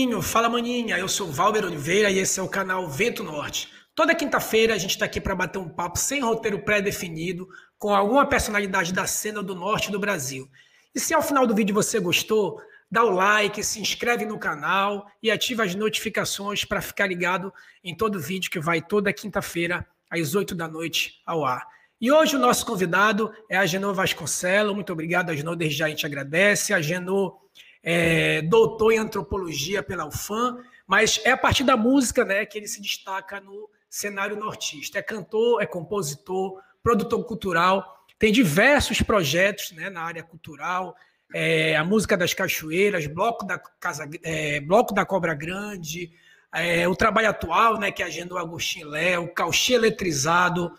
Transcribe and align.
Maninho, 0.00 0.22
fala 0.22 0.48
maninha, 0.48 0.98
eu 0.98 1.06
sou 1.06 1.30
Valber 1.30 1.62
Oliveira 1.62 2.10
e 2.10 2.18
esse 2.18 2.40
é 2.40 2.42
o 2.42 2.48
canal 2.48 2.88
Vento 2.88 3.22
Norte. 3.22 3.68
Toda 3.94 4.14
quinta-feira 4.14 4.74
a 4.74 4.78
gente 4.78 4.92
está 4.92 5.04
aqui 5.04 5.20
para 5.20 5.34
bater 5.34 5.58
um 5.58 5.68
papo 5.68 5.98
sem 5.98 6.22
roteiro 6.22 6.64
pré-definido 6.64 7.46
com 7.78 7.94
alguma 7.94 8.24
personalidade 8.26 8.94
da 8.94 9.06
cena 9.06 9.42
do 9.42 9.54
norte 9.54 9.92
do 9.92 10.00
Brasil. 10.00 10.50
E 10.94 10.98
se 10.98 11.12
ao 11.12 11.20
final 11.20 11.46
do 11.46 11.54
vídeo 11.54 11.74
você 11.74 12.00
gostou, 12.00 12.58
dá 12.90 13.04
o 13.04 13.10
like, 13.10 13.62
se 13.62 13.78
inscreve 13.78 14.24
no 14.24 14.38
canal 14.38 15.06
e 15.22 15.30
ativa 15.30 15.64
as 15.64 15.74
notificações 15.74 16.64
para 16.64 16.80
ficar 16.80 17.06
ligado 17.06 17.52
em 17.84 17.94
todo 17.94 18.18
vídeo 18.18 18.50
que 18.50 18.58
vai 18.58 18.80
toda 18.80 19.12
quinta-feira 19.12 19.86
às 20.10 20.34
8 20.34 20.54
da 20.54 20.66
noite 20.66 21.20
ao 21.26 21.44
ar. 21.44 21.66
E 22.00 22.10
hoje 22.10 22.36
o 22.36 22.38
nosso 22.38 22.64
convidado 22.64 23.30
é 23.50 23.58
a 23.58 23.66
Genô 23.66 23.92
Vasconcelos. 23.92 24.74
Muito 24.74 24.94
obrigado, 24.94 25.28
a 25.28 25.36
Genô, 25.36 25.54
desde 25.54 25.76
já 25.76 25.84
a 25.84 25.90
gente 25.90 26.06
agradece. 26.06 26.72
A 26.72 26.80
Genô 26.80 27.38
é 27.82 28.42
doutor 28.42 28.92
em 28.92 28.98
antropologia 28.98 29.82
pela 29.82 30.06
UFAM, 30.06 30.58
mas 30.86 31.20
é 31.24 31.30
a 31.30 31.36
partir 31.36 31.64
da 31.64 31.76
música 31.76 32.24
né, 32.24 32.44
que 32.44 32.58
ele 32.58 32.68
se 32.68 32.80
destaca 32.80 33.40
no 33.40 33.68
cenário 33.88 34.36
nortista. 34.36 34.98
É 34.98 35.02
cantor, 35.02 35.62
é 35.62 35.66
compositor, 35.66 36.60
produtor 36.82 37.24
cultural, 37.24 38.04
tem 38.18 38.32
diversos 38.32 39.00
projetos 39.00 39.72
né, 39.72 39.88
na 39.88 40.02
área 40.02 40.22
cultural, 40.22 40.96
é, 41.32 41.76
a 41.76 41.84
música 41.84 42.16
das 42.16 42.34
cachoeiras, 42.34 43.06
bloco 43.06 43.44
da, 43.46 43.58
Casa, 43.58 44.08
é, 44.22 44.60
bloco 44.60 44.92
da 44.92 45.06
Cobra 45.06 45.32
Grande, 45.32 46.12
é, 46.52 46.88
o 46.88 46.96
trabalho 46.96 47.28
atual, 47.30 47.78
né, 47.78 47.90
que 47.90 48.02
agendou 48.02 48.36
Agostinho 48.36 48.88
Léo, 48.88 49.32
Cauchê 49.32 49.74
Eletrizado, 49.74 50.72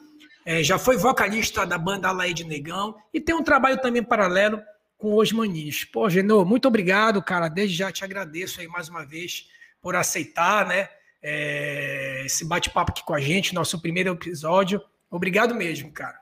é, 0.46 0.62
já 0.64 0.78
foi 0.78 0.98
vocalista 0.98 1.66
da 1.66 1.78
banda 1.78 2.10
Alaide 2.10 2.44
Negão 2.44 2.96
e 3.14 3.22
tem 3.22 3.34
um 3.34 3.44
trabalho 3.44 3.80
também 3.80 4.04
paralelo 4.04 4.62
com 5.02 5.18
os 5.18 5.32
maninhos. 5.32 5.84
Pô, 5.84 6.08
Genô, 6.08 6.46
muito 6.46 6.68
obrigado, 6.68 7.22
cara. 7.24 7.50
Desde 7.50 7.76
já 7.76 7.92
te 7.92 8.04
agradeço 8.04 8.62
aí 8.62 8.68
mais 8.68 8.88
uma 8.88 9.04
vez 9.04 9.48
por 9.82 9.96
aceitar, 9.96 10.68
né? 10.68 10.88
É, 11.24 12.22
esse 12.24 12.46
bate-papo 12.46 12.92
aqui 12.92 13.04
com 13.04 13.16
a 13.16 13.20
gente, 13.20 13.56
nosso 13.56 13.82
primeiro 13.82 14.12
episódio. 14.12 14.80
Obrigado 15.10 15.56
mesmo, 15.56 15.92
cara. 15.92 16.22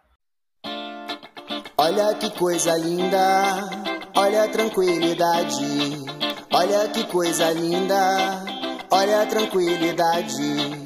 Olha 1.78 2.16
que 2.16 2.30
coisa 2.32 2.76
linda, 2.78 3.70
olha 4.16 4.44
a 4.44 4.48
tranquilidade. 4.48 5.66
Olha 6.52 6.90
que 6.90 7.06
coisa 7.06 7.52
linda, 7.52 8.46
olha 8.90 9.22
a 9.22 9.26
tranquilidade. 9.26 10.79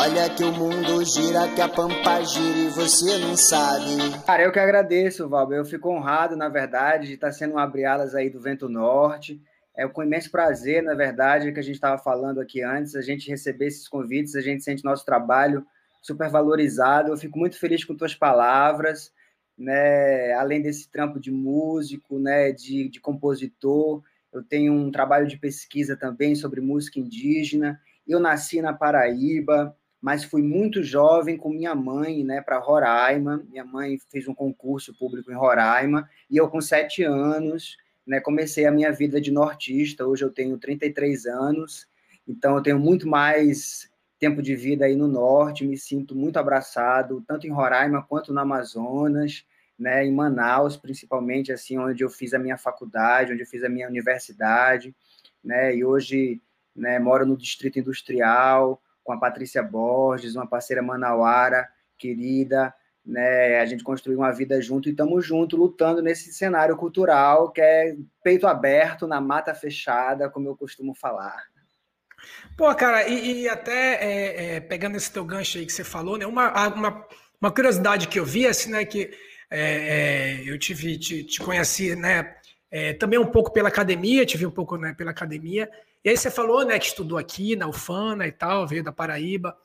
Olha 0.00 0.30
que 0.30 0.44
o 0.44 0.52
mundo 0.52 1.04
gira, 1.04 1.52
que 1.56 1.60
a 1.60 1.68
pampa 1.68 2.22
gira 2.22 2.56
e 2.56 2.68
você 2.68 3.18
não 3.18 3.36
sabe. 3.36 3.96
Cara, 4.24 4.44
eu 4.44 4.52
que 4.52 4.60
agradeço, 4.60 5.28
Valber. 5.28 5.58
Eu 5.58 5.64
fico 5.64 5.90
honrado, 5.90 6.36
na 6.36 6.48
verdade, 6.48 7.08
de 7.08 7.14
estar 7.14 7.32
sendo 7.32 7.54
um 7.54 7.58
abre-alas 7.58 8.14
aí 8.14 8.30
do 8.30 8.40
Vento 8.40 8.68
Norte. 8.68 9.42
É 9.76 9.88
com 9.88 10.04
imenso 10.04 10.30
prazer, 10.30 10.84
na 10.84 10.94
verdade, 10.94 11.50
que 11.50 11.58
a 11.58 11.62
gente 11.64 11.74
estava 11.74 11.98
falando 11.98 12.40
aqui 12.40 12.62
antes, 12.62 12.94
a 12.94 13.02
gente 13.02 13.28
receber 13.28 13.66
esses 13.66 13.88
convites, 13.88 14.36
a 14.36 14.40
gente 14.40 14.62
sente 14.62 14.84
nosso 14.84 15.04
trabalho 15.04 15.66
super 16.00 16.30
valorizado. 16.30 17.10
Eu 17.10 17.16
fico 17.16 17.36
muito 17.36 17.58
feliz 17.58 17.84
com 17.84 17.96
tuas 17.96 18.14
palavras, 18.14 19.12
né? 19.58 20.32
Além 20.34 20.62
desse 20.62 20.88
trampo 20.88 21.18
de 21.18 21.32
músico, 21.32 22.20
né? 22.20 22.52
De, 22.52 22.88
de 22.88 23.00
compositor, 23.00 24.00
eu 24.32 24.44
tenho 24.44 24.72
um 24.72 24.92
trabalho 24.92 25.26
de 25.26 25.36
pesquisa 25.36 25.96
também 25.96 26.36
sobre 26.36 26.60
música 26.60 27.00
indígena. 27.00 27.80
Eu 28.06 28.20
nasci 28.20 28.62
na 28.62 28.72
Paraíba, 28.72 29.76
mas 30.00 30.24
fui 30.24 30.42
muito 30.42 30.82
jovem 30.82 31.36
com 31.36 31.50
minha 31.50 31.74
mãe, 31.74 32.22
né, 32.22 32.40
para 32.40 32.58
Roraima. 32.58 33.44
Minha 33.48 33.64
mãe 33.64 33.98
fez 34.10 34.28
um 34.28 34.34
concurso 34.34 34.96
público 34.96 35.30
em 35.30 35.34
Roraima 35.34 36.08
e 36.30 36.36
eu 36.36 36.48
com 36.48 36.60
sete 36.60 37.02
anos, 37.02 37.76
né, 38.06 38.20
comecei 38.20 38.64
a 38.64 38.70
minha 38.70 38.92
vida 38.92 39.20
de 39.20 39.32
nortista. 39.32 40.06
Hoje 40.06 40.24
eu 40.24 40.30
tenho 40.30 40.56
33 40.56 41.26
anos, 41.26 41.86
então 42.26 42.56
eu 42.56 42.62
tenho 42.62 42.78
muito 42.78 43.08
mais 43.08 43.90
tempo 44.20 44.40
de 44.40 44.54
vida 44.54 44.84
aí 44.84 44.94
no 44.94 45.08
norte. 45.08 45.66
Me 45.66 45.76
sinto 45.76 46.14
muito 46.14 46.38
abraçado, 46.38 47.22
tanto 47.26 47.46
em 47.46 47.50
Roraima 47.50 48.02
quanto 48.02 48.32
no 48.32 48.40
Amazonas, 48.40 49.44
né, 49.76 50.04
em 50.06 50.12
Manaus, 50.12 50.76
principalmente 50.76 51.52
assim, 51.52 51.76
onde 51.76 52.04
eu 52.04 52.10
fiz 52.10 52.34
a 52.34 52.38
minha 52.38 52.56
faculdade, 52.56 53.32
onde 53.32 53.42
eu 53.42 53.46
fiz 53.46 53.64
a 53.64 53.68
minha 53.68 53.88
universidade, 53.88 54.94
né, 55.42 55.74
e 55.74 55.84
hoje, 55.84 56.40
né, 56.74 56.98
moro 56.98 57.26
no 57.26 57.36
distrito 57.36 57.78
industrial 57.78 58.80
com 59.08 59.14
a 59.14 59.18
Patrícia 59.18 59.62
Borges, 59.62 60.36
uma 60.36 60.46
parceira 60.46 60.82
manauara 60.82 61.66
querida, 61.96 62.74
né? 63.02 63.58
A 63.58 63.64
gente 63.64 63.82
construiu 63.82 64.18
uma 64.18 64.30
vida 64.30 64.60
junto 64.60 64.86
e 64.86 64.90
estamos 64.90 65.24
juntos 65.24 65.58
lutando 65.58 66.02
nesse 66.02 66.30
cenário 66.30 66.76
cultural 66.76 67.50
que 67.50 67.62
é 67.62 67.96
peito 68.22 68.46
aberto 68.46 69.06
na 69.06 69.18
mata 69.18 69.54
fechada, 69.54 70.28
como 70.28 70.46
eu 70.46 70.54
costumo 70.54 70.94
falar. 70.94 71.42
Pô, 72.54 72.74
cara, 72.74 73.08
e, 73.08 73.44
e 73.44 73.48
até 73.48 73.94
é, 73.94 74.56
é, 74.56 74.60
pegando 74.60 74.98
esse 74.98 75.10
teu 75.10 75.24
gancho 75.24 75.56
aí 75.56 75.64
que 75.64 75.72
você 75.72 75.84
falou, 75.84 76.18
né? 76.18 76.26
Uma, 76.26 76.68
uma, 76.68 77.06
uma 77.40 77.50
curiosidade 77.50 78.08
que 78.08 78.20
eu 78.20 78.26
vi, 78.26 78.46
assim, 78.46 78.70
né? 78.70 78.84
Que 78.84 79.10
é, 79.50 80.42
é 80.42 80.42
eu 80.44 80.58
tive, 80.58 80.98
te, 80.98 81.24
te 81.24 81.40
conheci, 81.40 81.96
né? 81.96 82.34
É, 82.70 82.92
também 82.92 83.18
um 83.18 83.24
pouco 83.24 83.50
pela 83.54 83.70
academia, 83.70 84.26
tive 84.26 84.44
um 84.44 84.50
pouco 84.50 84.76
né, 84.76 84.92
pela 84.92 85.12
academia, 85.12 85.66
e 86.04 86.10
aí 86.10 86.16
você 86.16 86.30
falou, 86.30 86.64
né, 86.64 86.78
que 86.78 86.86
estudou 86.86 87.18
aqui 87.18 87.56
na 87.56 87.66
UFANA 87.66 88.26
e 88.26 88.32
tal, 88.32 88.66
veio 88.66 88.84
da 88.84 88.92
Paraíba. 88.92 89.56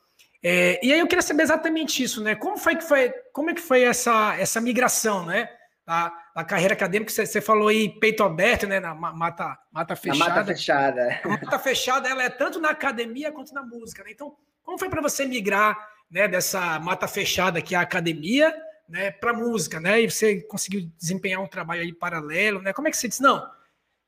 É, 0.43 0.79
e 0.85 0.91
aí 0.91 0.99
eu 0.99 1.07
queria 1.07 1.21
saber 1.21 1.43
exatamente 1.43 2.03
isso, 2.03 2.21
né? 2.21 2.35
Como 2.35 2.57
foi 2.57 2.75
que 2.75 2.83
foi, 2.83 3.09
como 3.31 3.49
é 3.49 3.53
que 3.53 3.61
foi 3.61 3.83
essa, 3.83 4.35
essa 4.35 4.59
migração, 4.59 5.25
né? 5.25 5.49
Da, 5.85 6.13
da 6.35 6.43
carreira 6.43 6.73
acadêmica, 6.73 7.11
você, 7.11 7.25
você 7.25 7.39
falou 7.39 7.69
aí 7.69 7.87
peito 7.99 8.23
aberto, 8.23 8.67
né? 8.67 8.79
Na 8.79 8.93
mata, 8.93 9.57
mata 9.71 9.95
fechada. 9.95 10.29
Na 10.29 10.35
mata 10.35 10.45
fechada. 10.45 11.21
A 11.23 11.27
mata 11.29 11.59
fechada, 11.59 12.09
ela 12.09 12.23
é 12.23 12.29
tanto 12.29 12.59
na 12.59 12.71
academia 12.71 13.31
quanto 13.31 13.53
na 13.53 13.63
música, 13.63 14.03
né? 14.03 14.11
Então, 14.11 14.35
como 14.61 14.77
foi 14.77 14.89
para 14.89 15.01
você 15.01 15.25
migrar, 15.25 15.77
né, 16.11 16.27
dessa 16.27 16.77
mata 16.79 17.07
fechada 17.07 17.61
que 17.61 17.73
é 17.73 17.77
a 17.77 17.81
academia, 17.81 18.53
né, 18.87 19.11
para 19.11 19.33
música, 19.33 19.79
né? 19.79 20.01
E 20.01 20.09
você 20.09 20.41
conseguiu 20.41 20.89
desempenhar 20.97 21.41
um 21.41 21.47
trabalho 21.47 21.81
aí 21.81 21.93
paralelo, 21.93 22.61
né? 22.61 22.73
Como 22.73 22.87
é 22.87 22.91
que 22.91 22.97
você 22.97 23.07
disse, 23.07 23.21
não, 23.21 23.49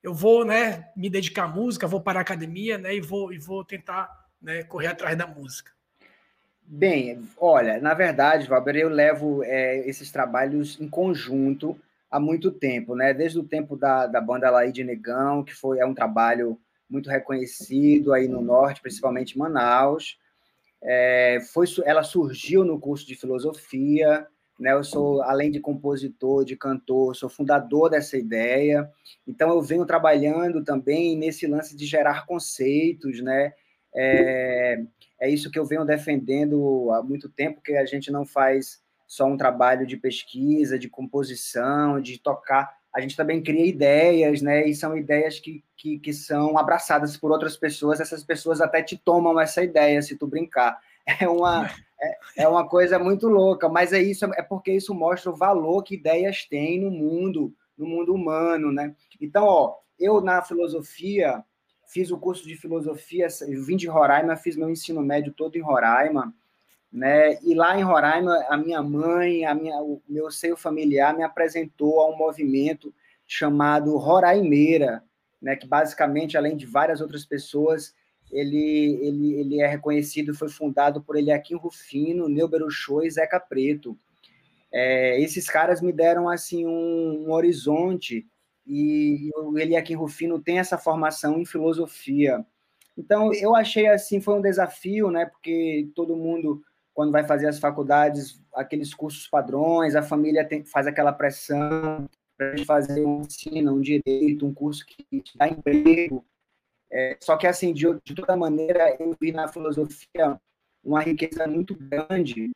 eu 0.06 0.14
vou 0.14 0.46
né, 0.46 0.92
me 0.96 1.10
dedicar 1.10 1.46
à 1.46 1.48
música, 1.48 1.88
vou 1.88 2.00
para 2.00 2.20
a 2.20 2.22
academia 2.22 2.78
né, 2.78 2.94
e, 2.94 3.02
vou, 3.02 3.34
e 3.34 3.40
vou 3.40 3.66
tentar 3.66 4.28
né, 4.40 4.62
correr 4.62 4.86
atrás 4.86 5.18
da 5.18 5.26
música. 5.26 5.72
Bem, 6.62 7.28
olha, 7.36 7.80
na 7.82 7.96
verdade, 7.96 8.48
Valber, 8.48 8.76
eu 8.76 8.90
levo 8.90 9.44
é, 9.44 9.80
esses 9.90 10.12
trabalhos 10.12 10.80
em 10.80 10.88
conjunto 10.88 11.76
há 12.10 12.20
muito 12.20 12.52
tempo, 12.52 12.96
né? 12.96 13.16
Desde 13.16 13.40
o 13.40 13.44
tempo 13.44 13.76
da, 13.76 14.06
da 14.06 14.22
banda 14.22 14.50
Laí 14.52 14.72
de 14.72 14.84
Negão, 14.84 15.44
que 15.44 15.56
foi 15.56 15.80
é 15.80 15.86
um 15.86 15.94
trabalho 15.94 16.60
muito 16.88 17.10
reconhecido 17.10 18.14
aí 18.14 18.28
no 18.28 18.42
norte, 18.42 18.82
principalmente 18.82 19.36
em 19.36 19.40
Manaus. 19.40 20.20
É, 20.84 21.40
foi, 21.52 21.66
ela 21.84 22.04
surgiu 22.04 22.64
no 22.64 22.80
curso 22.80 23.08
de 23.08 23.16
filosofia, 23.16 24.28
né? 24.60 24.74
Eu 24.74 24.84
sou, 24.84 25.22
além 25.22 25.52
de 25.52 25.60
compositor, 25.60 26.46
de 26.46 26.56
cantor, 26.56 27.16
sou 27.16 27.30
fundador 27.30 27.90
dessa 27.90 28.18
ideia. 28.18 28.90
Então, 29.28 29.50
eu 29.50 29.62
venho 29.62 29.86
trabalhando 29.86 30.64
também 30.64 31.18
nesse 31.18 31.46
lance 31.46 31.76
de 31.76 31.86
gerar 31.86 32.26
conceitos, 32.26 33.22
né? 33.22 33.54
É, 33.94 34.84
é 35.20 35.30
isso 35.30 35.52
que 35.52 35.60
eu 35.60 35.66
venho 35.66 35.86
defendendo 35.86 36.92
há 36.92 37.02
muito 37.02 37.30
tempo, 37.30 37.62
que 37.62 37.76
a 37.76 37.86
gente 37.86 38.12
não 38.12 38.26
faz 38.26 38.84
só 39.08 39.26
um 39.26 39.38
trabalho 39.38 39.86
de 39.86 39.98
pesquisa, 39.98 40.80
de 40.80 40.90
composição, 40.90 42.02
de 42.02 42.20
tocar. 42.20 42.74
A 42.94 43.02
gente 43.02 43.16
também 43.16 43.44
cria 43.44 43.66
ideias, 43.66 44.42
né? 44.42 44.66
E 44.68 44.74
são 44.74 44.98
ideias 44.98 45.40
que, 45.40 45.64
que, 45.76 46.00
que 46.00 46.14
são 46.14 46.58
abraçadas 46.58 47.18
por 47.18 47.32
outras 47.32 47.58
pessoas. 47.58 48.00
Essas 48.00 48.24
pessoas 48.24 48.62
até 48.62 48.82
te 48.82 48.98
tomam 48.98 49.40
essa 49.40 49.64
ideia, 49.64 50.02
se 50.02 50.16
tu 50.16 50.28
brincar. 50.28 50.80
É 51.20 51.28
uma, 51.28 51.70
é, 52.06 52.44
é 52.44 52.48
uma 52.48 52.68
coisa 52.68 53.00
muito 53.00 53.28
louca, 53.28 53.68
mas 53.68 53.94
é 53.94 54.02
isso, 54.02 54.26
é 54.26 54.42
porque 54.42 54.72
isso 54.72 54.94
mostra 54.94 55.32
o 55.32 55.36
valor 55.36 55.84
que 55.84 55.96
ideias 55.96 56.46
têm 56.46 56.82
no 56.82 56.92
mundo, 56.92 57.54
no 57.78 57.86
mundo 57.86 58.14
humano, 58.14 58.72
né? 58.72 58.96
Então, 59.20 59.46
ó, 59.46 59.76
eu 60.00 60.22
na 60.22 60.42
filosofia 60.42 61.44
fiz 61.88 62.12
o 62.12 62.18
curso 62.18 62.48
de 62.48 62.56
filosofia, 62.56 63.28
vim 63.66 63.78
de 63.78 63.88
Roraima, 63.88 64.36
fiz 64.36 64.56
meu 64.56 64.70
ensino 64.70 65.02
médio 65.02 65.34
todo 65.34 65.56
em 65.56 65.62
Roraima, 65.62 66.34
né? 66.92 67.38
E 67.44 67.54
lá 67.54 67.78
em 67.78 67.84
Roraima, 67.84 68.46
a 68.50 68.58
minha 68.58 68.82
mãe, 68.82 69.46
a 69.46 69.54
minha, 69.54 69.82
o 69.82 70.02
meu 70.08 70.32
seio 70.32 70.56
familiar 70.56 71.16
me 71.16 71.24
apresentou 71.24 72.00
a 72.02 72.10
um 72.10 72.18
movimento 72.18 72.94
chamado 73.26 73.98
Roraimeira, 73.98 75.04
né? 75.42 75.56
Que 75.56 75.68
basicamente, 75.68 76.38
além 76.38 76.56
de 76.56 76.66
várias 76.66 77.02
outras 77.02 77.26
pessoas, 77.26 77.94
ele, 78.36 79.00
ele, 79.02 79.34
ele 79.36 79.62
é 79.62 79.68
reconhecido, 79.68 80.36
foi 80.36 80.50
fundado 80.50 81.02
por 81.02 81.16
Eliakim 81.16 81.56
Rufino, 81.56 82.28
Neuber 82.28 82.62
Show 82.70 83.04
e 83.04 83.10
Zeca 83.10 83.40
Preto. 83.40 83.98
É, 84.72 85.20
esses 85.22 85.50
caras 85.50 85.82
me 85.82 85.94
deram 85.94 86.28
assim 86.28 86.66
um, 86.68 87.28
um 87.28 87.32
horizonte 87.32 88.28
e 88.68 89.30
o 89.38 89.58
Eliakim 89.58 89.96
Rufino 89.96 90.38
tem 90.42 90.60
essa 90.60 90.78
formação 90.78 91.40
em 91.40 91.46
filosofia. 91.46 92.46
Então 92.98 93.34
eu 93.34 93.56
achei 93.56 93.88
assim 93.88 94.20
foi 94.20 94.38
um 94.38 94.42
desafio, 94.42 95.10
né? 95.10 95.26
Porque 95.26 95.90
todo 95.96 96.18
mundo 96.18 96.62
quando 96.94 97.12
vai 97.12 97.26
fazer 97.26 97.48
as 97.48 97.60
faculdades, 97.60 98.42
aqueles 98.54 98.94
cursos 98.94 99.28
padrões, 99.28 99.96
a 99.96 100.02
família 100.02 100.46
tem, 100.46 100.64
faz 100.66 100.88
aquela 100.88 101.12
pressão 101.12 102.10
para 102.38 102.58
fazer 102.66 103.06
um 103.06 103.22
ensino, 103.22 103.76
um 103.76 103.82
direito, 103.82 104.46
um 104.46 104.54
curso 104.54 104.86
que 104.86 105.24
dá 105.36 105.48
emprego 105.48 106.26
É, 106.98 107.18
só 107.20 107.36
que, 107.36 107.46
assim, 107.46 107.74
de, 107.74 107.86
de 108.06 108.16
toda 108.16 108.38
maneira, 108.38 108.96
eu 108.98 109.14
vi 109.20 109.34
na 109.34 109.50
filosofia 109.50 110.40
uma 110.82 111.02
riqueza 111.02 111.46
muito 111.46 111.76
grande, 111.76 112.52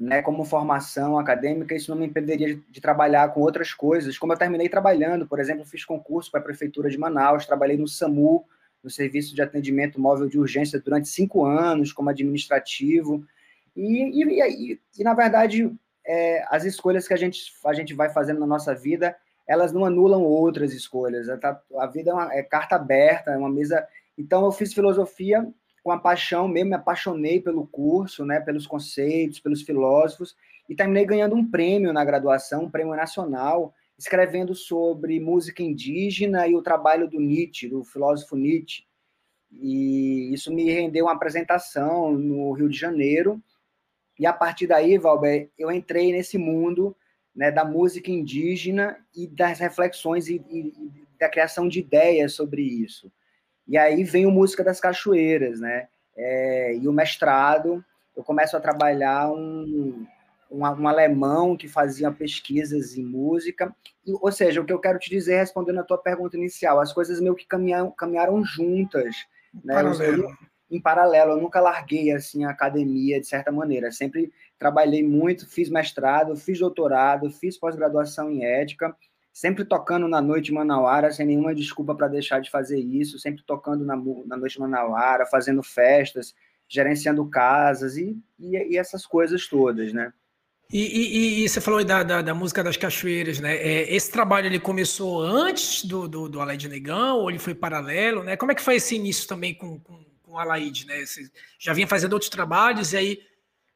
né, 0.00 0.22
como 0.22 0.42
formação 0.42 1.18
acadêmica, 1.18 1.74
isso 1.74 1.90
não 1.90 1.98
me 1.98 2.06
impediria 2.06 2.54
de, 2.54 2.62
de, 2.70 2.80
trabalhar 2.80 3.28
com 3.28 3.42
outras 3.42 3.74
coisas, 3.74 4.16
como 4.16 4.32
eu 4.32 4.38
terminei 4.38 4.70
trabalhando, 4.70 5.26
por 5.26 5.38
exemplo, 5.38 5.66
fiz 5.66 5.84
concurso 5.84 6.30
para 6.30 6.40
a 6.40 6.42
Prefeitura 6.42 6.88
de 6.88 6.96
Manaus, 6.96 7.44
trabalhei 7.44 7.76
no 7.76 7.86
SAMU, 7.86 8.46
no 8.82 8.88
Serviço 8.88 9.34
de 9.34 9.42
Atendimento 9.42 10.00
Móvel 10.00 10.30
de 10.30 10.38
Urgência, 10.38 10.80
durante 10.80 11.08
cinco 11.08 11.44
anos, 11.44 11.92
como 11.92 12.08
administrativo, 12.08 13.22
e, 13.76 14.22
e, 14.22 14.72
e, 14.72 14.80
e 14.98 15.04
na 15.04 15.12
verdade, 15.12 15.70
é, 16.06 16.42
as 16.48 16.64
escolhas 16.64 17.06
que 17.06 17.12
a 17.12 17.18
gente, 17.18 17.52
a 17.66 17.74
gente 17.74 17.92
vai 17.92 18.08
fazendo 18.08 18.40
na 18.40 18.46
nossa 18.46 18.74
vida, 18.74 19.14
elas 19.52 19.70
não 19.70 19.84
anulam 19.84 20.22
outras 20.22 20.72
escolhas. 20.72 21.28
A, 21.28 21.36
tá, 21.36 21.60
a 21.76 21.86
vida 21.86 22.10
é, 22.10 22.14
uma, 22.14 22.34
é, 22.34 22.42
carta 22.42 22.76
aberta, 22.76 23.32
é 23.32 23.36
uma 23.36 23.50
mesa. 23.50 23.86
Então, 24.16 24.46
eu 24.46 24.50
fiz 24.50 24.72
filosofia 24.72 25.46
com 25.84 25.90
a 25.90 25.98
paixão 25.98 26.48
mesmo, 26.48 26.70
me 26.70 26.76
apaixonei 26.76 27.38
pelo 27.38 27.66
curso, 27.66 28.24
né, 28.24 28.40
pelos 28.40 28.66
conceitos, 28.66 29.40
pelos 29.40 29.60
filósofos, 29.60 30.34
e 30.68 30.74
terminei 30.74 31.04
ganhando 31.04 31.36
um 31.36 31.46
prêmio 31.46 31.92
na 31.92 32.02
graduação, 32.02 32.64
um 32.64 32.70
prêmio 32.70 32.94
nacional, 32.94 33.74
escrevendo 33.98 34.54
sobre 34.54 35.20
música 35.20 35.62
indígena 35.62 36.48
e 36.48 36.54
o 36.54 36.62
trabalho 36.62 37.06
do 37.06 37.20
Nietzsche, 37.20 37.68
do 37.68 37.84
filósofo 37.84 38.36
Nietzsche. 38.36 38.84
E 39.50 40.32
isso 40.32 40.50
me 40.54 40.70
rendeu 40.70 41.04
uma 41.04 41.12
apresentação 41.12 42.12
no 42.12 42.52
Rio 42.52 42.70
de 42.70 42.78
Janeiro, 42.78 43.42
e 44.18 44.24
a 44.24 44.32
partir 44.32 44.66
daí, 44.66 44.96
Valber, 44.96 45.50
eu 45.58 45.70
entrei 45.70 46.10
nesse 46.10 46.38
mundo 46.38 46.96
né, 47.34 47.50
da 47.50 47.64
música 47.64 48.10
indígena 48.10 48.96
e 49.14 49.26
das 49.26 49.58
reflexões 49.58 50.28
e, 50.28 50.44
e, 50.48 50.58
e, 50.58 50.92
da 51.18 51.28
criação 51.28 51.68
de 51.68 51.80
ideias 51.80 52.34
sobre 52.34 52.62
isso. 52.62 53.10
E 53.66 53.78
aí 53.78 54.04
vem 54.04 54.26
o 54.26 54.30
Música 54.30 54.64
das 54.64 54.80
Cachoeiras, 54.80 55.60
né? 55.60 55.88
É, 56.16 56.76
e 56.76 56.86
o 56.88 56.92
mestrado, 56.92 57.82
eu 58.16 58.22
começo 58.22 58.56
a 58.56 58.60
trabalhar 58.60 59.30
um, 59.30 60.06
um, 60.50 60.60
um, 60.60 60.88
alemão 60.88 61.56
que 61.56 61.68
fazia 61.68 62.10
pesquisas 62.10 62.96
em 62.96 63.04
música. 63.04 63.74
E, 64.04 64.12
ou 64.12 64.30
seja, 64.30 64.60
o 64.60 64.64
que 64.64 64.72
eu 64.72 64.80
quero 64.80 64.98
te 64.98 65.08
dizer, 65.08 65.36
respondendo 65.36 65.80
a 65.80 65.84
tua 65.84 65.96
pergunta 65.96 66.36
inicial, 66.36 66.80
as 66.80 66.92
coisas 66.92 67.20
meio 67.20 67.34
que 67.34 67.46
caminharam, 67.46 67.90
caminharam 67.92 68.44
juntas. 68.44 69.14
Né? 69.64 69.74
Eu, 69.80 70.28
em 70.72 70.80
paralelo, 70.80 71.32
eu 71.32 71.40
nunca 71.40 71.60
larguei 71.60 72.10
assim 72.12 72.44
a 72.44 72.50
academia 72.50 73.20
de 73.20 73.26
certa 73.26 73.52
maneira. 73.52 73.92
Sempre 73.92 74.32
trabalhei 74.58 75.02
muito, 75.02 75.46
fiz 75.46 75.68
mestrado, 75.68 76.34
fiz 76.34 76.58
doutorado, 76.58 77.30
fiz 77.30 77.58
pós-graduação 77.58 78.30
em 78.30 78.42
ética, 78.42 78.96
sempre 79.30 79.66
tocando 79.66 80.08
na 80.08 80.22
noite 80.22 80.50
manauara, 80.50 81.10
sem 81.10 81.26
nenhuma 81.26 81.54
desculpa 81.54 81.94
para 81.94 82.08
deixar 82.08 82.40
de 82.40 82.50
fazer 82.50 82.78
isso, 82.78 83.18
sempre 83.18 83.44
tocando 83.44 83.84
na, 83.84 83.94
na 84.26 84.36
noite 84.36 84.58
manauara, 84.58 85.26
fazendo 85.26 85.62
festas, 85.62 86.34
gerenciando 86.66 87.28
casas 87.28 87.98
e, 87.98 88.16
e, 88.38 88.56
e 88.72 88.78
essas 88.78 89.04
coisas 89.04 89.46
todas, 89.46 89.92
né? 89.92 90.10
E, 90.72 90.80
e, 90.80 91.44
e, 91.44 91.48
você 91.48 91.60
falou 91.60 91.84
da, 91.84 92.02
da, 92.02 92.22
da, 92.22 92.34
música 92.34 92.64
das 92.64 92.78
cachoeiras, 92.78 93.38
né? 93.40 93.56
É, 93.56 93.94
esse 93.94 94.10
trabalho 94.10 94.46
ele 94.46 94.58
começou 94.58 95.20
antes 95.20 95.84
do, 95.84 96.08
do, 96.08 96.30
do 96.30 96.40
Além 96.40 96.56
de 96.56 96.66
Negão 96.66 97.18
ou 97.18 97.28
ele 97.28 97.38
foi 97.38 97.54
paralelo, 97.54 98.24
né? 98.24 98.38
Como 98.38 98.52
é 98.52 98.54
que 98.54 98.62
foi 98.62 98.76
esse 98.76 98.96
início 98.96 99.28
também 99.28 99.52
com, 99.52 99.78
com 99.80 100.01
com 100.32 100.38
a 100.38 100.44
Laide, 100.44 100.86
né? 100.86 101.04
Você 101.04 101.30
já 101.58 101.74
vinha 101.74 101.86
fazendo 101.86 102.14
outros 102.14 102.30
trabalhos 102.30 102.94
e 102.94 102.96
aí 102.96 103.22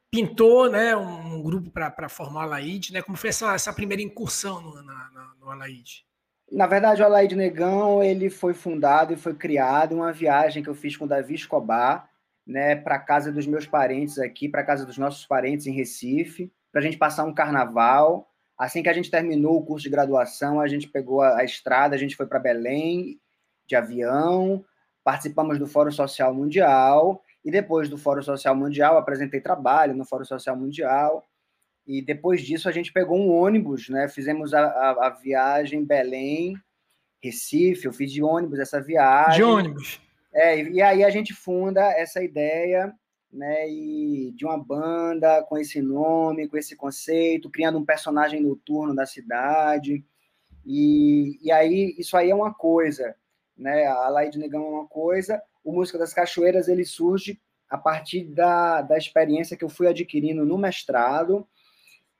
pintou, 0.09 0.69
né, 0.69 0.95
um 0.95 1.41
grupo 1.41 1.69
para 1.69 2.09
formar 2.09 2.43
a 2.43 2.45
Laide, 2.45 2.91
né? 2.91 3.01
Como 3.01 3.17
foi 3.17 3.29
essa, 3.29 3.53
essa 3.53 3.71
primeira 3.71 4.01
incursão 4.01 4.59
no, 4.61 4.81
na, 4.81 5.11
na, 5.11 5.33
no 5.39 5.51
Alaide? 5.51 6.05
Na 6.51 6.65
verdade, 6.65 7.01
o 7.01 7.05
Alaide 7.05 7.35
Negão 7.35 8.01
ele 8.01 8.29
foi 8.29 8.53
fundado 8.53 9.13
e 9.13 9.17
foi 9.17 9.35
criado 9.35 9.93
em 9.93 9.97
uma 9.97 10.13
viagem 10.13 10.63
que 10.63 10.69
eu 10.69 10.75
fiz 10.75 10.97
com 10.97 11.05
o 11.05 11.07
Davi 11.07 11.35
Escobar, 11.35 12.09
né, 12.45 12.75
para 12.75 12.97
casa 12.97 13.31
dos 13.31 13.45
meus 13.45 13.67
parentes 13.67 14.17
aqui, 14.17 14.49
para 14.49 14.63
casa 14.63 14.85
dos 14.85 14.97
nossos 14.97 15.25
parentes 15.25 15.67
em 15.67 15.73
Recife, 15.73 16.51
para 16.71 16.79
a 16.79 16.83
gente 16.83 16.97
passar 16.97 17.25
um 17.25 17.33
carnaval. 17.33 18.31
Assim 18.57 18.81
que 18.81 18.89
a 18.89 18.93
gente 18.93 19.11
terminou 19.11 19.57
o 19.57 19.65
curso 19.65 19.83
de 19.83 19.89
graduação, 19.89 20.59
a 20.59 20.67
gente 20.67 20.87
pegou 20.87 21.21
a, 21.21 21.39
a 21.39 21.43
estrada, 21.43 21.93
a 21.93 21.99
gente 21.99 22.15
foi 22.15 22.25
para 22.25 22.39
Belém 22.39 23.19
de 23.67 23.75
avião, 23.75 24.65
participamos 25.07 25.57
do 25.57 25.65
Fórum 25.65 25.89
Social 25.89 26.33
Mundial, 26.33 27.23
e 27.45 27.49
depois 27.49 27.87
do 27.87 27.97
Fórum 27.97 28.21
Social 28.21 28.53
Mundial, 28.53 28.97
apresentei 28.97 29.39
trabalho 29.39 29.95
no 29.95 30.03
Fórum 30.03 30.25
Social 30.25 30.53
Mundial, 30.57 31.25
e 31.87 32.01
depois 32.01 32.41
disso 32.41 32.67
a 32.67 32.73
gente 32.73 32.91
pegou 32.91 33.17
um 33.17 33.31
ônibus, 33.31 33.87
né? 33.87 34.09
Fizemos 34.09 34.53
a, 34.53 34.65
a, 34.65 35.07
a 35.07 35.09
viagem 35.11 35.85
Belém, 35.85 36.57
Recife, 37.23 37.85
eu 37.85 37.93
fiz 37.93 38.11
de 38.11 38.21
ônibus 38.21 38.59
essa 38.59 38.81
viagem. 38.81 39.37
De 39.37 39.43
ônibus. 39.43 40.01
É, 40.33 40.61
e 40.61 40.81
aí 40.81 41.05
a 41.05 41.09
gente 41.09 41.33
funda 41.33 41.89
essa 41.93 42.21
ideia, 42.21 42.93
né, 43.31 43.69
e 43.69 44.33
de 44.35 44.43
uma 44.43 44.61
banda 44.61 45.41
com 45.43 45.57
esse 45.57 45.81
nome, 45.81 46.49
com 46.49 46.57
esse 46.57 46.75
conceito, 46.75 47.49
criando 47.49 47.77
um 47.77 47.85
personagem 47.85 48.41
noturno 48.41 48.93
da 48.93 49.05
cidade. 49.05 50.03
E, 50.65 51.39
e 51.41 51.49
aí 51.49 51.95
isso 51.97 52.17
aí 52.17 52.29
é 52.29 52.35
uma 52.35 52.53
coisa 52.53 53.15
né? 53.57 53.85
A 53.85 54.09
Laide 54.09 54.37
Negão 54.37 54.65
é 54.65 54.69
uma 54.69 54.87
coisa, 54.87 55.41
o 55.63 55.71
Música 55.71 55.97
das 55.97 56.13
Cachoeiras 56.13 56.67
ele 56.67 56.85
surge 56.85 57.39
a 57.69 57.77
partir 57.77 58.23
da, 58.23 58.81
da 58.81 58.97
experiência 58.97 59.57
que 59.57 59.63
eu 59.63 59.69
fui 59.69 59.87
adquirindo 59.87 60.45
no 60.45 60.57
mestrado 60.57 61.45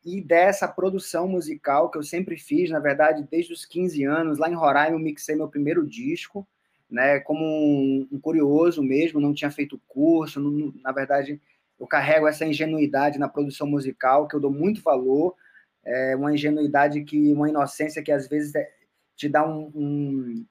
e 0.03 0.21
dessa 0.21 0.67
produção 0.67 1.27
musical 1.27 1.89
que 1.89 1.97
eu 1.97 2.03
sempre 2.03 2.37
fiz, 2.37 2.69
na 2.69 2.79
verdade, 2.79 3.27
desde 3.29 3.53
os 3.53 3.65
15 3.65 4.03
anos. 4.03 4.37
Lá 4.37 4.49
em 4.49 4.55
Roraima 4.55 4.95
eu 4.95 4.99
mixei 4.99 5.35
meu 5.35 5.47
primeiro 5.47 5.85
disco, 5.85 6.47
né, 6.89 7.19
como 7.19 7.43
um, 7.43 8.07
um 8.11 8.19
curioso 8.19 8.81
mesmo, 8.81 9.19
não 9.19 9.33
tinha 9.33 9.51
feito 9.51 9.81
curso, 9.87 10.39
não, 10.39 10.73
na 10.81 10.91
verdade 10.91 11.41
eu 11.79 11.85
carrego 11.85 12.27
essa 12.27 12.45
ingenuidade 12.45 13.19
na 13.19 13.27
produção 13.27 13.67
musical 13.67 14.27
que 14.27 14.35
eu 14.35 14.39
dou 14.39 14.51
muito 14.51 14.81
valor, 14.81 15.35
é 15.85 16.15
uma 16.15 16.33
ingenuidade 16.33 17.03
que, 17.03 17.31
uma 17.33 17.49
inocência 17.49 18.01
que 18.01 18.11
às 18.11 18.27
vezes 18.27 18.55
é, 18.55 18.69
te 19.15 19.29
dá 19.29 19.47
um, 19.47 19.71
um 19.75 20.45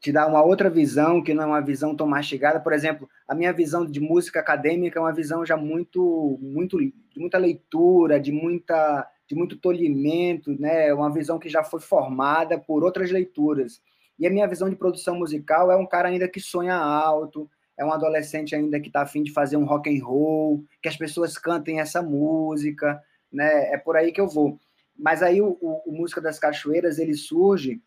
te 0.00 0.12
dá 0.12 0.26
uma 0.26 0.42
outra 0.42 0.70
visão, 0.70 1.22
que 1.22 1.34
não 1.34 1.42
é 1.42 1.46
uma 1.46 1.60
visão 1.60 1.94
tão 1.94 2.06
mastigada. 2.06 2.60
Por 2.60 2.72
exemplo, 2.72 3.08
a 3.26 3.34
minha 3.34 3.52
visão 3.52 3.84
de 3.84 4.00
música 4.00 4.40
acadêmica 4.40 4.98
é 4.98 5.02
uma 5.02 5.12
visão 5.12 5.44
já 5.44 5.56
muito, 5.56 6.38
muito 6.40 6.78
de 6.78 6.94
muita 7.16 7.38
leitura, 7.38 8.20
de 8.20 8.32
muita 8.32 9.08
de 9.28 9.34
muito 9.34 9.58
tolhimento, 9.58 10.58
né? 10.58 10.88
É 10.88 10.94
uma 10.94 11.12
visão 11.12 11.38
que 11.38 11.50
já 11.50 11.62
foi 11.62 11.80
formada 11.80 12.58
por 12.58 12.82
outras 12.82 13.10
leituras. 13.10 13.82
E 14.18 14.26
a 14.26 14.30
minha 14.30 14.48
visão 14.48 14.70
de 14.70 14.76
produção 14.76 15.18
musical 15.18 15.70
é 15.70 15.76
um 15.76 15.86
cara 15.86 16.08
ainda 16.08 16.26
que 16.26 16.40
sonha 16.40 16.74
alto, 16.74 17.48
é 17.76 17.84
um 17.84 17.92
adolescente 17.92 18.56
ainda 18.56 18.80
que 18.80 18.88
está 18.88 19.02
afim 19.02 19.22
de 19.22 19.32
fazer 19.32 19.58
um 19.58 19.66
rock 19.66 19.90
and 19.90 20.02
roll, 20.02 20.64
que 20.82 20.88
as 20.88 20.96
pessoas 20.96 21.36
cantem 21.36 21.78
essa 21.78 22.02
música, 22.02 23.00
né? 23.30 23.72
É 23.72 23.76
por 23.76 23.96
aí 23.96 24.12
que 24.12 24.20
eu 24.20 24.26
vou. 24.26 24.58
Mas 24.98 25.22
aí 25.22 25.42
o, 25.42 25.58
o, 25.60 25.82
o 25.86 25.92
Música 25.92 26.20
das 26.20 26.38
Cachoeiras 26.38 26.98
ele 26.98 27.14
surge 27.14 27.80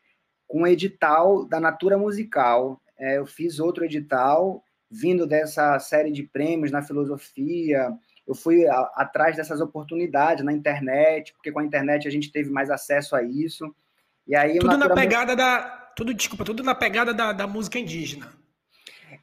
com 0.51 0.63
um 0.63 0.67
edital 0.67 1.46
da 1.46 1.62
Natura 1.62 1.98
Musical. 1.98 2.79
É, 3.00 3.17
eu 3.17 3.25
fiz 3.25 3.58
outro 3.58 3.86
edital, 3.86 4.62
vindo 4.89 5.25
dessa 5.25 5.79
série 5.79 6.12
de 6.12 6.24
prêmios 6.24 6.72
na 6.72 6.81
filosofia. 6.81 7.89
Eu 8.27 8.36
fui 8.36 8.67
a, 8.67 8.79
atrás 8.96 9.38
dessas 9.38 9.62
oportunidades 9.62 10.43
na 10.43 10.51
internet, 10.51 11.34
porque 11.34 11.53
com 11.53 11.60
a 11.60 11.65
internet 11.65 12.05
a 12.05 12.12
gente 12.12 12.31
teve 12.34 12.51
mais 12.51 12.70
acesso 12.70 13.15
a 13.15 13.24
isso. 13.24 13.74
E 14.27 14.36
aí, 14.36 14.60
tudo 14.60 14.77
na 14.77 14.93
pegada 14.93 15.36
da. 15.36 15.63
Tudo, 15.96 16.13
desculpa, 16.13 16.43
tudo 16.43 16.63
na 16.63 16.75
pegada 16.75 17.13
da, 17.13 17.31
da 17.31 17.48
música 17.48 17.79
indígena. 17.79 18.27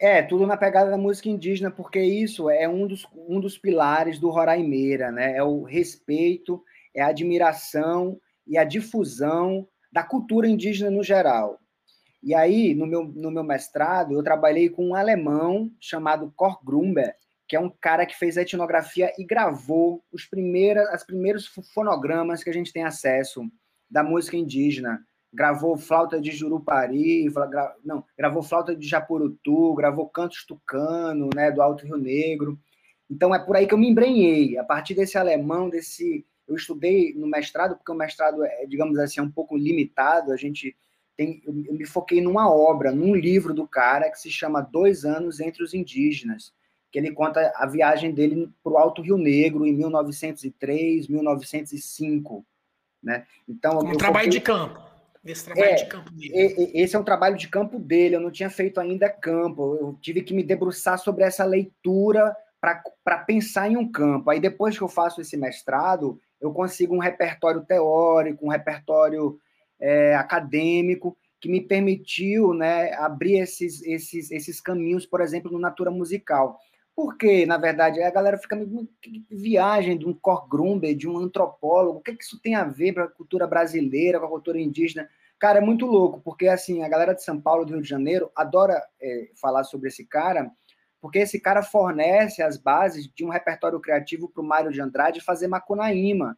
É, 0.01 0.23
tudo 0.23 0.47
na 0.47 0.57
pegada 0.57 0.91
da 0.91 0.99
música 0.99 1.29
indígena, 1.29 1.71
porque 1.71 2.01
isso 2.01 2.49
é 2.49 2.69
um 2.69 2.87
dos, 2.87 3.07
um 3.15 3.39
dos 3.39 3.59
pilares 3.59 4.19
do 4.19 4.31
Roraimeira, 4.31 5.11
né? 5.11 5.37
É 5.37 5.43
o 5.43 5.63
respeito, 5.63 6.63
é 6.95 7.03
a 7.03 7.09
admiração 7.09 8.19
e 8.47 8.57
a 8.57 8.65
difusão 8.65 9.69
da 9.91 10.03
cultura 10.03 10.49
indígena 10.49 10.91
no 10.91 11.03
geral. 11.03 11.59
E 12.23 12.35
aí, 12.35 12.75
no 12.75 12.87
meu, 12.87 13.05
no 13.05 13.31
meu 13.31 13.45
mestrado, 13.45 14.13
eu 14.13 14.23
trabalhei 14.23 14.69
com 14.69 14.89
um 14.89 14.95
alemão 14.95 15.71
chamado 15.81 16.33
Kor 16.35 16.63
Grumber, 16.65 17.15
que 17.47 17.57
é 17.57 17.61
um 17.61 17.71
cara 17.71 18.05
que 18.05 18.19
fez 18.19 18.37
etnografia 18.37 19.13
e 19.17 19.25
gravou 19.25 20.05
os 20.13 20.27
primeiros, 20.27 20.87
as 20.89 21.05
primeiros 21.05 21.47
fonogramas 21.73 22.45
que 22.45 22.51
a 22.51 22.53
gente 22.53 22.73
tem 22.73 22.85
acesso 22.85 23.43
da 23.91 24.03
música 24.03 24.37
indígena. 24.37 25.03
Gravou 25.33 25.77
flauta 25.77 26.21
de 26.21 26.31
Jurupari, 26.31 27.29
gra, 27.31 27.75
não, 27.85 28.05
gravou 28.17 28.43
flauta 28.43 28.75
de 28.75 28.87
Japurutu, 28.87 29.75
gravou 29.75 30.09
cantos 30.09 30.45
tucano, 30.45 31.31
né, 31.35 31.51
do 31.51 31.63
Alto 31.63 31.87
Rio 31.87 31.97
Negro. 31.97 32.59
Então 33.11 33.35
é 33.35 33.39
por 33.39 33.57
aí 33.57 33.67
que 33.67 33.73
eu 33.73 33.79
me 33.79 33.89
embrenhei, 33.89 34.59
a 34.59 34.65
partir 34.65 34.95
desse 34.95 35.17
alemão, 35.17 35.71
desse 35.71 36.27
eu 36.49 36.57
estudei 36.57 37.13
no 37.15 37.27
mestrado, 37.27 37.77
porque 37.77 37.93
o 37.93 37.95
mestrado 37.95 38.45
é, 38.45 38.65
digamos 38.67 38.99
assim, 38.99 39.21
é 39.21 39.23
um 39.23 39.31
pouco 39.31 39.57
limitado. 39.57 40.33
A 40.33 40.37
gente 40.37 40.75
tem, 41.17 41.43
eu 41.45 41.75
me 41.75 41.85
foquei 41.85 42.21
numa 42.21 42.51
obra, 42.51 42.91
num 42.93 43.15
livro 43.15 43.53
do 43.53 43.67
cara 43.67 44.11
que 44.11 44.19
se 44.19 44.31
chama 44.31 44.61
Dois 44.61 45.05
Anos 45.05 45.41
entre 45.41 45.63
os 45.63 45.75
Indígenas, 45.75 46.55
que 46.91 46.99
ele 46.99 47.13
conta 47.13 47.53
a 47.57 47.67
viagem 47.67 48.13
dele 48.13 48.51
para 48.63 48.73
o 48.73 48.79
Alto 48.79 49.03
Rio 49.03 49.19
Negro 49.19 49.67
em 49.67 49.75
1903, 49.75 51.09
1905. 51.09 52.47
Né? 53.03 53.27
Então, 53.49 53.79
um 53.79 53.97
trabalho 53.97 54.27
foquei... 54.27 54.39
de 54.39 54.41
campo. 54.41 54.89
Esse 55.25 55.45
trabalho 55.45 55.67
é, 55.67 55.75
de 55.75 55.87
campo 55.87 56.11
dele. 56.13 56.71
Esse 56.75 56.97
é 56.97 56.99
um 56.99 57.05
trabalho 57.05 57.37
de 57.37 57.49
campo 57.49 57.79
dele, 57.79 58.17
eu 58.17 58.21
não 58.21 58.31
tinha 58.31 58.49
feito 58.49 58.81
ainda 58.81 59.11
campo. 59.11 59.77
Eu 59.79 59.99
tive 60.01 60.23
que 60.23 60.33
me 60.33 60.43
debruçar 60.43 60.99
sobre 60.99 61.25
essa 61.25 61.45
leitura 61.45 62.35
para 62.61 63.19
pensar 63.27 63.71
em 63.71 63.77
um 63.77 63.91
campo. 63.91 64.31
Aí 64.31 64.41
depois 64.41 64.77
que 64.77 64.83
eu 64.83 64.89
faço 64.89 65.21
esse 65.21 65.37
mestrado, 65.37 66.21
eu 66.41 66.53
consigo 66.53 66.95
um 66.95 67.01
repertório 67.01 67.65
teórico, 67.65 68.47
um 68.47 68.51
repertório 68.51 69.39
é, 69.81 70.15
acadêmico, 70.15 71.17
que 71.41 71.49
me 71.49 71.61
permitiu 71.61 72.53
né, 72.53 72.93
abrir 72.95 73.39
esses, 73.39 73.83
esses, 73.83 74.31
esses 74.31 74.61
caminhos, 74.61 75.07
por 75.07 75.21
exemplo, 75.21 75.51
no 75.51 75.59
Natura 75.59 75.91
Musical. 75.91 76.59
Porque, 76.95 77.47
na 77.47 77.57
verdade, 77.57 78.03
a 78.03 78.11
galera 78.11 78.37
fica 78.39 78.57
meio 78.57 78.89
viagem 79.31 79.97
de 79.97 80.05
um 80.05 80.13
Cor 80.13 80.49
Grumber, 80.49 80.97
de 80.97 81.09
um 81.09 81.17
antropólogo, 81.17 82.01
o 82.01 82.03
que, 82.03 82.11
é 82.11 82.15
que 82.15 82.25
isso 82.25 82.41
tem 82.41 82.57
a 82.57 82.65
ver 82.65 82.95
com 82.95 83.01
a 83.01 83.09
cultura 83.09 83.47
brasileira, 83.47 84.19
com 84.19 84.27
a 84.27 84.31
cultura 84.31 84.61
indígena? 84.61 85.09
Cara, 85.39 85.59
é 85.59 85.61
muito 85.61 85.87
louco, 85.87 86.21
porque 86.21 86.49
assim, 86.49 86.83
a 86.83 86.89
galera 86.89 87.15
de 87.15 87.23
São 87.23 87.41
Paulo, 87.41 87.65
do 87.65 87.75
Rio 87.75 87.83
de 87.83 87.89
Janeiro, 87.89 88.33
adora 88.35 88.83
é, 89.01 89.29
falar 89.41 89.63
sobre 89.63 89.89
esse 89.89 90.05
cara, 90.05 90.51
porque 91.01 91.21
esse 91.21 91.41
cara 91.41 91.63
fornece 91.63 92.43
as 92.43 92.57
bases 92.57 93.09
de 93.09 93.25
um 93.25 93.29
repertório 93.29 93.81
criativo 93.81 94.29
para 94.29 94.43
o 94.43 94.47
Mário 94.47 94.73
de 94.73 94.81
Andrade 94.81 95.21
fazer 95.21 95.47
Macunaíma, 95.47 96.37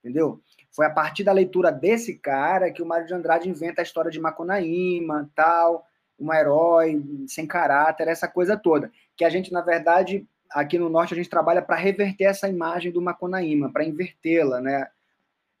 entendeu? 0.00 0.40
Foi 0.72 0.86
a 0.86 0.90
partir 0.90 1.24
da 1.24 1.32
leitura 1.32 1.70
desse 1.70 2.16
cara 2.18 2.70
que 2.70 2.82
o 2.82 2.86
Mário 2.86 3.06
de 3.06 3.14
Andrade 3.14 3.48
inventa 3.48 3.80
a 3.80 3.84
história 3.84 4.10
de 4.10 4.20
Macunaíma, 4.20 5.30
tal, 5.34 5.86
um 6.18 6.32
herói 6.32 7.02
sem 7.26 7.46
caráter, 7.46 8.08
essa 8.08 8.28
coisa 8.28 8.56
toda. 8.56 8.90
Que 9.16 9.24
a 9.24 9.30
gente, 9.30 9.52
na 9.52 9.60
verdade, 9.60 10.26
aqui 10.50 10.78
no 10.78 10.88
Norte, 10.88 11.14
a 11.14 11.16
gente 11.16 11.30
trabalha 11.30 11.62
para 11.62 11.76
reverter 11.76 12.24
essa 12.24 12.48
imagem 12.48 12.92
do 12.92 13.00
Macunaíma, 13.00 13.72
para 13.72 13.84
invertê-la, 13.84 14.60
né? 14.60 14.88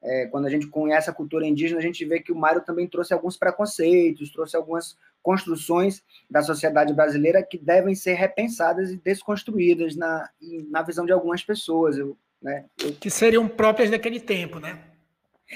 É, 0.02 0.26
quando 0.26 0.46
a 0.46 0.50
gente 0.50 0.66
conhece 0.66 1.10
a 1.10 1.12
cultura 1.12 1.46
indígena, 1.46 1.78
a 1.78 1.82
gente 1.82 2.04
vê 2.06 2.20
que 2.20 2.32
o 2.32 2.36
Mário 2.36 2.62
também 2.62 2.88
trouxe 2.88 3.12
alguns 3.12 3.36
preconceitos, 3.36 4.32
trouxe 4.32 4.56
algumas 4.56 4.96
construções 5.22 6.02
da 6.30 6.42
sociedade 6.42 6.92
brasileira 6.92 7.42
que 7.42 7.58
devem 7.58 7.94
ser 7.94 8.14
repensadas 8.14 8.90
e 8.90 8.96
desconstruídas 8.96 9.96
na, 9.96 10.28
na 10.70 10.82
visão 10.82 11.04
de 11.04 11.12
algumas 11.12 11.42
pessoas. 11.42 11.98
Eu, 11.98 12.16
né, 12.40 12.64
eu... 12.82 12.92
Que 12.94 13.10
seriam 13.10 13.46
próprias 13.48 13.90
daquele 13.90 14.20
tempo, 14.20 14.58
né? 14.58 14.78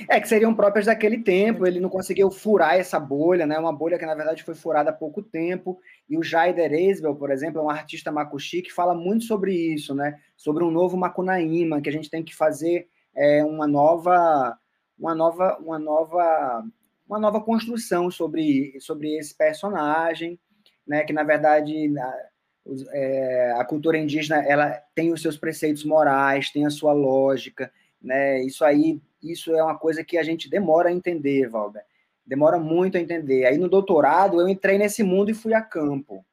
É, 0.09 0.21
que 0.21 0.27
seriam 0.27 0.53
próprias 0.53 0.87
daquele 0.87 1.23
tempo, 1.23 1.65
ele 1.65 1.79
não 1.79 1.89
conseguiu 1.89 2.29
furar 2.29 2.75
essa 2.75 2.99
bolha, 2.99 3.47
né? 3.47 3.57
Uma 3.57 3.73
bolha 3.73 3.97
que, 3.97 4.05
na 4.05 4.15
verdade, 4.15 4.43
foi 4.43 4.55
furada 4.55 4.91
há 4.91 4.93
pouco 4.93 5.23
tempo. 5.23 5.79
E 6.09 6.19
o 6.19 6.23
Jaider 6.23 6.73
Eisbel, 6.73 7.15
por 7.15 7.31
exemplo, 7.31 7.61
é 7.61 7.63
um 7.63 7.71
artista 7.71 8.11
macuxi 8.11 8.61
que 8.61 8.73
fala 8.73 8.93
muito 8.93 9.25
sobre 9.25 9.55
isso, 9.55 9.95
né? 9.95 10.19
Sobre 10.37 10.65
um 10.65 10.71
novo 10.71 10.97
Macunaíma, 10.97 11.81
que 11.81 11.89
a 11.89 11.93
gente 11.93 12.11
tem 12.11 12.25
que 12.25 12.35
fazer 12.35 12.89
é, 13.15 13.45
uma 13.45 13.69
nova, 13.69 14.59
uma 14.99 15.15
nova, 15.15 15.57
uma 15.61 15.79
nova, 15.79 16.65
uma 17.07 17.19
nova 17.19 17.41
construção 17.41 18.11
sobre, 18.11 18.79
sobre 18.81 19.17
esse 19.17 19.35
personagem, 19.35 20.39
né? 20.87 21.05
Que, 21.05 21.13
na 21.13 21.23
verdade, 21.23 21.93
a, 21.99 22.15
é, 22.93 23.55
a 23.59 23.65
cultura 23.65 23.99
indígena 23.99 24.43
ela 24.47 24.71
tem 24.95 25.13
os 25.13 25.21
seus 25.21 25.37
preceitos 25.37 25.85
morais, 25.85 26.51
tem 26.51 26.67
a 26.67 26.71
sua 26.71 26.93
lógica, 26.93 27.73
né? 28.01 28.43
Isso 28.43 28.65
aí 28.65 29.01
isso 29.25 29.55
é 29.55 29.63
uma 29.63 29.77
coisa 29.77 30.05
que 30.05 30.19
a 30.19 30.23
gente 30.23 30.51
demora 30.51 30.91
a 30.91 30.93
entender, 30.93 31.49
Valber. 31.49 31.83
Demora 32.27 32.59
muito 32.59 32.97
a 32.97 33.01
entender. 33.01 33.47
Aí 33.47 33.57
no 33.57 33.69
doutorado 33.69 34.41
eu 34.41 34.49
entrei 34.49 34.79
nesse 34.79 35.03
mundo 35.03 35.31
e 35.31 35.35
fui 35.35 35.55
a 35.55 35.63
campo. 35.63 36.25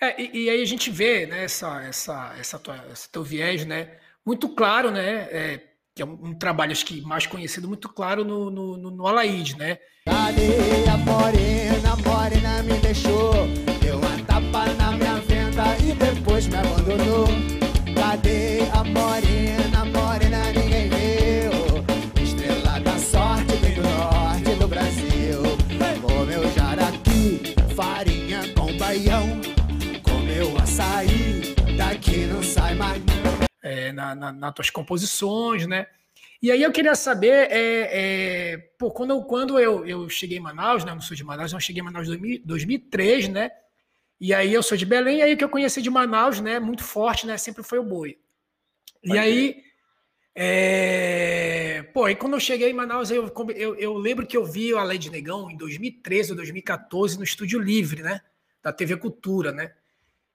É, 0.00 0.20
e, 0.20 0.44
e, 0.44 0.50
aí 0.50 0.60
a 0.60 0.64
gente 0.64 0.90
vê 0.90 1.26
né, 1.26 1.44
essa, 1.44 1.82
essa, 1.82 2.34
essa 2.38 2.58
tua, 2.58 2.84
esse 2.92 3.08
teu 3.10 3.22
viés, 3.22 3.64
né, 3.64 3.96
muito 4.26 4.48
claro, 4.48 4.90
né, 4.90 5.28
é, 5.30 5.60
que 5.98 6.02
é 6.02 6.06
um, 6.06 6.28
um, 6.28 6.34
trabalho 6.34 6.70
acho 6.70 6.86
que 6.86 7.00
mais 7.00 7.26
conhecido, 7.26 7.66
muito 7.66 7.88
claro 7.88 8.24
no, 8.24 8.48
no, 8.50 8.76
no, 8.76 8.90
no 8.92 9.06
Alaide, 9.08 9.58
né? 9.58 9.78
Cadê 10.06 10.88
a 10.88 10.96
morena, 10.96 11.96
morena 12.06 12.62
me 12.62 12.74
deixou, 12.78 13.32
deu 13.80 13.98
uma 13.98 14.16
tapa 14.24 14.72
na 14.74 14.92
minha 14.92 15.16
venda 15.22 15.64
e 15.78 15.92
depois 15.92 16.46
me 16.46 16.54
abandonou. 16.54 17.26
Cadê 17.96 18.60
a 18.72 18.84
morena, 18.84 19.27
na, 33.98 34.14
na, 34.14 34.32
nas 34.32 34.54
tuas 34.54 34.70
composições, 34.70 35.66
né? 35.66 35.88
E 36.40 36.52
aí 36.52 36.62
eu 36.62 36.70
queria 36.70 36.94
saber, 36.94 37.50
é, 37.50 38.52
é, 38.52 38.58
pô, 38.78 38.92
quando, 38.92 39.20
quando 39.24 39.58
eu, 39.58 39.84
eu 39.84 40.08
cheguei 40.08 40.38
em 40.38 40.40
Manaus, 40.40 40.84
né? 40.84 40.92
Eu 40.92 40.94
não 40.94 41.02
sou 41.02 41.16
de 41.16 41.24
Manaus, 41.24 41.52
não 41.52 41.58
cheguei 41.58 41.82
em 41.82 41.84
Manaus 41.84 42.08
em 42.08 42.40
2003, 42.44 43.28
né? 43.28 43.50
E 44.20 44.32
aí 44.32 44.54
eu 44.54 44.62
sou 44.62 44.78
de 44.78 44.86
Belém, 44.86 45.18
e 45.18 45.22
aí 45.22 45.36
que 45.36 45.42
eu 45.42 45.48
conheci 45.48 45.82
de 45.82 45.90
Manaus, 45.90 46.40
né? 46.40 46.60
Muito 46.60 46.84
forte, 46.84 47.26
né? 47.26 47.36
Sempre 47.36 47.64
foi 47.64 47.80
o 47.80 47.84
boi. 47.84 48.16
Pode 49.04 49.16
e 49.16 49.18
aí, 49.18 49.62
é... 50.34 51.82
pô, 51.92 52.04
aí 52.04 52.14
quando 52.14 52.34
eu 52.34 52.40
cheguei 52.40 52.70
em 52.70 52.74
Manaus, 52.74 53.10
eu, 53.10 53.32
eu, 53.56 53.74
eu 53.74 53.94
lembro 53.94 54.26
que 54.26 54.36
eu 54.36 54.44
vi 54.44 54.72
a 54.74 54.84
Lei 54.84 54.98
de 54.98 55.10
Negão 55.10 55.50
em 55.50 55.56
2013 55.56 56.30
ou 56.30 56.36
2014 56.36 57.18
no 57.18 57.24
Estúdio 57.24 57.58
Livre, 57.58 58.02
né? 58.02 58.20
da 58.62 58.72
TV 58.72 58.96
Cultura, 58.96 59.52
né? 59.52 59.72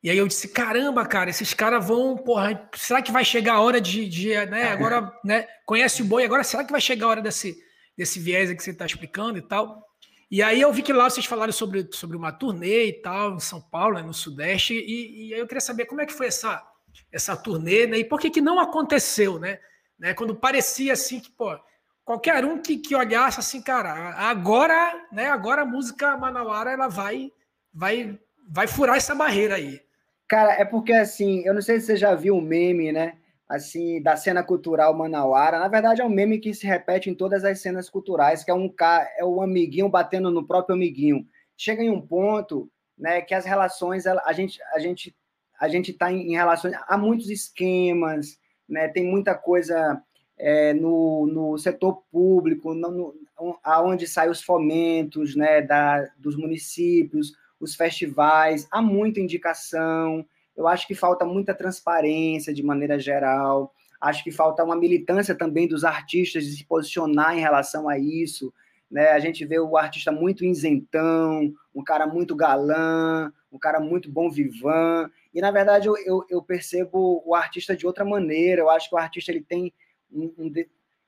E 0.04 0.10
aí 0.10 0.18
eu 0.18 0.28
disse, 0.28 0.50
caramba, 0.50 1.06
cara, 1.06 1.30
esses 1.30 1.54
caras 1.54 1.86
vão, 1.86 2.18
porra, 2.18 2.70
será 2.76 3.02
que 3.02 3.12
vai 3.12 3.24
chegar 3.24 3.54
a 3.54 3.62
hora 3.62 3.80
de, 3.80 4.08
de 4.10 4.34
né, 4.48 4.70
agora, 4.70 5.10
né, 5.24 5.48
conhece 5.66 6.02
o 6.02 6.06
boi, 6.06 6.26
agora 6.26 6.44
será 6.44 6.66
que 6.66 6.74
vai 6.74 6.82
chegar 6.82 7.06
a 7.06 7.10
hora 7.10 7.22
desse, 7.22 7.58
desse 7.98 8.20
viés 8.20 8.52
que 8.52 8.62
você 8.62 8.72
está 8.72 8.86
explicando 8.86 9.38
e 9.38 9.42
tal? 9.42 9.82
E 10.30 10.44
aí 10.44 10.60
eu 10.60 10.74
vi 10.74 10.82
que 10.82 10.92
lá 10.92 11.10
vocês 11.10 11.26
falaram 11.26 11.54
sobre, 11.54 11.88
sobre 11.94 12.18
uma 12.18 12.34
turnê 12.34 12.88
e 12.88 12.94
tal, 13.02 13.36
em 13.36 13.40
São 13.40 13.62
Paulo, 13.62 13.96
né, 13.96 14.02
no 14.02 14.14
Sudeste, 14.14 14.74
e, 14.74 15.30
e 15.30 15.34
aí 15.34 15.40
eu 15.40 15.48
queria 15.48 15.62
saber 15.62 15.86
como 15.86 16.02
é 16.02 16.06
que 16.06 16.14
foi 16.14 16.28
essa, 16.28 16.62
essa 17.10 17.38
turnê, 17.38 17.88
né, 17.88 18.00
e 18.00 18.04
por 18.04 18.20
que 18.20 18.30
que 18.30 18.42
não 18.42 18.60
aconteceu, 18.60 19.40
né? 19.40 19.58
né 19.98 20.14
quando 20.14 20.36
parecia 20.36 20.92
assim 20.92 21.22
que, 21.22 21.32
pô, 21.32 21.58
qualquer 22.04 22.44
um 22.44 22.62
que, 22.62 22.78
que 22.78 22.94
olhasse 22.94 23.40
assim, 23.40 23.62
cara, 23.62 23.94
agora, 24.18 25.08
né, 25.14 25.30
agora 25.30 25.62
a 25.62 25.66
música 25.66 26.18
manauara, 26.18 26.72
ela 26.72 26.90
vai 26.90 27.32
vai, 27.74 28.20
vai 28.50 28.68
furar 28.68 28.98
essa 28.98 29.16
barreira 29.16 29.56
aí. 29.56 29.82
Cara, 30.28 30.54
é 30.54 30.66
porque 30.66 30.94
assim, 30.94 31.42
eu 31.46 31.54
não 31.54 31.62
sei 31.62 31.80
se 31.80 31.88
você 31.88 31.96
já 31.98 32.16
viu 32.16 32.36
um 32.36 32.42
meme, 32.42 32.92
né? 32.92 33.18
Assim, 33.48 34.02
da 34.02 34.16
cena 34.16 34.44
cultural 34.44 34.94
manauara. 34.96 35.60
Na 35.60 35.68
verdade, 35.68 36.02
é 36.02 36.06
um 36.06 36.10
meme 36.10 36.40
que 36.40 36.54
se 36.54 36.66
repete 36.66 37.10
em 37.10 37.16
todas 37.16 37.44
as 37.44 37.60
cenas 37.60 37.90
culturais, 37.90 38.44
que 38.44 38.50
é 38.50 38.54
um 38.54 38.70
cara, 38.70 39.08
é 39.18 39.24
o 39.26 39.42
amiguinho 39.42 39.90
batendo 39.90 40.32
no 40.32 40.46
próprio 40.46 40.76
amiguinho. 40.76 41.28
Chega 41.58 41.84
em 41.84 41.90
um 41.90 42.02
ponto, 42.02 42.70
né, 42.98 43.22
que 43.22 43.34
as 43.34 43.46
relações, 43.46 44.08
a 44.08 44.34
gente, 44.34 44.60
a 44.74 44.80
gente, 44.80 45.16
a 45.60 45.68
gente 45.68 45.92
está 45.92 46.12
em, 46.12 46.32
em 46.32 46.36
relações, 46.36 46.74
há 46.88 46.98
muitos 46.98 47.30
esquemas, 47.30 48.40
né? 48.68 48.88
Tem 48.88 49.06
muita 49.06 49.36
coisa 49.36 50.02
é, 50.38 50.74
no, 50.74 51.28
no 51.28 51.58
setor 51.58 52.04
público, 52.12 52.74
no, 52.74 52.90
no, 52.92 53.60
aonde 53.64 54.08
saem 54.08 54.32
os 54.32 54.42
fomentos, 54.42 55.36
né, 55.36 55.62
da, 55.62 56.10
dos 56.18 56.36
municípios 56.36 57.34
os 57.64 57.76
festivais, 57.76 58.68
há 58.70 58.82
muita 58.82 59.20
indicação. 59.20 60.26
Eu 60.56 60.68
acho 60.68 60.86
que 60.86 60.94
falta 60.94 61.26
muita 61.26 61.54
transparência 61.54 62.54
de 62.54 62.62
maneira 62.62 63.00
geral. 63.00 63.74
Acho 64.00 64.24
que 64.24 64.32
falta 64.32 64.64
uma 64.64 64.76
militância 64.76 65.34
também 65.34 65.68
dos 65.68 65.86
artistas 65.86 66.44
de 66.44 66.58
se 66.58 66.66
posicionar 66.66 67.38
em 67.38 67.40
relação 67.40 67.88
a 67.88 67.98
isso. 67.98 68.54
Né? 68.92 69.10
A 69.12 69.20
gente 69.20 69.46
vê 69.46 69.60
o 69.60 69.78
artista 69.78 70.12
muito 70.12 70.44
isentão, 70.44 71.54
um 71.74 71.84
cara 71.84 72.06
muito 72.06 72.36
galã, 72.36 73.32
um 73.52 73.58
cara 73.58 73.80
muito 73.80 74.12
bom 74.12 74.30
vivan. 74.30 75.10
E, 75.34 75.40
na 75.40 75.50
verdade, 75.50 75.88
eu, 75.88 75.96
eu, 76.06 76.26
eu 76.30 76.42
percebo 76.44 77.24
o 77.26 77.34
artista 77.34 77.76
de 77.76 77.88
outra 77.88 78.04
maneira. 78.04 78.62
Eu 78.62 78.70
acho 78.70 78.90
que 78.90 78.96
o 78.96 79.00
artista 79.00 79.32
ele 79.32 79.42
tem 79.42 79.74
um, 80.12 80.32
um, 80.38 80.54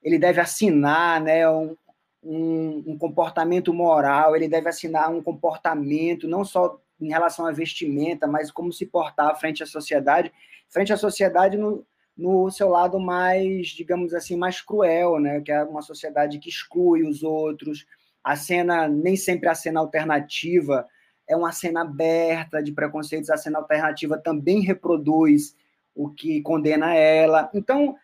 ele 0.02 0.18
deve 0.18 0.40
assinar 0.40 1.20
né, 1.20 1.48
um, 1.48 1.76
um, 2.26 2.82
um, 2.86 2.98
comportamento 2.98 3.72
moral, 3.72 4.34
ele 4.34 4.48
deve 4.48 4.68
assinar 4.68 5.10
um 5.10 5.22
comportamento, 5.22 6.26
não 6.26 6.44
só 6.44 6.80
em 7.00 7.08
relação 7.08 7.46
à 7.46 7.52
vestimenta, 7.52 8.26
mas 8.26 8.50
como 8.50 8.72
se 8.72 8.86
portar 8.86 9.38
frente 9.38 9.62
à 9.62 9.66
sociedade, 9.66 10.32
frente 10.68 10.92
à 10.92 10.96
sociedade 10.96 11.56
no, 11.56 11.86
no 12.16 12.50
seu 12.50 12.68
lado 12.68 12.98
mais, 12.98 13.68
digamos 13.68 14.12
assim, 14.14 14.36
mais 14.36 14.60
cruel, 14.60 15.20
né? 15.20 15.40
Que 15.40 15.52
é 15.52 15.62
uma 15.62 15.82
sociedade 15.82 16.38
que 16.38 16.48
exclui 16.48 17.06
os 17.06 17.22
outros. 17.22 17.86
A 18.24 18.34
cena, 18.34 18.88
nem 18.88 19.16
sempre 19.16 19.48
a 19.48 19.54
cena 19.54 19.80
alternativa 19.80 20.86
é 21.28 21.36
uma 21.36 21.52
cena 21.52 21.82
aberta 21.82 22.62
de 22.62 22.72
preconceitos, 22.72 23.30
a 23.30 23.36
cena 23.36 23.58
alternativa 23.58 24.16
também 24.16 24.60
reproduz 24.60 25.54
o 25.94 26.10
que 26.10 26.40
condena 26.42 26.94
ela. 26.94 27.50
Então, 27.52 27.96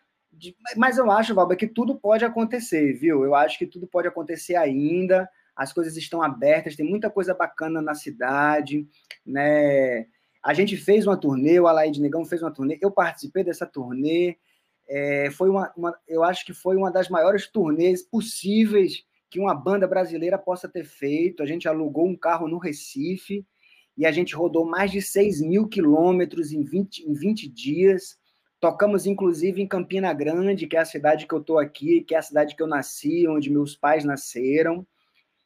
mas 0.75 0.97
eu 0.97 1.09
acho, 1.11 1.35
Valba, 1.35 1.55
que 1.55 1.67
tudo 1.67 1.95
pode 1.95 2.25
acontecer, 2.25 2.93
viu? 2.93 3.23
Eu 3.23 3.35
acho 3.35 3.57
que 3.57 3.67
tudo 3.67 3.87
pode 3.87 4.07
acontecer 4.07 4.55
ainda. 4.55 5.29
As 5.55 5.71
coisas 5.71 5.95
estão 5.95 6.21
abertas, 6.21 6.75
tem 6.75 6.85
muita 6.85 7.09
coisa 7.09 7.33
bacana 7.33 7.81
na 7.81 7.93
cidade, 7.93 8.87
né? 9.25 10.07
A 10.43 10.53
gente 10.53 10.75
fez 10.75 11.07
uma 11.07 11.15
turnê, 11.15 11.59
o 11.59 11.67
Alaide 11.67 12.01
Negão 12.01 12.25
fez 12.25 12.41
uma 12.41 12.51
turnê, 12.51 12.77
eu 12.81 12.91
participei 12.91 13.43
dessa 13.43 13.65
turnê. 13.65 14.37
É, 14.89 15.31
foi 15.31 15.49
uma, 15.49 15.71
uma, 15.77 15.97
eu 16.07 16.23
acho 16.23 16.45
que 16.45 16.53
foi 16.53 16.75
uma 16.75 16.91
das 16.91 17.07
maiores 17.07 17.47
turnês 17.47 18.01
possíveis 18.01 19.03
que 19.29 19.39
uma 19.39 19.55
banda 19.55 19.87
brasileira 19.87 20.37
possa 20.37 20.67
ter 20.67 20.83
feito. 20.83 21.41
A 21.41 21.45
gente 21.45 21.67
alugou 21.67 22.07
um 22.07 22.15
carro 22.15 22.47
no 22.47 22.57
Recife 22.57 23.45
e 23.97 24.05
a 24.05 24.11
gente 24.11 24.35
rodou 24.35 24.65
mais 24.65 24.91
de 24.91 25.01
6 25.01 25.41
mil 25.41 25.67
quilômetros 25.67 26.51
em 26.51 26.63
20, 26.63 26.99
em 27.09 27.13
20 27.13 27.49
dias. 27.49 28.17
Tocamos, 28.63 29.05
inclusive, 29.05 29.61
em 29.61 29.67
Campina 29.67 30.13
Grande, 30.13 30.67
que 30.67 30.77
é 30.77 30.79
a 30.79 30.85
cidade 30.85 31.27
que 31.27 31.33
eu 31.33 31.41
estou 31.41 31.59
aqui, 31.59 31.99
que 31.99 32.15
é 32.15 32.17
a 32.17 32.21
cidade 32.21 32.55
que 32.55 32.63
eu 32.63 32.65
nasci, 32.65 33.27
onde 33.27 33.49
meus 33.49 33.75
pais 33.75 34.05
nasceram, 34.05 34.87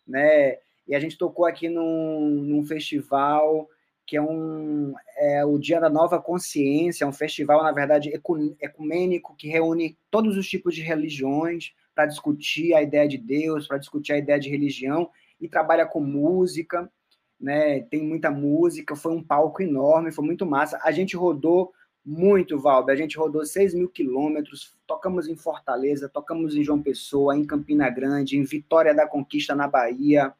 né? 0.08 0.60
E 0.88 0.94
a 0.94 1.00
gente 1.00 1.18
tocou 1.18 1.48
aqui 1.48 1.68
num, 1.68 2.30
num 2.30 2.64
festival 2.64 3.68
que 4.06 4.18
é, 4.18 4.22
um, 4.22 4.94
é 5.18 5.44
o 5.44 5.58
Dia 5.58 5.80
da 5.80 5.90
Nova 5.90 6.22
Consciência, 6.22 7.06
é 7.06 7.08
um 7.08 7.12
festival, 7.12 7.64
na 7.64 7.72
verdade, 7.72 8.14
ecumênico, 8.62 9.36
que 9.36 9.48
reúne 9.48 9.98
todos 10.12 10.38
os 10.38 10.48
tipos 10.48 10.76
de 10.76 10.84
religiões 10.84 11.74
para 11.96 12.06
discutir 12.06 12.76
a 12.76 12.84
ideia 12.84 13.08
de 13.08 13.18
Deus, 13.18 13.68
para 13.68 13.80
discutir 13.80 14.14
a 14.14 14.20
ideia 14.20 14.40
de 14.40 14.48
religião, 14.48 15.10
e 15.42 15.50
trabalha 15.50 15.88
com 15.88 16.00
música, 16.00 16.88
né? 17.42 17.82
Tem 17.82 18.04
muita 18.04 18.30
música, 18.30 18.96
foi 18.96 19.14
um 19.14 19.24
palco 19.24 19.64
enorme, 19.64 20.12
foi 20.12 20.24
muito 20.24 20.46
massa. 20.46 20.80
A 20.84 20.92
gente 20.92 21.18
rodou 21.18 21.74
muito, 22.08 22.58
Valber. 22.58 22.96
A 22.96 22.98
gente 22.98 23.18
rodou 23.18 23.46
6 23.46 23.74
mil 23.74 23.90
quilômetros, 23.90 24.74
tocamos 24.88 25.28
em 25.28 25.36
Fortaleza, 25.36 26.08
tocamos 26.08 26.56
em 26.56 26.64
João 26.64 26.82
Pessoa, 26.82 27.36
em 27.36 27.46
Campina 27.46 27.90
Grande, 27.90 28.38
em 28.38 28.44
Vitória 28.44 28.96
da 28.96 29.06
Conquista, 29.06 29.54
na 29.54 29.68
Bahia. 29.68 30.34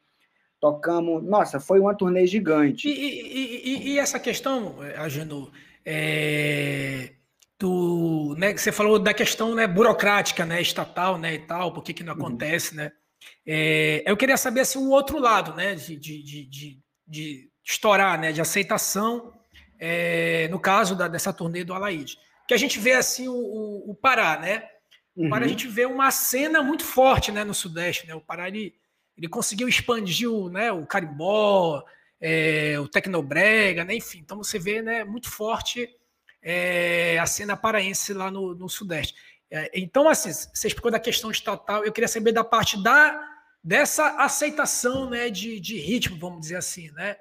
Tocamos. 0.58 1.22
Nossa, 1.22 1.60
foi 1.60 1.78
uma 1.78 1.94
turnê 1.94 2.26
gigante. 2.26 2.88
E, 2.88 2.92
e, 2.92 3.68
e, 3.68 3.88
e 3.90 3.98
essa 3.98 4.18
questão, 4.18 4.76
Agenu, 4.96 5.52
é, 5.84 7.12
do, 7.58 8.34
né, 8.38 8.56
você 8.56 8.72
falou 8.72 8.98
da 8.98 9.12
questão 9.12 9.54
né, 9.54 9.66
burocrática, 9.66 10.46
né, 10.46 10.62
estatal, 10.62 11.18
né, 11.18 11.34
e 11.34 11.38
tal, 11.40 11.74
por 11.74 11.84
que, 11.84 11.92
que 11.92 12.02
não 12.02 12.14
uhum. 12.14 12.20
acontece, 12.20 12.70
uhum. 12.70 12.78
né? 12.78 12.92
É, 13.46 14.02
eu 14.06 14.16
queria 14.16 14.38
saber 14.38 14.60
assim, 14.60 14.78
o 14.78 14.88
outro 14.88 15.18
lado, 15.18 15.54
né, 15.54 15.74
de, 15.74 15.96
de, 15.96 16.22
de, 16.22 16.80
de 17.06 17.50
estourar, 17.62 18.18
né, 18.18 18.32
de 18.32 18.40
aceitação, 18.40 19.37
é, 19.78 20.48
no 20.48 20.58
caso 20.58 20.96
da, 20.96 21.08
dessa 21.08 21.32
turnê 21.32 21.64
do 21.64 21.74
Alaide. 21.74 22.18
Que 22.46 22.54
a 22.54 22.56
gente 22.56 22.78
vê 22.78 22.92
assim 22.92 23.28
o, 23.28 23.34
o, 23.34 23.90
o 23.90 23.94
Pará, 23.94 24.38
né? 24.38 24.68
O 25.14 25.24
uhum. 25.24 25.30
Pará 25.30 25.44
a 25.44 25.48
gente 25.48 25.66
vê 25.68 25.84
uma 25.86 26.10
cena 26.10 26.62
muito 26.62 26.84
forte, 26.84 27.30
né, 27.30 27.44
no 27.44 27.54
Sudeste, 27.54 28.06
né? 28.06 28.14
O 28.14 28.20
Pará 28.20 28.48
ele 28.48 28.74
ele 29.18 29.28
conseguiu 29.28 29.68
expandir 29.68 30.30
o, 30.30 30.48
né, 30.48 30.70
o 30.70 30.86
carimbó, 30.86 31.84
é, 32.20 32.78
o 32.78 32.86
tecnobrega, 32.86 33.84
né, 33.84 33.96
enfim. 33.96 34.20
Então 34.20 34.38
você 34.38 34.60
vê 34.60 34.80
né, 34.80 35.02
muito 35.02 35.28
forte 35.28 35.90
é, 36.40 37.18
a 37.18 37.26
cena 37.26 37.56
paraense 37.56 38.12
lá 38.12 38.30
no, 38.30 38.54
no 38.54 38.68
Sudeste. 38.68 39.14
É, 39.50 39.70
então, 39.74 40.08
assim, 40.08 40.32
você 40.32 40.68
explicou 40.68 40.90
da 40.90 41.00
questão 41.00 41.32
estatal, 41.32 41.84
eu 41.84 41.92
queria 41.92 42.06
saber 42.06 42.32
da 42.32 42.44
parte 42.44 42.80
da 42.80 43.34
dessa 43.62 44.16
aceitação 44.22 45.10
né, 45.10 45.28
de, 45.28 45.58
de 45.58 45.78
ritmo, 45.78 46.16
vamos 46.16 46.40
dizer 46.40 46.56
assim, 46.56 46.90
né? 46.92 47.16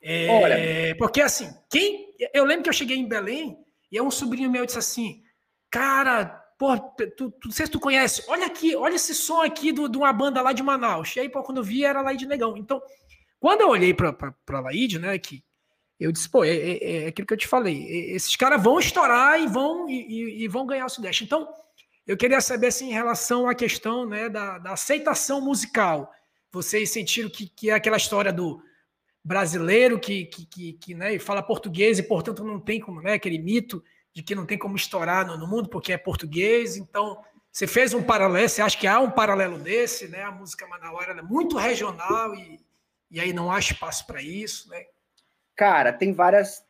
É, 0.00 0.28
Olha. 0.30 0.96
Porque 0.96 1.20
assim, 1.20 1.48
quem. 1.70 2.14
Eu 2.32 2.44
lembro 2.44 2.64
que 2.64 2.68
eu 2.68 2.74
cheguei 2.74 2.96
em 2.96 3.08
Belém 3.08 3.58
e 3.90 4.00
um 4.00 4.10
sobrinho 4.10 4.50
meu 4.50 4.66
disse 4.66 4.78
assim: 4.78 5.22
Cara, 5.70 6.38
Pô, 6.58 6.76
tu, 6.76 7.30
tu, 7.30 7.32
não 7.44 7.52
sei 7.52 7.66
se 7.66 7.72
tu 7.72 7.78
conhece, 7.78 8.24
olha 8.26 8.46
aqui, 8.46 8.74
olha 8.74 8.96
esse 8.96 9.14
som 9.14 9.42
aqui 9.42 9.70
de 9.70 9.80
uma 9.80 10.12
banda 10.12 10.42
lá 10.42 10.52
de 10.52 10.60
Manaus. 10.60 11.14
E 11.14 11.20
aí, 11.20 11.28
pô, 11.28 11.40
quando 11.40 11.58
eu 11.58 11.62
vi, 11.62 11.84
era 11.84 12.02
Laíde 12.02 12.26
Negão. 12.26 12.56
Então, 12.56 12.82
quando 13.38 13.60
eu 13.60 13.68
olhei 13.68 13.94
pra, 13.94 14.12
pra, 14.12 14.34
pra 14.44 14.58
Laíde, 14.58 14.98
né, 14.98 15.16
que 15.20 15.44
eu 16.00 16.10
disse, 16.10 16.28
pô, 16.28 16.42
é, 16.42 16.50
é, 16.50 17.04
é 17.04 17.06
aquilo 17.06 17.28
que 17.28 17.34
eu 17.34 17.38
te 17.38 17.46
falei, 17.46 17.86
esses 18.12 18.34
caras 18.34 18.60
vão 18.60 18.80
estourar 18.80 19.40
e 19.40 19.46
vão, 19.46 19.88
e, 19.88 20.42
e, 20.42 20.48
vão 20.48 20.66
ganhar 20.66 20.86
o 20.86 20.88
Sudeste. 20.88 21.22
Então, 21.22 21.48
eu 22.04 22.16
queria 22.16 22.40
saber, 22.40 22.66
assim, 22.68 22.88
em 22.88 22.92
relação 22.92 23.48
à 23.48 23.54
questão, 23.54 24.04
né, 24.04 24.28
da, 24.28 24.58
da 24.58 24.72
aceitação 24.72 25.40
musical. 25.40 26.12
Vocês 26.50 26.90
sentiram 26.90 27.30
que, 27.30 27.48
que 27.48 27.70
é 27.70 27.74
aquela 27.74 27.96
história 27.96 28.32
do 28.32 28.60
brasileiro 29.24 29.98
que, 29.98 30.24
que, 30.26 30.46
que, 30.46 30.72
que 30.74 30.94
né, 30.94 31.18
fala 31.18 31.42
português 31.42 31.98
e, 31.98 32.02
portanto, 32.02 32.44
não 32.44 32.60
tem 32.60 32.80
como, 32.80 33.02
né, 33.02 33.14
aquele 33.14 33.38
mito 33.38 33.82
de 34.14 34.22
que 34.22 34.34
não 34.34 34.46
tem 34.46 34.58
como 34.58 34.76
estourar 34.76 35.26
no, 35.26 35.36
no 35.36 35.46
mundo 35.46 35.68
porque 35.68 35.92
é 35.92 35.98
português. 35.98 36.76
Então, 36.76 37.22
você 37.52 37.66
fez 37.66 37.94
um 37.94 38.02
paralelo, 38.02 38.48
você 38.48 38.62
acha 38.62 38.78
que 38.78 38.86
há 38.86 39.00
um 39.00 39.10
paralelo 39.10 39.58
desse, 39.58 40.08
né? 40.08 40.22
A 40.22 40.30
música 40.30 40.66
manauara 40.66 41.18
é 41.18 41.22
muito 41.22 41.56
regional 41.56 42.34
e, 42.34 42.60
e 43.10 43.20
aí 43.20 43.32
não 43.32 43.50
há 43.50 43.58
espaço 43.58 44.06
para 44.06 44.22
isso, 44.22 44.68
né? 44.70 44.84
Cara, 45.56 45.92
tem 45.92 46.12
várias, 46.12 46.64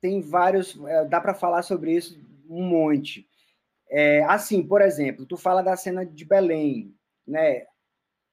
tem 0.00 0.20
vários, 0.20 0.78
é, 0.86 1.04
dá 1.06 1.20
para 1.20 1.34
falar 1.34 1.62
sobre 1.62 1.92
isso 1.92 2.20
um 2.48 2.62
monte. 2.62 3.26
É, 3.90 4.22
assim, 4.24 4.62
por 4.62 4.82
exemplo, 4.82 5.24
tu 5.24 5.36
fala 5.36 5.62
da 5.62 5.76
cena 5.76 6.04
de 6.04 6.24
Belém, 6.24 6.94
né? 7.26 7.64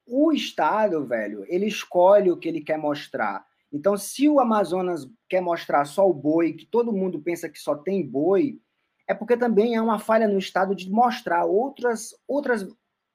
O 0.05 0.31
estado, 0.31 1.05
velho, 1.05 1.45
ele 1.47 1.65
escolhe 1.65 2.31
o 2.31 2.37
que 2.37 2.47
ele 2.47 2.61
quer 2.61 2.77
mostrar. 2.77 3.45
Então, 3.71 3.97
se 3.97 4.29
o 4.29 4.39
Amazonas 4.39 5.09
quer 5.27 5.41
mostrar 5.41 5.83
só 5.85 6.07
o 6.07 6.13
boi, 6.13 6.53
que 6.53 6.65
todo 6.65 6.93
mundo 6.93 7.19
pensa 7.19 7.49
que 7.49 7.59
só 7.59 7.75
tem 7.75 8.05
boi, 8.05 8.59
é 9.07 9.13
porque 9.13 9.35
também 9.35 9.75
há 9.75 9.83
uma 9.83 9.99
falha 9.99 10.27
no 10.27 10.37
Estado 10.37 10.75
de 10.75 10.89
mostrar 10.89 11.45
outras, 11.45 12.15
outras, 12.27 12.67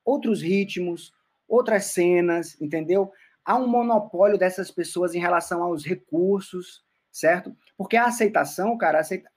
outros 0.04 0.42
ritmos, 0.42 1.12
outras 1.48 1.86
cenas, 1.86 2.60
entendeu? 2.60 3.10
Há 3.44 3.56
um 3.56 3.66
monopólio 3.66 4.38
dessas 4.38 4.70
pessoas 4.70 5.14
em 5.14 5.20
relação 5.20 5.62
aos 5.62 5.84
recursos, 5.84 6.84
certo? 7.10 7.56
Porque 7.76 7.96
a 7.96 8.06
aceitação, 8.06 8.76
cara, 8.76 9.00
aceita... 9.00 9.30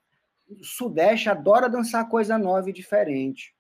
o 0.48 0.64
Sudeste 0.64 1.30
adora 1.30 1.70
dançar 1.70 2.08
coisa 2.10 2.38
nova 2.38 2.70
e 2.70 2.74
diferente. 2.74 3.53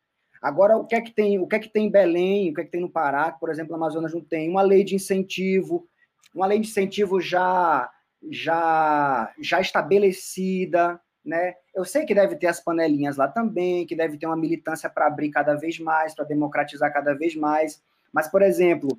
Agora, 0.43 0.75
o 0.75 0.85
que 0.85 0.93
é 0.93 0.99
que 0.99 1.11
tem, 1.11 1.39
o 1.39 1.47
que 1.47 1.55
é 1.55 1.59
que 1.59 1.69
tem 1.69 1.87
em 1.87 1.89
Belém, 1.89 2.51
o 2.51 2.53
que 2.53 2.59
é 2.59 2.63
que 2.65 2.71
tem 2.71 2.81
no 2.81 2.89
Pará, 2.89 3.31
que, 3.31 3.39
por 3.39 3.49
exemplo, 3.49 3.69
no 3.69 3.77
Amazonas 3.77 4.13
não 4.13 4.19
tem? 4.19 4.49
Uma 4.49 4.61
lei 4.61 4.83
de 4.83 4.93
incentivo, 4.93 5.87
uma 6.35 6.45
lei 6.45 6.59
de 6.59 6.67
incentivo 6.67 7.21
já 7.21 7.89
já 8.29 9.33
já 9.39 9.61
estabelecida, 9.61 10.99
né? 11.23 11.55
Eu 11.73 11.85
sei 11.85 12.05
que 12.05 12.13
deve 12.13 12.35
ter 12.35 12.47
as 12.47 12.59
panelinhas 12.59 13.15
lá 13.15 13.29
também, 13.29 13.85
que 13.85 13.95
deve 13.95 14.17
ter 14.17 14.25
uma 14.25 14.35
militância 14.35 14.89
para 14.89 15.07
abrir 15.07 15.29
cada 15.29 15.55
vez 15.55 15.79
mais, 15.79 16.13
para 16.13 16.25
democratizar 16.25 16.91
cada 16.91 17.13
vez 17.13 17.35
mais. 17.37 17.81
Mas, 18.11 18.27
por 18.27 18.41
exemplo, 18.41 18.89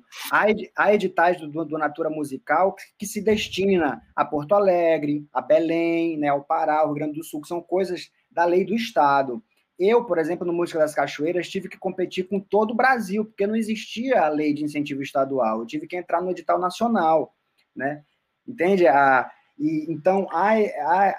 há 0.75 0.93
editais 0.93 1.39
do, 1.39 1.63
do, 1.63 1.77
Natura 1.77 2.09
Musical 2.09 2.75
que, 2.97 3.05
se 3.05 3.21
destina 3.21 4.01
a 4.15 4.25
Porto 4.25 4.55
Alegre, 4.55 5.25
a 5.31 5.41
Belém, 5.41 6.17
né, 6.17 6.27
ao 6.27 6.43
Pará, 6.43 6.79
ao 6.79 6.87
Rio 6.87 6.95
Grande 6.95 7.19
do 7.19 7.23
Sul, 7.23 7.39
que 7.39 7.47
são 7.47 7.61
coisas 7.61 8.11
da 8.29 8.45
lei 8.45 8.65
do 8.65 8.75
Estado. 8.75 9.41
Eu, 9.77 10.05
por 10.05 10.17
exemplo, 10.17 10.47
no 10.47 10.53
Música 10.53 10.79
das 10.79 10.95
Cachoeiras, 10.95 11.49
tive 11.49 11.67
que 11.67 11.77
competir 11.77 12.27
com 12.27 12.39
todo 12.39 12.71
o 12.71 12.75
Brasil, 12.75 13.25
porque 13.25 13.45
não 13.45 13.55
existia 13.55 14.21
a 14.21 14.29
lei 14.29 14.53
de 14.53 14.63
incentivo 14.63 15.01
estadual. 15.01 15.59
Eu 15.59 15.65
tive 15.65 15.85
que 15.85 15.97
entrar 15.97 16.21
no 16.21 16.31
edital 16.31 16.57
nacional, 16.57 17.33
né? 17.75 18.03
Entende? 18.47 18.87
A, 18.87 19.29
e, 19.59 19.85
então, 19.91 20.27
a, 20.31 20.53
a, 20.53 21.15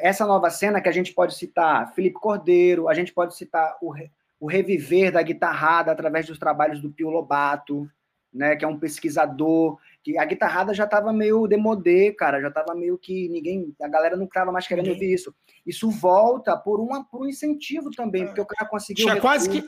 essa 0.00 0.26
nova 0.26 0.50
cena 0.50 0.80
que 0.80 0.88
a 0.88 0.92
gente 0.92 1.14
pode 1.14 1.34
citar 1.34 1.94
Felipe 1.94 2.18
Cordeiro, 2.20 2.88
a 2.88 2.94
gente 2.94 3.12
pode 3.12 3.36
citar 3.36 3.76
o, 3.80 3.94
o 4.38 4.46
reviver 4.46 5.12
da 5.12 5.22
guitarrada 5.22 5.90
através 5.90 6.26
dos 6.26 6.38
trabalhos 6.38 6.82
do 6.82 6.90
Pio 6.90 7.08
Lobato, 7.08 7.88
né, 8.34 8.56
que 8.56 8.64
é 8.64 8.68
um 8.68 8.78
pesquisador, 8.78 9.78
que 10.02 10.18
a 10.18 10.24
guitarrada 10.24 10.74
já 10.74 10.84
estava 10.84 11.12
meio 11.12 11.46
demodê, 11.46 12.12
cara, 12.12 12.40
já 12.40 12.48
estava 12.48 12.74
meio 12.74 12.98
que 12.98 13.28
ninguém, 13.28 13.74
a 13.80 13.88
galera 13.88 14.16
não 14.16 14.24
estava 14.24 14.50
mais 14.50 14.66
querendo 14.66 14.90
ouvir 14.90 15.14
isso. 15.14 15.32
Isso 15.64 15.88
volta 15.90 16.56
por, 16.56 16.80
uma, 16.80 17.04
por 17.04 17.22
um 17.22 17.28
incentivo 17.28 17.90
também, 17.92 18.26
porque 18.26 18.40
o 18.40 18.46
cara 18.46 18.68
conseguiu... 18.68 19.06
Tinha 19.06 19.20
quase 19.20 19.48
que, 19.48 19.64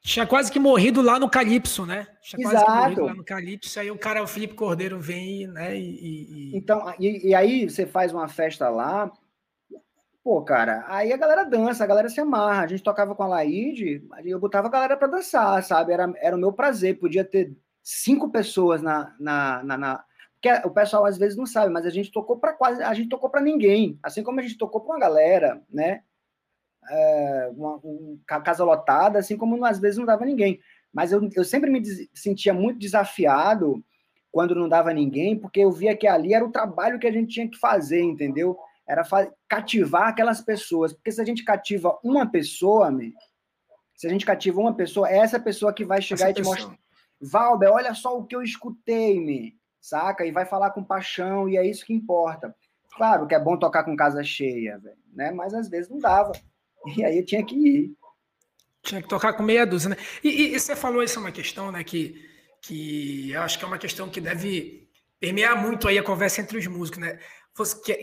tinha 0.00 0.26
quase 0.26 0.50
que 0.50 0.58
morrido 0.58 1.00
lá 1.00 1.18
no 1.18 1.30
Calypso, 1.30 1.86
né? 1.86 2.08
Tinha 2.20 2.48
Exato. 2.48 2.64
quase 2.64 2.74
que 2.74 2.82
morrido 2.82 3.04
lá 3.04 3.14
no 3.14 3.24
Calypso, 3.24 3.80
aí 3.80 3.90
o 3.90 3.98
cara, 3.98 4.22
o 4.22 4.26
Felipe 4.26 4.54
Cordeiro 4.54 5.00
vem, 5.00 5.46
né, 5.46 5.78
e... 5.78 6.50
e... 6.52 6.56
Então, 6.56 6.92
e, 6.98 7.28
e 7.28 7.34
aí 7.34 7.70
você 7.70 7.86
faz 7.86 8.12
uma 8.12 8.26
festa 8.26 8.68
lá, 8.68 9.10
Pô, 10.28 10.42
cara, 10.42 10.84
aí 10.88 11.10
a 11.10 11.16
galera 11.16 11.42
dança, 11.42 11.82
a 11.82 11.86
galera 11.86 12.10
se 12.10 12.20
amarra. 12.20 12.62
A 12.62 12.66
gente 12.66 12.82
tocava 12.82 13.14
com 13.14 13.22
a 13.22 13.26
Laide, 13.26 14.06
eu 14.26 14.38
botava 14.38 14.66
a 14.66 14.70
galera 14.70 14.94
para 14.94 15.08
dançar, 15.08 15.62
sabe? 15.62 15.90
Era, 15.90 16.12
era 16.18 16.36
o 16.36 16.38
meu 16.38 16.52
prazer. 16.52 16.98
Podia 16.98 17.24
ter 17.24 17.56
cinco 17.88 18.30
pessoas 18.30 18.82
na, 18.82 19.14
na, 19.18 19.62
na, 19.64 19.78
na 19.78 20.04
porque 20.34 20.68
o 20.68 20.70
pessoal 20.70 21.06
às 21.06 21.16
vezes 21.18 21.36
não 21.36 21.46
sabe, 21.46 21.72
mas 21.72 21.86
a 21.86 21.90
gente 21.90 22.12
tocou 22.12 22.38
para 22.38 22.52
quase, 22.52 22.82
a 22.82 22.92
gente 22.92 23.08
tocou 23.08 23.30
para 23.30 23.40
ninguém, 23.40 23.98
assim 24.02 24.22
como 24.22 24.38
a 24.38 24.42
gente 24.42 24.58
tocou 24.58 24.82
para 24.82 24.94
uma 24.94 25.00
galera, 25.00 25.60
né? 25.68 26.02
É, 26.90 27.50
uma, 27.56 27.76
uma, 27.82 28.40
casa 28.40 28.62
lotada, 28.62 29.18
assim 29.18 29.36
como 29.36 29.64
às 29.64 29.80
vezes 29.80 29.98
não 29.98 30.04
dava 30.04 30.24
ninguém. 30.24 30.60
Mas 30.92 31.12
eu, 31.12 31.28
eu 31.34 31.44
sempre 31.44 31.70
me 31.70 31.80
des, 31.80 32.08
sentia 32.14 32.54
muito 32.54 32.78
desafiado 32.78 33.82
quando 34.30 34.54
não 34.54 34.68
dava 34.68 34.92
ninguém, 34.92 35.36
porque 35.36 35.60
eu 35.60 35.72
via 35.72 35.96
que 35.96 36.06
ali 36.06 36.34
era 36.34 36.44
o 36.44 36.52
trabalho 36.52 36.98
que 36.98 37.06
a 37.06 37.12
gente 37.12 37.32
tinha 37.32 37.50
que 37.50 37.58
fazer, 37.58 38.02
entendeu? 38.02 38.56
Era 38.86 39.02
cativar 39.48 40.08
aquelas 40.08 40.40
pessoas, 40.40 40.92
porque 40.92 41.10
se 41.10 41.20
a 41.20 41.24
gente 41.24 41.42
cativa 41.42 41.98
uma 42.04 42.30
pessoa, 42.30 42.96
se 43.96 44.06
a 44.06 44.10
gente 44.10 44.24
cativa 44.24 44.60
uma 44.60 44.74
pessoa, 44.74 45.10
é 45.10 45.16
essa 45.16 45.40
pessoa 45.40 45.72
que 45.72 45.84
vai 45.84 46.00
chegar 46.00 46.30
essa 46.30 46.30
e 46.30 46.34
te 46.34 46.42
mostrar 46.42 46.78
Valber, 47.20 47.70
olha 47.70 47.94
só 47.94 48.16
o 48.16 48.24
que 48.24 48.36
eu 48.36 48.42
escutei, 48.42 49.20
me, 49.20 49.56
saca? 49.80 50.24
E 50.24 50.32
vai 50.32 50.46
falar 50.46 50.70
com 50.70 50.84
paixão, 50.84 51.48
e 51.48 51.56
é 51.56 51.66
isso 51.66 51.84
que 51.84 51.92
importa. 51.92 52.54
Claro 52.96 53.26
que 53.26 53.34
é 53.34 53.40
bom 53.40 53.56
tocar 53.56 53.84
com 53.84 53.96
casa 53.96 54.22
cheia, 54.22 54.78
velho, 54.78 54.96
né? 55.12 55.30
Mas 55.30 55.54
às 55.54 55.68
vezes 55.68 55.90
não 55.90 55.98
dava. 55.98 56.32
E 56.96 57.04
aí 57.04 57.18
eu 57.18 57.24
tinha 57.24 57.44
que 57.44 57.54
ir. 57.54 57.96
Tinha 58.82 59.02
que 59.02 59.08
tocar 59.08 59.32
com 59.32 59.42
meia 59.42 59.66
dúzia, 59.66 59.90
né? 59.90 59.96
E, 60.22 60.28
e, 60.28 60.54
e 60.54 60.60
você 60.60 60.74
falou 60.74 61.02
isso 61.02 61.18
é 61.18 61.22
uma 61.22 61.32
questão, 61.32 61.70
né? 61.70 61.82
Que 61.84 62.28
que 62.60 63.30
eu 63.30 63.42
acho 63.42 63.58
que 63.58 63.64
é 63.64 63.68
uma 63.68 63.78
questão 63.78 64.08
que 64.08 64.20
deve 64.20 64.88
permear 65.20 65.60
muito 65.60 65.88
aí 65.88 65.98
a 65.98 66.02
conversa 66.02 66.40
entre 66.40 66.58
os 66.58 66.66
músicos, 66.66 67.00
né? 67.00 67.18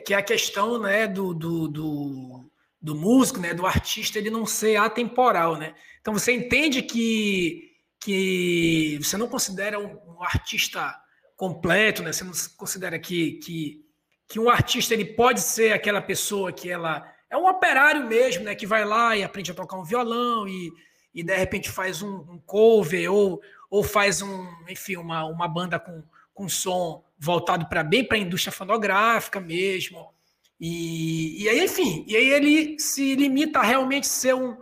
Que 0.04 0.14
é 0.14 0.18
a 0.18 0.24
questão 0.24 0.80
né, 0.80 1.08
do, 1.08 1.34
do, 1.34 1.68
do, 1.68 2.52
do 2.82 2.96
músico, 2.96 3.40
né, 3.40 3.54
do 3.54 3.66
artista, 3.66 4.20
ele 4.20 4.30
não 4.30 4.46
ser 4.46 4.76
atemporal, 4.76 5.56
né? 5.56 5.74
Então 6.02 6.14
você 6.14 6.34
entende 6.34 6.82
que, 6.82 7.72
que 8.06 9.00
você 9.02 9.18
não 9.18 9.28
considera 9.28 9.80
um, 9.80 10.22
artista 10.22 10.96
completo, 11.36 12.04
né? 12.04 12.14
Você 12.14 12.24
não 12.24 12.34
considera 12.56 13.00
que, 13.00 13.40
que, 13.40 13.84
que 14.28 14.40
um 14.40 14.48
artista 14.48 14.94
ele 14.94 15.06
pode 15.06 15.42
ser 15.42 15.74
aquela 15.74 16.00
pessoa 16.00 16.52
que 16.52 16.70
ela 16.70 17.12
é 17.32 17.36
um 17.36 17.48
operário 17.48 18.06
mesmo, 18.06 18.44
né? 18.44 18.54
Que 18.54 18.68
vai 18.68 18.86
lá 18.86 19.18
e 19.18 19.24
aprende 19.24 19.50
a 19.50 19.56
tocar 19.56 19.78
um 19.78 19.84
violão 19.84 20.48
e, 20.48 20.72
e 21.16 21.24
de 21.24 21.36
repente 21.36 21.72
faz 21.72 22.04
um, 22.04 22.18
um 22.30 22.40
cover 22.46 23.12
ou, 23.12 23.42
ou 23.72 23.84
faz 23.84 24.22
um, 24.22 24.48
enfim, 24.70 24.98
uma, 24.98 25.26
uma 25.26 25.48
banda 25.48 25.80
com, 25.80 26.04
com 26.32 26.48
som 26.48 27.04
voltado 27.18 27.68
para 27.68 27.84
bem 27.84 28.08
para 28.08 28.18
a 28.18 28.22
indústria 28.22 28.52
fonográfica 28.52 29.40
mesmo. 29.40 30.14
E, 30.60 31.42
e 31.42 31.50
aí, 31.50 31.66
enfim, 31.66 32.06
e 32.08 32.16
aí 32.16 32.30
ele 32.30 32.80
se 32.80 33.16
limita 33.16 33.58
a 33.58 33.64
realmente 33.64 34.06
ser 34.06 34.36
um, 34.36 34.56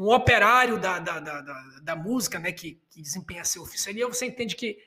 um 0.00 0.08
operário 0.14 0.78
da, 0.78 0.98
da, 0.98 1.20
da, 1.20 1.40
da, 1.82 1.94
música, 1.94 2.38
né, 2.38 2.50
que, 2.52 2.80
que 2.88 3.02
desempenha 3.02 3.44
seu 3.44 3.60
ofício 3.60 3.90
ali, 3.90 4.02
você 4.02 4.24
entende 4.24 4.56
que, 4.56 4.78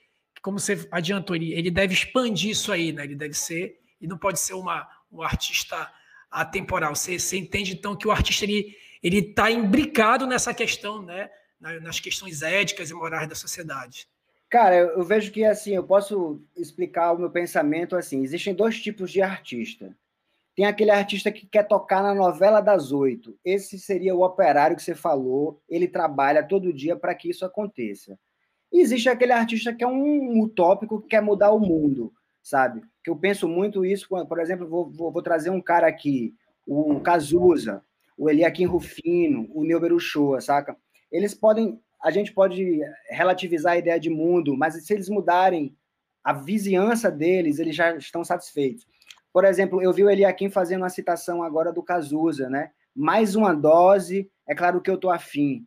como 0.42 0.58
você 0.60 0.88
adiantou, 0.92 1.36
ele, 1.36 1.54
ele 1.54 1.70
deve 1.70 1.94
expandir 1.94 2.50
isso 2.50 2.72
aí, 2.72 2.92
né? 2.92 3.04
Ele 3.04 3.16
deve 3.16 3.36
ser, 3.36 3.80
e 4.02 4.08
não 4.08 4.18
pode 4.18 4.40
ser 4.40 4.56
uma, 4.56 4.90
um 5.12 5.22
artista 5.22 5.88
atemporal. 6.32 6.96
Você, 6.96 7.20
você 7.20 7.38
entende, 7.38 7.74
então, 7.74 7.96
que 7.96 8.08
o 8.08 8.12
artista 8.12 8.44
ele 8.44 8.76
está 9.04 9.52
imbricado 9.52 10.26
nessa 10.26 10.52
questão, 10.52 11.04
né? 11.04 11.30
Nas 11.60 12.00
questões 12.00 12.42
éticas 12.42 12.90
e 12.90 12.94
morais 12.96 13.30
da 13.30 13.36
sociedade. 13.36 14.08
Cara, 14.50 14.76
eu 14.76 15.04
vejo 15.04 15.32
que 15.32 15.46
assim, 15.46 15.76
eu 15.76 15.84
posso 15.84 16.42
explicar 16.58 17.14
o 17.14 17.20
meu 17.20 17.30
pensamento 17.30 17.96
assim: 17.96 18.24
existem 18.24 18.54
dois 18.54 18.82
tipos 18.82 19.12
de 19.12 19.22
artista. 19.22 19.96
Tem 20.56 20.66
aquele 20.66 20.92
artista 20.92 21.32
que 21.32 21.48
quer 21.48 21.68
tocar 21.68 22.04
na 22.04 22.14
novela 22.14 22.62
das 22.62 22.92
oito. 22.92 23.38
Esse 23.44 23.80
seria 23.80 24.16
o 24.16 24.24
operário 24.24 24.76
que 24.76 24.84
você 24.84 24.94
falou. 24.94 25.62
Ele 25.68 25.88
trabalha 25.88 26.48
todo 26.48 26.74
dia 26.74 26.96
para 26.96 27.16
que 27.16 27.30
isso 27.30 27.44
aconteça. 27.46 28.18
E 28.72 28.80
existe 28.80 29.10
aquele 29.10 29.32
artista 29.32 29.74
que 29.74 29.84
é 29.84 29.88
um 29.88 30.42
utópico 30.42 31.02
que 31.02 31.08
quer 31.08 31.22
mudar 31.22 31.52
o 31.52 31.60
mundo, 31.60 32.14
sabe? 32.42 32.82
Que 33.04 33.10
eu 33.10 33.16
penso 33.16 33.48
muito 33.48 33.86
isso, 33.86 34.08
por 34.08 34.40
exemplo, 34.40 34.68
vou, 34.68 34.90
vou, 34.90 35.12
vou 35.12 35.22
trazer 35.22 35.50
um 35.50 35.62
cara 35.62 35.88
aqui, 35.88 36.34
o 36.66 37.00
Cazuza, 37.00 37.84
o 38.18 38.30
Eliakim 38.30 38.66
Rufino, 38.66 39.48
o 39.54 39.64
Neuber 39.64 39.94
Uchoa, 39.94 40.42
saca? 40.42 40.76
Eles 41.12 41.34
podem 41.34 41.80
a 42.04 42.12
gente 42.12 42.34
pode 42.34 42.82
relativizar 43.10 43.74
a 43.74 43.78
ideia 43.78 43.98
de 43.98 44.10
mundo, 44.10 44.58
mas 44.58 44.74
se 44.86 44.94
eles 44.94 45.08
mudarem 45.08 45.74
a 46.22 46.34
vizinhança 46.34 47.10
deles, 47.10 47.60
eles 47.60 47.74
já 47.74 47.96
estão 47.96 48.26
satisfeitos. 48.26 48.86
Por 49.34 49.44
exemplo, 49.44 49.82
eu 49.82 49.92
vi 49.92 50.04
o 50.04 50.10
Eliakim 50.10 50.50
fazendo 50.50 50.84
uma 50.84 50.90
citação 50.90 51.44
agora 51.44 51.74
do 51.74 51.84
Cazuza, 51.84 52.50
né? 52.50 52.72
Mais 52.96 53.36
uma 53.36 53.54
dose, 53.54 54.30
é 54.48 54.54
claro 54.54 54.80
que 54.80 54.90
eu 54.90 54.98
tô 54.98 55.10
afim. 55.10 55.66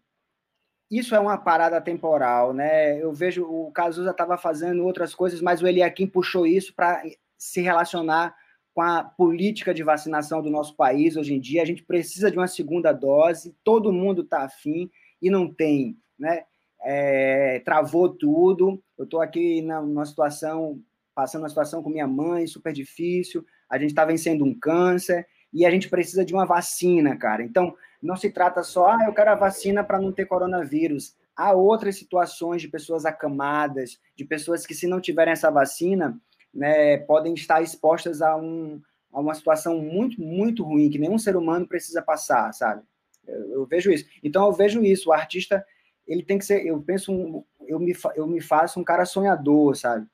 Isso 0.90 1.14
é 1.16 1.18
uma 1.18 1.36
parada 1.36 1.80
temporal, 1.80 2.54
né? 2.54 3.02
Eu 3.02 3.12
vejo 3.12 3.44
o 3.44 3.72
Cazuza 3.72 4.12
estava 4.12 4.38
fazendo 4.38 4.84
outras 4.84 5.14
coisas, 5.14 5.40
mas 5.40 5.60
o 5.60 5.66
Eliakim 5.66 6.06
puxou 6.06 6.46
isso 6.46 6.72
para 6.74 7.02
se 7.36 7.60
relacionar 7.60 8.34
com 8.72 8.82
a 8.82 9.02
política 9.02 9.74
de 9.74 9.82
vacinação 9.82 10.40
do 10.40 10.50
nosso 10.50 10.76
país 10.76 11.16
hoje 11.16 11.34
em 11.34 11.40
dia. 11.40 11.62
A 11.62 11.66
gente 11.66 11.82
precisa 11.82 12.30
de 12.30 12.38
uma 12.38 12.46
segunda 12.46 12.92
dose, 12.92 13.56
todo 13.64 13.92
mundo 13.92 14.22
está 14.22 14.44
afim 14.44 14.88
e 15.20 15.28
não 15.28 15.52
tem 15.52 15.98
né? 16.18 16.44
É, 16.82 17.60
travou 17.60 18.08
tudo. 18.08 18.82
Eu 18.96 19.04
estou 19.04 19.20
aqui 19.20 19.60
numa 19.62 20.04
situação, 20.04 20.80
passando 21.14 21.42
uma 21.42 21.48
situação 21.48 21.82
com 21.82 21.90
minha 21.90 22.06
mãe, 22.06 22.46
super 22.46 22.72
difícil. 22.72 23.44
A 23.68 23.78
gente 23.78 23.90
está 23.90 24.04
vencendo 24.04 24.44
um 24.44 24.54
câncer 24.54 25.26
e 25.52 25.64
a 25.64 25.70
gente 25.70 25.88
precisa 25.88 26.24
de 26.24 26.32
uma 26.34 26.44
vacina, 26.44 27.16
cara. 27.16 27.42
Então, 27.42 27.74
não 28.02 28.16
se 28.16 28.30
trata 28.30 28.62
só, 28.62 28.88
ah, 28.88 29.04
eu 29.06 29.14
quero 29.14 29.30
a 29.30 29.34
vacina 29.34 29.82
para 29.82 30.00
não 30.00 30.12
ter 30.12 30.26
coronavírus. 30.26 31.14
Há 31.34 31.52
outras 31.52 31.96
situações 31.96 32.62
de 32.62 32.68
pessoas 32.68 33.04
acamadas, 33.04 33.98
de 34.14 34.24
pessoas 34.24 34.66
que, 34.66 34.74
se 34.74 34.86
não 34.86 35.00
tiverem 35.00 35.32
essa 35.32 35.50
vacina, 35.50 36.18
né, 36.52 36.98
podem 36.98 37.34
estar 37.34 37.62
expostas 37.62 38.22
a, 38.22 38.36
um, 38.36 38.80
a 39.12 39.20
uma 39.20 39.34
situação 39.34 39.78
muito, 39.78 40.20
muito 40.20 40.62
ruim, 40.62 40.88
que 40.88 40.98
nenhum 40.98 41.18
ser 41.18 41.36
humano 41.36 41.66
precisa 41.66 42.00
passar, 42.00 42.52
sabe? 42.52 42.82
Eu, 43.26 43.50
eu 43.50 43.66
vejo 43.66 43.90
isso. 43.90 44.06
Então, 44.22 44.46
eu 44.46 44.52
vejo 44.52 44.82
isso. 44.82 45.10
O 45.10 45.12
artista 45.12 45.64
ele 46.06 46.22
tem 46.22 46.38
que 46.38 46.44
ser, 46.44 46.64
eu 46.64 46.80
penso, 46.80 47.12
um, 47.12 47.44
eu, 47.66 47.78
me, 47.78 47.94
eu 48.14 48.26
me 48.26 48.40
faço 48.40 48.78
um 48.78 48.84
cara 48.84 49.04
sonhador, 49.04 49.76
sabe? 49.76 50.06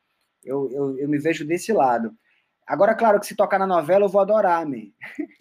Eu, 0.44 0.70
eu, 0.72 0.98
eu 0.98 1.08
me 1.08 1.18
vejo 1.18 1.46
desse 1.46 1.72
lado. 1.72 2.16
Agora, 2.66 2.94
claro 2.94 3.18
que 3.18 3.26
se 3.26 3.36
tocar 3.36 3.58
na 3.58 3.66
novela, 3.66 4.04
eu 4.04 4.08
vou 4.08 4.20
adorar, 4.20 4.64
man. 4.66 4.82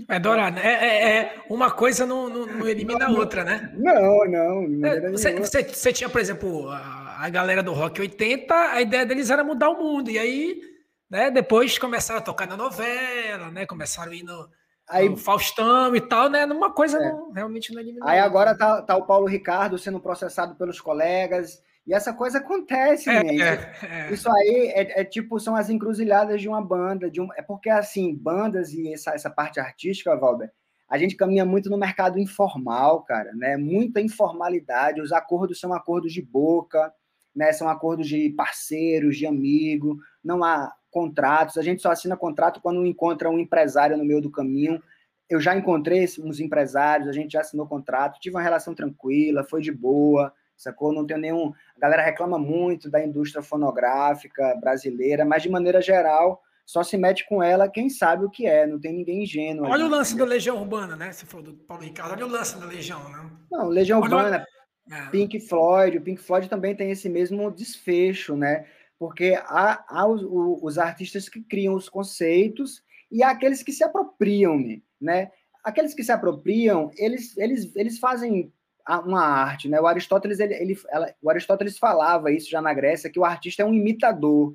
É 0.10 0.16
adorar, 0.16 0.52
né? 0.52 0.62
É, 0.64 0.86
é, 0.86 1.18
é, 1.18 1.42
uma 1.50 1.72
coisa 1.72 2.06
não, 2.06 2.28
não, 2.28 2.46
não 2.46 2.68
elimina 2.68 3.06
a 3.06 3.12
outra, 3.12 3.44
né? 3.44 3.72
Não, 3.78 4.26
não. 4.26 4.86
É, 4.86 5.12
você, 5.12 5.40
você, 5.40 5.64
você, 5.64 5.94
tinha, 5.94 6.10
por 6.10 6.20
exemplo, 6.20 6.70
a, 6.70 7.26
a, 7.26 7.30
galera 7.30 7.62
do 7.62 7.74
Rock 7.74 8.02
80, 8.02 8.54
a 8.54 8.82
ideia 8.82 9.06
deles 9.06 9.30
era 9.30 9.44
mudar 9.44 9.70
o 9.70 9.82
mundo. 9.82 10.10
E 10.10 10.18
aí, 10.18 10.62
né, 11.10 11.32
depois 11.32 11.78
começaram 11.78 12.20
a 12.20 12.24
tocar 12.24 12.48
na 12.48 12.58
novela, 12.58 13.52
né? 13.52 13.66
Começaram 13.66 14.12
a 14.12 14.16
ir 14.16 14.24
no, 14.24 14.50
Aí, 14.92 15.08
o 15.08 15.16
Faustão 15.16 15.96
e 15.96 16.02
tal, 16.02 16.30
né? 16.30 16.46
Numa 16.46 16.70
coisa 16.72 16.98
é. 16.98 17.12
não, 17.12 17.32
realmente 17.32 17.74
não 17.74 17.80
eliminou. 17.80 18.08
Aí 18.08 18.20
agora 18.20 18.56
tá, 18.56 18.82
tá 18.82 18.96
o 18.98 19.06
Paulo 19.06 19.26
Ricardo 19.26 19.78
sendo 19.78 20.02
processado 20.02 20.56
pelos 20.56 20.82
colegas. 20.82 21.62
E 21.86 21.94
essa 21.94 22.14
coisa 22.14 22.38
acontece, 22.38 23.10
é, 23.10 23.24
né? 23.24 23.34
Isso, 23.34 23.86
é, 23.86 24.14
isso 24.14 24.32
aí 24.32 24.72
é, 24.76 25.02
é, 25.02 25.04
tipo, 25.04 25.40
são 25.40 25.56
as 25.56 25.70
encruzilhadas 25.70 26.40
de 26.42 26.48
uma 26.48 26.62
banda. 26.62 27.10
De 27.10 27.20
um, 27.20 27.28
é 27.36 27.42
porque, 27.42 27.70
assim, 27.70 28.16
bandas 28.16 28.72
e 28.74 28.94
essa, 28.94 29.12
essa 29.12 29.30
parte 29.30 29.60
artística, 29.60 30.16
Valber, 30.16 30.52
a 30.88 30.98
gente 30.98 31.16
caminha 31.16 31.46
muito 31.46 31.70
no 31.70 31.78
mercado 31.78 32.20
informal, 32.20 33.02
cara, 33.04 33.34
né? 33.34 33.58
Muita 33.58 34.00
informalidade. 34.00 35.02
Os 35.02 35.12
acordos 35.12 35.60
são 35.60 35.74
acordos 35.74 36.14
de 36.14 36.22
boca, 36.22 36.94
né? 37.36 37.52
São 37.52 37.68
acordos 37.68 38.08
de 38.08 38.30
parceiros, 38.30 39.18
de 39.18 39.26
amigo. 39.26 39.98
Não 40.24 40.44
há 40.44 40.72
contratos. 40.92 41.58
A 41.58 41.64
gente 41.64 41.82
só 41.82 41.92
assina 41.92 42.16
contrato 42.16 42.62
quando 42.62 42.86
encontra 42.86 43.30
um 43.30 43.40
empresário 43.40 43.98
no 43.98 44.06
meio 44.06 44.22
do 44.22 44.30
caminho. 44.30 44.82
Eu 45.30 45.40
já 45.40 45.56
encontrei 45.56 46.06
uns 46.20 46.42
empresários, 46.42 47.08
a 47.08 47.14
gente 47.14 47.32
já 47.32 47.40
assinou 47.40 47.66
contrato, 47.66 48.20
tive 48.20 48.36
uma 48.36 48.42
relação 48.44 48.76
tranquila, 48.76 49.46
foi 49.46 49.62
de 49.62 49.72
boa, 49.72 50.34
sacou? 50.62 50.94
Não 50.94 51.06
tenho 51.06 51.20
nenhum. 51.20 51.54
A 51.76 51.80
galera 51.80 52.04
reclama 52.04 52.38
muito 52.38 52.90
da 52.90 53.04
indústria 53.04 53.42
fonográfica 53.42 54.56
brasileira, 54.60 55.26
mas 55.26 55.44
de 55.44 55.50
maneira 55.50 55.82
geral, 55.82 56.42
só 56.66 56.84
se 56.84 56.98
mete 56.98 57.28
com 57.28 57.42
ela 57.42 57.70
quem 57.70 57.90
sabe 57.90 58.26
o 58.26 58.30
que 58.30 58.46
é, 58.46 58.66
não 58.66 58.80
tem 58.80 58.94
ninguém 58.94 59.24
ingênuo. 59.24 59.66
Olha 59.66 59.76
ali, 59.76 59.84
o 59.84 59.90
lance 59.90 60.12
entendeu? 60.12 60.28
da 60.28 60.34
Legião 60.34 60.58
Urbana, 60.58 60.96
né? 60.96 61.12
Você 61.12 61.26
falou 61.26 61.46
do 61.46 61.54
Paulo 61.54 61.84
Ricardo, 61.84 62.12
olha 62.14 62.26
o 62.26 62.30
lance 62.30 62.60
da 62.60 62.66
Legião, 62.66 63.10
né? 63.10 63.30
Não, 63.52 63.68
Legião 63.68 64.00
olha 64.00 64.16
Urbana, 64.16 64.48
é. 64.92 65.06
Pink 65.10 65.40
Floyd, 65.40 65.98
o 65.98 66.02
Pink 66.02 66.22
Floyd 66.22 66.50
também 66.50 66.76
tem 66.76 66.92
esse 66.92 67.10
mesmo 67.10 67.52
desfecho, 67.52 68.36
né? 68.36 68.66
porque 69.02 69.34
há, 69.48 69.84
há 69.88 70.06
os, 70.06 70.22
os, 70.62 70.78
artistas 70.78 71.28
que 71.28 71.42
criam 71.42 71.74
os 71.74 71.90
conceitos 71.90 72.84
e 73.12 73.24
há 73.24 73.32
aqueles 73.32 73.64
que 73.64 73.72
se 73.72 73.84
apropriam, 73.84 74.60
né? 75.02 75.32
Aqueles 75.64 75.96
que 75.96 76.04
se 76.04 76.12
apropriam, 76.12 76.92
eles, 76.96 77.36
eles, 77.36 77.76
eles 77.76 77.98
fazem 77.98 78.54
uma 78.88 79.22
arte, 79.22 79.70
né? 79.70 79.80
O 79.80 79.88
Aristóteles, 79.88 80.40
ele, 80.40 80.54
ele, 80.54 80.80
ela, 80.90 81.14
o 81.22 81.30
Aristóteles 81.30 81.78
falava 81.78 82.32
isso 82.32 82.50
já 82.50 82.62
na 82.62 82.74
Grécia, 82.74 83.10
que 83.10 83.20
o 83.20 83.26
artista 83.26 83.64
é 83.64 83.66
um 83.66 83.74
imitador, 83.74 84.54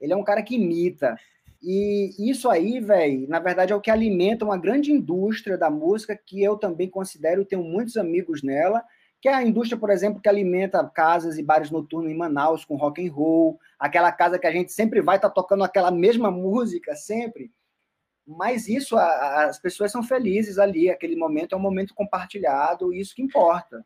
ele 0.00 0.12
é 0.12 0.16
um 0.16 0.24
cara 0.24 0.42
que 0.42 0.54
imita. 0.54 1.16
E 1.62 2.14
isso 2.30 2.48
aí, 2.48 2.80
velho, 2.80 3.28
na 3.28 3.40
verdade 3.40 3.72
é 3.72 3.76
o 3.76 3.80
que 3.80 3.90
alimenta 3.90 4.44
uma 4.44 4.56
grande 4.56 4.92
indústria 4.92 5.58
da 5.58 5.68
música 5.68 6.16
que 6.16 6.42
eu 6.42 6.56
também 6.56 6.88
considero, 6.88 7.44
tenho 7.44 7.64
muitos 7.64 7.96
amigos 7.96 8.42
nela, 8.42 8.84
que 9.20 9.28
é 9.28 9.34
a 9.34 9.42
indústria, 9.42 9.78
por 9.78 9.90
exemplo, 9.90 10.20
que 10.20 10.28
alimenta 10.28 10.88
casas 10.88 11.38
e 11.38 11.42
bares 11.42 11.70
noturnos 11.70 12.10
em 12.10 12.16
Manaus 12.16 12.64
com 12.64 12.76
rock 12.76 13.04
and 13.04 13.12
roll, 13.12 13.58
aquela 13.78 14.12
casa 14.12 14.38
que 14.38 14.46
a 14.46 14.52
gente 14.52 14.72
sempre 14.72 15.00
vai 15.00 15.16
estar 15.16 15.28
tá 15.28 15.34
tocando 15.34 15.64
aquela 15.64 15.90
mesma 15.90 16.30
música 16.30 16.94
sempre. 16.94 17.50
Mas 18.28 18.68
isso, 18.68 18.94
a, 18.96 19.44
as 19.46 19.58
pessoas 19.58 19.90
são 19.90 20.02
felizes 20.02 20.58
ali, 20.58 20.90
aquele 20.90 21.16
momento 21.16 21.54
é 21.54 21.58
um 21.58 21.60
momento 21.60 21.94
compartilhado, 21.94 22.92
isso 22.92 23.14
que 23.14 23.22
importa. 23.22 23.82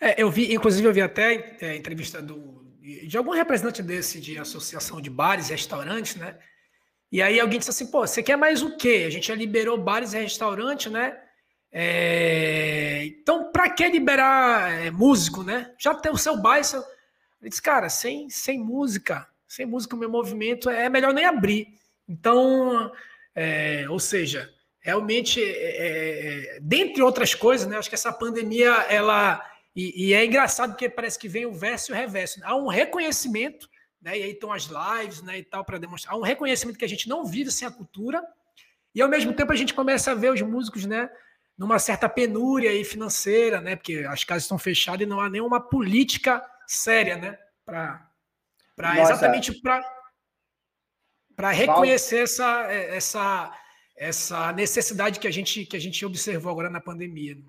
É, 0.00 0.20
eu 0.20 0.28
vi, 0.28 0.52
inclusive, 0.52 0.86
eu 0.86 0.92
vi 0.92 1.00
até 1.00 1.56
é, 1.60 1.76
entrevista 1.76 2.20
do, 2.20 2.64
de 2.80 3.16
algum 3.16 3.30
representante 3.30 3.82
desse 3.82 4.20
de 4.20 4.36
associação 4.36 5.00
de 5.00 5.08
bares 5.08 5.48
e 5.48 5.52
restaurantes, 5.52 6.16
né? 6.16 6.36
E 7.12 7.22
aí 7.22 7.38
alguém 7.38 7.60
disse 7.60 7.70
assim, 7.70 7.86
pô, 7.86 8.04
você 8.04 8.20
quer 8.20 8.36
mais 8.36 8.62
o 8.62 8.76
quê? 8.76 9.04
A 9.06 9.10
gente 9.10 9.28
já 9.28 9.34
liberou 9.36 9.78
bares 9.78 10.12
e 10.12 10.18
restaurantes, 10.18 10.90
né? 10.90 11.16
É, 11.70 13.04
então, 13.04 13.52
para 13.52 13.70
que 13.70 13.86
liberar 13.88 14.72
é, 14.72 14.90
músico, 14.90 15.44
né? 15.44 15.72
Já 15.78 15.94
tem 15.94 16.10
o 16.10 16.18
seu 16.18 16.36
bairro. 16.36 16.64
Seu... 16.64 16.80
Ele 17.40 17.50
disse, 17.50 17.62
cara, 17.62 17.88
sem, 17.88 18.28
sem 18.28 18.58
música, 18.58 19.28
sem 19.46 19.64
música, 19.64 19.94
o 19.94 19.98
meu 19.98 20.10
movimento 20.10 20.68
é 20.68 20.88
melhor 20.88 21.14
nem 21.14 21.24
abrir. 21.24 21.68
Então, 22.08 22.90
é, 23.34 23.86
ou 23.88 23.98
seja, 23.98 24.50
realmente, 24.80 25.42
é, 25.42 25.46
é, 25.46 26.56
é, 26.56 26.60
dentre 26.60 27.02
outras 27.02 27.34
coisas, 27.34 27.66
né? 27.66 27.76
Acho 27.76 27.88
que 27.88 27.94
essa 27.94 28.12
pandemia, 28.12 28.70
ela. 28.88 29.44
E, 29.74 30.08
e, 30.08 30.14
é 30.14 30.24
engraçado 30.24 30.70
porque 30.70 30.88
parece 30.88 31.18
que 31.18 31.28
vem 31.28 31.46
o 31.46 31.52
verso 31.52 31.90
e 31.90 31.92
o 31.92 31.96
reverso. 31.96 32.40
Há 32.44 32.54
um 32.54 32.68
reconhecimento 32.68 33.68
né? 34.04 34.18
E 34.18 34.22
aí 34.22 34.30
estão 34.32 34.52
as 34.52 34.64
lives, 34.64 35.22
né, 35.22 35.38
e 35.38 35.42
tal, 35.42 35.64
para 35.64 35.78
demonstrar. 35.78 36.14
Há 36.14 36.18
um 36.18 36.22
reconhecimento 36.22 36.78
que 36.78 36.84
a 36.84 36.88
gente 36.88 37.08
não 37.08 37.24
vive 37.24 37.50
sem 37.50 37.66
a 37.66 37.70
cultura, 37.70 38.22
e 38.94 39.00
ao 39.00 39.08
mesmo 39.08 39.32
tempo 39.32 39.50
a 39.50 39.56
gente 39.56 39.72
começa 39.72 40.12
a 40.12 40.14
ver 40.14 40.30
os 40.30 40.42
músicos, 40.42 40.84
né, 40.84 41.08
numa 41.56 41.78
certa 41.78 42.08
penúria 42.08 42.70
aí 42.70 42.84
financeira, 42.84 43.60
né, 43.60 43.74
porque 43.74 44.04
as 44.06 44.22
casas 44.22 44.42
estão 44.44 44.58
fechadas 44.58 45.00
e 45.00 45.06
não 45.06 45.20
há 45.20 45.30
nenhuma 45.30 45.58
política 45.58 46.44
séria, 46.66 47.16
né, 47.16 47.38
para 47.64 49.00
exatamente 49.00 49.52
para 49.62 49.82
para 51.36 51.50
reconhecer 51.50 52.22
essa, 52.22 52.70
essa, 52.70 53.52
essa 53.96 54.52
necessidade 54.52 55.18
que 55.18 55.26
a 55.26 55.30
gente 55.30 55.66
que 55.66 55.76
a 55.76 55.80
gente 55.80 56.04
observou 56.04 56.52
agora 56.52 56.70
na 56.70 56.80
pandemia. 56.80 57.34
Né? 57.34 57.42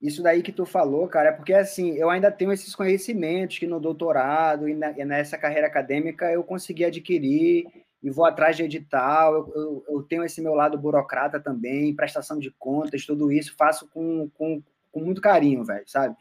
Isso 0.00 0.22
daí 0.22 0.42
que 0.42 0.52
tu 0.52 0.64
falou, 0.64 1.06
cara, 1.08 1.28
é 1.28 1.32
porque 1.32 1.52
assim, 1.52 1.92
eu 1.96 2.08
ainda 2.08 2.30
tenho 2.30 2.52
esses 2.52 2.74
conhecimentos 2.74 3.58
que 3.58 3.66
no 3.66 3.78
doutorado 3.78 4.68
e, 4.68 4.74
na, 4.74 4.92
e 4.92 5.04
nessa 5.04 5.36
carreira 5.36 5.66
acadêmica 5.66 6.30
eu 6.30 6.42
consegui 6.42 6.84
adquirir 6.84 7.66
e 8.02 8.10
vou 8.10 8.24
atrás 8.24 8.56
de 8.56 8.62
edital, 8.62 9.34
eu, 9.34 9.52
eu, 9.54 9.84
eu, 9.88 10.02
tenho 10.02 10.24
esse 10.24 10.40
meu 10.40 10.54
lado 10.54 10.78
burocrata 10.78 11.38
também, 11.38 11.94
prestação 11.94 12.38
de 12.38 12.50
contas, 12.50 13.04
tudo 13.04 13.30
isso, 13.30 13.54
faço 13.58 13.86
com, 13.90 14.30
com, 14.30 14.62
com 14.90 15.00
muito 15.00 15.20
carinho, 15.20 15.62
velho, 15.64 15.84
sabe? 15.86 16.16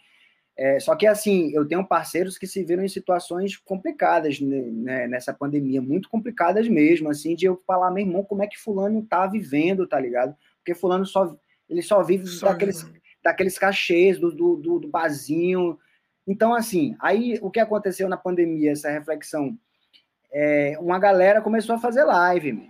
É, 0.62 0.78
só 0.78 0.94
que, 0.94 1.08
assim, 1.08 1.54
eu 1.54 1.66
tenho 1.66 1.88
parceiros 1.88 2.38
que 2.38 2.46
se 2.46 2.62
viram 2.66 2.84
em 2.84 2.90
situações 2.90 3.56
complicadas 3.56 4.42
né, 4.42 4.60
né, 4.60 5.08
nessa 5.08 5.34
pandemia, 5.34 5.82
muito 5.82 6.10
complicadas 6.10 6.68
mesmo, 6.68 7.10
assim, 7.10 7.34
de 7.34 7.46
eu 7.46 7.64
falar, 7.66 7.90
meu 7.92 8.06
irmão, 8.06 8.26
como 8.26 8.44
é 8.44 8.48
que 8.48 8.60
fulano 8.60 9.02
tá 9.02 9.26
vivendo, 9.26 9.88
tá 9.88 9.98
ligado? 9.98 10.36
Porque 10.58 10.76
fulano 10.76 11.06
só, 11.06 11.34
ele 11.70 11.82
só 11.82 12.04
vive 12.04 12.28
só 12.28 12.48
daqueles 12.48 12.86
daqueles 13.24 13.58
cachês, 13.58 14.20
do, 14.20 14.34
do, 14.34 14.58
do, 14.58 14.80
do 14.80 14.88
bazinho. 14.90 15.80
Então, 16.28 16.54
assim, 16.54 16.94
aí 17.00 17.40
o 17.42 17.50
que 17.50 17.62
aconteceu 17.62 18.10
na 18.10 18.18
pandemia, 18.18 18.72
essa 18.72 18.90
reflexão? 18.90 19.58
É, 20.30 20.78
uma 20.80 21.00
galera 21.00 21.42
começou 21.42 21.76
a 21.76 21.80
fazer 21.80 22.04
live, 22.04 22.70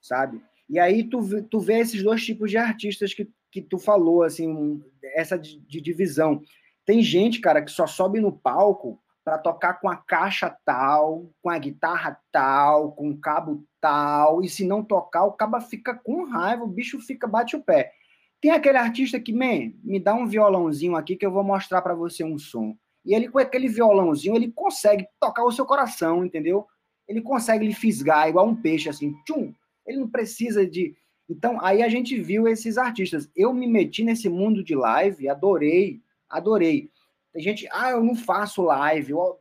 sabe? 0.00 0.40
E 0.68 0.78
aí 0.78 1.02
tu, 1.02 1.42
tu 1.50 1.58
vê 1.58 1.80
esses 1.80 2.00
dois 2.00 2.24
tipos 2.24 2.48
de 2.48 2.58
artistas 2.58 3.12
que, 3.12 3.28
que 3.50 3.60
tu 3.60 3.76
falou, 3.76 4.22
assim, 4.22 4.80
essa 5.16 5.36
de, 5.36 5.58
de 5.60 5.80
divisão. 5.80 6.40
Tem 6.84 7.02
gente, 7.02 7.40
cara, 7.40 7.62
que 7.62 7.70
só 7.70 7.86
sobe 7.86 8.20
no 8.20 8.32
palco 8.32 9.00
para 9.24 9.38
tocar 9.38 9.74
com 9.74 9.88
a 9.88 9.96
caixa 9.96 10.54
tal, 10.64 11.30
com 11.40 11.48
a 11.48 11.58
guitarra 11.58 12.18
tal, 12.32 12.92
com 12.92 13.10
o 13.10 13.18
cabo 13.18 13.64
tal, 13.80 14.42
e 14.42 14.48
se 14.48 14.64
não 14.64 14.82
tocar, 14.82 15.24
o 15.24 15.32
cabo 15.32 15.60
fica 15.60 15.94
com 15.94 16.24
raiva, 16.24 16.64
o 16.64 16.68
bicho 16.68 17.00
fica, 17.00 17.26
bate 17.26 17.54
o 17.54 17.62
pé. 17.62 17.92
Tem 18.40 18.50
aquele 18.50 18.78
artista 18.78 19.20
que, 19.20 19.32
man, 19.32 19.72
me 19.84 20.00
dá 20.00 20.14
um 20.14 20.26
violãozinho 20.26 20.96
aqui 20.96 21.14
que 21.14 21.24
eu 21.24 21.30
vou 21.30 21.44
mostrar 21.44 21.80
para 21.80 21.94
você 21.94 22.24
um 22.24 22.36
som. 22.36 22.76
E 23.04 23.14
ele, 23.14 23.28
com 23.28 23.38
aquele 23.38 23.68
violãozinho, 23.68 24.34
ele 24.34 24.50
consegue 24.50 25.06
tocar 25.20 25.44
o 25.44 25.52
seu 25.52 25.64
coração, 25.64 26.24
entendeu? 26.24 26.66
Ele 27.06 27.20
consegue 27.20 27.64
lhe 27.64 27.74
fisgar 27.74 28.28
igual 28.28 28.48
um 28.48 28.56
peixe, 28.56 28.88
assim, 28.88 29.14
tchum. 29.24 29.52
Ele 29.86 29.98
não 29.98 30.08
precisa 30.08 30.66
de. 30.66 30.96
Então, 31.28 31.58
aí 31.60 31.82
a 31.82 31.88
gente 31.88 32.20
viu 32.20 32.48
esses 32.48 32.78
artistas. 32.78 33.30
Eu 33.34 33.52
me 33.52 33.66
meti 33.66 34.04
nesse 34.04 34.28
mundo 34.28 34.62
de 34.62 34.74
live, 34.74 35.28
adorei, 35.28 36.00
adorei. 36.32 36.90
Tem 37.32 37.42
gente, 37.42 37.68
ah, 37.72 37.90
eu 37.90 38.02
não 38.02 38.14
faço 38.14 38.62
live. 38.62 39.12
Eu, 39.12 39.38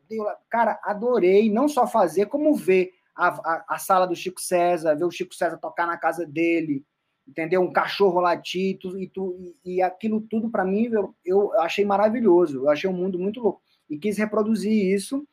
cara, 0.50 0.80
adorei 0.84 1.52
não 1.52 1.68
só 1.68 1.88
fazer, 1.88 2.28
como 2.28 2.56
ver 2.56 2.92
a, 3.16 3.28
a, 3.28 3.66
a, 3.70 3.78
sala 3.78 4.06
do 4.06 4.16
Chico 4.16 4.40
César, 4.40 4.96
ver 4.96 5.04
o 5.04 5.12
Chico 5.12 5.36
César 5.36 5.58
tocar 5.58 5.86
na 5.86 5.98
casa 5.98 6.26
dele, 6.26 6.86
entendeu? 7.28 7.62
Um 7.62 7.74
cachorro 7.74 8.22
latir, 8.22 8.78
e, 8.98 9.08
tu, 9.08 9.36
e, 9.66 9.76
e 9.76 9.82
aquilo 9.82 10.22
tudo 10.22 10.50
para 10.50 10.64
mim 10.64 10.90
eu, 10.92 11.14
eu 11.26 11.60
achei 11.60 11.84
maravilhoso, 11.84 12.60
eu 12.60 12.70
achei 12.70 12.90
um 12.90 12.94
mundo 12.94 13.20
muito 13.20 13.42
louco. 13.42 13.62
E 13.90 13.98
quis 13.98 14.18
reproduzir 14.18 14.72
isso. 14.72 15.28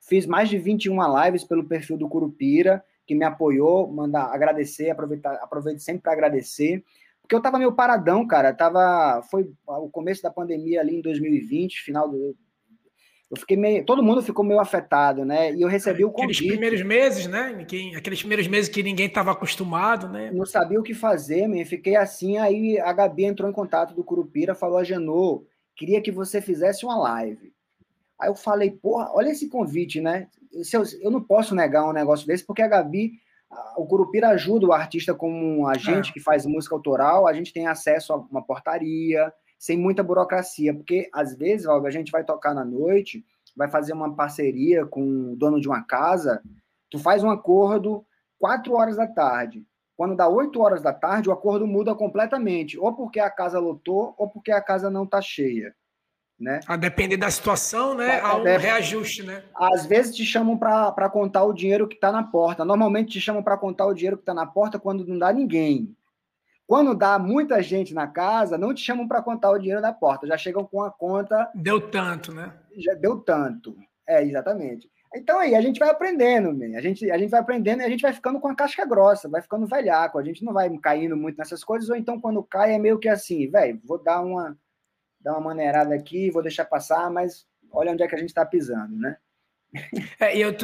Fiz 0.00 0.26
mais 0.26 0.48
de 0.48 0.58
21 0.58 0.98
lives 1.24 1.44
pelo 1.44 1.64
perfil 1.64 1.96
do 1.96 2.08
Curupira, 2.08 2.84
que 3.06 3.14
me 3.14 3.24
apoiou, 3.24 3.90
mandar 3.90 4.26
agradecer, 4.26 4.90
aproveitar, 4.90 5.34
aproveito 5.36 5.78
sempre 5.78 6.02
para 6.02 6.12
agradecer. 6.12 6.84
Porque 7.32 7.36
eu 7.38 7.42
tava 7.42 7.58
meio 7.58 7.72
paradão, 7.72 8.26
cara. 8.26 8.52
Tava, 8.52 9.22
foi 9.30 9.50
o 9.66 9.88
começo 9.88 10.22
da 10.22 10.30
pandemia 10.30 10.82
ali 10.82 10.96
em 10.96 11.00
2020, 11.00 11.80
final 11.80 12.06
do, 12.06 12.36
eu 13.30 13.36
fiquei 13.38 13.56
meio. 13.56 13.86
Todo 13.86 14.02
mundo 14.02 14.20
ficou 14.20 14.44
meio 14.44 14.60
afetado, 14.60 15.24
né? 15.24 15.50
E 15.54 15.62
eu 15.62 15.68
recebi 15.68 16.04
o 16.04 16.10
convite. 16.10 16.40
Aqueles 16.40 16.52
primeiros 16.52 16.82
meses, 16.82 17.26
né? 17.26 17.54
Ninguém, 17.56 17.96
aqueles 17.96 18.18
primeiros 18.18 18.46
meses 18.46 18.68
que 18.68 18.82
ninguém 18.82 19.06
estava 19.06 19.32
acostumado, 19.32 20.10
né? 20.10 20.30
Não 20.30 20.44
sabia 20.44 20.78
o 20.78 20.82
que 20.82 20.92
fazer, 20.92 21.48
man. 21.48 21.64
fiquei 21.64 21.96
assim. 21.96 22.36
Aí 22.36 22.78
a 22.78 22.92
Gabi 22.92 23.24
entrou 23.24 23.48
em 23.48 23.54
contato 23.54 23.94
do 23.94 24.04
Curupira, 24.04 24.54
falou: 24.54 24.76
a 24.76 24.84
Janô, 24.84 25.46
queria 25.74 26.02
que 26.02 26.12
você 26.12 26.42
fizesse 26.42 26.84
uma 26.84 26.98
live. 26.98 27.50
Aí 28.20 28.28
eu 28.28 28.34
falei: 28.34 28.72
porra, 28.72 29.10
olha 29.14 29.30
esse 29.30 29.48
convite, 29.48 30.02
né? 30.02 30.28
Eu, 30.52 30.82
eu 31.00 31.10
não 31.10 31.22
posso 31.22 31.54
negar 31.54 31.88
um 31.88 31.94
negócio 31.94 32.26
desse, 32.26 32.44
porque 32.44 32.60
a 32.60 32.68
Gabi, 32.68 33.12
o 33.76 33.86
Curupira 33.86 34.28
ajuda 34.28 34.66
o 34.66 34.72
artista 34.72 35.14
como 35.14 35.36
um 35.36 35.66
agente 35.66 36.10
é. 36.10 36.12
que 36.12 36.20
faz 36.20 36.46
música 36.46 36.74
autoral, 36.74 37.26
a 37.26 37.32
gente 37.32 37.52
tem 37.52 37.66
acesso 37.66 38.12
a 38.12 38.16
uma 38.16 38.42
portaria 38.42 39.32
sem 39.58 39.78
muita 39.78 40.02
burocracia, 40.02 40.74
porque 40.74 41.08
às 41.12 41.36
vezes, 41.36 41.66
Valga, 41.66 41.88
a 41.88 41.92
gente 41.92 42.10
vai 42.10 42.24
tocar 42.24 42.52
na 42.54 42.64
noite, 42.64 43.24
vai 43.56 43.70
fazer 43.70 43.92
uma 43.92 44.12
parceria 44.14 44.84
com 44.84 45.32
o 45.32 45.36
dono 45.36 45.60
de 45.60 45.68
uma 45.68 45.82
casa, 45.84 46.42
tu 46.90 46.98
faz 46.98 47.22
um 47.22 47.30
acordo 47.30 48.04
4 48.38 48.72
horas 48.74 48.96
da 48.96 49.06
tarde. 49.06 49.64
Quando 49.96 50.16
dá 50.16 50.28
8 50.28 50.60
horas 50.60 50.82
da 50.82 50.92
tarde, 50.92 51.28
o 51.28 51.32
acordo 51.32 51.66
muda 51.66 51.94
completamente, 51.94 52.76
ou 52.78 52.92
porque 52.94 53.20
a 53.20 53.30
casa 53.30 53.60
lotou, 53.60 54.14
ou 54.18 54.28
porque 54.28 54.50
a 54.50 54.60
casa 54.60 54.90
não 54.90 55.04
está 55.04 55.20
cheia. 55.20 55.74
Né? 56.42 56.60
A 56.66 56.76
depender 56.76 57.16
da 57.16 57.30
situação, 57.30 57.94
né? 57.94 58.20
Há 58.20 58.36
um 58.36 58.42
reajuste, 58.42 59.22
né? 59.22 59.44
Às 59.54 59.86
vezes 59.86 60.16
te 60.16 60.24
chamam 60.24 60.58
para 60.58 61.08
contar 61.08 61.44
o 61.44 61.52
dinheiro 61.52 61.86
que 61.86 61.94
está 61.94 62.10
na 62.10 62.22
porta. 62.22 62.64
Normalmente 62.64 63.12
te 63.12 63.20
chamam 63.20 63.42
para 63.42 63.56
contar 63.56 63.86
o 63.86 63.94
dinheiro 63.94 64.16
que 64.16 64.22
está 64.22 64.34
na 64.34 64.44
porta 64.44 64.78
quando 64.78 65.06
não 65.06 65.18
dá 65.18 65.32
ninguém. 65.32 65.94
Quando 66.66 66.94
dá 66.94 67.18
muita 67.18 67.62
gente 67.62 67.94
na 67.94 68.06
casa, 68.06 68.56
não 68.58 68.74
te 68.74 68.82
chamam 68.82 69.06
para 69.06 69.22
contar 69.22 69.50
o 69.50 69.58
dinheiro 69.58 69.82
da 69.82 69.92
porta, 69.92 70.26
já 70.26 70.36
chegam 70.36 70.64
com 70.64 70.82
a 70.82 70.90
conta. 70.90 71.50
Deu 71.54 71.80
tanto, 71.80 72.32
né? 72.32 72.52
Já 72.76 72.94
deu 72.94 73.20
tanto. 73.20 73.76
É, 74.08 74.24
exatamente. 74.24 74.90
Então 75.14 75.38
aí 75.38 75.54
a 75.54 75.60
gente 75.60 75.78
vai 75.78 75.90
aprendendo, 75.90 76.52
man. 76.52 76.76
a 76.76 76.80
gente, 76.80 77.10
a 77.10 77.18
gente 77.18 77.30
vai 77.30 77.40
aprendendo 77.40 77.82
e 77.82 77.84
a 77.84 77.88
gente 77.88 78.00
vai 78.00 78.12
ficando 78.12 78.40
com 78.40 78.48
a 78.48 78.54
casca 78.54 78.86
grossa, 78.86 79.28
vai 79.28 79.42
ficando 79.42 79.66
velhaco, 79.66 80.18
a 80.18 80.24
gente 80.24 80.42
não 80.42 80.52
vai 80.52 80.70
caindo 80.78 81.16
muito 81.16 81.36
nessas 81.36 81.62
coisas, 81.62 81.90
ou 81.90 81.96
então 81.96 82.18
quando 82.18 82.42
cai 82.42 82.74
é 82.74 82.78
meio 82.78 82.98
que 82.98 83.08
assim, 83.08 83.50
velho, 83.50 83.78
vou 83.84 84.02
dar 84.02 84.22
uma, 84.22 84.56
dar 85.22 85.32
uma 85.32 85.40
maneirada 85.40 85.94
aqui, 85.94 86.30
vou 86.30 86.42
deixar 86.42 86.64
passar, 86.64 87.10
mas 87.10 87.46
olha 87.70 87.92
onde 87.92 88.02
é 88.02 88.08
que 88.08 88.14
a 88.14 88.18
gente 88.18 88.28
está 88.28 88.44
pisando, 88.44 88.96
né? 88.96 89.16
É, 90.20 90.36
eu, 90.36 90.54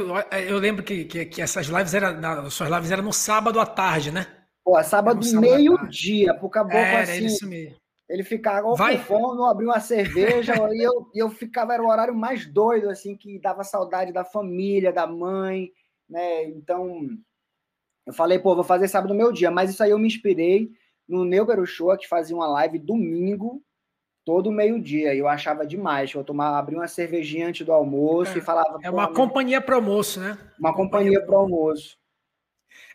eu 0.46 0.58
lembro 0.58 0.84
que, 0.84 1.04
que, 1.04 1.24
que 1.24 1.40
essas 1.40 1.66
lives 1.66 1.94
eram, 1.94 2.50
suas 2.50 2.68
lives 2.68 2.90
eram 2.90 3.04
no 3.04 3.12
sábado 3.12 3.58
à 3.58 3.64
tarde, 3.64 4.12
né? 4.12 4.26
Pô, 4.62 4.82
sábado 4.82 5.20
meio-dia, 5.40 6.34
pro 6.34 6.50
caboclo 6.50 6.78
era, 6.78 7.02
assim. 7.02 7.24
Isso 7.24 7.48
mesmo. 7.48 7.76
Ele 8.08 8.22
ficava 8.22 8.74
Vai. 8.74 8.98
com 8.98 9.04
fome, 9.04 9.50
abriu 9.50 9.68
uma 9.68 9.80
cerveja, 9.80 10.54
e 10.72 10.82
eu, 10.82 11.10
eu 11.14 11.30
ficava, 11.30 11.74
era 11.74 11.82
o 11.82 11.88
horário 11.88 12.14
mais 12.14 12.46
doido, 12.46 12.88
assim, 12.88 13.16
que 13.16 13.38
dava 13.38 13.64
saudade 13.64 14.12
da 14.12 14.24
família, 14.24 14.92
da 14.92 15.06
mãe, 15.06 15.70
né? 16.08 16.44
Então, 16.44 17.06
eu 18.06 18.12
falei, 18.12 18.38
pô, 18.38 18.54
vou 18.54 18.64
fazer 18.64 18.88
sábado 18.88 19.14
meu 19.14 19.32
dia, 19.32 19.50
mas 19.50 19.70
isso 19.70 19.82
aí 19.82 19.90
eu 19.90 19.98
me 19.98 20.06
inspirei 20.06 20.70
no 21.06 21.24
Neuber 21.24 21.64
Show, 21.64 21.96
que 21.96 22.08
fazia 22.08 22.36
uma 22.36 22.48
live 22.48 22.78
domingo, 22.78 23.62
todo 24.28 24.52
meio-dia. 24.52 25.14
E 25.14 25.18
eu 25.20 25.26
achava 25.26 25.66
demais. 25.66 26.12
Eu 26.12 26.22
tomava, 26.22 26.58
abria 26.58 26.78
uma 26.78 26.86
cervejinha 26.86 27.48
antes 27.48 27.64
do 27.64 27.72
almoço 27.72 28.34
é, 28.34 28.38
e 28.38 28.40
falava. 28.42 28.78
É 28.82 28.90
uma 28.90 29.10
companhia 29.10 29.58
para 29.58 29.76
almoço, 29.76 30.20
né? 30.20 30.36
Uma 30.60 30.74
companhia 30.74 31.18
para 31.24 31.34
almoço. 31.34 31.96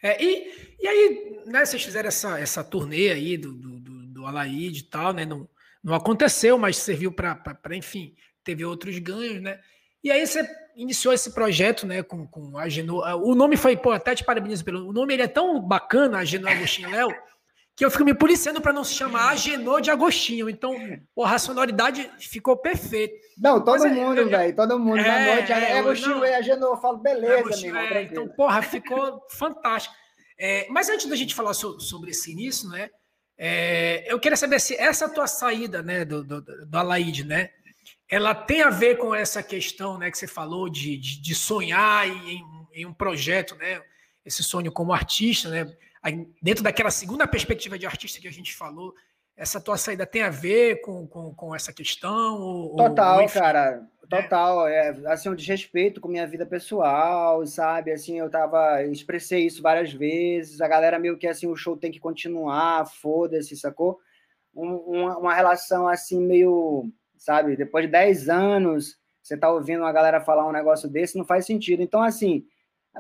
É, 0.03 0.23
e, 0.23 0.75
e 0.79 0.87
aí, 0.87 1.41
né, 1.47 1.65
vocês 1.65 1.83
fizeram 1.83 2.07
essa, 2.07 2.39
essa 2.39 2.63
turnê 2.63 3.09
aí 3.09 3.35
do, 3.35 3.51
do, 3.51 3.79
do, 3.79 4.05
do 4.05 4.25
Alaide 4.27 4.81
e 4.81 4.83
tal, 4.83 5.11
né? 5.11 5.25
Não, 5.25 5.49
não 5.83 5.95
aconteceu, 5.95 6.55
mas 6.55 6.77
serviu 6.77 7.11
para, 7.11 7.35
enfim, 7.71 8.13
teve 8.43 8.63
outros 8.63 8.99
ganhos, 8.99 9.41
né? 9.41 9.59
E 10.03 10.11
aí 10.11 10.27
você 10.27 10.47
iniciou 10.75 11.15
esse 11.15 11.33
projeto, 11.33 11.87
né, 11.87 12.03
com, 12.03 12.27
com 12.27 12.59
a 12.59 12.69
Geno. 12.69 12.99
O 13.23 13.33
nome 13.33 13.57
foi, 13.57 13.75
pô, 13.75 13.89
até 13.89 14.13
te 14.13 14.23
parabenizo 14.23 14.63
pelo. 14.63 14.87
O 14.87 14.93
nome 14.93 15.15
ele 15.15 15.23
é 15.23 15.27
tão 15.27 15.59
bacana, 15.59 16.19
a 16.19 16.25
Geno 16.25 16.47
Agostinho 16.47 16.91
Léo, 16.91 17.09
que 17.75 17.83
eu 17.83 17.89
fico 17.89 18.05
me 18.05 18.13
policiando 18.13 18.61
para 18.61 18.71
não 18.71 18.83
se 18.83 18.93
chamar 18.93 19.29
Agenor 19.29 19.81
de 19.81 19.89
Agostinho. 19.89 20.49
Então, 20.49 20.75
porra, 21.15 21.35
a 21.35 21.39
sonoridade 21.39 22.09
ficou 22.19 22.55
perfeita. 22.55 23.15
Não, 23.37 23.63
todo 23.63 23.81
Mas, 23.81 23.91
mundo, 23.93 24.29
velho, 24.29 24.55
todo 24.55 24.79
mundo. 24.79 24.99
É, 24.99 25.07
na 25.07 25.35
noite, 25.35 25.51
é, 25.51 25.71
é 25.71 25.79
Agostinho, 25.79 26.23
é 26.23 26.35
Agenor. 26.35 26.75
Eu 26.75 26.81
falo, 26.81 26.97
beleza, 26.97 27.39
Agostinho, 27.39 27.77
amigo, 27.77 27.93
é, 27.93 28.03
Então, 28.03 28.27
porra, 28.29 28.61
ficou 28.61 29.25
fantástico. 29.31 29.95
É, 30.37 30.67
mas 30.69 30.89
antes 30.89 31.07
da 31.07 31.15
gente 31.15 31.33
falar 31.33 31.53
so, 31.53 31.79
sobre 31.79 32.11
esse 32.11 32.31
início, 32.31 32.69
né, 32.69 32.89
é, 33.37 34.03
eu 34.11 34.19
queria 34.19 34.37
saber 34.37 34.59
se 34.59 34.75
essa 34.75 35.09
tua 35.09 35.25
saída, 35.27 35.81
né, 35.81 36.05
do, 36.05 36.23
do, 36.23 36.41
do 36.41 36.77
Alaide, 36.77 37.23
né, 37.23 37.49
ela 38.09 38.35
tem 38.35 38.61
a 38.61 38.69
ver 38.69 38.97
com 38.97 39.15
essa 39.15 39.41
questão, 39.41 39.97
né, 39.97 40.11
que 40.11 40.17
você 40.17 40.27
falou 40.27 40.69
de, 40.69 40.97
de, 40.97 41.21
de 41.21 41.35
sonhar 41.35 42.07
em, 42.07 42.43
em 42.73 42.85
um 42.85 42.93
projeto, 42.93 43.55
né, 43.55 43.81
esse 44.25 44.43
sonho 44.43 44.71
como 44.71 44.93
artista, 44.93 45.49
né, 45.49 45.75
dentro 46.41 46.63
daquela 46.63 46.91
segunda 46.91 47.27
perspectiva 47.27 47.77
de 47.77 47.85
artista 47.85 48.19
que 48.19 48.27
a 48.27 48.31
gente 48.31 48.53
falou, 48.55 48.93
essa 49.35 49.59
tua 49.59 49.77
saída 49.77 50.05
tem 50.05 50.21
a 50.21 50.29
ver 50.29 50.81
com, 50.81 51.07
com, 51.07 51.33
com 51.33 51.55
essa 51.55 51.73
questão? 51.73 52.39
Ou, 52.39 52.75
Total, 52.75 53.21
ou, 53.21 53.29
cara. 53.29 53.73
Total. 53.73 53.93
Total, 54.09 54.67
é, 54.67 54.89
assim, 55.07 55.29
um 55.29 55.35
desrespeito 55.35 55.99
com 55.99 56.07
minha 56.07 56.27
vida 56.27 56.45
pessoal, 56.45 57.43
sabe? 57.47 57.91
Assim, 57.91 58.19
eu 58.19 58.29
tava, 58.29 58.83
expressei 58.83 59.45
isso 59.45 59.61
várias 59.61 59.91
vezes, 59.91 60.61
a 60.61 60.67
galera 60.67 60.99
meio 60.99 61.17
que 61.17 61.25
assim, 61.25 61.47
o 61.47 61.55
show 61.55 61.75
tem 61.75 61.91
que 61.91 61.99
continuar, 61.99 62.85
foda-se, 62.85 63.55
sacou? 63.55 63.99
Um, 64.53 64.75
uma, 64.75 65.17
uma 65.17 65.33
relação 65.33 65.87
assim, 65.87 66.21
meio, 66.21 66.91
sabe? 67.17 67.55
Depois 67.55 67.85
de 67.85 67.91
10 67.91 68.29
anos, 68.29 68.99
você 69.21 69.35
tá 69.35 69.49
ouvindo 69.49 69.79
uma 69.79 69.91
galera 69.91 70.21
falar 70.21 70.47
um 70.47 70.51
negócio 70.51 70.87
desse, 70.87 71.17
não 71.17 71.25
faz 71.25 71.45
sentido. 71.45 71.81
Então, 71.81 72.03
assim, 72.03 72.45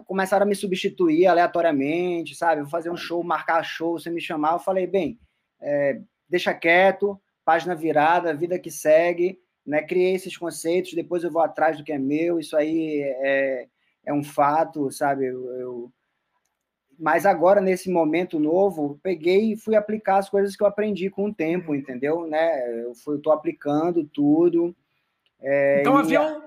começaram 0.01 0.45
a 0.45 0.49
me 0.49 0.55
substituir 0.55 1.27
aleatoriamente, 1.27 2.35
sabe? 2.35 2.61
Vou 2.61 2.69
fazer 2.69 2.89
um 2.89 2.97
show, 2.97 3.23
marcar 3.23 3.63
show, 3.63 3.99
você 3.99 4.09
me 4.09 4.21
chamar, 4.21 4.53
eu 4.53 4.59
falei, 4.59 4.87
bem, 4.87 5.19
é, 5.61 5.99
deixa 6.27 6.53
quieto, 6.53 7.19
página 7.45 7.75
virada, 7.75 8.33
vida 8.33 8.57
que 8.57 8.71
segue, 8.71 9.39
né? 9.65 9.83
Criei 9.83 10.15
esses 10.15 10.35
conceitos, 10.35 10.93
depois 10.93 11.23
eu 11.23 11.31
vou 11.31 11.41
atrás 11.41 11.77
do 11.77 11.83
que 11.83 11.93
é 11.93 11.97
meu, 11.97 12.39
isso 12.39 12.55
aí 12.57 13.01
é, 13.01 13.67
é 14.05 14.13
um 14.13 14.23
fato, 14.23 14.91
sabe? 14.91 15.25
Eu, 15.25 15.45
eu... 15.53 15.93
Mas 16.97 17.25
agora, 17.25 17.59
nesse 17.59 17.89
momento 17.89 18.39
novo, 18.39 18.99
peguei 19.01 19.53
e 19.53 19.57
fui 19.57 19.75
aplicar 19.75 20.17
as 20.17 20.29
coisas 20.29 20.55
que 20.55 20.63
eu 20.63 20.67
aprendi 20.67 21.09
com 21.09 21.25
o 21.25 21.33
tempo, 21.33 21.73
entendeu? 21.73 22.27
Né? 22.27 22.83
Eu 22.83 22.91
estou 22.91 23.33
aplicando 23.33 24.05
tudo. 24.05 24.75
É, 25.41 25.81
então, 25.81 25.97
havia 25.97 26.21
um... 26.21 26.41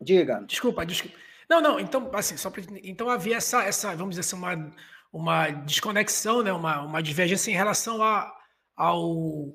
Diga. 0.00 0.44
Desculpa, 0.46 0.84
desculpa. 0.86 1.16
Não, 1.48 1.60
não, 1.60 1.80
então, 1.80 2.10
assim, 2.14 2.36
só 2.36 2.50
pra... 2.50 2.62
então 2.82 3.08
havia 3.08 3.36
essa, 3.36 3.62
essa, 3.64 3.96
vamos 3.96 4.16
dizer 4.16 4.20
assim, 4.20 4.36
uma, 4.36 4.72
uma 5.12 5.50
desconexão, 5.50 6.42
né? 6.42 6.52
uma, 6.52 6.82
uma 6.82 7.02
divergência 7.02 7.50
em 7.50 7.54
relação 7.54 8.02
a, 8.02 8.30
ao, 8.76 9.54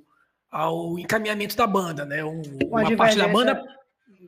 ao 0.50 0.98
encaminhamento 0.98 1.56
da 1.56 1.68
banda, 1.68 2.06
né? 2.06 2.24
Um, 2.24 2.42
uma, 2.66 2.82
uma 2.82 2.96
parte 2.96 3.18
da 3.18 3.28
banda 3.28 3.64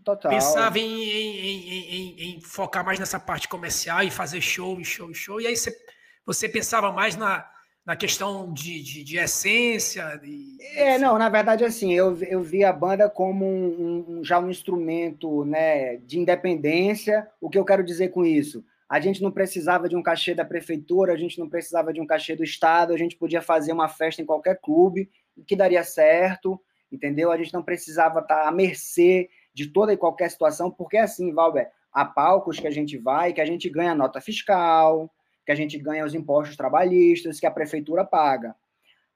total. 0.04 0.32
pensava 0.32 0.78
em, 0.78 1.04
em, 1.04 1.69
em, 1.69 2.36
em, 2.36 2.41
focar 2.41 2.86
mais 2.86 2.99
nessa 2.99 3.19
parte 3.19 3.47
comercial 3.47 4.04
e 4.04 4.12
fazer 4.12 4.41
show, 4.41 4.82
show, 4.84 5.12
show, 5.13 5.41
e 5.41 5.47
aí 5.47 5.56
você, 5.56 5.75
você 6.23 6.47
pensava 6.47 6.91
mais 6.91 7.15
na, 7.15 7.49
na 7.85 7.95
questão 7.95 8.51
de, 8.51 8.81
de, 8.81 9.03
de 9.03 9.17
essência? 9.17 10.17
De, 10.17 10.57
é, 10.75 10.97
não, 10.97 11.17
na 11.19 11.29
verdade, 11.29 11.63
assim, 11.63 11.93
eu, 11.93 12.17
eu 12.23 12.41
vi 12.41 12.63
a 12.63 12.73
banda 12.73 13.09
como 13.09 13.45
um, 13.45 14.05
um, 14.07 14.23
já 14.23 14.39
um 14.39 14.49
instrumento 14.49 15.45
né, 15.45 15.97
de 15.97 16.19
independência. 16.19 17.27
O 17.39 17.49
que 17.49 17.59
eu 17.59 17.65
quero 17.65 17.83
dizer 17.83 18.09
com 18.09 18.25
isso? 18.25 18.65
A 18.89 18.99
gente 18.99 19.21
não 19.21 19.31
precisava 19.31 19.87
de 19.87 19.95
um 19.95 20.01
cachê 20.01 20.33
da 20.33 20.43
prefeitura, 20.43 21.13
a 21.13 21.17
gente 21.17 21.39
não 21.39 21.49
precisava 21.49 21.93
de 21.93 22.01
um 22.01 22.07
cachê 22.07 22.35
do 22.35 22.43
Estado, 22.43 22.93
a 22.93 22.97
gente 22.97 23.15
podia 23.15 23.41
fazer 23.41 23.71
uma 23.71 23.87
festa 23.87 24.21
em 24.21 24.25
qualquer 24.25 24.59
clube 24.61 25.09
que 25.47 25.55
daria 25.55 25.83
certo, 25.83 26.59
entendeu? 26.91 27.31
A 27.31 27.37
gente 27.37 27.53
não 27.53 27.63
precisava 27.63 28.19
estar 28.19 28.47
à 28.47 28.51
mercê 28.51 29.29
de 29.53 29.67
toda 29.67 29.93
e 29.93 29.97
qualquer 29.97 30.29
situação, 30.29 30.69
porque 30.69 30.97
assim, 30.97 31.33
Valber, 31.33 31.69
há 31.91 32.05
palcos 32.05 32.59
que 32.59 32.67
a 32.67 32.71
gente 32.71 32.97
vai, 32.97 33.33
que 33.33 33.41
a 33.41 33.45
gente 33.45 33.69
ganha 33.69 33.95
nota 33.95 34.21
fiscal, 34.21 35.11
que 35.45 35.51
a 35.51 35.55
gente 35.55 35.77
ganha 35.77 36.05
os 36.05 36.15
impostos 36.15 36.58
trabalhistas, 36.58 37.39
que 37.39 37.45
a 37.45 37.51
prefeitura 37.51 38.03
paga. 38.03 38.55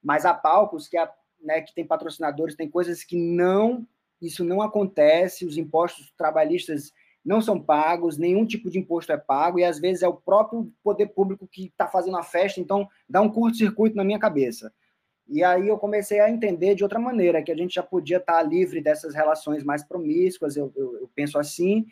Mas 0.02 0.26
há 0.26 0.34
palcos 0.34 0.88
que, 0.88 0.98
né, 1.42 1.62
que 1.62 1.74
tem 1.74 1.86
patrocinadores, 1.86 2.56
tem 2.56 2.70
coisas 2.70 3.04
que 3.04 3.18
não, 3.18 3.86
isso 4.22 4.44
não 4.44 4.62
acontece, 4.62 5.46
os 5.46 5.58
impostos 5.58 6.14
trabalhistas 6.18 6.94
não 7.26 7.42
são 7.42 7.62
pagos, 7.62 8.18
nenhum 8.18 8.46
tipo 8.46 8.70
de 8.70 8.80
imposto 8.80 9.12
é 9.12 9.18
pago, 9.18 9.60
e 9.60 9.64
às 9.64 9.80
vezes 9.80 10.04
é 10.04 10.08
o 10.08 10.16
próprio 10.16 10.72
poder 10.84 11.08
público 11.08 11.48
que 11.48 11.66
está 11.66 11.88
fazendo 11.88 12.18
a 12.18 12.24
festa, 12.24 12.60
então 12.60 12.88
dá 13.08 13.22
um 13.22 13.30
curto-circuito 13.30 13.96
na 13.96 14.04
minha 14.04 14.20
cabeça. 14.20 14.74
E 15.28 15.44
aí 15.44 15.68
eu 15.68 15.78
comecei 15.78 16.20
a 16.20 16.30
entender 16.30 16.74
de 16.74 16.84
outra 16.84 17.00
maneira, 17.00 17.44
que 17.44 17.52
a 17.52 17.56
gente 17.56 17.76
já 17.76 17.84
podia 17.84 18.18
estar 18.18 18.42
livre 18.42 18.82
dessas 18.82 19.14
relações 19.14 19.64
mais 19.64 19.84
promíscuas, 19.84 20.56
eu, 20.56 20.72
eu, 20.76 21.02
eu 21.02 21.10
penso 21.14 21.38
assim, 21.38 21.86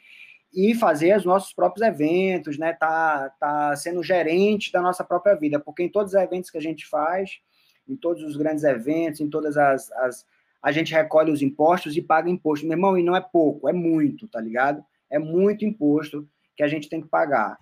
e 0.54 0.74
fazer 0.74 1.16
os 1.18 1.26
nossos 1.26 1.54
próprios 1.54 1.86
eventos, 1.86 2.58
né? 2.58 2.74
Tá, 2.74 3.30
tá 3.40 3.76
sendo 3.76 4.04
gerente 4.04 4.72
da 4.72 4.82
nossa 4.82 5.04
própria 5.04 5.36
vida, 5.36 5.60
porque 5.60 5.84
em 5.84 5.90
todos 5.90 6.14
os 6.14 6.20
eventos 6.20 6.50
que 6.50 6.58
a 6.58 6.62
gente 6.62 6.86
faz, 6.86 7.40
em 7.88 7.96
todos 7.96 8.24
os 8.24 8.36
grandes 8.36 8.64
eventos, 8.64 9.22
em 9.22 9.30
todas 9.30 9.58
as, 9.58 9.92
as 9.92 10.26
a 10.62 10.72
gente 10.72 10.94
recolhe 10.94 11.32
os 11.32 11.42
impostos 11.42 11.96
e 11.96 12.02
paga 12.02 12.30
imposto. 12.30 12.66
Meu 12.66 12.76
irmão, 12.76 12.98
e 12.98 13.04
não 13.04 13.16
é 13.16 13.22
pouco, 13.22 13.70
é 13.70 13.74
muito, 13.74 14.28
tá 14.28 14.42
ligado? 14.42 14.84
É 15.10 15.20
muito 15.20 15.64
imposto 15.64 16.28
que 16.56 16.64
a 16.64 16.68
gente 16.68 16.90
tem 16.90 17.02
que 17.02 17.08
pagar. 17.08 17.58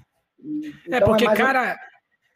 É, 0.89 0.97
então 0.97 1.09
porque, 1.09 1.27
é 1.27 1.35
cara, 1.35 1.79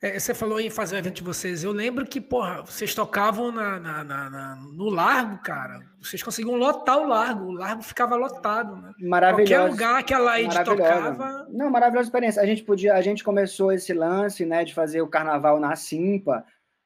é, 0.01 0.17
você 0.17 0.33
falou 0.33 0.61
em 0.61 0.69
fazer 0.69 0.95
o 0.95 0.99
evento 0.99 1.15
de 1.15 1.23
vocês. 1.23 1.61
Eu 1.61 1.73
lembro 1.73 2.05
que, 2.05 2.21
porra, 2.21 2.61
vocês 2.61 2.95
tocavam 2.95 3.51
na, 3.51 3.77
na, 3.79 4.03
na, 4.03 4.29
na, 4.29 4.55
no 4.55 4.89
Largo, 4.89 5.39
cara. 5.39 5.81
Vocês 6.01 6.23
conseguiam 6.23 6.55
lotar 6.55 6.99
o 6.99 7.07
Largo. 7.07 7.45
O 7.45 7.51
Largo 7.51 7.81
ficava 7.81 8.15
lotado, 8.15 8.77
né? 8.77 8.93
Maravilhoso. 9.01 9.53
Qualquer 9.53 9.71
lugar 9.71 10.03
que 10.03 10.13
a 10.13 10.19
Laide 10.19 10.63
tocava. 10.63 11.47
Não, 11.49 11.69
maravilhosa 11.69 12.07
experiência. 12.07 12.41
A 12.41 12.45
gente 12.45 12.63
podia, 12.63 12.93
a 12.93 13.01
gente 13.01 13.25
começou 13.25 13.73
esse 13.73 13.93
lance, 13.93 14.45
né, 14.45 14.63
de 14.63 14.73
fazer 14.73 15.01
o 15.01 15.07
carnaval 15.07 15.59
na 15.59 15.75
Simpa. 15.75 16.45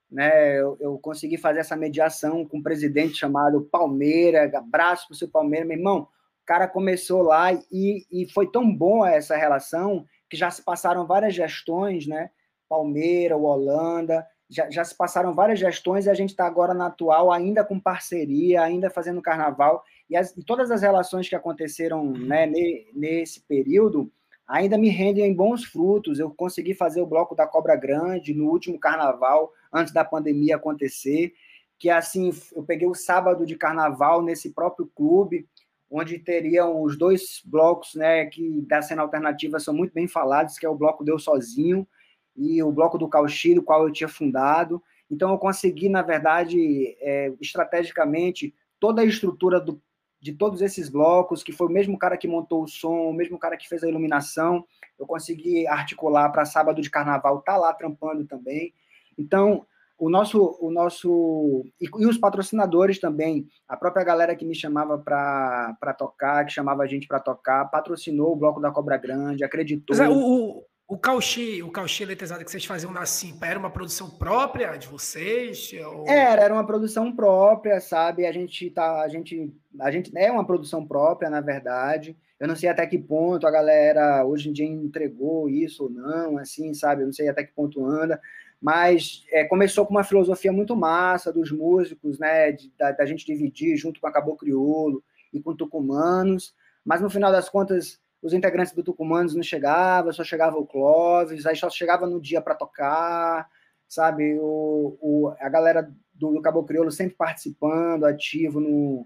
Né, 0.09 0.59
eu, 0.59 0.75
eu 0.79 0.97
consegui 0.97 1.37
fazer 1.37 1.59
essa 1.59 1.75
mediação 1.75 2.43
com 2.43 2.57
um 2.57 2.63
presidente 2.63 3.15
chamado 3.15 3.61
Palmeira. 3.61 4.51
Abraço 4.57 5.07
pro 5.07 5.15
seu 5.15 5.27
Palmeira, 5.27 5.65
meu 5.67 5.77
irmão. 5.77 6.07
O 6.41 6.45
cara 6.47 6.67
começou 6.67 7.21
lá 7.21 7.53
e, 7.53 8.07
e 8.11 8.27
foi 8.33 8.49
tão 8.49 8.75
bom 8.75 9.05
essa 9.05 9.37
relação 9.37 10.03
que 10.27 10.35
já 10.35 10.49
se 10.49 10.63
passaram 10.63 11.05
várias 11.05 11.35
gestões, 11.35 12.07
né? 12.07 12.31
Palmeira, 12.73 13.37
o 13.37 13.43
Holanda, 13.43 14.25
já, 14.49 14.67
já 14.67 14.83
se 14.83 14.97
passaram 14.97 15.31
várias 15.31 15.59
gestões 15.59 16.07
e 16.07 16.09
a 16.09 16.13
gente 16.15 16.31
está 16.31 16.47
agora 16.47 16.73
na 16.73 16.87
atual, 16.87 17.31
ainda 17.31 17.63
com 17.63 17.79
parceria, 17.79 18.63
ainda 18.63 18.89
fazendo 18.89 19.21
carnaval. 19.21 19.83
E, 20.09 20.17
as, 20.17 20.35
e 20.35 20.43
todas 20.43 20.71
as 20.71 20.81
relações 20.81 21.29
que 21.29 21.35
aconteceram 21.35 22.03
né, 22.03 22.47
ne, 22.47 22.87
nesse 22.95 23.41
período 23.41 24.11
ainda 24.47 24.75
me 24.75 24.89
rendem 24.89 25.35
bons 25.35 25.63
frutos. 25.63 26.17
Eu 26.17 26.31
consegui 26.31 26.73
fazer 26.73 26.99
o 26.99 27.05
bloco 27.05 27.35
da 27.35 27.45
Cobra 27.45 27.75
Grande 27.75 28.33
no 28.33 28.49
último 28.49 28.79
carnaval, 28.79 29.51
antes 29.71 29.93
da 29.93 30.03
pandemia 30.03 30.55
acontecer. 30.55 31.31
Que 31.77 31.91
assim, 31.91 32.31
eu 32.55 32.63
peguei 32.63 32.87
o 32.87 32.95
sábado 32.95 33.45
de 33.45 33.55
carnaval 33.55 34.23
nesse 34.23 34.51
próprio 34.51 34.89
clube, 34.95 35.47
onde 35.91 36.17
teriam 36.17 36.81
os 36.81 36.97
dois 36.97 37.39
blocos 37.45 37.93
né, 37.93 38.25
que 38.25 38.61
da 38.63 38.81
cena 38.81 39.03
alternativa 39.03 39.59
são 39.59 39.75
muito 39.75 39.93
bem 39.93 40.07
falados, 40.07 40.57
que 40.57 40.65
é 40.65 40.69
o 40.69 40.75
bloco 40.75 41.03
Deu 41.03 41.19
Sozinho 41.19 41.87
e 42.35 42.61
o 42.63 42.71
bloco 42.71 42.97
do 42.97 43.07
Cauchy, 43.07 43.59
qual 43.61 43.87
eu 43.87 43.93
tinha 43.93 44.07
fundado. 44.07 44.81
Então, 45.09 45.31
eu 45.31 45.37
consegui, 45.37 45.89
na 45.89 46.01
verdade, 46.01 46.95
é, 46.99 47.31
estrategicamente, 47.39 48.53
toda 48.79 49.01
a 49.01 49.05
estrutura 49.05 49.59
do, 49.59 49.81
de 50.19 50.33
todos 50.33 50.61
esses 50.61 50.89
blocos, 50.89 51.43
que 51.43 51.51
foi 51.51 51.67
o 51.67 51.71
mesmo 51.71 51.97
cara 51.97 52.17
que 52.17 52.27
montou 52.27 52.63
o 52.63 52.67
som, 52.67 53.09
o 53.09 53.13
mesmo 53.13 53.37
cara 53.37 53.57
que 53.57 53.67
fez 53.67 53.83
a 53.83 53.89
iluminação, 53.89 54.65
eu 54.97 55.05
consegui 55.05 55.67
articular 55.67 56.29
para 56.29 56.45
sábado 56.45 56.81
de 56.81 56.89
carnaval, 56.89 57.41
tá 57.41 57.57
lá 57.57 57.73
trampando 57.73 58.25
também. 58.25 58.73
Então, 59.17 59.65
o 59.97 60.09
nosso, 60.09 60.57
o 60.59 60.71
nosso 60.71 61.65
e, 61.79 61.85
e 61.99 62.05
os 62.05 62.17
patrocinadores 62.17 62.99
também, 62.99 63.47
a 63.67 63.77
própria 63.77 64.03
galera 64.03 64.35
que 64.35 64.45
me 64.45 64.55
chamava 64.55 64.97
para 64.97 65.95
tocar, 65.97 66.45
que 66.45 66.51
chamava 66.51 66.83
a 66.83 66.87
gente 66.87 67.07
para 67.07 67.19
tocar, 67.19 67.65
patrocinou 67.65 68.33
o 68.33 68.35
bloco 68.35 68.59
da 68.59 68.71
Cobra 68.71 68.97
Grande, 68.97 69.43
acreditou. 69.43 69.95
Mas, 69.95 70.09
o, 70.09 70.65
o 70.87 70.97
cauchê, 70.97 71.63
o 71.63 71.71
cauchê 71.71 72.05
letezado 72.05 72.43
que 72.43 72.51
vocês 72.51 72.65
faziam 72.65 72.91
na 72.91 73.05
Simpa 73.05 73.47
era 73.47 73.57
uma 73.57 73.69
produção 73.69 74.09
própria 74.09 74.75
de 74.75 74.87
vocês? 74.87 75.71
Ou... 75.73 76.07
Era, 76.07 76.43
era 76.43 76.53
uma 76.53 76.65
produção 76.65 77.15
própria, 77.15 77.79
sabe? 77.79 78.25
A 78.25 78.31
gente 78.31 78.69
tá, 78.69 79.01
a 79.01 79.07
gente, 79.07 79.51
a 79.79 79.89
gente 79.89 80.11
é 80.15 80.31
uma 80.31 80.45
produção 80.45 80.85
própria, 80.85 81.29
na 81.29 81.41
verdade. 81.41 82.17
Eu 82.39 82.47
não 82.47 82.55
sei 82.55 82.67
até 82.67 82.85
que 82.85 82.97
ponto 82.97 83.47
a 83.47 83.51
galera 83.51 84.25
hoje 84.25 84.49
em 84.49 84.53
dia 84.53 84.65
entregou 84.65 85.49
isso 85.49 85.85
ou 85.85 85.89
não, 85.89 86.37
assim, 86.37 86.73
sabe? 86.73 87.01
Eu 87.01 87.05
não 87.05 87.13
sei 87.13 87.29
até 87.29 87.43
que 87.43 87.53
ponto 87.53 87.85
anda, 87.85 88.19
mas 88.61 89.23
é, 89.31 89.45
começou 89.45 89.85
com 89.85 89.93
uma 89.93 90.03
filosofia 90.03 90.51
muito 90.51 90.75
massa 90.75 91.31
dos 91.31 91.51
músicos, 91.51 92.19
né? 92.19 92.51
De, 92.51 92.69
da, 92.77 92.91
da 92.91 93.05
gente 93.05 93.25
dividir 93.25 93.77
junto 93.77 94.01
com 94.01 94.07
a 94.07 94.11
Cabo 94.11 94.35
Criolo 94.35 95.01
e 95.33 95.41
com 95.41 95.55
Tucumanos, 95.55 96.53
mas 96.83 96.99
no 96.99 97.09
final 97.09 97.31
das 97.31 97.47
contas 97.47 98.02
os 98.23 98.33
integrantes 98.33 98.73
do 98.73 98.83
Tucumanos 98.83 99.35
não 99.35 99.43
chegavam, 99.43 100.11
só 100.13 100.23
chegava 100.23 100.57
o 100.57 100.65
Clóvis, 100.65 101.45
aí 101.45 101.55
só 101.55 101.69
chegava 101.69 102.07
no 102.07 102.21
dia 102.21 102.41
para 102.41 102.55
tocar, 102.55 103.49
sabe? 103.87 104.39
O, 104.39 104.97
o, 105.01 105.33
a 105.39 105.49
galera 105.49 105.91
do, 106.13 106.31
do 106.31 106.41
Cabo 106.41 106.63
Crioulo 106.63 106.89
sempre 106.89 107.15
participando, 107.15 108.05
ativo 108.05 108.61
no, 108.61 109.05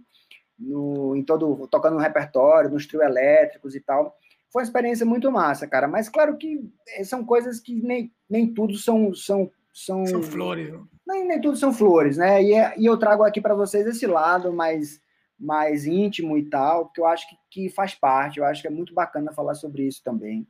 no, 0.57 1.15
em 1.15 1.23
todo, 1.23 1.67
tocando 1.67 1.95
no 1.95 2.01
repertório, 2.01 2.69
nos 2.69 2.85
trio 2.85 3.01
elétricos 3.01 3.75
e 3.75 3.79
tal. 3.79 4.15
Foi 4.53 4.61
uma 4.61 4.67
experiência 4.67 5.05
muito 5.05 5.31
massa, 5.31 5.67
cara. 5.67 5.87
Mas 5.87 6.07
claro 6.07 6.37
que 6.37 6.61
são 7.03 7.25
coisas 7.25 7.59
que 7.59 7.81
nem, 7.81 8.13
nem 8.29 8.53
tudo 8.53 8.77
são, 8.77 9.13
são 9.13 9.51
são, 9.73 10.05
são 10.07 10.23
flores. 10.23 10.73
Nem, 11.05 11.27
nem 11.27 11.39
tudo 11.39 11.55
são 11.55 11.71
flores, 11.71 12.17
né? 12.17 12.41
E, 12.41 12.53
é, 12.53 12.73
e 12.79 12.85
eu 12.87 12.97
trago 12.97 13.23
aqui 13.23 13.39
para 13.39 13.53
vocês 13.53 13.85
esse 13.85 14.07
lado 14.07 14.51
mais 14.51 14.99
mais 15.39 15.85
íntimo 15.85 16.37
e 16.37 16.49
tal, 16.49 16.85
porque 16.85 17.01
eu 17.01 17.05
acho 17.05 17.27
que, 17.29 17.35
que 17.49 17.69
faz 17.69 17.93
parte, 17.93 18.39
eu 18.39 18.45
acho 18.45 18.61
que 18.61 18.67
é 18.67 18.71
muito 18.71 18.93
bacana 18.93 19.33
falar 19.33 19.55
sobre 19.55 19.83
isso 19.83 20.01
também. 20.03 20.47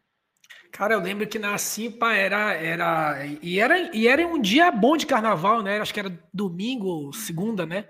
Cara, 0.71 0.93
eu 0.93 0.99
lembro 0.99 1.27
que 1.27 1.39
na 1.39 1.57
Simpa 1.57 2.13
era, 2.13 2.53
era, 2.53 3.25
e 3.41 3.59
era, 3.59 3.95
e 3.95 4.07
era 4.07 4.25
um 4.25 4.39
dia 4.39 4.71
bom 4.71 4.95
de 4.95 5.05
carnaval, 5.05 5.61
né? 5.61 5.79
Acho 5.79 5.93
que 5.93 5.99
era 5.99 6.19
domingo, 6.33 7.11
segunda, 7.13 7.65
né? 7.65 7.85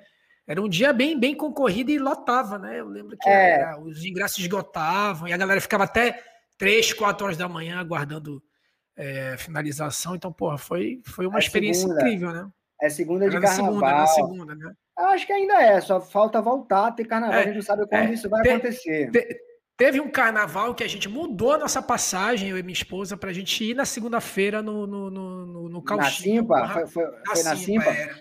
era 0.48 0.62
um 0.62 0.70
dia 0.70 0.94
bem, 0.94 1.20
bem 1.20 1.36
concorrido 1.36 1.92
e 1.92 2.00
lotava, 2.00 2.58
né? 2.58 2.80
Eu 2.80 2.88
lembro 2.88 3.18
que 3.18 3.28
é. 3.28 3.60
era, 3.60 3.80
os 3.80 4.06
ingressos 4.06 4.40
esgotavam 4.40 5.28
e 5.28 5.34
a 5.34 5.38
galera 5.38 5.60
ficava 5.60 5.84
até 5.84 6.24
três, 6.58 6.94
quatro 6.94 7.26
horas 7.26 7.38
da 7.38 7.50
manhã 7.50 7.78
aguardando 7.78 8.42
é, 8.96 9.36
finalização. 9.38 10.16
Então, 10.16 10.32
porra, 10.32 10.58
foi, 10.58 11.02
foi 11.06 11.28
uma 11.28 11.38
é 11.38 11.42
experiência 11.42 11.82
segunda. 11.82 12.02
incrível, 12.02 12.32
né? 12.32 12.50
É 12.82 12.90
segunda 12.90 13.30
de 13.30 13.36
era 13.36 13.46
carnaval. 13.46 13.74
Segunda, 13.74 13.92
na 13.92 14.08
segunda, 14.08 14.56
né? 14.56 14.74
Eu 14.98 15.06
acho 15.06 15.28
que 15.28 15.34
ainda 15.34 15.62
é, 15.62 15.80
só 15.80 16.02
falta 16.02 16.42
voltar 16.42 16.92
ter 16.92 17.06
carnaval. 17.06 17.38
É, 17.38 17.42
a 17.42 17.46
gente 17.46 17.56
não 17.56 17.62
sabe 17.62 17.88
quando 17.88 18.10
é, 18.10 18.14
isso 18.14 18.30
vai 18.30 18.42
te, 18.42 18.50
acontecer. 18.50 19.12
Te, 19.12 19.40
teve 19.78 20.02
um 20.02 20.10
carnaval 20.10 20.74
que 20.74 20.84
a 20.84 20.88
gente 20.88 21.08
mudou 21.08 21.54
a 21.54 21.58
nossa 21.58 21.82
passagem, 21.82 22.50
eu 22.50 22.58
e 22.58 22.64
minha 22.64 22.74
esposa, 22.74 23.16
para 23.16 23.30
a 23.30 23.34
gente 23.34 23.64
ir 23.64 23.76
na 23.76 23.86
segunda-feira 23.86 24.62
no, 24.62 24.88
no, 24.88 25.12
no, 25.12 25.46
no, 25.46 25.70
no 25.70 25.84
Na 25.96 26.10
Simpa? 26.10 26.68
Foi, 26.68 26.88
foi, 26.88 27.04
na 27.06 27.36
foi 27.36 27.44
na 27.44 27.56
Simpa? 27.56 27.90
Era. 27.92 28.16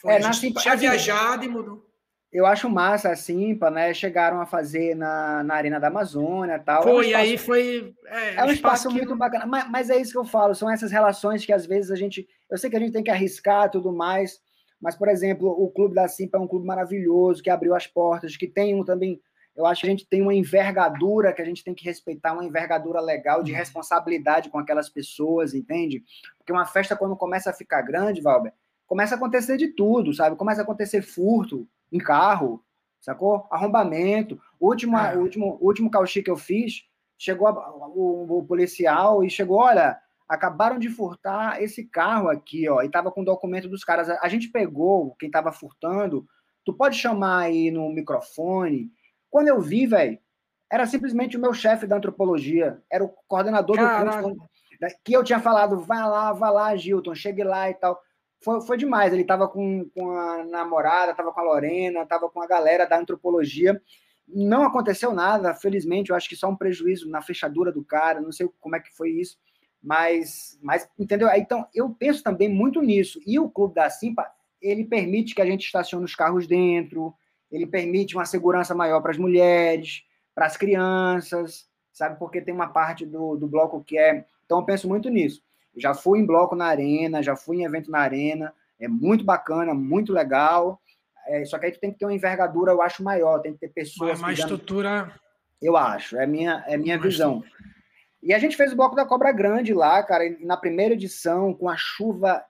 Foi, 0.00 0.12
é, 0.12 0.18
na 0.20 0.32
Simpa. 0.32 0.60
Tinha 0.60 0.74
assim, 0.74 0.80
viajado 0.80 1.44
e 1.44 1.48
mudou. 1.48 1.90
Eu 2.32 2.46
acho 2.46 2.70
massa 2.70 3.10
a 3.10 3.16
Simpa, 3.16 3.70
né? 3.70 3.92
Chegaram 3.92 4.40
a 4.40 4.46
fazer 4.46 4.94
na, 4.94 5.42
na 5.42 5.54
Arena 5.54 5.80
da 5.80 5.88
Amazônia 5.88 6.54
e 6.54 6.60
tal. 6.60 6.84
Foi, 6.84 6.92
é 6.92 6.96
um 6.96 7.00
espaço, 7.02 7.24
aí 7.24 7.38
foi. 7.38 7.94
É, 8.06 8.12
é 8.12 8.44
um 8.44 8.50
espaço, 8.50 8.52
espaço 8.52 8.90
muito 8.92 9.16
bacana. 9.16 9.46
Mas, 9.46 9.68
mas, 9.68 9.90
é 9.90 10.00
isso 10.00 10.12
que 10.12 10.18
eu 10.18 10.24
falo, 10.24 10.54
são 10.54 10.70
essas 10.70 10.92
relações 10.92 11.44
que 11.44 11.52
às 11.52 11.66
vezes 11.66 11.90
a 11.90 11.96
gente. 11.96 12.28
Eu 12.48 12.56
sei 12.56 12.70
que 12.70 12.76
a 12.76 12.80
gente 12.80 12.92
tem 12.92 13.02
que 13.02 13.10
arriscar 13.10 13.68
tudo 13.68 13.92
mais, 13.92 14.38
mas, 14.80 14.96
por 14.96 15.08
exemplo, 15.08 15.48
o 15.48 15.70
Clube 15.70 15.94
da 15.94 16.08
Simpa 16.08 16.38
é 16.38 16.40
um 16.40 16.48
clube 16.48 16.66
maravilhoso, 16.66 17.42
que 17.42 17.50
abriu 17.50 17.74
as 17.74 17.86
portas, 17.86 18.36
que 18.36 18.48
tem 18.48 18.74
um 18.74 18.84
também. 18.84 19.20
Eu 19.54 19.66
acho 19.66 19.82
que 19.82 19.86
a 19.86 19.90
gente 19.90 20.08
tem 20.08 20.22
uma 20.22 20.34
envergadura 20.34 21.32
que 21.32 21.42
a 21.42 21.44
gente 21.44 21.62
tem 21.62 21.74
que 21.74 21.84
respeitar, 21.84 22.32
uma 22.32 22.44
envergadura 22.44 23.00
legal 23.00 23.42
de 23.42 23.52
uhum. 23.52 23.58
responsabilidade 23.58 24.48
com 24.48 24.58
aquelas 24.58 24.88
pessoas, 24.88 25.52
entende? 25.52 26.02
Porque 26.38 26.52
uma 26.52 26.64
festa, 26.64 26.96
quando 26.96 27.16
começa 27.16 27.50
a 27.50 27.52
ficar 27.52 27.82
grande, 27.82 28.22
Valber, 28.22 28.52
começa 28.86 29.14
a 29.14 29.18
acontecer 29.18 29.56
de 29.56 29.68
tudo, 29.68 30.14
sabe? 30.14 30.36
Começa 30.36 30.62
a 30.62 30.64
acontecer 30.64 31.02
furto 31.02 31.68
em 31.92 31.98
carro, 31.98 32.64
sacou? 33.00 33.46
Arrombamento. 33.50 34.40
O 34.58 34.68
último, 34.68 34.96
o 34.96 35.18
último, 35.18 35.58
o 35.60 35.66
último 35.66 35.90
cauchê 35.90 36.22
que 36.22 36.30
eu 36.30 36.36
fiz, 36.36 36.84
chegou 37.18 37.48
a, 37.48 37.70
o, 37.88 38.38
o, 38.38 38.44
policial 38.44 39.22
e 39.22 39.28
chegou, 39.28 39.58
olha, 39.58 39.98
acabaram 40.30 40.78
de 40.78 40.88
furtar 40.88 41.62
esse 41.62 41.84
carro 41.84 42.28
aqui, 42.28 42.68
ó, 42.68 42.82
e 42.82 42.90
tava 42.90 43.10
com 43.10 43.22
o 43.22 43.24
documento 43.24 43.68
dos 43.68 43.84
caras. 43.84 44.08
A, 44.08 44.28
gente 44.28 44.48
pegou 44.48 45.14
quem 45.16 45.30
tava 45.30 45.52
furtando, 45.52 46.26
tu 46.64 46.72
pode 46.72 46.96
chamar 46.96 47.40
aí 47.40 47.70
no 47.70 47.90
microfone. 47.90 48.90
Quando 49.28 49.48
eu 49.48 49.60
vi, 49.60 49.86
velho, 49.86 50.18
era 50.70 50.86
simplesmente 50.86 51.36
o 51.36 51.40
meu 51.40 51.52
chefe 51.52 51.86
da 51.86 51.96
antropologia, 51.96 52.80
era 52.90 53.04
o 53.04 53.12
coordenador 53.26 53.76
Caraca. 53.76 54.22
do 54.22 54.36
curso, 54.36 54.50
que 55.04 55.12
eu 55.12 55.24
tinha 55.24 55.40
falado, 55.40 55.80
vai 55.80 56.00
lá, 56.00 56.32
vai 56.32 56.52
lá, 56.52 56.76
Gilton, 56.76 57.14
chegue 57.14 57.44
lá 57.44 57.68
e 57.68 57.74
tal 57.74 58.00
foi, 58.42 58.60
foi 58.62 58.76
demais. 58.76 59.12
Ele 59.12 59.22
estava 59.22 59.48
com, 59.48 59.88
com 59.94 60.10
a 60.12 60.44
namorada, 60.44 61.12
estava 61.12 61.32
com 61.32 61.40
a 61.40 61.44
Lorena, 61.44 62.02
estava 62.02 62.28
com 62.28 62.42
a 62.42 62.46
galera 62.46 62.86
da 62.86 62.98
antropologia. 62.98 63.80
Não 64.26 64.64
aconteceu 64.64 65.12
nada, 65.12 65.54
felizmente. 65.54 66.10
Eu 66.10 66.16
acho 66.16 66.28
que 66.28 66.36
só 66.36 66.48
um 66.48 66.56
prejuízo 66.56 67.08
na 67.08 67.22
fechadura 67.22 67.72
do 67.72 67.84
cara. 67.84 68.20
Não 68.20 68.32
sei 68.32 68.48
como 68.60 68.76
é 68.76 68.80
que 68.80 68.94
foi 68.96 69.10
isso, 69.10 69.36
mas, 69.82 70.58
mas 70.62 70.88
entendeu? 70.98 71.28
Então 71.30 71.66
eu 71.74 71.90
penso 71.90 72.22
também 72.22 72.48
muito 72.48 72.82
nisso. 72.82 73.20
E 73.26 73.38
o 73.38 73.48
clube 73.48 73.74
da 73.74 73.88
Simpa 73.88 74.30
ele 74.60 74.84
permite 74.84 75.34
que 75.34 75.40
a 75.40 75.46
gente 75.46 75.64
estacione 75.64 76.04
os 76.04 76.14
carros 76.14 76.46
dentro. 76.46 77.14
Ele 77.50 77.66
permite 77.66 78.14
uma 78.14 78.24
segurança 78.24 78.74
maior 78.74 79.00
para 79.00 79.10
as 79.10 79.18
mulheres, 79.18 80.04
para 80.34 80.46
as 80.46 80.56
crianças, 80.56 81.66
sabe? 81.92 82.18
Porque 82.18 82.40
tem 82.40 82.54
uma 82.54 82.68
parte 82.68 83.06
do, 83.06 83.36
do 83.36 83.46
bloco 83.46 83.82
que 83.82 83.98
é. 83.98 84.24
Então 84.44 84.58
eu 84.58 84.64
penso 84.64 84.86
muito 84.86 85.08
nisso. 85.08 85.42
Já 85.76 85.94
fui 85.94 86.18
em 86.18 86.26
bloco 86.26 86.54
na 86.54 86.66
arena, 86.66 87.22
já 87.22 87.34
fui 87.34 87.58
em 87.58 87.64
evento 87.64 87.90
na 87.90 88.00
arena, 88.00 88.52
é 88.78 88.88
muito 88.88 89.24
bacana, 89.24 89.72
muito 89.72 90.12
legal. 90.12 90.80
É, 91.26 91.44
só 91.44 91.58
que 91.58 91.66
aí 91.66 91.72
tu 91.72 91.80
tem 91.80 91.92
que 91.92 91.98
ter 91.98 92.04
uma 92.04 92.14
envergadura, 92.14 92.72
eu 92.72 92.82
acho, 92.82 93.02
maior, 93.02 93.40
tem 93.40 93.52
que 93.52 93.60
ter 93.60 93.68
pessoas. 93.68 94.20
Mais, 94.20 94.38
estrutura. 94.38 95.12
Eu 95.60 95.76
acho, 95.76 96.16
é 96.16 96.26
minha, 96.26 96.64
é 96.66 96.76
minha 96.76 96.98
visão. 96.98 97.44
E 98.22 98.34
a 98.34 98.38
gente 98.38 98.56
fez 98.56 98.72
o 98.72 98.76
bloco 98.76 98.94
da 98.94 99.06
Cobra 99.06 99.32
Grande 99.32 99.72
lá, 99.72 100.02
cara, 100.02 100.24
na 100.40 100.56
primeira 100.56 100.94
edição, 100.94 101.54
com 101.54 101.68
a 101.68 101.76
chuva 101.76 102.44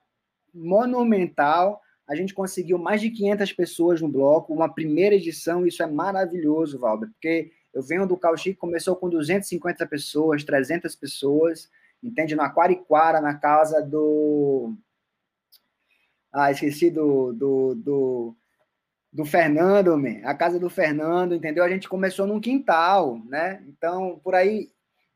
monumental. 0.52 1.80
A 2.08 2.16
gente 2.16 2.34
conseguiu 2.34 2.76
mais 2.76 3.00
de 3.00 3.10
500 3.10 3.52
pessoas 3.52 4.00
no 4.00 4.08
bloco, 4.08 4.52
uma 4.52 4.72
primeira 4.72 5.14
edição, 5.14 5.64
isso 5.64 5.82
é 5.82 5.86
maravilhoso, 5.86 6.78
Valber, 6.78 7.08
porque 7.10 7.52
eu 7.72 7.82
venho 7.82 8.06
do 8.06 8.16
Cauchi 8.16 8.52
que 8.52 8.58
começou 8.58 8.96
com 8.96 9.08
250 9.08 9.86
pessoas, 9.86 10.42
300 10.42 10.96
pessoas, 10.96 11.70
entende? 12.02 12.34
No 12.34 12.42
Aquariquara, 12.42 13.20
na 13.20 13.34
casa 13.34 13.80
do. 13.80 14.74
Ah, 16.32 16.50
esqueci 16.50 16.90
do, 16.90 17.32
do, 17.32 17.74
do, 17.76 18.36
do 19.12 19.24
Fernando, 19.24 19.96
man. 19.96 20.20
a 20.24 20.34
casa 20.34 20.58
do 20.58 20.68
Fernando, 20.68 21.34
entendeu? 21.34 21.62
A 21.62 21.68
gente 21.68 21.88
começou 21.88 22.26
num 22.26 22.40
quintal, 22.40 23.20
né? 23.26 23.64
Então, 23.68 24.20
por 24.22 24.34
aí, 24.34 24.68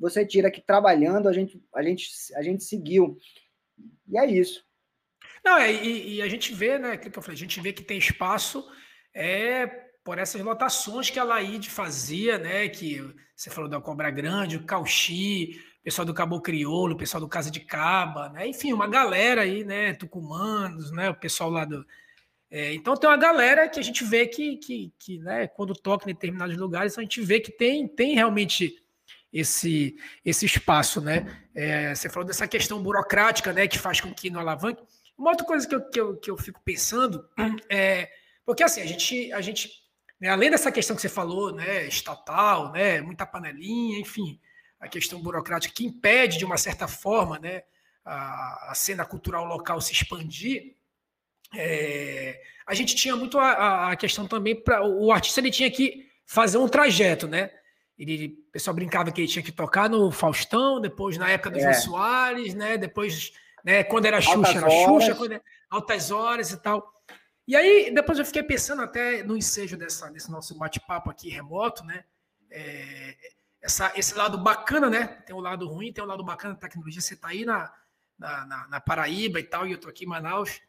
você 0.05 0.25
tira 0.25 0.51
que 0.51 0.61
trabalhando, 0.61 1.29
a 1.29 1.33
gente, 1.33 1.63
a 1.75 1.83
gente, 1.83 2.09
a 2.37 2.43
gente 2.43 2.63
seguiu. 2.63 3.19
E 4.07 4.19
é 4.19 4.27
isso. 4.27 4.63
Não, 5.43 5.57
é, 5.57 5.73
e, 5.73 6.17
e 6.17 6.23
a 6.23 6.29
gente 6.29 6.53
vê, 6.55 6.79
né, 6.79 6.97
que 6.97 7.09
eu 7.09 7.23
falei, 7.23 7.37
a 7.37 7.41
gente 7.41 7.61
vê 7.61 7.73
que 7.73 7.83
tem 7.83 7.97
espaço 7.97 8.67
é, 9.15 9.67
por 10.05 10.19
essas 10.19 10.41
lotações 10.43 11.09
que 11.09 11.19
a 11.19 11.25
Laide 11.25 11.71
fazia, 11.71 12.39
né, 12.39 12.69
que 12.69 13.01
você 13.35 13.49
falou 13.49 13.69
da 13.69 13.81
Cobra 13.81 14.11
Grande, 14.11 14.59
o 14.59 14.65
Cauchi, 14.65 15.59
pessoal 15.83 16.05
do 16.05 16.15
Cabo 16.15 16.41
Crioulo, 16.41 16.97
pessoal 16.97 17.21
do 17.21 17.29
Casa 17.29 17.51
de 17.51 17.61
Caba, 17.61 18.29
né? 18.29 18.47
Enfim, 18.47 18.73
uma 18.73 18.87
galera 18.87 19.43
aí, 19.43 19.65
né? 19.65 19.93
Tucumanos, 19.93 20.91
né? 20.93 21.11
O 21.11 21.15
pessoal 21.15 21.51
lá 21.51 21.65
do. 21.65 21.85
É, 22.51 22.73
então 22.73 22.97
tem 22.97 23.11
uma 23.11 23.17
galera 23.17 23.69
que 23.69 23.81
a 23.81 23.83
gente 23.83 24.05
vê 24.05 24.27
que, 24.27 24.57
que, 24.59 24.95
que 24.99 25.19
né, 25.19 25.49
quando 25.49 25.75
toca 25.75 26.09
em 26.09 26.15
determinados 26.15 26.57
lugares, 26.57 26.97
a 26.97 27.03
gente 27.03 27.21
vê 27.21 27.41
que 27.41 27.51
tem, 27.51 27.89
tem 27.89 28.15
realmente 28.15 28.84
esse, 29.35 29.97
esse 30.25 30.47
espaço, 30.47 31.01
né? 31.01 31.45
É, 31.55 31.95
você 31.95 32.09
falou 32.09 32.27
dessa 32.27 32.49
questão 32.49 32.83
burocrática, 32.83 33.53
né? 33.53 33.69
Que 33.69 33.79
faz 33.79 34.01
com 34.01 34.15
que 34.15 34.31
não 34.31 34.41
alavanque. 34.41 34.83
Uma 35.19 35.31
outra 35.31 35.47
coisa 35.47 35.69
que 35.69 35.75
eu, 35.75 35.91
que 35.91 36.01
eu, 36.01 36.17
que 36.17 36.31
eu 36.31 36.37
fico 36.39 36.61
pensando 36.65 37.29
é. 37.69 38.09
Porque 38.47 38.63
assim, 38.63 38.81
a 38.81 38.87
gente. 38.87 39.33
A 39.33 39.41
gente 39.41 39.71
né, 40.21 40.29
além 40.29 40.51
dessa 40.51 40.71
questão 40.71 40.95
que 40.95 41.03
você 41.03 41.09
falou, 41.09 41.53
né? 41.53 41.87
Estatal, 41.87 42.73
né? 42.73 43.01
Muita 43.01 43.27
panelinha, 43.27 43.99
enfim 43.99 44.41
a 44.85 44.89
questão 44.89 45.21
burocrática 45.21 45.75
que 45.75 45.87
impede, 45.87 46.37
de 46.37 46.45
uma 46.45 46.59
certa 46.59 46.87
forma, 46.87 47.39
né, 47.39 47.63
a, 48.05 48.73
a 48.73 48.75
cena 48.75 49.05
cultural 49.05 49.47
local 49.47 49.81
se 49.81 49.93
expandir, 49.93 50.77
é, 51.55 52.39
a 52.67 52.75
gente 52.75 52.95
tinha 52.95 53.17
muito 53.17 53.39
a, 53.39 53.93
a 53.93 53.97
questão 53.97 54.27
também 54.27 54.55
para 54.55 54.85
o 54.85 55.11
artista 55.11 55.41
ele 55.41 55.51
tinha 55.51 55.71
que 55.71 56.07
fazer 56.27 56.59
um 56.59 56.69
trajeto, 56.69 57.27
né? 57.29 57.51
Ele, 57.99 58.45
o 58.49 58.53
pessoal 58.53 58.75
brincava 58.75 59.13
que 59.13 59.21
ele 59.21 59.29
tinha 59.29 59.43
que 59.43 59.53
tocar 59.53 59.89
no 59.89 60.11
Faustão, 60.11 60.81
depois 60.81 61.17
na 61.17 61.31
época 61.31 61.51
do 61.51 61.59
é. 61.59 61.63
João 61.63 61.75
Soares, 61.75 62.55
né? 62.55 62.77
Depois, 62.77 63.33
né, 63.65 63.85
quando 63.85 64.07
era 64.07 64.21
Xuxa, 64.21 64.37
altas 64.37 64.57
era 64.57 64.71
Xuxa, 64.71 65.15
quando 65.15 65.33
era 65.33 65.43
altas 65.71 66.11
horas 66.11 66.51
e 66.51 66.57
tal. 66.61 66.93
E 67.47 67.55
aí, 67.55 67.93
depois 67.95 68.19
eu 68.19 68.25
fiquei 68.25 68.43
pensando 68.43 68.83
até 68.83 69.23
no 69.23 69.37
ensejo 69.37 69.77
dessa, 69.77 70.11
desse 70.11 70.31
nosso 70.31 70.57
bate-papo 70.59 71.11
aqui 71.11 71.29
remoto, 71.29 71.85
né? 71.85 72.05
É, 72.51 73.17
essa, 73.61 73.93
esse 73.97 74.15
lado 74.15 74.39
bacana, 74.39 74.91
né? 74.91 75.07
Tem 75.27 75.35
o 75.35 75.39
um 75.39 75.43
lado 75.43 75.69
ruim, 75.69 75.93
tem 75.93 76.03
o 76.03 76.07
um 76.07 76.11
lado 76.11 76.25
bacana 76.25 76.55
da 76.55 76.61
tecnologia. 76.61 77.01
Você 77.01 77.15
está 77.15 77.29
aí 77.29 77.45
na, 77.45 77.73
na, 78.19 78.47
na, 78.47 78.69
na, 78.69 78.81
Paraíba 78.81 79.39
e 79.39 79.45
tal, 79.45 79.67
e 79.67 79.71
eu 79.71 79.77
estou 79.77 79.91
aqui 79.91 80.05
em 80.05 80.09
Manaus. 80.09 80.61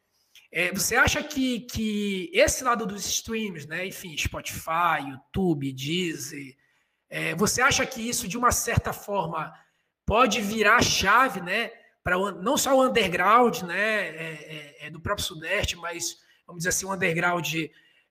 É, 0.51 0.71
você 0.71 0.95
acha 0.95 1.23
que, 1.23 1.61
que 1.61 2.30
esse 2.34 2.63
lado 2.63 2.86
dos 2.86 3.05
streams, 3.05 3.67
né? 3.67 3.86
Enfim, 3.88 4.15
Spotify, 4.17 5.09
YouTube, 5.09 5.71
Deezer, 5.71 6.55
é, 7.09 7.35
você 7.35 7.61
acha 7.61 7.85
que 7.85 8.07
isso, 8.07 8.27
de 8.27 8.37
uma 8.37 8.51
certa 8.51 8.91
forma, 8.91 9.53
pode 10.05 10.41
virar 10.41 10.81
chave, 10.81 11.41
né? 11.41 11.71
Para 12.03 12.17
não 12.33 12.57
só 12.57 12.75
o 12.75 12.83
underground, 12.83 13.61
né? 13.63 14.07
É, 14.07 14.75
é, 14.81 14.87
é, 14.87 14.89
do 14.89 14.99
próprio 14.99 15.25
Sudeste, 15.25 15.75
mas 15.75 16.17
vamos 16.45 16.59
dizer 16.59 16.69
assim, 16.69 16.85
o 16.85 16.93
underground 16.93 17.53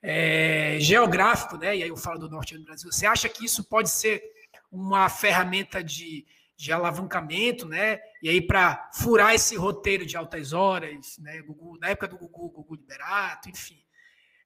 é, 0.03 0.77
geográfico, 0.81 1.57
né? 1.57 1.77
E 1.77 1.83
aí 1.83 1.89
eu 1.89 1.97
falo 1.97 2.19
do 2.19 2.29
norte 2.29 2.59
do 2.59 2.65
Brasil. 2.65 2.91
Você 2.91 3.07
acha 3.07 3.29
que 3.29 3.45
isso 3.45 3.65
pode 3.65 3.91
ser 3.91 4.23
uma 4.71 5.09
ferramenta 5.09 5.83
de, 5.83 6.27
de 6.57 6.73
alavancamento, 6.73 7.67
né? 7.67 8.01
E 8.23 8.29
aí, 8.29 8.41
para 8.41 8.91
furar 8.95 9.35
esse 9.35 9.57
roteiro 9.57 10.05
de 10.05 10.17
altas 10.17 10.53
horas, 10.53 11.17
né? 11.19 11.41
Google, 11.43 11.79
na 11.79 11.89
época 11.89 12.09
do 12.09 12.19
Google, 12.19 12.51
Google 12.51 12.77
Liberato, 12.77 13.49
enfim. 13.49 13.83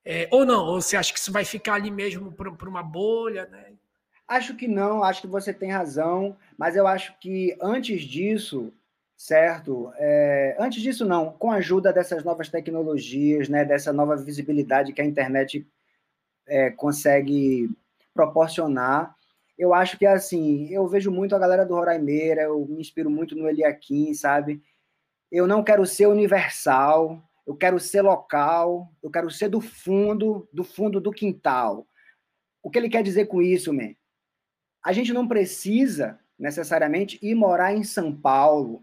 É, 0.04 0.28
ou 0.30 0.46
não, 0.46 0.64
ou 0.64 0.80
você 0.80 0.96
acha 0.96 1.12
que 1.12 1.18
isso 1.18 1.32
vai 1.32 1.44
ficar 1.44 1.74
ali 1.74 1.90
mesmo 1.90 2.32
por, 2.32 2.68
uma 2.68 2.82
bolha, 2.82 3.46
né? 3.46 3.74
Acho 4.28 4.54
que 4.54 4.68
não, 4.68 5.02
acho 5.02 5.22
que 5.22 5.26
você 5.26 5.54
tem 5.54 5.70
razão, 5.70 6.36
mas 6.58 6.76
eu 6.76 6.86
acho 6.86 7.18
que 7.18 7.56
antes 7.62 8.02
disso, 8.02 8.70
certo? 9.16 9.90
É, 9.96 10.54
antes 10.60 10.82
disso, 10.82 11.06
não, 11.06 11.32
com 11.32 11.50
a 11.50 11.56
ajuda 11.56 11.92
dessas 11.92 12.22
novas 12.22 12.50
tecnologias, 12.50 13.48
né, 13.48 13.64
dessa 13.64 13.90
nova 13.90 14.16
visibilidade 14.16 14.92
que 14.92 15.00
a 15.00 15.04
internet 15.04 15.66
é, 16.46 16.70
consegue 16.70 17.70
proporcionar, 18.12 19.16
eu 19.58 19.74
acho 19.74 19.98
que 19.98 20.06
assim, 20.06 20.68
eu 20.68 20.86
vejo 20.86 21.10
muito 21.10 21.34
a 21.34 21.38
galera 21.38 21.64
do 21.64 21.74
Roraimeira, 21.74 22.42
eu 22.42 22.66
me 22.66 22.80
inspiro 22.80 23.10
muito 23.10 23.34
no 23.34 23.48
Eliakim, 23.48 24.14
sabe? 24.14 24.62
Eu 25.32 25.46
não 25.46 25.64
quero 25.64 25.84
ser 25.86 26.06
universal, 26.06 27.20
eu 27.46 27.56
quero 27.56 27.80
ser 27.80 28.02
local, 28.02 28.92
eu 29.02 29.10
quero 29.10 29.30
ser 29.30 29.48
do 29.48 29.60
fundo, 29.60 30.48
do 30.52 30.62
fundo 30.62 31.00
do 31.00 31.10
quintal. 31.10 31.86
O 32.62 32.70
que 32.70 32.78
ele 32.78 32.88
quer 32.88 33.02
dizer 33.02 33.26
com 33.26 33.42
isso, 33.42 33.72
man? 33.72 33.94
A 34.88 34.92
gente 34.94 35.12
não 35.12 35.28
precisa 35.28 36.18
necessariamente 36.38 37.18
ir 37.20 37.34
morar 37.34 37.74
em 37.74 37.84
São 37.84 38.10
Paulo. 38.10 38.82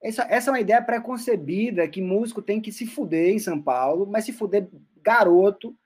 Essa, 0.00 0.22
essa 0.30 0.48
é 0.48 0.52
uma 0.52 0.60
ideia 0.60 0.80
preconcebida 0.80 1.88
que 1.88 2.00
músico 2.00 2.40
tem 2.40 2.60
que 2.60 2.70
se 2.70 2.86
fuder 2.86 3.30
em 3.30 3.40
São 3.40 3.60
Paulo, 3.60 4.06
mas 4.06 4.24
se 4.24 4.32
fuder 4.32 4.68
garoto, 5.02 5.76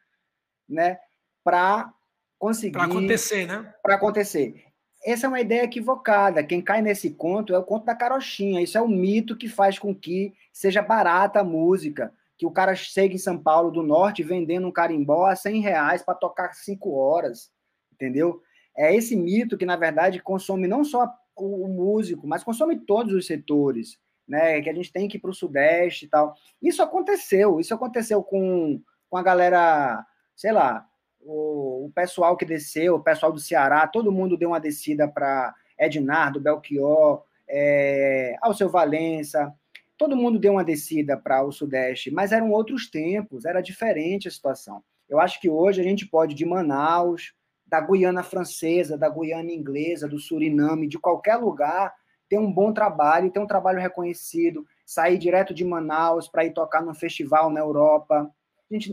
né, 0.68 0.98
para 1.42 1.90
conseguir 2.38 2.72
para 2.72 2.84
acontecer, 2.84 3.46
né? 3.46 3.74
Para 3.82 3.94
acontecer. 3.94 4.66
Essa 5.02 5.24
é 5.24 5.28
uma 5.28 5.40
ideia 5.40 5.62
equivocada. 5.62 6.44
Quem 6.44 6.60
cai 6.60 6.82
nesse 6.82 7.08
conto 7.08 7.54
é 7.54 7.58
o 7.58 7.64
conto 7.64 7.86
da 7.86 7.94
carochinha. 7.94 8.60
Isso 8.60 8.76
é 8.76 8.82
um 8.82 8.88
mito 8.88 9.34
que 9.34 9.48
faz 9.48 9.78
com 9.78 9.94
que 9.94 10.34
seja 10.52 10.82
barata 10.82 11.40
a 11.40 11.44
música. 11.44 12.12
Que 12.36 12.44
o 12.44 12.50
cara 12.50 12.74
chega 12.74 13.14
em 13.14 13.18
São 13.18 13.38
Paulo 13.38 13.70
do 13.70 13.82
Norte 13.82 14.22
vendendo 14.22 14.68
um 14.68 14.72
carimbó 14.72 15.24
a 15.24 15.34
100 15.34 15.62
reais 15.62 16.02
para 16.02 16.12
tocar 16.14 16.52
cinco 16.52 16.92
horas. 16.92 17.50
Entendeu? 17.94 18.42
É 18.76 18.94
esse 18.94 19.16
mito 19.16 19.58
que, 19.58 19.66
na 19.66 19.76
verdade, 19.76 20.22
consome 20.22 20.66
não 20.66 20.84
só 20.84 21.12
o, 21.36 21.68
músico, 21.68 22.26
mas 22.26 22.44
consome 22.44 22.78
todos 22.78 23.12
os 23.14 23.26
setores. 23.26 23.98
Né, 24.28 24.60
que 24.60 24.70
a 24.70 24.72
gente 24.72 24.92
tem 24.92 25.08
que 25.08 25.16
ir 25.16 25.20
para 25.20 25.32
o 25.32 25.34
Sudeste 25.34 26.04
e 26.04 26.08
tal. 26.08 26.36
Isso 26.62 26.80
aconteceu, 26.80 27.58
isso 27.58 27.74
aconteceu 27.74 28.22
com, 28.22 28.80
com 29.08 29.16
a 29.16 29.22
galera, 29.24 30.06
sei 30.36 30.52
lá, 30.52 30.86
o, 31.20 31.86
o 31.86 31.92
pessoal 31.92 32.36
que 32.36 32.44
desceu, 32.44 32.94
o 32.94 33.02
pessoal 33.02 33.32
do 33.32 33.40
Ceará, 33.40 33.88
todo 33.88 34.12
mundo 34.12 34.36
deu 34.36 34.50
uma 34.50 34.60
descida 34.60 35.08
para 35.08 35.52
Ednardo, 35.76 36.40
Belchior, 36.40 37.24
é, 37.48 38.36
Alceu 38.40 38.68
Valença, 38.68 39.52
todo 39.98 40.16
mundo 40.16 40.38
deu 40.38 40.52
uma 40.52 40.64
descida 40.64 41.16
para 41.16 41.42
o 41.42 41.52
Sudeste, 41.52 42.10
mas 42.10 42.32
eram 42.32 42.50
outros 42.50 42.88
tempos, 42.88 43.44
era 43.44 43.60
diferente 43.60 44.28
a 44.28 44.30
situação. 44.30 44.82
Eu 45.08 45.18
acho 45.18 45.40
que 45.40 45.50
hoje 45.50 45.80
a 45.80 45.84
gente 45.84 46.06
pode, 46.06 46.34
de 46.34 46.46
Manaus, 46.46 47.34
da 47.70 47.80
Guiana 47.80 48.24
Francesa, 48.24 48.98
da 48.98 49.08
Guiana 49.08 49.52
Inglesa, 49.52 50.08
do 50.08 50.18
Suriname, 50.18 50.88
de 50.88 50.98
qualquer 50.98 51.36
lugar, 51.36 51.94
ter 52.28 52.36
um 52.36 52.52
bom 52.52 52.72
trabalho, 52.72 53.30
ter 53.30 53.38
um 53.38 53.46
trabalho 53.46 53.80
reconhecido, 53.80 54.66
sair 54.84 55.16
direto 55.16 55.54
de 55.54 55.64
Manaus 55.64 56.26
para 56.26 56.44
ir 56.44 56.52
tocar 56.52 56.82
num 56.82 56.94
festival 56.94 57.48
na 57.48 57.60
Europa. 57.60 58.28
Gente, 58.68 58.92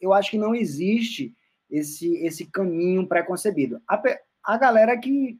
eu 0.00 0.14
acho 0.14 0.30
que 0.30 0.38
não 0.38 0.54
existe 0.54 1.34
esse, 1.70 2.16
esse 2.24 2.46
caminho 2.46 3.06
pré-concebido. 3.06 3.80
A, 3.86 4.02
a 4.42 4.56
galera 4.56 4.96
que, 4.96 5.38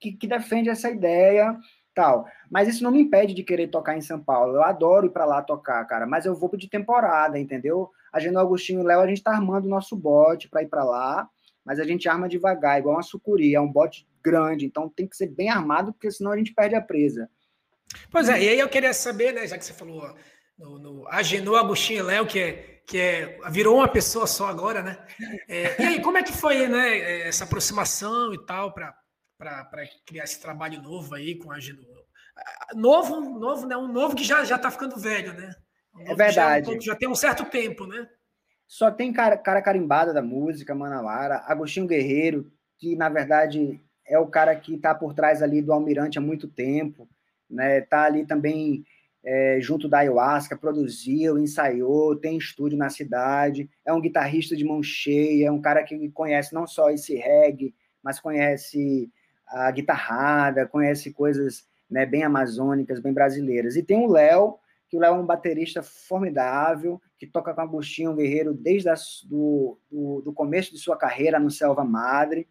que, 0.00 0.12
que, 0.12 0.26
defende 0.26 0.70
essa 0.70 0.90
ideia, 0.90 1.54
tal. 1.94 2.26
Mas 2.50 2.66
isso 2.66 2.82
não 2.82 2.90
me 2.90 3.02
impede 3.02 3.34
de 3.34 3.42
querer 3.42 3.68
tocar 3.68 3.96
em 3.96 4.02
São 4.02 4.18
Paulo. 4.18 4.54
Eu 4.54 4.62
adoro 4.62 5.06
ir 5.06 5.10
para 5.10 5.26
lá 5.26 5.42
tocar, 5.42 5.84
cara, 5.86 6.06
mas 6.06 6.24
eu 6.24 6.34
vou 6.34 6.56
de 6.56 6.68
temporada, 6.68 7.38
entendeu? 7.38 7.90
A 8.10 8.18
Geno 8.18 8.38
Agostinho 8.38 8.80
e 8.80 8.82
o 8.82 8.86
Léo, 8.86 9.00
a 9.00 9.06
gente 9.06 9.18
está 9.18 9.32
armando 9.32 9.66
o 9.66 9.70
nosso 9.70 9.94
bote 9.94 10.48
para 10.48 10.62
ir 10.62 10.68
para 10.68 10.84
lá, 10.84 11.28
mas 11.64 11.78
a 11.78 11.84
gente 11.84 12.08
arma 12.08 12.28
devagar, 12.28 12.78
igual 12.78 12.96
uma 12.96 13.02
sucuri, 13.02 13.54
é 13.54 13.60
um 13.60 13.70
bote 13.70 14.06
grande, 14.22 14.66
então 14.66 14.88
tem 14.88 15.06
que 15.06 15.16
ser 15.16 15.28
bem 15.28 15.48
armado, 15.48 15.92
porque 15.92 16.10
senão 16.10 16.32
a 16.32 16.36
gente 16.36 16.54
perde 16.54 16.74
a 16.74 16.80
presa. 16.80 17.28
Pois 18.10 18.28
é, 18.28 18.42
e 18.42 18.48
aí 18.48 18.58
eu 18.58 18.68
queria 18.68 18.92
saber, 18.94 19.32
né, 19.32 19.46
já 19.46 19.58
que 19.58 19.64
você 19.64 19.72
falou 19.72 20.14
no, 20.58 20.78
no 20.78 21.08
Agenor 21.08 21.58
Agostinho 21.58 22.00
e 22.00 22.02
Léo, 22.02 22.26
que 22.26 22.38
é 22.38 22.72
que 22.86 22.98
é, 22.98 23.38
virou 23.50 23.76
uma 23.76 23.88
pessoa 23.88 24.26
só 24.26 24.46
agora, 24.46 24.82
né? 24.82 24.98
É, 25.48 25.82
e 25.82 25.86
aí, 25.86 26.02
como 26.02 26.18
é 26.18 26.22
que 26.22 26.32
foi 26.32 26.66
né, 26.68 27.26
essa 27.28 27.44
aproximação 27.44 28.34
e 28.34 28.44
tal 28.44 28.72
para 28.72 28.94
criar 30.04 30.24
esse 30.24 30.40
trabalho 30.40 30.82
novo 30.82 31.14
aí 31.14 31.36
com 31.36 31.50
a 31.50 31.60
Genu? 31.60 31.82
Novo, 32.74 33.20
novo, 33.20 33.66
né? 33.66 33.76
Um 33.76 33.88
novo 33.88 34.16
que 34.16 34.24
já, 34.24 34.44
já 34.44 34.58
tá 34.58 34.70
ficando 34.70 34.96
velho, 34.96 35.32
né? 35.32 35.54
Um 35.94 36.12
é 36.12 36.14
verdade. 36.14 36.74
Já, 36.74 36.80
já, 36.80 36.96
tem 36.96 37.08
um 37.08 37.14
certo 37.14 37.44
tempo, 37.44 37.86
né? 37.86 38.08
Só 38.72 38.90
tem 38.90 39.12
cara, 39.12 39.36
cara 39.36 39.60
carimbada 39.60 40.14
da 40.14 40.22
música, 40.22 40.74
Manauara, 40.74 41.42
Agostinho 41.46 41.86
Guerreiro, 41.86 42.50
que 42.78 42.96
na 42.96 43.10
verdade 43.10 43.78
é 44.06 44.18
o 44.18 44.26
cara 44.26 44.56
que 44.56 44.76
está 44.76 44.94
por 44.94 45.12
trás 45.12 45.42
ali 45.42 45.60
do 45.60 45.74
Almirante 45.74 46.16
há 46.16 46.22
muito 46.22 46.48
tempo, 46.48 47.06
né? 47.50 47.82
Tá 47.82 48.04
ali 48.04 48.24
também 48.24 48.82
é, 49.22 49.58
junto 49.60 49.90
da 49.90 49.98
Ayahuasca, 49.98 50.56
produziu, 50.56 51.38
ensaiou, 51.38 52.16
tem 52.16 52.38
estúdio 52.38 52.78
na 52.78 52.88
cidade, 52.88 53.68
é 53.84 53.92
um 53.92 54.00
guitarrista 54.00 54.56
de 54.56 54.64
mão 54.64 54.82
cheia, 54.82 55.48
é 55.48 55.52
um 55.52 55.60
cara 55.60 55.82
que 55.82 56.08
conhece 56.08 56.54
não 56.54 56.66
só 56.66 56.88
esse 56.88 57.14
reggae, 57.14 57.74
mas 58.02 58.20
conhece 58.20 59.12
a 59.48 59.70
guitarrada, 59.70 60.66
conhece 60.66 61.12
coisas 61.12 61.66
né, 61.90 62.06
bem 62.06 62.22
amazônicas, 62.22 63.00
bem 63.00 63.12
brasileiras. 63.12 63.76
E 63.76 63.82
tem 63.82 63.98
o 63.98 64.10
Léo, 64.10 64.58
que 64.88 64.96
o 64.96 65.00
Léo 65.00 65.16
é 65.16 65.18
um 65.18 65.26
baterista 65.26 65.82
formidável, 65.82 66.98
que 67.22 67.26
toca 67.28 67.54
com 67.54 67.60
Agostinho 67.60 68.16
Guerreiro 68.16 68.52
desde 68.52 68.88
o 68.90 68.94
do, 69.28 69.78
do, 69.88 70.22
do 70.22 70.32
começo 70.32 70.72
de 70.72 70.78
sua 70.78 70.96
carreira 70.96 71.38
no 71.38 71.52
Selva 71.52 71.84
Madre, 71.84 72.48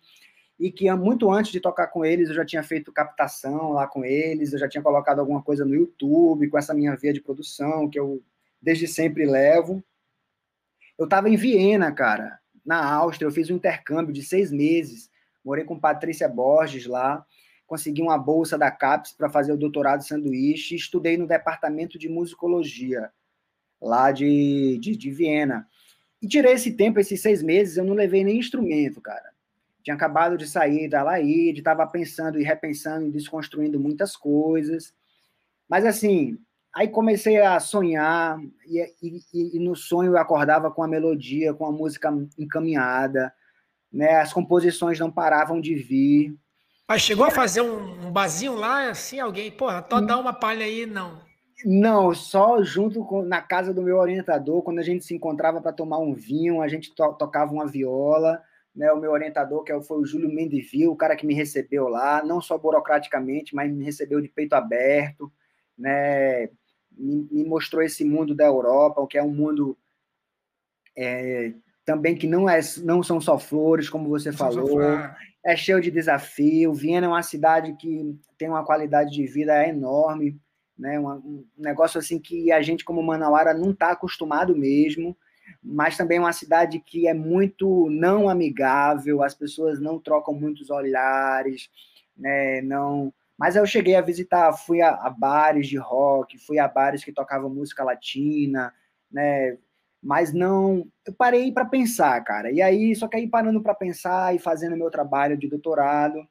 e 0.58 0.72
que 0.72 0.90
muito 0.94 1.30
antes 1.30 1.52
de 1.52 1.60
tocar 1.60 1.88
com 1.88 2.06
eles 2.06 2.30
eu 2.30 2.36
já 2.36 2.46
tinha 2.46 2.64
feito 2.64 2.90
captação 2.90 3.74
lá 3.74 3.86
com 3.86 4.06
eles, 4.06 4.54
eu 4.54 4.60
já 4.60 4.70
tinha 4.70 4.82
colocado 4.82 5.20
alguma 5.20 5.44
coisa 5.44 5.66
no 5.66 5.76
YouTube 5.76 6.48
com 6.48 6.58
essa 6.58 6.74
minha 6.74 6.96
via 6.96 7.12
de 7.12 7.20
produção 7.20 7.90
que 7.90 8.00
eu 8.00 8.24
desde 8.62 8.88
sempre 8.88 9.26
levo. 9.26 9.84
Eu 10.98 11.04
estava 11.04 11.30
em 11.30 11.36
Viena, 11.36 11.92
cara, 11.92 12.40
na 12.66 12.82
Áustria, 12.82 13.28
eu 13.28 13.32
fiz 13.32 13.50
um 13.50 13.58
intercâmbio 13.58 14.14
de 14.14 14.24
seis 14.24 14.54
meses, 14.54 15.10
morei 15.44 15.66
com 15.66 15.78
Patrícia 15.78 16.30
Borges 16.30 16.86
lá, 16.86 17.26
consegui 17.68 18.02
uma 18.02 18.18
bolsa 18.18 18.58
da 18.58 18.72
CAPES 18.72 19.12
para 19.18 19.30
fazer 19.30 19.52
o 19.52 19.58
doutorado 19.58 20.02
sanduíche, 20.02 20.76
estudei 20.76 21.18
no 21.18 21.28
departamento 21.28 22.00
de 22.00 22.08
musicologia 22.08 23.12
lá 23.82 24.12
de, 24.12 24.78
de, 24.80 24.96
de 24.96 25.12
Viena. 25.12 25.68
E 26.22 26.28
tirei 26.28 26.54
esse 26.54 26.74
tempo, 26.74 27.00
esses 27.00 27.22
seis 27.22 27.42
meses, 27.42 27.78
eu 27.78 27.84
não 27.84 27.96
levei 27.96 28.24
nem 28.24 28.38
instrumento, 28.38 29.02
cara 29.02 29.32
tinha 29.84 29.96
acabado 29.96 30.38
de 30.38 30.48
sair 30.48 30.88
da 30.88 31.04
Laíde, 31.04 31.60
estava 31.60 31.86
pensando 31.88 32.40
e 32.40 32.44
repensando 32.44 33.08
e 33.08 33.12
desconstruindo 33.12 33.80
muitas 33.80 34.16
coisas. 34.16 34.94
Mas, 35.68 35.86
assim, 35.86 36.38
aí 36.74 36.88
comecei 36.88 37.40
a 37.40 37.60
sonhar, 37.60 38.40
e, 38.66 38.94
e, 39.02 39.58
e, 39.58 39.60
no 39.60 39.76
sonho 39.76 40.12
eu 40.12 40.18
acordava 40.18 40.72
com 40.72 40.84
a 40.84 40.88
melodia, 40.88 41.54
com 41.54 41.66
a 41.66 41.72
música 41.72 42.14
encaminhada, 42.38 43.34
né? 43.92 44.20
as 44.20 44.32
composições 44.32 45.00
não 45.00 45.12
paravam 45.12 45.60
de 45.60 45.76
vir. 45.76 46.36
Mas 46.88 47.02
chegou 47.02 47.26
a 47.26 47.32
fazer 47.32 47.62
um, 47.62 48.08
um 48.08 48.12
barzinho 48.12 48.56
lá, 48.56 48.90
assim, 48.90 49.20
alguém, 49.20 49.50
porra, 49.50 49.82
tô 49.82 50.00
dá 50.02 50.18
uma 50.18 50.34
palha 50.34 50.66
aí, 50.66 50.86
não. 50.86 51.20
Não, 51.66 52.14
só 52.14 52.64
junto 52.64 53.04
com, 53.06 53.22
na 53.22 53.42
casa 53.42 53.74
do 53.74 53.82
meu 53.82 53.98
orientador, 53.98 54.62
quando 54.64 54.80
a 54.80 54.84
gente 54.84 55.06
se 55.06 55.14
encontrava 55.14 55.62
para 55.62 55.74
tomar 55.74 56.00
um 56.00 56.14
vinho, 56.14 56.62
a 56.62 56.68
gente 56.68 56.94
to, 56.94 57.14
tocava 57.14 57.52
uma 57.52 57.68
viola, 57.68 58.42
né, 58.76 58.92
o 58.92 59.00
meu 59.00 59.12
orientador, 59.12 59.64
que 59.64 59.72
é 59.72 59.82
foi 59.82 59.98
o 59.98 60.06
Júlio 60.06 60.34
Mendeville, 60.34 60.88
o 60.88 60.96
cara 60.96 61.16
que 61.16 61.26
me 61.26 61.34
recebeu 61.34 61.88
lá, 61.88 62.24
não 62.24 62.42
só 62.42 62.58
burocraticamente, 62.58 63.54
mas 63.54 63.72
me 63.72 63.84
recebeu 63.84 64.22
de 64.22 64.30
peito 64.30 64.54
aberto, 64.54 65.32
né, 65.78 66.50
me, 66.92 67.28
me 67.32 67.44
mostrou 67.44 67.82
esse 67.82 68.04
mundo 68.04 68.34
da 68.34 68.46
Europa, 68.46 69.06
que 69.08 69.18
é 69.18 69.24
um 69.24 69.34
mundo 69.34 69.78
é, 70.96 71.54
também 71.86 72.16
que 72.16 72.28
não, 72.28 72.50
é, 72.50 72.60
não 72.84 73.02
são 73.04 73.20
só 73.20 73.38
flores, 73.38 73.90
como 73.90 74.10
você 74.10 74.32
falou, 74.32 74.80
é 75.44 75.56
cheio 75.56 75.82
de 75.82 75.90
desafio. 75.90 76.74
Viena 76.74 77.08
é 77.08 77.10
uma 77.10 77.24
cidade 77.24 77.74
que 77.74 78.16
tem 78.38 78.48
uma 78.48 78.64
qualidade 78.64 79.12
de 79.12 79.26
vida 79.26 79.68
enorme, 79.68 80.40
né, 80.78 81.00
um, 81.00 81.08
um 81.10 81.46
negócio 81.58 82.00
assim 82.00 82.20
que 82.20 82.52
a 82.52 82.62
gente, 82.62 82.84
como 82.84 83.04
Manauara, 83.04 83.54
não 83.54 83.72
está 83.72 83.92
acostumado 83.92 84.56
mesmo 84.56 85.16
mas 85.64 85.98
também 85.98 86.18
é 86.18 86.22
uma 86.22 86.34
cidade 86.34 86.80
que 86.80 87.08
é 87.08 87.14
muito 87.14 87.90
não 87.90 88.30
amigável, 88.30 89.24
as 89.24 89.34
pessoas 89.34 89.80
não 89.80 90.00
trocam 90.00 90.34
muitos 90.34 90.70
olhares, 90.70 91.70
né, 92.16 92.62
não... 92.62 93.14
Mas 93.38 93.56
eu 93.56 93.66
cheguei 93.66 93.96
a 93.96 94.02
visitar, 94.02 94.54
fui 94.54 94.82
a, 94.82 94.90
a 94.90 95.10
bares 95.10 95.68
de 95.68 95.78
rock, 95.78 96.38
fui 96.38 96.60
a 96.60 96.68
bares 96.68 97.04
que 97.04 97.12
tocavam 97.12 97.50
música 97.50 97.84
latina, 97.84 98.74
né, 99.12 99.58
mas 100.02 100.34
não, 100.34 100.88
eu 101.06 101.14
parei 101.14 101.52
para 101.52 101.66
pensar, 101.66 102.20
cara. 102.24 102.52
E 102.52 102.62
aí, 102.62 102.96
só 102.96 103.08
que 103.08 103.18
aí 103.18 103.28
parando 103.28 103.62
para 103.62 103.74
pensar 103.74 104.36
e 104.36 104.40
fazendo 104.40 104.78
meu 104.78 104.90
trabalho 104.90 105.38
de 105.38 105.48
doutorado, 105.48 106.28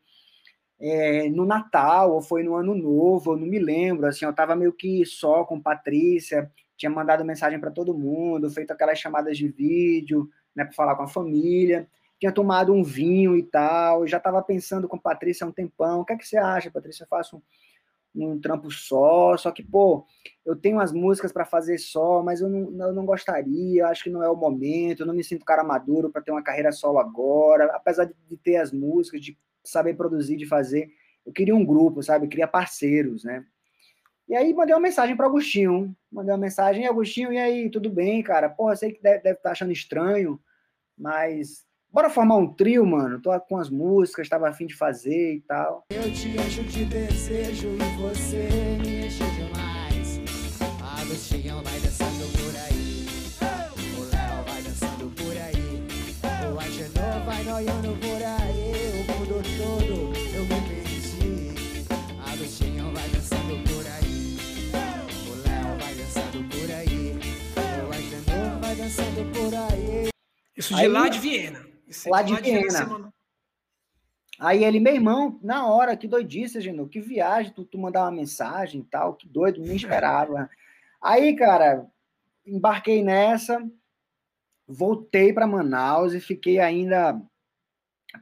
é, 0.81 1.29
no 1.29 1.45
Natal 1.45 2.13
ou 2.13 2.23
foi 2.23 2.43
no 2.43 2.55
Ano 2.55 2.75
Novo, 2.75 3.33
eu 3.33 3.37
não 3.37 3.47
me 3.47 3.59
lembro, 3.59 4.07
assim, 4.07 4.25
eu 4.25 4.31
estava 4.31 4.57
meio 4.57 4.73
que 4.73 5.05
só 5.05 5.45
com 5.45 5.61
Patrícia, 5.61 6.51
tinha 6.77 6.89
mandado 6.89 7.25
mensagem 7.25 7.61
para 7.61 7.71
todo 7.71 7.97
mundo, 7.97 8.51
feito 8.51 8.73
aquelas 8.73 8.99
chamadas 8.99 9.37
de 9.37 9.47
vídeo, 9.49 10.29
né, 10.57 10.65
para 10.65 10.73
falar 10.73 10.97
com 10.97 11.03
a 11.03 11.09
família, 11.09 11.87
tinha 12.19 12.33
tomado 12.33 12.73
um 12.73 12.83
vinho 12.83 13.37
e 13.37 13.43
tal, 13.43 14.07
já 14.07 14.17
estava 14.17 14.43
pensando 14.43 14.89
com 14.89 14.99
Patrícia 14.99 15.45
há 15.45 15.49
um 15.49 15.53
tempão, 15.53 16.01
o 16.01 16.05
que 16.05 16.15
é 16.15 16.17
que 16.17 16.27
você 16.27 16.39
acha, 16.39 16.71
Patrícia, 16.71 17.05
eu 17.05 17.09
faço 17.09 17.37
um, 17.37 17.43
um 18.15 18.41
trampo 18.41 18.71
só, 18.71 19.37
só 19.37 19.51
que, 19.51 19.63
pô, 19.63 20.07
eu 20.45 20.57
tenho 20.57 20.81
as 20.81 20.93
músicas 20.93 21.33
para 21.33 21.45
fazer 21.45 21.79
só, 21.79 22.23
mas 22.23 22.41
eu 22.41 22.49
não, 22.49 22.89
eu 22.89 22.93
não 22.93 23.07
gostaria, 23.07 23.87
acho 23.87 24.05
que 24.05 24.11
não 24.11 24.23
é 24.23 24.29
o 24.29 24.37
momento, 24.37 25.01
eu 25.01 25.07
não 25.07 25.15
me 25.15 25.23
sinto 25.23 25.45
cara 25.45 25.63
maduro 25.63 26.11
para 26.11 26.23
ter 26.23 26.33
uma 26.33 26.43
carreira 26.43 26.73
solo 26.73 26.99
agora, 26.99 27.67
apesar 27.67 28.07
de, 28.07 28.15
de 28.29 28.37
ter 28.37 28.57
as 28.57 28.73
músicas, 28.73 29.21
de 29.21 29.39
saber 29.63 29.95
produzir, 29.95 30.37
de 30.37 30.47
fazer, 30.47 30.91
eu 31.25 31.33
queria 31.33 31.55
um 31.55 31.65
grupo, 31.65 32.03
sabe, 32.03 32.27
eu 32.27 32.31
queria 32.31 32.49
parceiros, 32.49 33.25
né, 33.25 33.45
E 34.29 34.35
aí 34.35 34.53
mandei 34.55 34.75
uma 34.75 34.81
mensagem 34.81 35.17
para 35.17 35.27
Agostinho. 35.27 35.95
Mandei 36.11 36.33
uma 36.33 36.41
mensagem, 36.41 36.87
Agostinho, 36.87 37.33
e 37.33 37.39
aí, 37.39 37.71
tudo 37.71 37.91
bem, 37.91 38.23
cara? 38.23 38.49
Porra, 38.49 38.75
sei 38.75 38.93
que 38.93 39.03
deve 39.03 39.19
estar 39.19 39.35
tá 39.35 39.51
achando 39.53 39.71
estranho, 39.73 40.41
mas 40.99 41.65
bora 41.93 42.11
formar 42.11 42.37
um 42.37 42.47
trio, 42.53 42.85
mano. 42.87 43.21
Tô 43.21 43.39
com 43.41 43.57
as 43.59 43.69
músicas, 43.71 44.29
tava 44.29 44.49
afim 44.49 44.67
de 44.67 44.75
fazer 44.75 45.35
e 45.35 45.41
tal. 45.41 45.85
Eu 45.91 46.03
te 46.13 46.29
encho 46.29 46.63
de 46.65 46.85
desejo 46.85 47.69
e 47.69 47.97
você 48.01 48.49
me 48.81 49.07
enche 49.07 49.25
demais. 49.25 50.21
Agostinho 51.01 51.63
vai 51.63 51.81
dançando 51.81 52.27
por 52.39 52.57
aí. 52.57 53.07
O 53.97 54.03
Léo 54.05 54.45
vai 54.47 54.63
dançando 54.63 55.11
por 55.15 55.37
aí. 55.37 56.55
O 56.55 56.61
Agenor 56.61 57.25
vai 57.27 57.43
noiando 57.45 57.97
por 57.97 58.23
aí. 58.23 58.73
O 59.01 59.13
mundo 59.13 59.43
todo 59.59 60.13
eu 60.35 60.43
me 60.45 60.69
perdi. 60.69 61.85
Agostinho 62.33 62.93
vai 62.93 63.09
dançando 63.09 63.63
por 63.69 63.87
aí. 63.87 64.37
O 65.27 65.49
Léo 65.49 65.79
vai 65.79 65.95
dançando 65.95 66.49
por 66.49 66.71
aí. 66.71 67.19
O 67.87 67.93
Agenor 67.93 68.61
vai 68.61 68.75
dançando 68.77 69.33
por 69.33 69.55
aí. 69.55 70.09
Isso 70.57 70.75
de 70.75 70.81
Aí- 70.83 70.89
lá 70.89 71.09
de 71.09 71.19
Viena. 71.19 71.70
Lá 72.09 72.23
de 72.23 72.35
Viena. 72.37 72.71
você 72.71 72.85
mandou. 72.85 73.13
Aí 74.41 74.65
ele, 74.65 74.81
meu 74.81 74.95
irmão, 74.95 75.39
na 75.43 75.67
hora, 75.67 75.95
que 75.95 76.09
doidice, 76.09 76.63
Genu, 76.63 76.89
que 76.89 76.99
viagem, 76.99 77.53
tu, 77.53 77.63
tu 77.63 77.77
mandar 77.77 78.05
uma 78.05 78.11
mensagem 78.11 78.81
e 78.81 78.85
tal, 78.85 79.13
que 79.13 79.29
doido, 79.29 79.61
nem 79.61 79.77
esperava. 79.77 80.49
Aí, 81.03 81.37
cara, 81.37 81.87
embarquei 82.47 83.05
nessa, 83.05 83.63
voltei 84.67 85.31
para 85.31 85.47
Manaus 85.47 86.15
e 86.15 86.21
fiquei 86.21 86.59
ainda 86.59 87.21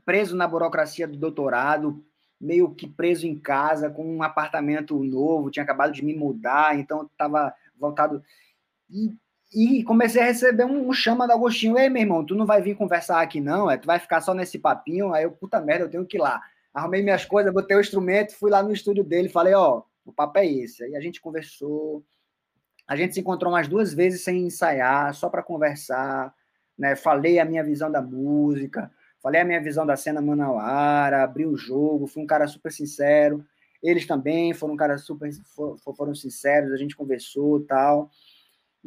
preso 0.04 0.36
na 0.36 0.48
burocracia 0.48 1.06
do 1.06 1.16
doutorado, 1.16 2.04
meio 2.40 2.74
que 2.74 2.88
preso 2.88 3.24
em 3.24 3.38
casa, 3.38 3.88
com 3.88 4.04
um 4.04 4.22
apartamento 4.22 5.02
novo, 5.04 5.50
tinha 5.50 5.62
acabado 5.62 5.92
de 5.92 6.04
me 6.04 6.14
mudar, 6.14 6.76
então 6.76 7.04
estava 7.04 7.54
voltado. 7.76 8.24
E, 8.90 9.14
e 9.52 9.82
comecei 9.84 10.20
a 10.22 10.26
receber 10.26 10.64
um, 10.64 10.88
um 10.88 10.92
chama 10.92 11.26
do 11.26 11.32
Agostinho: 11.32 11.78
Ei, 11.78 11.88
meu 11.88 12.02
irmão, 12.02 12.24
tu 12.24 12.34
não 12.34 12.46
vai 12.46 12.60
vir 12.62 12.76
conversar 12.76 13.20
aqui, 13.22 13.40
não? 13.40 13.70
É, 13.70 13.76
tu 13.76 13.86
vai 13.86 13.98
ficar 13.98 14.20
só 14.20 14.34
nesse 14.34 14.58
papinho? 14.58 15.12
Aí 15.14 15.24
eu, 15.24 15.32
puta 15.32 15.60
merda, 15.60 15.84
eu 15.84 15.90
tenho 15.90 16.06
que 16.06 16.16
ir 16.18 16.20
lá. 16.20 16.40
Arrumei 16.74 17.02
minhas 17.02 17.24
coisas, 17.24 17.52
botei 17.52 17.76
o 17.76 17.80
instrumento, 17.80 18.34
fui 18.36 18.50
lá 18.50 18.62
no 18.62 18.72
estúdio 18.72 19.02
dele, 19.04 19.28
falei: 19.28 19.54
Ó, 19.54 19.82
o 20.04 20.12
papo 20.12 20.38
é 20.38 20.46
esse. 20.46 20.84
Aí 20.84 20.94
a 20.96 21.00
gente 21.00 21.20
conversou, 21.20 22.04
a 22.86 22.96
gente 22.96 23.14
se 23.14 23.20
encontrou 23.20 23.52
umas 23.52 23.68
duas 23.68 23.92
vezes 23.92 24.22
sem 24.22 24.46
ensaiar, 24.46 25.14
só 25.14 25.28
para 25.28 25.42
conversar, 25.42 26.34
né? 26.78 26.96
Falei 26.96 27.38
a 27.38 27.44
minha 27.44 27.62
visão 27.64 27.90
da 27.90 28.00
música, 28.00 28.90
falei 29.22 29.40
a 29.40 29.44
minha 29.44 29.60
visão 29.62 29.84
da 29.86 29.96
cena 29.96 30.20
manauara, 30.22 31.22
abri 31.22 31.46
o 31.46 31.56
jogo, 31.56 32.06
fui 32.06 32.22
um 32.22 32.26
cara 32.26 32.46
super 32.46 32.72
sincero. 32.72 33.44
Eles 33.82 34.06
também 34.06 34.54
foram 34.54 34.74
um 34.74 34.76
cara 34.76 34.98
super 34.98 35.30
for- 35.54 35.78
foram 35.96 36.14
sinceros, 36.14 36.72
a 36.72 36.76
gente 36.76 36.96
conversou, 36.96 37.60
tal. 37.64 38.10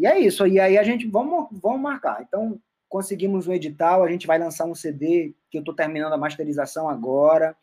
E 0.02 0.06
é 0.08 0.20
isso. 0.20 0.46
E 0.48 0.60
aí 0.60 0.78
a 0.78 0.84
gente 0.84 1.08
vamos 1.08 1.48
vamos 1.62 1.80
marcar. 1.82 2.22
Então 2.28 2.60
conseguimos 2.90 3.48
um 3.48 3.54
edital, 3.54 4.04
a 4.04 4.10
gente 4.10 4.28
vai 4.28 4.38
lançar 4.40 4.66
um 4.66 4.76
CD 4.76 5.34
que 5.50 5.58
eu 5.58 5.62
estou 5.62 5.74
terminando 5.76 6.12
a 6.14 6.18
masterização 6.18 6.90
agora, 6.90 7.56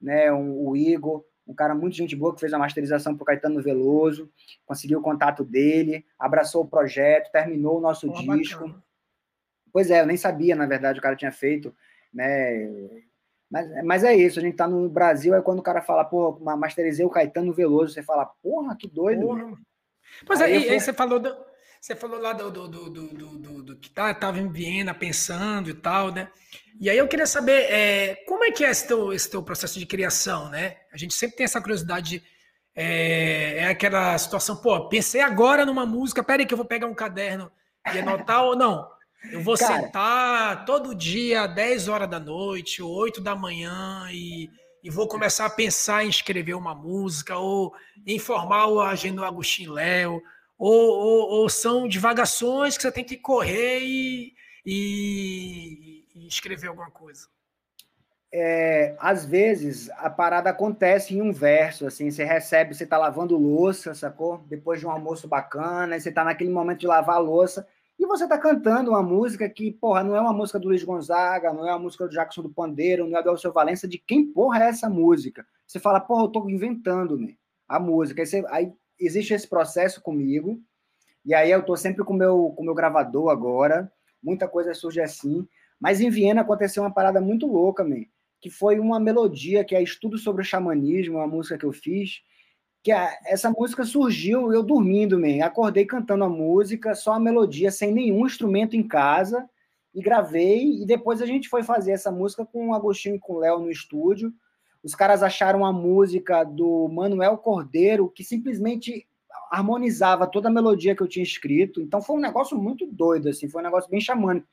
né? 0.00 0.32
Um- 0.32 0.66
o 0.66 0.76
Igor, 0.76 1.24
um 1.46 1.54
cara 1.54 1.74
muito 1.74 1.94
gente 1.94 2.16
boa 2.16 2.34
que 2.34 2.40
fez 2.40 2.52
a 2.52 2.58
masterização 2.58 3.14
para 3.16 3.26
Caetano 3.26 3.62
Veloso, 3.62 4.30
conseguiu 4.66 4.98
o 4.98 5.02
contato 5.02 5.44
dele, 5.44 6.04
abraçou 6.18 6.62
o 6.62 6.68
projeto, 6.68 7.30
terminou 7.30 7.78
o 7.78 7.80
nosso 7.80 8.08
disco. 8.36 8.60
bacana. 8.60 8.82
Pois 9.72 9.90
é, 9.90 10.00
eu 10.00 10.06
nem 10.06 10.16
sabia, 10.16 10.56
na 10.56 10.66
verdade, 10.66 10.98
o 10.98 11.02
cara 11.02 11.16
tinha 11.16 11.32
feito, 11.32 11.74
né? 12.12 12.68
Mas, 13.50 13.84
mas 13.84 14.04
é 14.04 14.14
isso, 14.16 14.38
a 14.38 14.42
gente 14.42 14.56
tá 14.56 14.66
no 14.66 14.88
Brasil, 14.88 15.34
é 15.34 15.42
quando 15.42 15.58
o 15.58 15.62
cara 15.62 15.82
fala, 15.82 16.04
pô, 16.04 16.38
ma- 16.40 16.56
masterizei 16.56 17.04
o 17.04 17.10
Caetano 17.10 17.52
Veloso, 17.52 17.92
você 17.92 18.02
fala, 18.02 18.24
porra, 18.42 18.74
que 18.76 18.88
doido. 18.88 19.26
Porra. 19.26 19.56
Pois 20.26 20.40
Aí 20.40 20.52
é, 20.54 20.58
e 20.60 20.70
aí 20.70 20.80
você 20.80 20.92
falou 20.92 21.18
do, 21.20 21.36
você 21.84 21.94
falou 21.94 22.18
lá 22.18 22.32
do, 22.32 22.50
do, 22.50 22.66
do, 22.66 22.88
do, 22.88 23.62
do- 23.62 23.76
que 23.76 23.90
tá, 23.90 24.14
tava 24.14 24.38
em 24.38 24.50
Viena 24.50 24.94
pensando 24.94 25.68
e 25.68 25.74
tal, 25.74 26.10
né? 26.10 26.30
E 26.80 26.88
aí 26.88 26.96
eu 26.96 27.06
queria 27.06 27.26
saber 27.26 27.70
é, 27.70 28.14
como 28.26 28.42
é 28.42 28.50
que 28.50 28.64
é 28.64 28.70
esse 28.70 28.88
teu, 28.88 29.12
esse 29.12 29.30
teu 29.30 29.42
processo 29.42 29.78
de 29.78 29.84
criação, 29.84 30.48
né? 30.48 30.78
A 30.90 30.96
gente 30.96 31.12
sempre 31.12 31.36
tem 31.36 31.44
essa 31.44 31.60
curiosidade, 31.60 32.20
de, 32.20 32.22
é, 32.74 33.58
é 33.58 33.66
aquela 33.66 34.16
situação, 34.16 34.56
pô, 34.56 34.88
pensei 34.88 35.20
agora 35.20 35.66
numa 35.66 35.84
música, 35.84 36.24
peraí 36.24 36.46
que 36.46 36.54
eu 36.54 36.56
vou 36.56 36.64
pegar 36.64 36.86
um 36.86 36.94
caderno 36.94 37.52
e 37.92 37.98
anotar 37.98 38.44
ou 38.44 38.56
não. 38.56 38.88
Eu 39.30 39.42
vou 39.42 39.58
Cara. 39.58 39.82
sentar 39.82 40.64
todo 40.64 40.94
dia, 40.94 41.46
10 41.46 41.88
horas 41.88 42.08
da 42.08 42.18
noite, 42.18 42.80
ou 42.80 42.94
8 42.94 43.20
da 43.20 43.36
manhã, 43.36 44.08
e, 44.10 44.48
e 44.82 44.88
vou 44.88 45.06
começar 45.06 45.44
a 45.44 45.50
pensar 45.50 46.02
em 46.02 46.08
escrever 46.08 46.54
uma 46.54 46.74
música, 46.74 47.36
ou 47.36 47.74
em 48.06 48.18
formar 48.18 48.68
o 48.68 48.80
Agendo 48.80 49.22
Agostinho 49.22 49.74
Léo, 49.74 50.22
ou, 50.58 50.72
ou, 50.72 51.28
ou 51.40 51.48
são 51.48 51.86
divagações 51.88 52.76
que 52.76 52.82
você 52.82 52.92
tem 52.92 53.04
que 53.04 53.16
correr 53.16 53.80
e, 53.80 54.34
e- 54.64 56.04
e 56.14 56.26
escrever 56.26 56.68
alguma 56.68 56.90
coisa. 56.90 57.26
É, 58.36 58.96
às 58.98 59.24
vezes 59.24 59.88
a 59.90 60.10
parada 60.10 60.50
acontece 60.50 61.14
em 61.14 61.22
um 61.22 61.32
verso, 61.32 61.86
assim, 61.86 62.10
você 62.10 62.24
recebe, 62.24 62.74
você 62.74 62.84
tá 62.84 62.98
lavando 62.98 63.38
louça, 63.38 63.94
sacou? 63.94 64.38
Depois 64.48 64.80
de 64.80 64.86
um 64.86 64.90
almoço 64.90 65.28
bacana, 65.28 65.98
você 66.00 66.10
tá 66.10 66.24
naquele 66.24 66.50
momento 66.50 66.80
de 66.80 66.86
lavar 66.88 67.22
louça, 67.22 67.64
e 67.96 68.04
você 68.06 68.26
tá 68.26 68.36
cantando 68.36 68.90
uma 68.90 69.02
música 69.04 69.48
que, 69.48 69.70
porra, 69.70 70.02
não 70.02 70.16
é 70.16 70.20
uma 70.20 70.32
música 70.32 70.58
do 70.58 70.66
Luiz 70.66 70.82
Gonzaga, 70.82 71.52
não 71.52 71.64
é 71.68 71.70
uma 71.70 71.78
música 71.78 72.08
do 72.08 72.10
Jackson 72.12 72.42
do 72.42 72.48
Pandeiro, 72.52 73.06
não 73.08 73.16
é 73.16 73.22
do 73.22 73.30
Alceu 73.30 73.52
Valença, 73.52 73.86
de 73.86 73.98
quem 73.98 74.26
porra 74.32 74.64
é 74.64 74.68
essa 74.68 74.90
música? 74.90 75.46
Você 75.64 75.78
fala, 75.78 76.00
porra, 76.00 76.24
eu 76.24 76.28
tô 76.28 76.48
inventando, 76.50 77.16
né, 77.16 77.36
a 77.68 77.78
música. 77.78 78.20
Aí, 78.22 78.26
você- 78.26 78.44
aí 78.48 78.72
existe 78.98 79.34
esse 79.34 79.48
processo 79.48 80.00
comigo, 80.02 80.60
e 81.24 81.34
aí 81.34 81.50
eu 81.50 81.62
tô 81.62 81.76
sempre 81.76 82.04
com 82.04 82.12
o 82.12 82.16
meu, 82.16 82.52
com 82.56 82.62
o 82.62 82.64
meu 82.64 82.74
gravador 82.74 83.30
agora, 83.30 83.90
muita 84.22 84.46
coisa 84.48 84.74
surge 84.74 85.00
assim, 85.00 85.46
mas 85.80 86.00
em 86.00 86.10
Viena 86.10 86.42
aconteceu 86.42 86.82
uma 86.82 86.92
parada 86.92 87.20
muito 87.20 87.46
louca, 87.46 87.84
man, 87.84 88.04
que 88.40 88.50
foi 88.50 88.78
uma 88.78 89.00
melodia, 89.00 89.64
que 89.64 89.74
é 89.74 89.82
Estudo 89.82 90.18
sobre 90.18 90.42
o 90.42 90.44
Xamanismo, 90.44 91.16
uma 91.16 91.26
música 91.26 91.58
que 91.58 91.64
eu 91.64 91.72
fiz, 91.72 92.22
que 92.82 92.92
a- 92.92 93.18
essa 93.26 93.50
música 93.50 93.84
surgiu 93.84 94.52
eu 94.52 94.62
dormindo, 94.62 95.18
man. 95.18 95.42
acordei 95.44 95.86
cantando 95.86 96.24
a 96.24 96.28
música, 96.28 96.94
só 96.94 97.14
a 97.14 97.20
melodia, 97.20 97.70
sem 97.70 97.90
nenhum 97.92 98.26
instrumento 98.26 98.76
em 98.76 98.86
casa, 98.86 99.48
e 99.94 100.02
gravei, 100.02 100.82
e 100.82 100.84
depois 100.86 101.22
a 101.22 101.26
gente 101.26 101.48
foi 101.48 101.62
fazer 101.62 101.92
essa 101.92 102.10
música 102.10 102.44
com 102.44 102.68
o 102.68 102.74
Agostinho 102.74 103.14
e 103.14 103.18
com 103.18 103.34
o 103.34 103.38
Léo 103.38 103.60
no 103.60 103.70
estúdio. 103.70 104.32
Os 104.84 104.94
caras 104.94 105.22
acharam 105.22 105.64
a 105.64 105.72
música 105.72 106.44
do 106.44 106.88
Manuel 106.88 107.38
Cordeiro, 107.38 108.10
que 108.10 108.22
simplesmente 108.22 109.08
harmonizava 109.50 110.26
toda 110.26 110.48
a 110.48 110.52
melodia 110.52 110.94
que 110.94 111.02
eu 111.02 111.08
tinha 111.08 111.22
escrito. 111.22 111.80
Então 111.80 112.02
foi 112.02 112.16
um 112.16 112.20
negócio 112.20 112.56
muito 112.56 112.86
doido, 112.86 113.30
assim, 113.30 113.48
foi 113.48 113.62
um 113.62 113.64
negócio 113.64 113.90
bem 113.90 114.00
xamânico. 114.00 114.46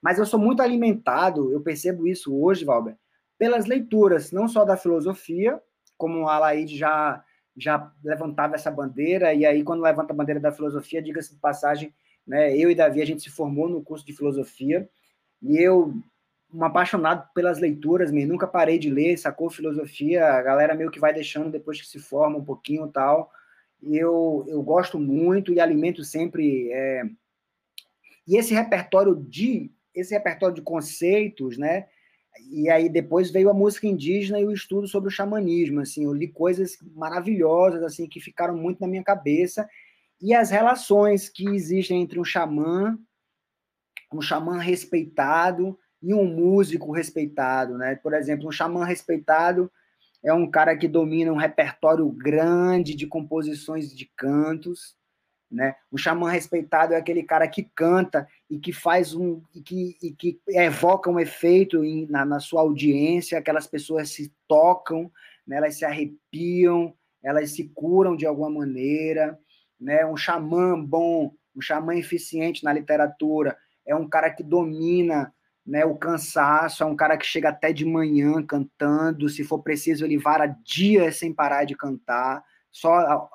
Mas 0.00 0.18
eu 0.18 0.24
sou 0.24 0.40
muito 0.40 0.62
alimentado, 0.62 1.52
eu 1.52 1.60
percebo 1.60 2.06
isso 2.06 2.34
hoje, 2.34 2.64
Valber, 2.64 2.96
pelas 3.38 3.66
leituras, 3.66 4.32
não 4.32 4.48
só 4.48 4.64
da 4.64 4.76
filosofia, 4.76 5.60
como 5.96 6.28
a 6.28 6.38
Laide 6.38 6.76
já, 6.76 7.22
já 7.56 7.92
levantava 8.02 8.54
essa 8.54 8.70
bandeira, 8.70 9.34
e 9.34 9.44
aí 9.44 9.62
quando 9.62 9.82
levanta 9.82 10.12
a 10.12 10.16
bandeira 10.16 10.40
da 10.40 10.52
filosofia, 10.52 11.02
diga-se 11.02 11.34
de 11.34 11.40
passagem, 11.40 11.92
né, 12.26 12.56
eu 12.56 12.70
e 12.70 12.74
Davi, 12.74 13.02
a 13.02 13.06
gente 13.06 13.22
se 13.22 13.30
formou 13.30 13.68
no 13.68 13.82
curso 13.82 14.04
de 14.04 14.12
filosofia, 14.12 14.88
e 15.42 15.56
eu, 15.58 15.94
um 16.54 16.64
apaixonado 16.64 17.28
pelas 17.34 17.58
leituras, 17.58 18.12
me 18.12 18.24
nunca 18.24 18.46
parei 18.46 18.78
de 18.78 18.88
ler, 18.88 19.18
sacou? 19.18 19.50
Filosofia, 19.50 20.24
a 20.24 20.40
galera 20.40 20.74
meio 20.74 20.90
que 20.90 21.00
vai 21.00 21.12
deixando 21.12 21.50
depois 21.50 21.80
que 21.80 21.86
se 21.86 21.98
forma 21.98 22.38
um 22.38 22.44
pouquinho 22.44 22.86
tal, 22.86 23.30
eu, 23.82 24.44
eu 24.48 24.62
gosto 24.62 24.98
muito 24.98 25.52
e 25.52 25.58
alimento 25.58 26.04
sempre... 26.04 26.70
É... 26.70 27.02
E 28.26 28.36
esse 28.38 28.54
repertório 28.54 29.14
de 29.16 29.70
esse 29.94 30.12
repertório 30.12 30.56
de 30.56 30.62
conceitos, 30.62 31.56
né, 31.56 31.86
e 32.50 32.68
aí 32.68 32.88
depois 32.88 33.30
veio 33.30 33.48
a 33.48 33.54
música 33.54 33.86
indígena 33.86 34.40
e 34.40 34.44
o 34.44 34.50
estudo 34.50 34.88
sobre 34.88 35.08
o 35.08 35.12
xamanismo, 35.12 35.80
assim, 35.80 36.04
eu 36.04 36.12
li 36.12 36.26
coisas 36.26 36.76
maravilhosas, 36.96 37.80
assim, 37.84 38.08
que 38.08 38.18
ficaram 38.18 38.56
muito 38.56 38.80
na 38.80 38.88
minha 38.88 39.04
cabeça, 39.04 39.68
e 40.20 40.34
as 40.34 40.50
relações 40.50 41.28
que 41.28 41.46
existem 41.48 42.02
entre 42.02 42.18
um 42.18 42.24
xamã, 42.24 42.98
um 44.12 44.20
xamã 44.20 44.58
respeitado 44.58 45.78
e 46.04 46.12
um 46.12 46.26
músico 46.26 46.92
respeitado, 46.92 47.78
né? 47.78 47.96
Por 47.96 48.12
exemplo, 48.12 48.46
um 48.46 48.52
xamã 48.52 48.84
respeitado 48.84 49.72
é 50.22 50.32
um 50.34 50.50
cara 50.50 50.76
que 50.76 50.86
domina 50.86 51.32
um 51.32 51.36
repertório 51.36 52.06
grande 52.10 52.94
de 52.94 53.06
composições 53.06 53.94
de 53.94 54.10
cantos, 54.14 54.96
né? 55.50 55.74
O 55.90 55.96
xamã 55.96 56.30
respeitado 56.30 56.92
é 56.92 56.96
aquele 56.96 57.22
cara 57.22 57.48
que 57.48 57.62
canta 57.74 58.28
e 58.50 58.58
que 58.58 58.70
faz 58.70 59.14
um 59.14 59.42
e 59.54 59.62
que, 59.62 59.96
e 60.02 60.12
que 60.12 60.38
evoca 60.48 61.10
um 61.10 61.18
efeito 61.18 61.82
em, 61.82 62.06
na, 62.06 62.24
na, 62.26 62.38
sua 62.38 62.60
audiência, 62.60 63.38
aquelas 63.38 63.66
pessoas 63.66 64.10
se 64.10 64.30
tocam, 64.46 65.10
né? 65.46 65.56
elas 65.56 65.76
se 65.76 65.86
arrepiam, 65.86 66.94
elas 67.22 67.52
se 67.52 67.64
curam 67.74 68.14
de 68.14 68.26
alguma 68.26 68.50
maneira, 68.50 69.38
né? 69.80 70.04
Um 70.04 70.18
xamã 70.18 70.78
bom, 70.78 71.32
um 71.56 71.62
xamã 71.62 71.94
eficiente 71.94 72.62
na 72.62 72.74
literatura 72.74 73.56
é 73.86 73.94
um 73.94 74.08
cara 74.08 74.30
que 74.30 74.42
domina 74.42 75.33
né, 75.66 75.84
o 75.84 75.96
cansaço, 75.96 76.82
é 76.82 76.86
um 76.86 76.96
cara 76.96 77.16
que 77.16 77.24
chega 77.24 77.48
até 77.48 77.72
de 77.72 77.84
manhã 77.84 78.42
cantando, 78.42 79.28
se 79.28 79.42
for 79.42 79.62
preciso 79.62 80.04
ele 80.04 80.18
vara 80.18 80.46
dias 80.64 81.16
sem 81.16 81.32
parar 81.32 81.64
de 81.64 81.74
cantar, 81.74 82.44
só 82.70 83.28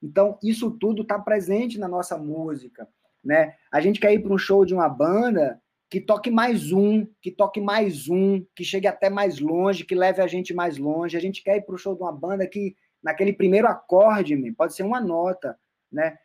Então, 0.00 0.38
isso 0.42 0.70
tudo 0.70 1.02
está 1.02 1.18
presente 1.18 1.78
na 1.78 1.88
nossa 1.88 2.16
música, 2.16 2.88
né? 3.24 3.54
A 3.72 3.80
gente 3.80 3.98
quer 3.98 4.12
ir 4.12 4.20
para 4.20 4.32
um 4.32 4.38
show 4.38 4.64
de 4.64 4.72
uma 4.72 4.88
banda 4.88 5.60
que 5.90 6.00
toque 6.00 6.30
mais 6.30 6.70
um, 6.70 7.06
que 7.20 7.30
toque 7.30 7.60
mais 7.60 8.08
um, 8.08 8.44
que 8.54 8.62
chegue 8.62 8.86
até 8.86 9.08
mais 9.08 9.40
longe, 9.40 9.84
que 9.84 9.94
leve 9.94 10.20
a 10.20 10.26
gente 10.26 10.54
mais 10.54 10.76
longe. 10.76 11.16
A 11.16 11.20
gente 11.20 11.42
quer 11.42 11.56
ir 11.56 11.62
para 11.62 11.74
o 11.74 11.78
show 11.78 11.94
de 11.96 12.02
uma 12.02 12.12
banda 12.12 12.46
que, 12.46 12.76
naquele 13.02 13.32
primeiro 13.32 13.66
acorde, 13.66 14.36
pode 14.52 14.74
ser 14.74 14.82
uma 14.82 15.00
nota, 15.00 15.58
né? 15.90 16.18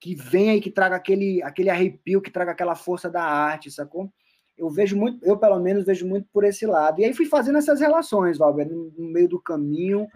Que 0.00 0.14
venha 0.14 0.54
e 0.54 0.60
que 0.60 0.70
traga 0.70 0.96
aquele, 0.96 1.42
aquele 1.42 1.68
arrepio, 1.68 2.22
que 2.22 2.30
traga 2.30 2.52
aquela 2.52 2.76
força 2.76 3.10
da 3.10 3.22
arte, 3.22 3.70
sacou? 3.70 4.10
Eu 4.58 4.68
vejo 4.68 4.96
muito, 4.96 5.24
eu 5.24 5.36
pelo 5.38 5.58
menos 5.60 5.84
vejo 5.84 6.06
muito 6.06 6.28
por 6.32 6.44
esse 6.44 6.66
lado. 6.66 7.00
E 7.00 7.04
aí 7.04 7.14
fui 7.14 7.26
fazendo 7.26 7.58
essas 7.58 7.80
relações, 7.80 8.38
Valber, 8.38 8.68
no, 8.68 8.92
no 8.96 9.10
meio 9.10 9.28
do 9.28 9.40
caminho. 9.40 10.06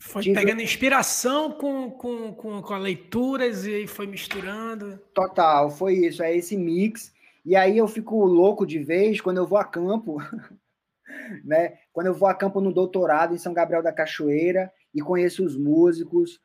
Foi 0.00 0.22
tive... 0.22 0.34
pegando 0.34 0.60
inspiração 0.60 1.52
com, 1.52 1.90
com, 1.90 2.34
com, 2.34 2.60
com 2.60 2.76
leituras 2.76 3.64
e 3.64 3.86
foi 3.86 4.06
misturando. 4.06 4.98
Total, 5.14 5.70
foi 5.70 5.94
isso, 5.94 6.22
é 6.22 6.36
esse 6.36 6.56
mix. 6.56 7.12
E 7.44 7.54
aí 7.54 7.78
eu 7.78 7.86
fico 7.86 8.24
louco 8.24 8.66
de 8.66 8.80
vez 8.80 9.20
quando 9.20 9.38
eu 9.38 9.46
vou 9.46 9.58
a 9.58 9.64
campo, 9.64 10.18
né? 11.44 11.78
Quando 11.92 12.08
eu 12.08 12.14
vou 12.14 12.28
a 12.28 12.34
campo 12.34 12.60
no 12.60 12.72
doutorado 12.72 13.34
em 13.34 13.38
São 13.38 13.52
Gabriel 13.54 13.82
da 13.82 13.92
Cachoeira 13.92 14.72
e 14.92 15.00
conheço 15.00 15.44
os 15.44 15.56
músicos 15.56 16.40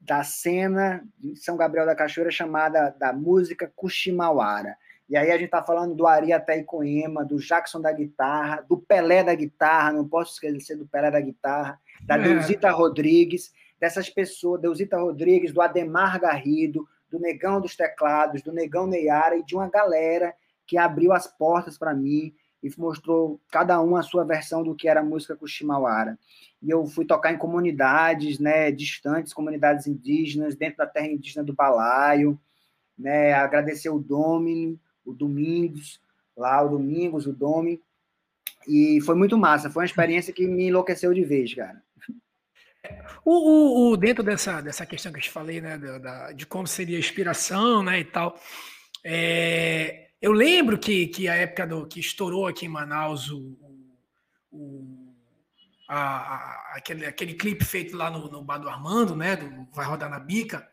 da 0.00 0.24
cena 0.24 1.04
de 1.18 1.36
São 1.36 1.56
Gabriel 1.56 1.86
da 1.86 1.94
Cachoeira 1.94 2.30
chamada 2.30 2.90
da 2.98 3.12
música 3.12 3.70
Cuximauara. 3.76 4.76
E 5.10 5.16
aí 5.16 5.32
a 5.32 5.36
gente 5.36 5.50
tá 5.50 5.60
falando 5.60 5.92
do 5.92 6.06
Ari 6.06 6.28
Icoema, 6.32 7.24
do 7.24 7.36
Jackson 7.36 7.80
da 7.80 7.90
guitarra, 7.90 8.64
do 8.68 8.78
Pelé 8.78 9.24
da 9.24 9.34
guitarra, 9.34 9.92
não 9.92 10.06
posso 10.06 10.34
esquecer 10.34 10.76
do 10.76 10.86
Pelé 10.86 11.10
da 11.10 11.20
guitarra, 11.20 11.80
da 12.02 12.14
é. 12.14 12.22
Deusita 12.22 12.70
Rodrigues, 12.70 13.52
dessas 13.80 14.08
pessoas, 14.08 14.60
Deusita 14.60 14.96
Rodrigues, 14.96 15.52
do 15.52 15.60
Ademar 15.60 16.20
Garrido, 16.20 16.86
do 17.10 17.18
Negão 17.18 17.60
dos 17.60 17.74
Teclados, 17.74 18.40
do 18.40 18.52
Negão 18.52 18.86
Neyara 18.86 19.36
e 19.36 19.44
de 19.44 19.56
uma 19.56 19.68
galera 19.68 20.32
que 20.64 20.78
abriu 20.78 21.12
as 21.12 21.26
portas 21.26 21.76
para 21.76 21.92
mim 21.92 22.32
e 22.62 22.70
mostrou 22.78 23.40
cada 23.50 23.80
um 23.80 23.96
a 23.96 24.02
sua 24.02 24.24
versão 24.24 24.62
do 24.62 24.76
que 24.76 24.88
era 24.88 25.00
a 25.00 25.04
música 25.04 25.34
Kushimawara. 25.34 26.16
E 26.62 26.70
eu 26.70 26.86
fui 26.86 27.04
tocar 27.04 27.32
em 27.32 27.38
comunidades, 27.38 28.38
né, 28.38 28.70
distantes, 28.70 29.32
comunidades 29.32 29.88
indígenas, 29.88 30.54
dentro 30.54 30.76
da 30.76 30.86
terra 30.86 31.08
indígena 31.08 31.42
do 31.42 31.52
Balaio, 31.52 32.38
né, 32.96 33.32
agradecer 33.32 33.88
o 33.88 33.98
Domini, 33.98 34.78
o 35.04 35.12
Domingos, 35.12 36.00
lá 36.36 36.62
o 36.62 36.68
Domingos, 36.68 37.26
o 37.26 37.32
Domi, 37.32 37.80
e 38.66 39.00
foi 39.02 39.14
muito 39.14 39.38
massa, 39.38 39.70
foi 39.70 39.82
uma 39.82 39.86
experiência 39.86 40.32
que 40.32 40.46
me 40.46 40.68
enlouqueceu 40.68 41.12
de 41.14 41.24
vez, 41.24 41.54
cara. 41.54 41.82
O, 43.24 43.32
o, 43.32 43.92
o, 43.92 43.96
dentro 43.96 44.22
dessa, 44.22 44.60
dessa 44.60 44.86
questão 44.86 45.12
que 45.12 45.18
eu 45.18 45.22
te 45.22 45.30
falei, 45.30 45.60
né, 45.60 45.76
da, 45.76 46.32
de 46.32 46.46
como 46.46 46.66
seria 46.66 46.96
a 46.96 47.00
inspiração, 47.00 47.82
né, 47.82 48.00
e 48.00 48.04
tal, 48.04 48.38
é, 49.04 50.08
eu 50.20 50.32
lembro 50.32 50.78
que, 50.78 51.06
que 51.08 51.28
a 51.28 51.34
época 51.34 51.66
do 51.66 51.86
que 51.86 52.00
estourou 52.00 52.46
aqui 52.46 52.66
em 52.66 52.70
Manaus 52.70 53.30
o, 53.30 53.56
o 54.50 55.14
a, 55.88 55.96
a, 55.96 56.76
aquele, 56.76 57.04
aquele 57.04 57.34
clipe 57.34 57.64
feito 57.64 57.96
lá 57.96 58.10
no, 58.10 58.30
no 58.30 58.44
Bar 58.44 58.58
do 58.58 58.68
Armando, 58.68 59.16
né, 59.16 59.36
do 59.36 59.68
Vai 59.72 59.86
Rodar 59.86 60.08
na 60.08 60.20
Bica, 60.20 60.69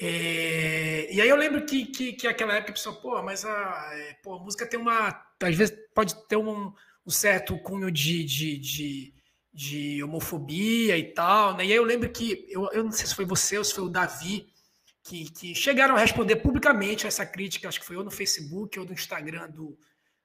é, 0.00 1.12
e 1.12 1.20
aí 1.20 1.28
eu 1.28 1.36
lembro 1.36 1.64
que, 1.66 1.86
que, 1.86 2.12
que 2.12 2.26
aquela 2.26 2.54
época 2.54 2.70
a 2.70 2.74
pessoa, 2.74 3.00
pô, 3.00 3.22
mas 3.22 3.44
a, 3.44 3.90
é, 3.92 4.14
pô, 4.22 4.34
a 4.34 4.38
música 4.42 4.66
tem 4.66 4.78
uma, 4.78 5.08
às 5.42 5.56
vezes 5.56 5.76
pode 5.94 6.14
ter 6.28 6.36
um, 6.36 6.72
um 7.06 7.10
certo 7.10 7.58
cunho 7.58 7.90
de, 7.90 8.24
de, 8.24 8.58
de 8.58 9.18
de 9.58 10.00
homofobia 10.04 10.96
e 10.96 11.12
tal, 11.12 11.56
né? 11.56 11.64
E 11.64 11.72
aí 11.72 11.76
eu 11.76 11.82
lembro 11.82 12.08
que, 12.10 12.46
eu, 12.48 12.70
eu 12.70 12.84
não 12.84 12.92
sei 12.92 13.06
se 13.06 13.14
foi 13.14 13.24
você 13.24 13.58
ou 13.58 13.64
se 13.64 13.74
foi 13.74 13.82
o 13.82 13.88
Davi, 13.88 14.46
que, 15.02 15.28
que 15.32 15.52
chegaram 15.52 15.96
a 15.96 15.98
responder 15.98 16.36
publicamente 16.36 17.08
essa 17.08 17.26
crítica, 17.26 17.66
acho 17.66 17.80
que 17.80 17.86
foi 17.86 17.96
ou 17.96 18.04
no 18.04 18.10
Facebook 18.10 18.78
ou 18.78 18.84
no 18.84 18.92
Instagram 18.92 19.50
do, 19.50 19.76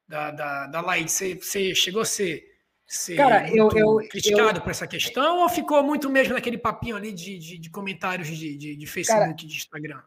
da, 0.08 0.30
da, 0.30 0.68
da. 0.68 0.82
Você, 1.02 1.34
você 1.34 1.74
chegou 1.74 2.04
a 2.04 2.06
ser, 2.06 2.53
ser 2.86 3.16
Cara, 3.16 3.50
eu, 3.50 3.70
eu, 3.76 3.98
criticado 4.10 4.60
eu, 4.60 4.62
por 4.62 4.72
essa 4.72 4.88
questão 4.88 5.40
ou 5.40 5.50
ficou 5.50 5.82
muito 5.84 6.10
mesmo 6.10 6.34
naquele 6.34 6.58
papinho 6.58 6.96
ali 6.96 7.12
de, 7.12 7.38
de, 7.38 7.58
de 7.58 7.70
comentários 7.70 8.28
de, 8.28 8.58
de, 8.58 8.76
de 8.76 8.88
Facebook, 8.88 9.20
Cara, 9.20 9.34
de 9.34 9.46
Instagram? 9.46 10.02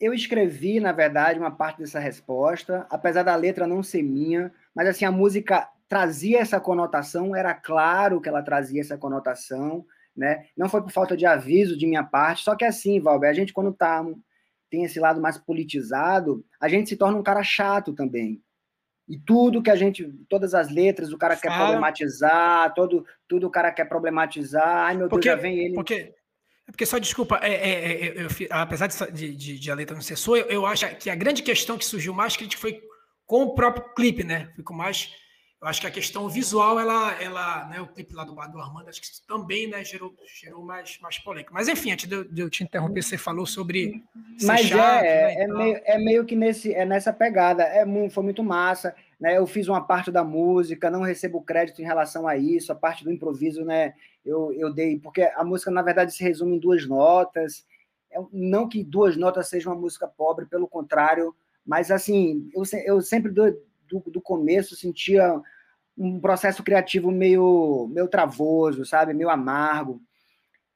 Eu 0.00 0.14
escrevi, 0.14 0.80
na 0.80 0.92
verdade, 0.92 1.38
uma 1.38 1.50
parte 1.50 1.78
dessa 1.78 1.98
resposta, 1.98 2.86
apesar 2.88 3.22
da 3.22 3.36
letra 3.36 3.66
não 3.66 3.82
ser 3.82 4.02
minha, 4.02 4.52
mas 4.74 4.88
assim, 4.88 5.04
a 5.04 5.12
música 5.12 5.68
trazia 5.86 6.40
essa 6.40 6.58
conotação, 6.60 7.36
era 7.36 7.52
claro 7.52 8.20
que 8.20 8.28
ela 8.28 8.42
trazia 8.42 8.80
essa 8.80 8.96
conotação, 8.96 9.84
né? 10.16 10.46
Não 10.56 10.68
foi 10.68 10.80
por 10.82 10.90
falta 10.90 11.16
de 11.16 11.26
aviso 11.26 11.76
de 11.76 11.86
minha 11.86 12.04
parte, 12.04 12.44
só 12.44 12.54
que 12.54 12.64
assim, 12.64 13.00
Valber, 13.00 13.28
a 13.28 13.34
gente 13.34 13.52
quando 13.52 13.72
tá 13.72 14.04
tem 14.70 14.84
esse 14.84 15.00
lado 15.00 15.20
mais 15.20 15.36
politizado, 15.36 16.44
a 16.60 16.68
gente 16.68 16.88
se 16.88 16.96
torna 16.96 17.18
um 17.18 17.22
cara 17.22 17.42
chato 17.42 17.92
também. 17.92 18.40
E 19.10 19.18
tudo 19.18 19.60
que 19.60 19.70
a 19.70 19.74
gente, 19.74 20.08
todas 20.28 20.54
as 20.54 20.70
letras, 20.70 21.12
o 21.12 21.18
cara 21.18 21.36
Fala. 21.36 21.42
quer 21.42 21.58
problematizar, 21.58 22.72
todo, 22.74 23.04
tudo 23.26 23.48
o 23.48 23.50
cara 23.50 23.72
quer 23.72 23.86
problematizar. 23.86 24.86
Ai, 24.86 24.96
meu 24.96 25.08
porque, 25.08 25.28
Deus, 25.28 25.36
já 25.36 25.42
vem 25.42 25.58
ele. 25.58 25.74
Porque, 25.74 26.14
é 26.64 26.70
porque 26.70 26.86
só 26.86 26.96
desculpa, 26.96 27.40
é, 27.42 27.52
é, 27.52 28.06
é, 28.06 28.22
eu, 28.22 28.28
apesar 28.50 28.86
de, 28.86 29.34
de, 29.34 29.58
de, 29.58 29.70
a 29.70 29.74
letra 29.74 29.96
não 29.96 30.00
ser 30.00 30.14
sua, 30.14 30.38
eu, 30.38 30.46
eu 30.46 30.66
acho 30.66 30.88
que 30.94 31.10
a 31.10 31.16
grande 31.16 31.42
questão 31.42 31.76
que 31.76 31.84
surgiu 31.84 32.14
mais 32.14 32.36
crítica 32.36 32.62
foi 32.62 32.80
com 33.26 33.42
o 33.42 33.52
próprio 33.52 33.92
clipe, 33.94 34.22
né? 34.22 34.52
Ficou 34.54 34.76
mais 34.76 35.12
eu 35.62 35.68
acho 35.68 35.80
que 35.82 35.86
a 35.86 35.90
questão 35.90 36.26
visual, 36.26 36.80
ela, 36.80 37.12
ela 37.22 37.68
né, 37.68 37.80
o 37.82 37.86
clipe 37.86 38.14
lá 38.14 38.24
do 38.24 38.32
do 38.32 38.58
Armando, 38.58 38.88
acho 38.88 39.02
que 39.02 39.08
também 39.28 39.68
né, 39.68 39.84
gerou, 39.84 40.14
gerou 40.40 40.64
mais, 40.64 40.98
mais 41.00 41.18
polêmica. 41.18 41.52
Mas 41.52 41.68
enfim, 41.68 41.92
antes 41.92 42.08
de 42.08 42.14
eu, 42.14 42.24
de 42.24 42.40
eu 42.40 42.48
te 42.48 42.64
interromper, 42.64 43.02
você 43.02 43.18
falou 43.18 43.44
sobre. 43.44 44.02
Mas 44.42 44.62
chato, 44.62 45.04
é, 45.04 45.34
né, 45.34 45.42
é, 45.42 45.46
meio, 45.46 45.80
é 45.84 45.98
meio 45.98 46.24
que 46.24 46.34
nesse, 46.34 46.72
é 46.72 46.86
nessa 46.86 47.12
pegada. 47.12 47.62
É, 47.64 47.84
foi 48.08 48.24
muito 48.24 48.42
massa. 48.42 48.94
Né? 49.20 49.36
Eu 49.36 49.46
fiz 49.46 49.68
uma 49.68 49.82
parte 49.82 50.10
da 50.10 50.24
música, 50.24 50.90
não 50.90 51.02
recebo 51.02 51.42
crédito 51.42 51.82
em 51.82 51.84
relação 51.84 52.26
a 52.26 52.38
isso, 52.38 52.72
a 52.72 52.74
parte 52.74 53.04
do 53.04 53.12
improviso, 53.12 53.62
né? 53.62 53.92
Eu, 54.24 54.54
eu 54.54 54.72
dei, 54.72 54.98
porque 54.98 55.22
a 55.22 55.44
música, 55.44 55.70
na 55.70 55.82
verdade, 55.82 56.14
se 56.14 56.24
resume 56.24 56.56
em 56.56 56.58
duas 56.58 56.86
notas. 56.86 57.66
É, 58.10 58.18
não 58.32 58.66
que 58.66 58.82
duas 58.82 59.14
notas 59.14 59.48
seja 59.48 59.68
uma 59.68 59.78
música 59.78 60.08
pobre, 60.08 60.46
pelo 60.46 60.66
contrário, 60.66 61.34
mas 61.66 61.90
assim, 61.90 62.50
eu, 62.54 62.62
eu 62.86 63.00
sempre 63.02 63.30
do, 63.30 63.54
do, 63.90 64.10
do 64.10 64.20
começo 64.20 64.76
sentia 64.76 65.40
um 65.96 66.18
processo 66.18 66.62
criativo 66.62 67.10
meio, 67.10 67.88
meio 67.92 68.08
travoso, 68.08 68.84
sabe? 68.84 69.12
Meio 69.12 69.28
amargo. 69.28 70.00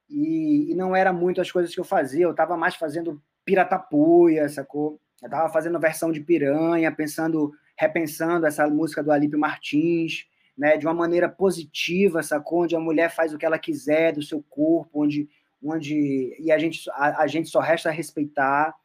E, 0.09 0.71
e 0.71 0.75
não 0.75 0.95
era 0.95 1.11
muito 1.11 1.41
as 1.41 1.51
coisas 1.51 1.73
que 1.73 1.79
eu 1.79 1.85
fazia, 1.85 2.25
eu 2.25 2.31
estava 2.31 2.55
mais 2.55 2.75
fazendo 2.75 3.21
piratapuia, 3.43 4.47
sacou? 4.49 4.99
Eu 5.21 5.27
estava 5.27 5.49
fazendo 5.49 5.79
versão 5.79 6.11
de 6.11 6.19
piranha, 6.19 6.91
pensando, 6.91 7.51
repensando 7.77 8.45
essa 8.45 8.67
música 8.67 9.01
do 9.01 9.11
Alípio 9.11 9.39
Martins, 9.39 10.27
né, 10.57 10.77
de 10.77 10.85
uma 10.85 10.93
maneira 10.93 11.27
positiva, 11.27 12.21
sacou? 12.21 12.63
Onde 12.63 12.75
a 12.75 12.79
mulher 12.79 13.09
faz 13.09 13.33
o 13.33 13.37
que 13.37 13.45
ela 13.45 13.59
quiser 13.59 14.13
do 14.13 14.21
seu 14.21 14.43
corpo, 14.49 15.03
onde, 15.03 15.27
onde 15.63 16.35
e 16.39 16.51
a 16.51 16.57
gente, 16.57 16.87
a, 16.91 17.23
a 17.23 17.27
gente 17.27 17.49
só 17.49 17.59
resta 17.59 17.89
respeitar. 17.89 18.75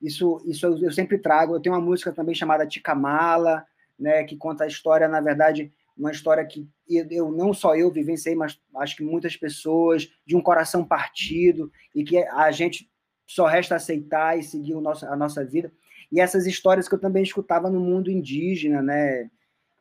Isso, 0.00 0.42
isso 0.46 0.66
eu, 0.66 0.78
eu, 0.78 0.92
sempre 0.92 1.18
trago. 1.18 1.54
Eu 1.54 1.60
tenho 1.60 1.74
uma 1.74 1.84
música 1.84 2.12
também 2.12 2.34
chamada 2.34 2.66
Ticamala, 2.66 3.66
né, 3.98 4.24
que 4.24 4.36
conta 4.36 4.64
a 4.64 4.68
história, 4.68 5.08
na 5.08 5.20
verdade, 5.20 5.72
uma 5.96 6.12
história 6.12 6.44
que 6.46 6.68
eu 6.88 7.30
não 7.30 7.52
só 7.52 7.74
eu 7.74 7.90
vivenciei, 7.90 8.34
mas 8.34 8.58
acho 8.76 8.96
que 8.96 9.02
muitas 9.02 9.36
pessoas 9.36 10.08
de 10.24 10.36
um 10.36 10.40
coração 10.40 10.84
partido 10.84 11.72
e 11.94 12.04
que 12.04 12.18
a 12.18 12.50
gente 12.52 12.88
só 13.26 13.46
resta 13.46 13.74
aceitar 13.74 14.38
e 14.38 14.42
seguir 14.42 14.74
o 14.74 14.80
nosso, 14.80 15.04
a 15.06 15.16
nossa 15.16 15.44
vida. 15.44 15.72
E 16.10 16.20
essas 16.20 16.46
histórias 16.46 16.88
que 16.88 16.94
eu 16.94 17.00
também 17.00 17.22
escutava 17.22 17.68
no 17.68 17.80
mundo 17.80 18.10
indígena, 18.10 18.80
né? 18.80 19.28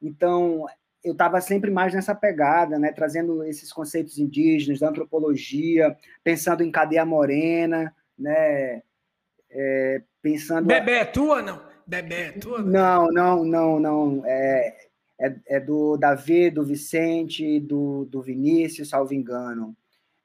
Então, 0.01 0.65
eu 1.03 1.13
estava 1.13 1.39
sempre 1.39 1.72
mais 1.72 1.93
nessa 1.93 2.13
pegada, 2.13 2.78
né? 2.78 2.91
Trazendo 2.91 3.43
esses 3.43 3.72
conceitos 3.72 4.18
indígenas, 4.18 4.80
da 4.80 4.89
antropologia, 4.89 5.95
pensando 6.24 6.63
em 6.63 6.72
cadeia 6.72 7.05
morena, 7.05 7.95
né? 8.18 8.82
É, 9.49 10.01
pensando... 10.22 10.68
Bebê 10.68 10.93
é 10.93 11.05
tua, 11.05 11.41
não? 11.41 11.61
Bebê 11.88 12.15
é 12.15 12.31
tua? 12.33 12.61
Não, 12.61 13.07
não, 13.07 13.45
não, 13.45 13.79
não. 13.79 14.23
É, 14.25 14.77
é, 15.19 15.35
é 15.47 15.59
do 15.59 15.95
Davi, 15.97 16.49
do 16.49 16.63
Vicente, 16.63 17.59
do, 17.61 18.05
do 18.05 18.21
Vinícius, 18.21 18.89
salvo 18.89 19.13
engano, 19.13 19.75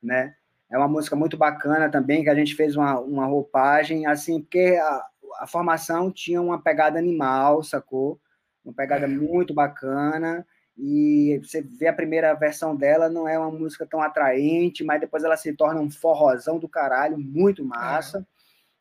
né? 0.02 0.34
É 0.68 0.76
uma 0.76 0.88
música 0.88 1.14
muito 1.14 1.36
bacana 1.36 1.88
também, 1.88 2.24
que 2.24 2.30
a 2.30 2.34
gente 2.34 2.54
fez 2.54 2.76
uma, 2.76 2.98
uma 2.98 3.26
roupagem, 3.26 4.06
assim, 4.06 4.40
porque 4.40 4.78
a, 4.82 5.06
a 5.40 5.46
formação 5.46 6.10
tinha 6.10 6.40
uma 6.40 6.60
pegada 6.60 6.98
animal, 6.98 7.62
sacou? 7.62 8.20
Uma 8.64 8.74
pegada 8.74 9.04
é. 9.04 9.08
muito 9.08 9.54
bacana, 9.54 10.46
e 10.76 11.40
você 11.44 11.60
vê 11.60 11.88
a 11.88 11.92
primeira 11.92 12.32
versão 12.34 12.74
dela, 12.74 13.08
não 13.08 13.28
é 13.28 13.38
uma 13.38 13.50
música 13.50 13.86
tão 13.86 14.00
atraente, 14.00 14.82
mas 14.82 15.00
depois 15.00 15.22
ela 15.22 15.36
se 15.36 15.52
torna 15.52 15.80
um 15.80 15.90
forrozão 15.90 16.58
do 16.58 16.68
caralho, 16.68 17.18
muito 17.18 17.64
massa, 17.64 18.26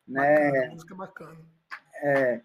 é. 0.08 0.12
né? 0.12 0.50
Bacana, 0.50 0.72
música 0.72 0.94
bacana. 0.94 1.38
É, 2.02 2.40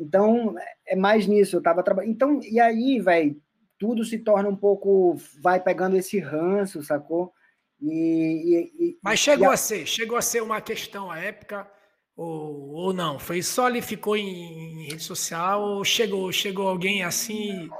então, 0.00 0.54
é 0.86 0.96
mais 0.96 1.26
nisso, 1.26 1.56
eu 1.56 1.62
tava 1.62 1.82
trabalhando. 1.82 2.12
Então, 2.12 2.40
e 2.42 2.58
aí, 2.58 2.98
velho, 2.98 3.36
tudo 3.78 4.04
se 4.04 4.18
torna 4.18 4.48
um 4.48 4.56
pouco. 4.56 5.16
Vai 5.42 5.60
pegando 5.60 5.96
esse 5.96 6.18
ranço, 6.18 6.82
sacou? 6.82 7.32
E, 7.80 8.70
e, 8.78 8.98
Mas 9.02 9.18
chegou 9.18 9.48
a... 9.48 9.54
a 9.54 9.56
ser, 9.56 9.86
chegou 9.86 10.16
a 10.16 10.22
ser 10.22 10.42
uma 10.42 10.60
questão 10.60 11.10
à 11.10 11.18
época 11.18 11.66
ou, 12.14 12.72
ou 12.72 12.92
não? 12.92 13.18
Foi 13.18 13.42
só 13.42 13.66
ali 13.66 13.80
ficou 13.80 14.16
em, 14.16 14.82
em, 14.82 14.88
rede 14.88 15.02
social 15.02 15.62
ou 15.62 15.84
chegou 15.84 16.30
chegou 16.30 16.68
alguém 16.68 17.02
assim? 17.02 17.70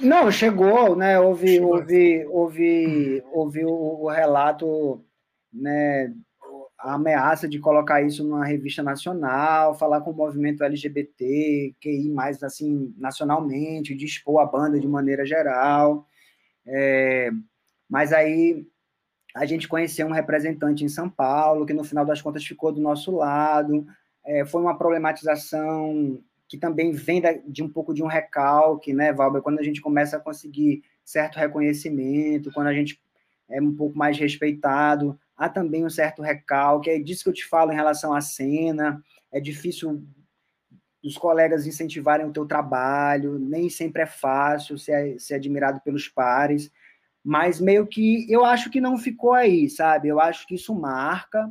Não, 0.00 0.30
chegou, 0.30 0.96
né? 0.96 1.20
Houve 1.20 1.48
chegou. 1.48 1.74
houve 1.74 2.26
houve, 2.26 3.22
houve 3.32 3.64
o, 3.66 4.04
o 4.04 4.08
relato, 4.08 5.04
né? 5.52 6.10
A 6.82 6.94
ameaça 6.94 7.48
de 7.48 7.60
colocar 7.60 8.02
isso 8.02 8.24
numa 8.24 8.44
revista 8.44 8.82
nacional, 8.82 9.78
falar 9.78 10.00
com 10.00 10.10
o 10.10 10.14
movimento 10.14 10.64
LGBT, 10.64 11.76
QI 11.80 12.10
mais 12.10 12.42
assim 12.42 12.92
nacionalmente, 12.98 13.94
de 13.94 14.04
expor 14.04 14.40
a 14.40 14.46
banda 14.46 14.80
de 14.80 14.88
maneira 14.88 15.24
geral. 15.24 16.04
É, 16.66 17.30
mas 17.88 18.12
aí 18.12 18.66
a 19.34 19.46
gente 19.46 19.68
conheceu 19.68 20.08
um 20.08 20.12
representante 20.12 20.84
em 20.84 20.88
São 20.88 21.08
Paulo, 21.08 21.64
que 21.64 21.72
no 21.72 21.84
final 21.84 22.04
das 22.04 22.20
contas 22.20 22.44
ficou 22.44 22.72
do 22.72 22.80
nosso 22.80 23.12
lado. 23.12 23.86
É, 24.24 24.44
foi 24.44 24.60
uma 24.60 24.76
problematização 24.76 26.20
que 26.48 26.58
também 26.58 26.90
vem 26.92 27.22
de 27.46 27.62
um 27.62 27.68
pouco 27.68 27.94
de 27.94 28.02
um 28.02 28.06
recalque, 28.06 28.92
né, 28.92 29.12
Valber? 29.12 29.40
Quando 29.40 29.60
a 29.60 29.62
gente 29.62 29.80
começa 29.80 30.16
a 30.16 30.20
conseguir 30.20 30.82
certo 31.04 31.38
reconhecimento, 31.38 32.52
quando 32.52 32.66
a 32.66 32.74
gente 32.74 33.00
é 33.48 33.60
um 33.60 33.74
pouco 33.74 33.96
mais 33.96 34.18
respeitado, 34.18 35.18
há 35.36 35.48
também 35.48 35.84
um 35.84 35.90
certo 35.90 36.22
recalque. 36.22 36.90
É 36.90 36.98
disso 36.98 37.24
que 37.24 37.30
eu 37.30 37.34
te 37.34 37.46
falo 37.46 37.72
em 37.72 37.76
relação 37.76 38.14
à 38.14 38.20
cena. 38.20 39.02
É 39.30 39.40
difícil 39.40 40.02
os 41.04 41.16
colegas 41.18 41.66
incentivarem 41.66 42.26
o 42.26 42.32
teu 42.32 42.46
trabalho, 42.46 43.38
nem 43.38 43.68
sempre 43.68 44.02
é 44.02 44.06
fácil 44.06 44.78
ser, 44.78 45.18
ser 45.18 45.34
admirado 45.34 45.80
pelos 45.80 46.08
pares 46.08 46.70
mas 47.24 47.60
meio 47.60 47.86
que 47.86 48.30
eu 48.30 48.44
acho 48.44 48.70
que 48.70 48.80
não 48.80 48.98
ficou 48.98 49.32
aí, 49.32 49.68
sabe? 49.70 50.08
Eu 50.08 50.18
acho 50.18 50.46
que 50.46 50.56
isso 50.56 50.74
marca, 50.74 51.48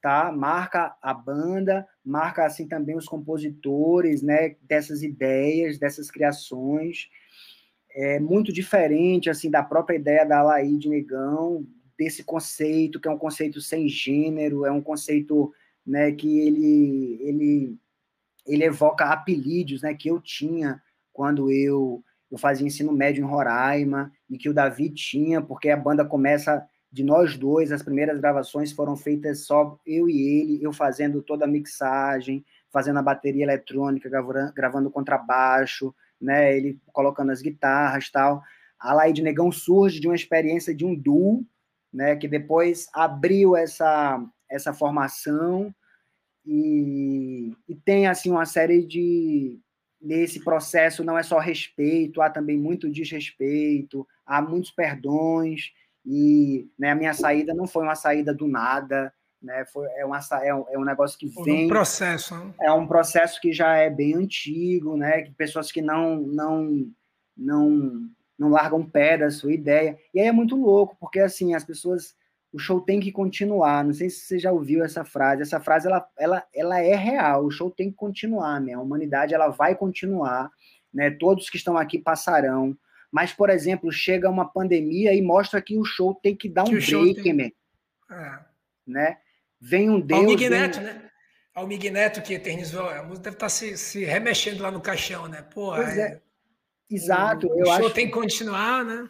tá? 0.00 0.30
Marca 0.30 0.94
a 1.02 1.12
banda, 1.12 1.86
marca 2.04 2.44
assim 2.44 2.68
também 2.68 2.96
os 2.96 3.06
compositores, 3.06 4.22
né? 4.22 4.56
Dessas 4.62 5.02
ideias, 5.02 5.78
dessas 5.78 6.10
criações. 6.10 7.08
É 7.92 8.20
muito 8.20 8.52
diferente 8.52 9.28
assim 9.28 9.50
da 9.50 9.64
própria 9.64 9.96
ideia 9.96 10.24
da 10.24 10.42
Laí 10.42 10.76
de 10.78 10.88
Negão, 10.88 11.66
desse 12.00 12.24
conceito 12.24 12.98
que 12.98 13.06
é 13.06 13.10
um 13.10 13.18
conceito 13.18 13.60
sem 13.60 13.86
gênero, 13.86 14.64
é 14.64 14.72
um 14.72 14.80
conceito, 14.80 15.52
né? 15.86 16.10
Que 16.12 16.40
ele 16.40 17.18
ele 17.20 17.78
ele 18.46 18.64
evoca 18.64 19.04
apelídios, 19.04 19.82
né? 19.82 19.92
Que 19.92 20.08
eu 20.08 20.18
tinha 20.18 20.82
quando 21.12 21.52
eu 21.52 22.02
eu 22.30 22.38
fazia 22.38 22.66
ensino 22.66 22.90
médio 22.90 23.22
em 23.22 23.28
Roraima 23.28 24.10
e 24.30 24.38
que 24.38 24.48
o 24.48 24.54
Davi 24.54 24.88
tinha, 24.88 25.42
porque 25.42 25.68
a 25.68 25.76
banda 25.76 26.02
começa 26.02 26.64
de 26.90 27.04
nós 27.04 27.36
dois, 27.36 27.70
as 27.70 27.82
primeiras 27.82 28.18
gravações 28.18 28.72
foram 28.72 28.96
feitas 28.96 29.44
só 29.44 29.78
eu 29.84 30.08
e 30.08 30.22
ele, 30.22 30.64
eu 30.64 30.72
fazendo 30.72 31.20
toda 31.20 31.44
a 31.44 31.48
mixagem, 31.48 32.44
fazendo 32.70 32.98
a 32.98 33.02
bateria 33.02 33.42
eletrônica, 33.42 34.08
gravando, 34.08 34.52
gravando 34.54 34.90
contrabaixo, 34.90 35.94
né, 36.20 36.56
ele 36.56 36.80
colocando 36.92 37.30
as 37.30 37.42
guitarras 37.42 38.08
tal. 38.10 38.42
A 38.78 38.94
Laide 38.94 39.22
Negão 39.22 39.52
surge 39.52 40.00
de 40.00 40.06
uma 40.06 40.14
experiência 40.14 40.74
de 40.74 40.84
um 40.84 40.94
duo, 40.94 41.44
né, 41.92 42.16
que 42.16 42.28
depois 42.28 42.88
abriu 42.92 43.56
essa, 43.56 44.22
essa 44.48 44.72
formação 44.72 45.74
e, 46.46 47.54
e 47.68 47.74
tem 47.74 48.06
assim 48.06 48.30
uma 48.30 48.46
série 48.46 48.84
de 48.84 49.60
nesse 50.00 50.42
processo 50.42 51.04
não 51.04 51.18
é 51.18 51.22
só 51.22 51.38
respeito, 51.38 52.22
há 52.22 52.30
também 52.30 52.58
muito 52.58 52.90
desrespeito, 52.90 54.06
há 54.24 54.40
muitos 54.40 54.70
perdões, 54.70 55.72
e 56.06 56.66
né, 56.78 56.92
a 56.92 56.94
minha 56.94 57.12
saída 57.12 57.52
não 57.52 57.66
foi 57.66 57.82
uma 57.82 57.94
saída 57.94 58.32
do 58.32 58.48
nada, 58.48 59.12
né, 59.42 59.64
foi, 59.66 59.86
é, 59.96 60.04
uma, 60.04 60.18
é, 60.42 60.54
um, 60.54 60.64
é 60.70 60.78
um 60.78 60.84
negócio 60.84 61.18
que 61.18 61.28
vem... 61.42 61.66
um 61.66 61.68
processo. 61.68 62.34
Né? 62.34 62.54
É 62.62 62.72
um 62.72 62.86
processo 62.86 63.40
que 63.40 63.52
já 63.52 63.76
é 63.76 63.90
bem 63.90 64.14
antigo, 64.14 64.96
né, 64.96 65.22
que 65.22 65.32
pessoas 65.32 65.70
que 65.70 65.82
não, 65.82 66.16
não, 66.16 66.90
não, 67.36 68.08
não 68.40 68.48
largam 68.48 68.82
pé 68.82 69.18
da 69.18 69.30
sua 69.30 69.52
ideia, 69.52 69.98
e 70.14 70.20
aí 70.20 70.26
é 70.26 70.32
muito 70.32 70.56
louco, 70.56 70.96
porque 70.98 71.20
assim, 71.20 71.54
as 71.54 71.62
pessoas 71.62 72.18
o 72.52 72.58
show 72.58 72.80
tem 72.80 72.98
que 72.98 73.12
continuar. 73.12 73.84
Não 73.84 73.92
sei 73.92 74.10
se 74.10 74.20
você 74.20 74.38
já 74.38 74.50
ouviu 74.50 74.84
essa 74.84 75.04
frase. 75.04 75.42
Essa 75.42 75.60
frase 75.60 75.86
ela, 75.86 76.06
ela, 76.18 76.44
ela 76.52 76.80
é 76.80 76.96
real. 76.96 77.44
O 77.44 77.50
show 77.50 77.70
tem 77.70 77.90
que 77.90 77.96
continuar, 77.96 78.60
né? 78.60 78.72
A 78.72 78.80
humanidade 78.80 79.34
ela 79.34 79.48
vai 79.48 79.74
continuar, 79.76 80.50
né? 80.92 81.10
Todos 81.10 81.48
que 81.48 81.56
estão 81.56 81.78
aqui 81.78 81.98
passarão. 81.98 82.76
Mas, 83.10 83.32
por 83.32 83.50
exemplo, 83.50 83.92
chega 83.92 84.28
uma 84.28 84.50
pandemia 84.50 85.14
e 85.14 85.22
mostra 85.22 85.62
que 85.62 85.78
o 85.78 85.84
show 85.84 86.14
tem 86.14 86.34
que 86.34 86.48
dar 86.48 86.64
um 86.64 86.70
break, 86.70 87.22
tem... 87.22 87.54
é. 88.10 88.38
né? 88.86 89.18
Vem 89.60 89.90
um 89.90 90.00
Deus. 90.00 90.20
Almig 90.20 90.48
Neto, 90.48 90.80
né? 90.80 91.10
Almig 91.54 91.90
Neto 91.90 92.22
que 92.22 92.34
eternizou. 92.34 92.88
A 92.88 93.02
música 93.02 93.24
deve 93.24 93.36
estar 93.36 93.46
tá 93.46 93.48
se, 93.48 93.76
se 93.76 94.04
remexendo 94.04 94.62
lá 94.62 94.70
no 94.70 94.80
caixão, 94.80 95.28
né? 95.28 95.42
Pô, 95.42 95.74
pois 95.74 95.98
é. 95.98 96.02
é. 96.02 96.20
Exato. 96.90 97.46
O, 97.46 97.62
o 97.62 97.64
show 97.64 97.86
acho... 97.86 97.94
tem 97.94 98.06
que 98.06 98.12
continuar, 98.12 98.84
né? 98.84 99.08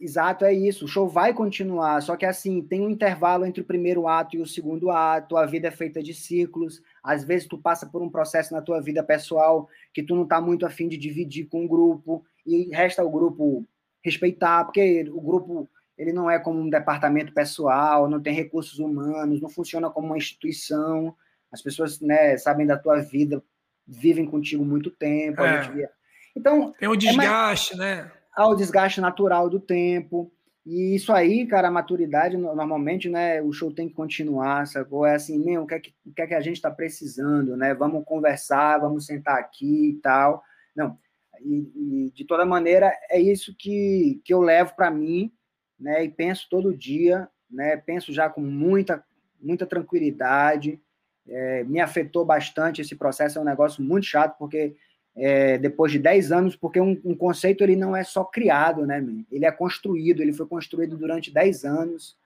Exato, 0.00 0.46
é 0.46 0.54
isso. 0.54 0.86
O 0.86 0.88
show 0.88 1.06
vai 1.06 1.34
continuar, 1.34 2.00
só 2.00 2.16
que 2.16 2.24
assim, 2.24 2.62
tem 2.62 2.80
um 2.80 2.88
intervalo 2.88 3.44
entre 3.44 3.60
o 3.60 3.66
primeiro 3.66 4.08
ato 4.08 4.34
e 4.34 4.40
o 4.40 4.46
segundo 4.46 4.90
ato, 4.90 5.36
a 5.36 5.44
vida 5.44 5.68
é 5.68 5.70
feita 5.70 6.02
de 6.02 6.14
ciclos. 6.14 6.82
Às 7.04 7.22
vezes 7.22 7.46
tu 7.46 7.58
passa 7.58 7.86
por 7.86 8.00
um 8.00 8.08
processo 8.08 8.54
na 8.54 8.62
tua 8.62 8.80
vida 8.80 9.02
pessoal 9.02 9.68
que 9.92 10.02
tu 10.02 10.16
não 10.16 10.26
tá 10.26 10.40
muito 10.40 10.64
afim 10.64 10.88
de 10.88 10.96
dividir 10.96 11.46
com 11.48 11.66
o 11.66 11.68
grupo 11.68 12.24
e 12.46 12.74
resta 12.74 13.04
o 13.04 13.10
grupo 13.10 13.66
respeitar, 14.02 14.64
porque 14.64 15.06
o 15.12 15.20
grupo 15.20 15.68
ele 15.98 16.14
não 16.14 16.30
é 16.30 16.38
como 16.38 16.58
um 16.58 16.70
departamento 16.70 17.34
pessoal, 17.34 18.08
não 18.08 18.22
tem 18.22 18.32
recursos 18.32 18.78
humanos, 18.78 19.38
não 19.38 19.50
funciona 19.50 19.90
como 19.90 20.06
uma 20.06 20.16
instituição. 20.16 21.14
As 21.52 21.60
pessoas, 21.60 22.00
né, 22.00 22.38
sabem 22.38 22.66
da 22.66 22.78
tua 22.78 23.00
vida, 23.00 23.42
vivem 23.86 24.24
contigo 24.24 24.64
muito 24.64 24.90
tempo. 24.90 25.42
É. 25.42 25.90
Então 26.36 26.72
tem 26.78 26.88
um 26.88 26.96
desgaste, 26.96 27.74
é 27.74 27.76
mais... 27.76 27.98
né? 27.98 28.12
ao 28.34 28.54
desgaste 28.54 29.00
natural 29.00 29.48
do 29.50 29.60
tempo. 29.60 30.32
E 30.64 30.94
isso 30.94 31.12
aí, 31.12 31.46
cara, 31.46 31.68
a 31.68 31.70
maturidade, 31.70 32.36
normalmente, 32.36 33.08
né, 33.08 33.42
o 33.42 33.52
show 33.52 33.72
tem 33.72 33.88
que 33.88 33.94
continuar, 33.94 34.66
sacou? 34.66 35.06
É 35.06 35.14
assim, 35.14 35.38
meu, 35.38 35.62
o 35.62 35.66
que 35.66 35.74
é 35.74 35.80
que, 35.80 35.94
o 36.06 36.12
que, 36.12 36.22
é 36.22 36.26
que 36.26 36.34
a 36.34 36.40
gente 36.40 36.56
está 36.56 36.70
precisando, 36.70 37.56
né? 37.56 37.74
Vamos 37.74 38.04
conversar, 38.04 38.78
vamos 38.78 39.06
sentar 39.06 39.38
aqui 39.38 39.90
e 39.90 40.00
tal. 40.02 40.42
Não, 40.76 40.98
e, 41.40 42.06
e 42.06 42.10
de 42.14 42.24
toda 42.24 42.44
maneira, 42.44 42.92
é 43.10 43.18
isso 43.18 43.54
que, 43.58 44.20
que 44.24 44.32
eu 44.32 44.40
levo 44.40 44.74
para 44.76 44.90
mim, 44.90 45.32
né, 45.78 46.04
e 46.04 46.10
penso 46.10 46.46
todo 46.50 46.76
dia, 46.76 47.28
né, 47.50 47.76
penso 47.78 48.12
já 48.12 48.28
com 48.28 48.42
muita, 48.42 49.02
muita 49.40 49.66
tranquilidade, 49.66 50.80
é, 51.26 51.64
me 51.64 51.80
afetou 51.80 52.24
bastante 52.24 52.80
esse 52.80 52.94
processo, 52.94 53.38
é 53.38 53.40
um 53.40 53.44
negócio 53.44 53.82
muito 53.82 54.04
chato, 54.04 54.36
porque 54.38 54.76
é, 55.20 55.58
depois 55.58 55.92
de 55.92 55.98
10 55.98 56.32
anos, 56.32 56.56
porque 56.56 56.80
um, 56.80 56.98
um, 57.04 57.14
conceito 57.14 57.62
ele 57.62 57.76
não 57.76 57.94
é 57.94 58.02
só 58.02 58.24
criado, 58.24 58.86
né, 58.86 59.04
ele 59.30 59.44
é 59.44 59.52
construído, 59.52 60.22
ele 60.22 60.32
foi 60.32 60.46
construído 60.46 60.96
durante 60.96 61.30
10 61.30 61.64
anos. 61.66 62.16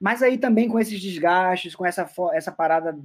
Mas 0.00 0.22
aí 0.22 0.38
também 0.38 0.66
com 0.66 0.80
esses 0.80 0.98
desgastes, 0.98 1.74
com 1.74 1.84
essa, 1.84 2.10
essa 2.32 2.50
parada 2.50 2.98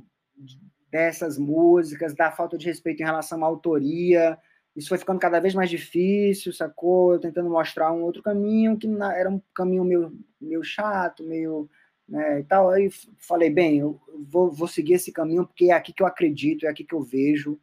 dessas 0.89 1.37
músicas, 1.37 2.15
da 2.15 2.31
falta 2.31 2.57
de 2.57 2.65
respeito 2.65 3.01
em 3.01 3.05
relação 3.05 3.43
à 3.43 3.47
autoria, 3.47 4.37
isso 4.73 4.87
foi 4.87 4.97
ficando 4.97 5.19
cada 5.19 5.41
vez 5.41 5.53
mais 5.53 5.69
difícil, 5.69 6.53
sacou? 6.53 7.13
Eu 7.13 7.19
tentando 7.19 7.49
mostrar 7.49 7.91
um 7.91 8.01
outro 8.01 8.23
caminho, 8.23 8.77
que 8.77 8.87
era 9.13 9.29
um 9.29 9.41
caminho 9.53 9.83
meio, 9.83 10.17
meio 10.39 10.63
chato, 10.63 11.23
meio. 11.23 11.69
Né, 12.07 12.39
e 12.39 12.43
tal. 12.43 12.69
Aí 12.71 12.89
falei, 13.19 13.49
bem, 13.49 13.79
eu 13.79 13.99
vou, 14.17 14.49
vou 14.49 14.67
seguir 14.67 14.93
esse 14.93 15.11
caminho 15.11 15.45
porque 15.45 15.65
é 15.65 15.73
aqui 15.73 15.93
que 15.93 16.01
eu 16.01 16.07
acredito, 16.07 16.65
é 16.65 16.69
aqui 16.69 16.83
que 16.83 16.95
eu 16.95 17.01
vejo 17.01 17.59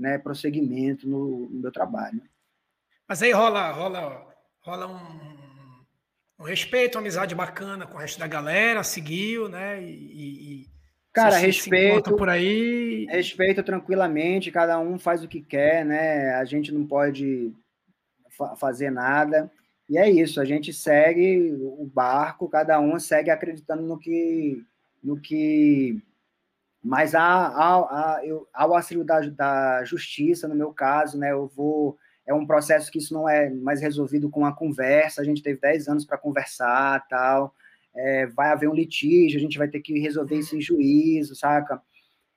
né, 0.00 0.16
prosseguimento 0.18 1.06
no, 1.06 1.50
no 1.50 1.60
meu 1.60 1.70
trabalho. 1.70 2.22
Mas 3.06 3.22
aí 3.22 3.32
rola, 3.32 3.70
rola, 3.70 4.34
rola 4.60 4.86
um, 4.86 6.42
um, 6.42 6.44
respeito, 6.44 6.94
uma 6.96 7.02
amizade 7.02 7.34
bacana 7.34 7.86
com 7.86 7.96
o 7.96 8.00
resto 8.00 8.18
da 8.18 8.26
galera, 8.26 8.82
seguiu, 8.82 9.48
né? 9.48 9.82
E, 9.82 10.62
e 10.62 10.66
cara, 11.12 11.36
respeito 11.36 12.16
por 12.16 12.30
aí. 12.30 13.06
Respeito 13.10 13.62
tranquilamente, 13.62 14.50
cada 14.50 14.78
um 14.78 14.98
faz 14.98 15.22
o 15.22 15.28
que 15.28 15.42
quer, 15.42 15.84
né? 15.84 16.34
A 16.36 16.44
gente 16.46 16.72
não 16.72 16.86
pode 16.86 17.52
fa 18.30 18.56
fazer 18.56 18.90
nada. 18.90 19.50
E 19.88 19.98
é 19.98 20.08
isso, 20.08 20.40
a 20.40 20.44
gente 20.44 20.72
segue 20.72 21.52
o 21.52 21.84
barco, 21.84 22.48
cada 22.48 22.80
um 22.80 22.98
segue 22.98 23.28
acreditando 23.28 23.82
no 23.82 23.98
que 23.98 24.64
no 25.02 25.20
que 25.20 26.00
mas 26.82 27.14
há, 27.14 27.22
há, 27.22 27.76
há, 27.76 28.20
eu, 28.24 28.48
há 28.52 28.66
o 28.66 28.74
auxílio 28.74 29.04
da, 29.04 29.20
da 29.20 29.84
justiça, 29.84 30.48
no 30.48 30.54
meu 30.54 30.72
caso, 30.72 31.18
né? 31.18 31.32
Eu 31.32 31.46
vou. 31.46 31.98
É 32.26 32.32
um 32.32 32.46
processo 32.46 32.90
que 32.90 32.98
isso 32.98 33.12
não 33.12 33.28
é 33.28 33.50
mais 33.50 33.80
resolvido 33.80 34.30
com 34.30 34.46
a 34.46 34.54
conversa. 34.54 35.20
A 35.20 35.24
gente 35.24 35.42
teve 35.42 35.60
10 35.60 35.88
anos 35.88 36.04
para 36.04 36.16
conversar 36.16 37.06
tal. 37.08 37.54
É, 37.94 38.26
vai 38.26 38.50
haver 38.50 38.68
um 38.68 38.74
litígio, 38.74 39.36
a 39.36 39.40
gente 39.40 39.58
vai 39.58 39.68
ter 39.68 39.80
que 39.80 39.98
resolver 39.98 40.36
isso 40.36 40.56
em 40.56 40.60
juízo, 40.60 41.34
saca? 41.34 41.82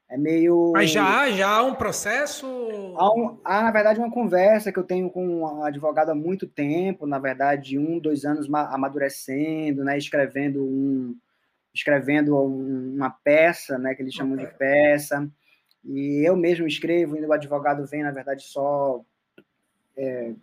É 0.09 0.17
meio. 0.17 0.71
Mas 0.73 0.91
já, 0.91 1.29
já 1.31 1.49
há 1.49 1.63
um 1.63 1.73
processo? 1.73 2.45
Há, 2.97 3.13
um, 3.13 3.39
há, 3.43 3.63
na 3.63 3.71
verdade, 3.71 3.99
uma 3.99 4.11
conversa 4.11 4.71
que 4.71 4.77
eu 4.77 4.83
tenho 4.83 5.09
com 5.09 5.25
um 5.25 5.63
advogado 5.63 6.09
há 6.09 6.15
muito 6.15 6.47
tempo, 6.47 7.07
na 7.07 7.17
verdade, 7.17 7.79
um, 7.79 7.97
dois 7.97 8.25
anos 8.25 8.47
amadurecendo, 8.53 9.83
né? 9.83 9.97
Escrevendo 9.97 10.63
um. 10.63 11.15
Escrevendo 11.73 12.37
uma 12.37 13.09
peça, 13.09 13.77
né? 13.77 13.95
Que 13.95 14.01
eles 14.01 14.13
chamam 14.13 14.37
de 14.37 14.47
peça. 14.47 15.29
E 15.83 16.27
eu 16.27 16.35
mesmo 16.35 16.65
escrevo, 16.67 17.17
e 17.17 17.25
o 17.25 17.33
advogado 17.33 17.85
vem, 17.85 18.03
na 18.03 18.11
verdade, 18.11 18.43
só 18.43 19.03
é, 19.97 20.33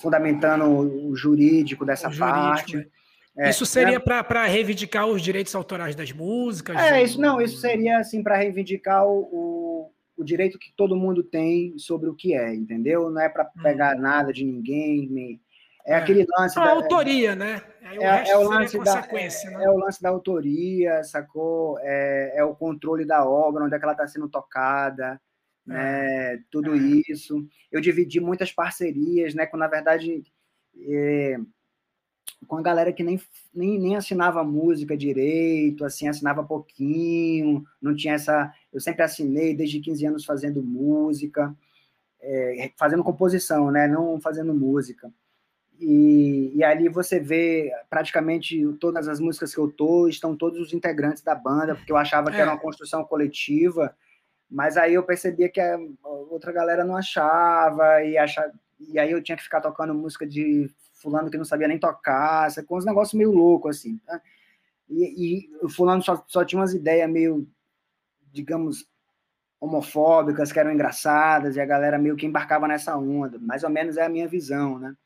fundamentando 0.00 0.64
o 0.64 1.14
jurídico 1.14 1.84
dessa 1.84 2.08
o 2.08 2.16
parte. 2.16 2.72
Jurídico, 2.72 2.90
né? 2.90 2.96
É, 3.38 3.50
isso 3.50 3.66
seria 3.66 3.98
né? 3.98 4.22
para 4.22 4.46
reivindicar 4.46 5.06
os 5.06 5.20
direitos 5.20 5.54
autorais 5.54 5.94
das 5.94 6.10
músicas? 6.10 6.74
É, 6.76 7.02
isso 7.02 7.20
não, 7.20 7.38
isso 7.38 7.58
seria 7.58 7.98
assim 7.98 8.22
para 8.22 8.36
reivindicar 8.36 9.06
o, 9.06 9.92
o, 10.16 10.24
direito 10.24 10.58
que 10.58 10.72
todo 10.74 10.96
mundo 10.96 11.22
tem 11.22 11.76
sobre 11.78 12.08
o 12.08 12.14
que 12.14 12.34
é, 12.34 12.54
entendeu? 12.54 13.10
Não 13.10 13.20
é 13.20 13.28
para 13.28 13.44
hum. 13.44 13.62
pegar 13.62 13.94
hum. 13.94 14.00
nada 14.00 14.32
de 14.32 14.42
ninguém. 14.42 15.38
É, 15.86 15.92
é, 15.92 15.96
aquele 15.96 16.26
lance. 16.36 16.58
A 16.58 16.64
da, 16.64 16.72
autoria, 16.72 17.36
né? 17.36 17.62
O 17.82 18.02
é, 18.02 18.28
é, 18.28 18.36
o 18.36 18.42
lance 18.42 18.78
da, 18.80 18.98
é, 18.98 19.50
né? 19.50 19.64
é, 19.64 19.70
o 19.70 19.76
lance 19.76 20.02
da 20.02 20.08
autoria, 20.08 21.04
sacou? 21.04 21.78
É, 21.80 22.32
é 22.36 22.44
o 22.44 22.54
controle 22.54 23.04
da 23.04 23.24
obra, 23.24 23.64
onde 23.64 23.74
é 23.74 23.78
que 23.78 23.84
ela 23.84 23.92
está 23.92 24.06
sendo 24.06 24.28
tocada, 24.28 25.20
é. 25.68 25.72
né? 25.72 26.44
Tudo 26.50 26.74
isso. 26.74 27.46
Eu 27.70 27.80
dividi 27.80 28.20
muitas 28.20 28.52
parcerias, 28.52 29.34
né? 29.34 29.46
Quando 29.46 29.60
na 29.60 29.68
verdade 29.68 30.24
com 32.46 32.56
a 32.56 32.62
galera 32.62 32.92
que 32.92 33.02
nem, 33.02 33.20
nem, 33.54 33.78
nem 33.78 33.96
assinava 33.96 34.44
música 34.44 34.96
direito, 34.96 35.84
assim, 35.84 36.08
assinava 36.08 36.44
pouquinho, 36.44 37.64
não 37.80 37.94
tinha 37.94 38.14
essa. 38.14 38.52
Eu 38.72 38.80
sempre 38.80 39.02
assinei 39.02 39.54
desde 39.54 39.80
15 39.80 40.06
anos 40.06 40.24
fazendo 40.24 40.62
música, 40.62 41.54
é, 42.20 42.72
fazendo 42.76 43.04
composição, 43.04 43.70
né? 43.70 43.88
Não 43.88 44.20
fazendo 44.20 44.54
música. 44.54 45.10
E, 45.78 46.52
e 46.54 46.64
ali 46.64 46.88
você 46.88 47.20
vê 47.20 47.70
praticamente 47.90 48.66
todas 48.80 49.08
as 49.08 49.20
músicas 49.20 49.54
que 49.54 49.60
eu 49.60 49.70
tô, 49.70 50.08
estão 50.08 50.34
todos 50.34 50.58
os 50.58 50.72
integrantes 50.72 51.22
da 51.22 51.34
banda, 51.34 51.74
porque 51.74 51.92
eu 51.92 51.96
achava 51.96 52.30
que 52.30 52.36
era 52.36 52.50
uma 52.50 52.58
é. 52.58 52.62
construção 52.62 53.04
coletiva, 53.04 53.94
mas 54.50 54.76
aí 54.76 54.94
eu 54.94 55.02
percebia 55.02 55.48
que 55.50 55.60
a 55.60 55.78
outra 56.30 56.52
galera 56.52 56.84
não 56.84 56.96
achava, 56.96 58.02
e, 58.02 58.16
achava, 58.16 58.52
e 58.80 58.98
aí 58.98 59.10
eu 59.10 59.22
tinha 59.22 59.36
que 59.36 59.42
ficar 59.42 59.60
tocando 59.60 59.94
música 59.94 60.26
de 60.26 60.70
fulano 60.94 61.30
que 61.30 61.36
não 61.36 61.44
sabia 61.44 61.68
nem 61.68 61.78
tocar, 61.78 62.48
com 62.66 62.78
uns 62.78 62.86
negócios 62.86 63.14
meio 63.14 63.30
loucos, 63.30 63.78
assim. 63.78 63.98
Tá? 63.98 64.20
E, 64.88 65.48
e, 65.48 65.56
o 65.62 65.68
fulano 65.68 66.02
só, 66.02 66.24
só 66.26 66.44
tinha 66.44 66.60
umas 66.60 66.72
ideias 66.72 67.10
meio, 67.10 67.46
digamos, 68.32 68.88
homofóbicas, 69.60 70.52
que 70.52 70.58
eram 70.58 70.72
engraçadas, 70.72 71.56
e 71.56 71.60
a 71.60 71.66
galera 71.66 71.98
meio 71.98 72.16
que 72.16 72.24
embarcava 72.24 72.66
nessa 72.66 72.96
onda. 72.96 73.38
Mais 73.38 73.62
ou 73.62 73.70
menos 73.70 73.96
é 73.98 74.04
a 74.04 74.08
minha 74.08 74.26
visão, 74.26 74.78
né? 74.78 74.96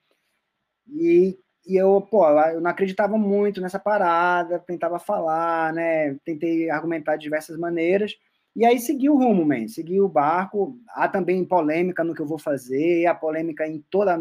E, 0.92 1.38
e 1.66 1.76
eu, 1.76 2.00
pô, 2.00 2.26
eu 2.28 2.60
não 2.60 2.70
acreditava 2.70 3.16
muito 3.18 3.60
nessa 3.60 3.78
parada, 3.78 4.58
tentava 4.58 4.98
falar, 4.98 5.72
né? 5.72 6.16
Tentei 6.24 6.70
argumentar 6.70 7.16
de 7.16 7.22
diversas 7.22 7.56
maneiras, 7.58 8.14
e 8.54 8.64
aí 8.66 8.78
segui 8.78 9.08
o 9.08 9.16
rumo, 9.16 9.44
man, 9.44 9.68
segui 9.68 10.00
o 10.00 10.08
barco. 10.08 10.76
Há 10.90 11.08
também 11.08 11.44
polêmica 11.44 12.02
no 12.02 12.14
que 12.14 12.20
eu 12.20 12.26
vou 12.26 12.38
fazer, 12.38 13.06
há 13.06 13.14
polêmica 13.14 13.66
em 13.66 13.80
toda 13.90 14.18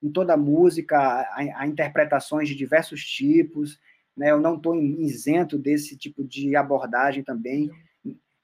em 0.00 0.12
toda 0.12 0.34
a 0.34 0.36
música, 0.36 0.96
há, 1.56 1.66
interpretações 1.66 2.48
de 2.48 2.54
diversos 2.54 3.02
tipos, 3.02 3.78
né? 4.16 4.30
Eu 4.30 4.40
não 4.40 4.56
estou 4.56 4.76
isento 4.76 5.58
desse 5.58 5.96
tipo 5.96 6.24
de 6.24 6.54
abordagem 6.56 7.24
também, 7.24 7.70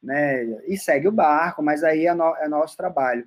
né? 0.03 0.45
E 0.67 0.77
segue 0.77 1.09
o 1.09 1.13
barco, 1.13 1.63
mas 1.63 1.85
aí 1.85 2.07
é, 2.07 2.15
no, 2.15 2.35
é 2.37 2.49
nosso 2.49 2.77
trabalho. 2.77 3.25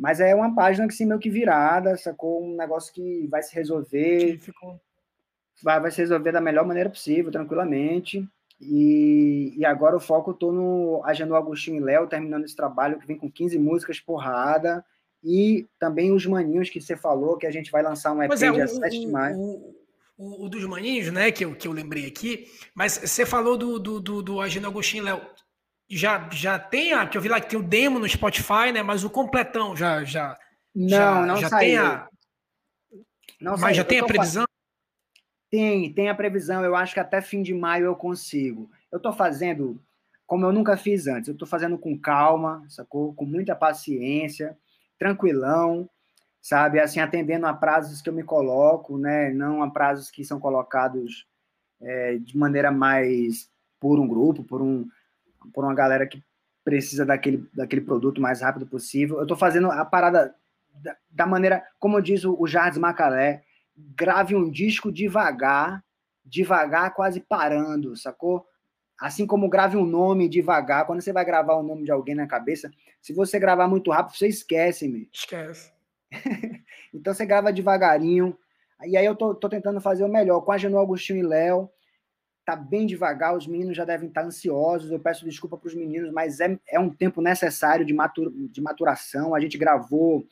Mas 0.00 0.18
é 0.18 0.34
uma 0.34 0.54
página 0.54 0.88
que, 0.88 0.94
sim, 0.94 1.04
meio 1.04 1.20
que 1.20 1.28
virada, 1.28 1.94
sacou? 1.98 2.42
Um 2.42 2.56
negócio 2.56 2.90
que 2.90 3.26
vai 3.30 3.42
se 3.42 3.54
resolver. 3.54 4.40
Vai, 5.62 5.78
vai 5.78 5.90
se 5.90 5.98
resolver 5.98 6.32
da 6.32 6.40
melhor 6.40 6.66
maneira 6.66 6.88
possível, 6.88 7.30
tranquilamente. 7.30 8.26
E, 8.58 9.52
e 9.58 9.64
agora 9.66 9.94
o 9.94 10.00
foco, 10.00 10.30
eu 10.30 10.34
tô 10.34 10.52
no 10.52 11.02
Agenor 11.04 11.36
Agostinho 11.36 11.76
e 11.76 11.84
Léo, 11.84 12.06
terminando 12.06 12.44
esse 12.44 12.56
trabalho, 12.56 12.98
que 12.98 13.06
vem 13.06 13.18
com 13.18 13.30
15 13.30 13.58
músicas 13.58 14.00
porrada 14.00 14.82
e 15.22 15.66
também 15.78 16.12
os 16.12 16.24
maninhos 16.24 16.70
que 16.70 16.80
você 16.80 16.96
falou, 16.96 17.36
que 17.36 17.46
a 17.46 17.50
gente 17.50 17.70
vai 17.70 17.82
lançar 17.82 18.12
um 18.12 18.22
EP 18.22 18.28
pois 18.28 18.42
é, 18.42 18.50
dia 18.50 18.64
o, 18.64 18.68
7 18.68 19.00
de 19.00 19.06
maio. 19.06 19.36
O, 19.36 19.76
o, 20.16 20.44
o, 20.46 20.48
dos 20.48 20.64
maninhos, 20.64 21.12
né, 21.12 21.30
que 21.30 21.44
eu, 21.44 21.54
que 21.54 21.68
eu 21.68 21.72
lembrei 21.72 22.06
aqui, 22.06 22.46
mas 22.74 22.96
você 22.96 23.26
falou 23.26 23.58
do, 23.58 23.78
do, 23.78 24.00
do, 24.00 24.22
do 24.22 24.40
Agostinho 24.40 25.04
Léo. 25.04 25.20
Já, 25.90 26.28
já 26.30 26.56
tem 26.56 26.92
a, 26.92 27.06
que 27.06 27.18
eu 27.18 27.22
vi 27.22 27.28
lá 27.28 27.40
que 27.40 27.48
tem 27.48 27.58
o 27.58 27.62
demo 27.62 27.98
no 27.98 28.08
Spotify, 28.08 28.70
né? 28.72 28.80
Mas 28.80 29.02
o 29.02 29.10
completão 29.10 29.76
já. 29.76 30.04
já 30.04 30.38
não, 30.74 30.88
já, 30.88 31.26
não 31.26 31.36
já 31.36 31.48
saiu. 31.48 31.68
Tem 31.68 31.78
a, 31.78 32.08
não 33.40 33.52
mas 33.52 33.60
saiu. 33.60 33.74
já 33.74 33.84
tem 33.84 33.98
a 33.98 34.04
previsão? 34.04 34.44
Tem, 35.50 35.92
tem 35.92 36.08
a 36.08 36.14
previsão. 36.14 36.64
Eu 36.64 36.76
acho 36.76 36.94
que 36.94 37.00
até 37.00 37.20
fim 37.20 37.42
de 37.42 37.52
maio 37.52 37.86
eu 37.86 37.96
consigo. 37.96 38.70
Eu 38.92 38.98
estou 38.98 39.12
fazendo 39.12 39.82
como 40.26 40.46
eu 40.46 40.52
nunca 40.52 40.76
fiz 40.76 41.08
antes. 41.08 41.26
Eu 41.26 41.32
estou 41.32 41.48
fazendo 41.48 41.76
com 41.76 41.98
calma, 41.98 42.64
sacou? 42.68 43.12
Com 43.14 43.24
muita 43.24 43.56
paciência 43.56 44.56
tranquilão, 44.96 45.90
sabe? 46.40 46.78
Assim, 46.78 47.00
atendendo 47.00 47.46
a 47.46 47.52
prazos 47.52 48.00
que 48.00 48.08
eu 48.08 48.12
me 48.12 48.22
coloco, 48.22 48.96
né? 48.96 49.32
Não 49.32 49.60
a 49.60 49.68
prazos 49.70 50.08
que 50.08 50.24
são 50.24 50.38
colocados 50.38 51.26
é, 51.80 52.18
de 52.18 52.38
maneira 52.38 52.70
mais 52.70 53.50
por 53.80 53.98
um 53.98 54.06
grupo, 54.06 54.44
por, 54.44 54.62
um, 54.62 54.86
por 55.52 55.64
uma 55.64 55.74
galera 55.74 56.06
que 56.06 56.22
precisa 56.64 57.04
daquele, 57.04 57.48
daquele 57.54 57.80
produto 57.80 58.20
mais 58.20 58.40
rápido 58.40 58.66
possível. 58.66 59.16
Eu 59.16 59.22
estou 59.22 59.36
fazendo 59.36 59.70
a 59.70 59.84
parada 59.84 60.34
da, 60.74 60.96
da, 61.10 61.26
maneira, 61.26 61.64
como 61.78 62.00
diz 62.00 62.24
o, 62.24 62.36
o 62.38 62.46
Jardim 62.46 62.80
Macalé, 62.80 63.42
grave 63.76 64.34
um 64.34 64.50
disco 64.50 64.92
devagar, 64.92 65.82
devagar, 66.24 66.94
quase 66.94 67.20
parando, 67.20 67.96
sacou? 67.96 68.46
Assim 69.00 69.26
como 69.26 69.48
grave 69.48 69.76
um 69.76 69.86
nome 69.86 70.28
devagar, 70.28 70.86
quando 70.86 71.00
você 71.00 71.12
vai 71.12 71.24
gravar 71.24 71.54
o 71.54 71.62
nome 71.62 71.84
de 71.84 71.90
alguém 71.90 72.14
na 72.14 72.26
cabeça, 72.26 72.70
se 73.00 73.14
você 73.14 73.38
gravar 73.38 73.66
muito 73.66 73.90
rápido, 73.90 74.16
você 74.16 74.28
esquece, 74.28 74.86
meu. 74.86 75.06
Esquece. 75.12 75.72
então 76.92 77.14
você 77.14 77.24
grava 77.24 77.52
devagarinho. 77.52 78.36
E 78.84 78.96
aí 78.96 79.04
eu 79.04 79.14
tô, 79.14 79.34
tô 79.34 79.48
tentando 79.48 79.80
fazer 79.80 80.04
o 80.04 80.08
melhor. 80.08 80.40
Com 80.42 80.52
a 80.52 80.58
Genu 80.58 80.78
Agostinho 80.78 81.18
e 81.18 81.22
Léo, 81.22 81.70
tá 82.44 82.56
bem 82.56 82.86
devagar, 82.86 83.36
os 83.36 83.46
meninos 83.46 83.76
já 83.76 83.84
devem 83.84 84.08
estar 84.08 84.24
ansiosos. 84.24 84.90
Eu 84.90 84.98
peço 84.98 85.24
desculpa 85.24 85.56
para 85.56 85.68
os 85.68 85.74
meninos, 85.74 86.12
mas 86.12 86.40
é, 86.40 86.58
é 86.68 86.78
um 86.78 86.90
tempo 86.90 87.20
necessário 87.20 87.84
de, 87.84 87.92
matur, 87.92 88.32
de 88.32 88.60
maturação. 88.60 89.34
A 89.34 89.40
gente 89.40 89.58
gravou 89.58 90.26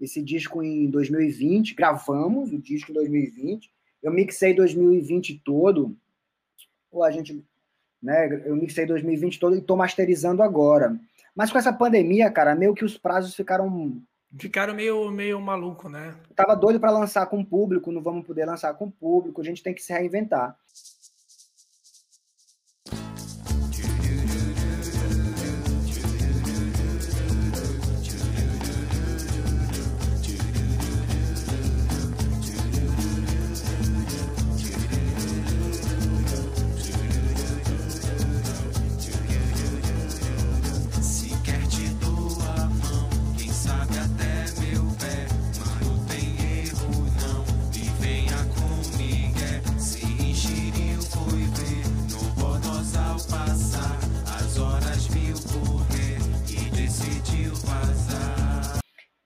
esse 0.00 0.22
disco 0.22 0.62
em 0.62 0.90
2020, 0.90 1.74
gravamos 1.74 2.52
o 2.52 2.58
disco 2.58 2.90
em 2.90 2.94
2020. 2.94 3.70
Eu 4.02 4.12
mixei 4.12 4.54
2020 4.54 5.42
todo. 5.44 5.96
Ou 6.90 7.04
a 7.04 7.10
gente 7.10 7.44
né? 8.02 8.42
Eu 8.44 8.56
mixei 8.56 8.84
2020 8.84 9.38
todo 9.38 9.54
e 9.54 9.60
estou 9.60 9.76
masterizando 9.76 10.42
agora. 10.42 10.98
Mas 11.34 11.52
com 11.52 11.58
essa 11.58 11.72
pandemia, 11.72 12.30
cara, 12.30 12.54
meio 12.54 12.74
que 12.74 12.84
os 12.84 12.98
prazos 12.98 13.34
ficaram. 13.34 14.02
Ficaram 14.38 14.74
meio, 14.74 15.10
meio 15.10 15.40
maluco, 15.40 15.88
né? 15.88 16.16
tava 16.34 16.56
doido 16.56 16.80
para 16.80 16.90
lançar 16.90 17.26
com 17.26 17.40
o 17.40 17.46
público, 17.46 17.92
não 17.92 18.02
vamos 18.02 18.26
poder 18.26 18.46
lançar 18.46 18.72
com 18.74 18.86
o 18.86 18.90
público, 18.90 19.42
a 19.42 19.44
gente 19.44 19.62
tem 19.62 19.74
que 19.74 19.82
se 19.82 19.92
reinventar. 19.92 20.56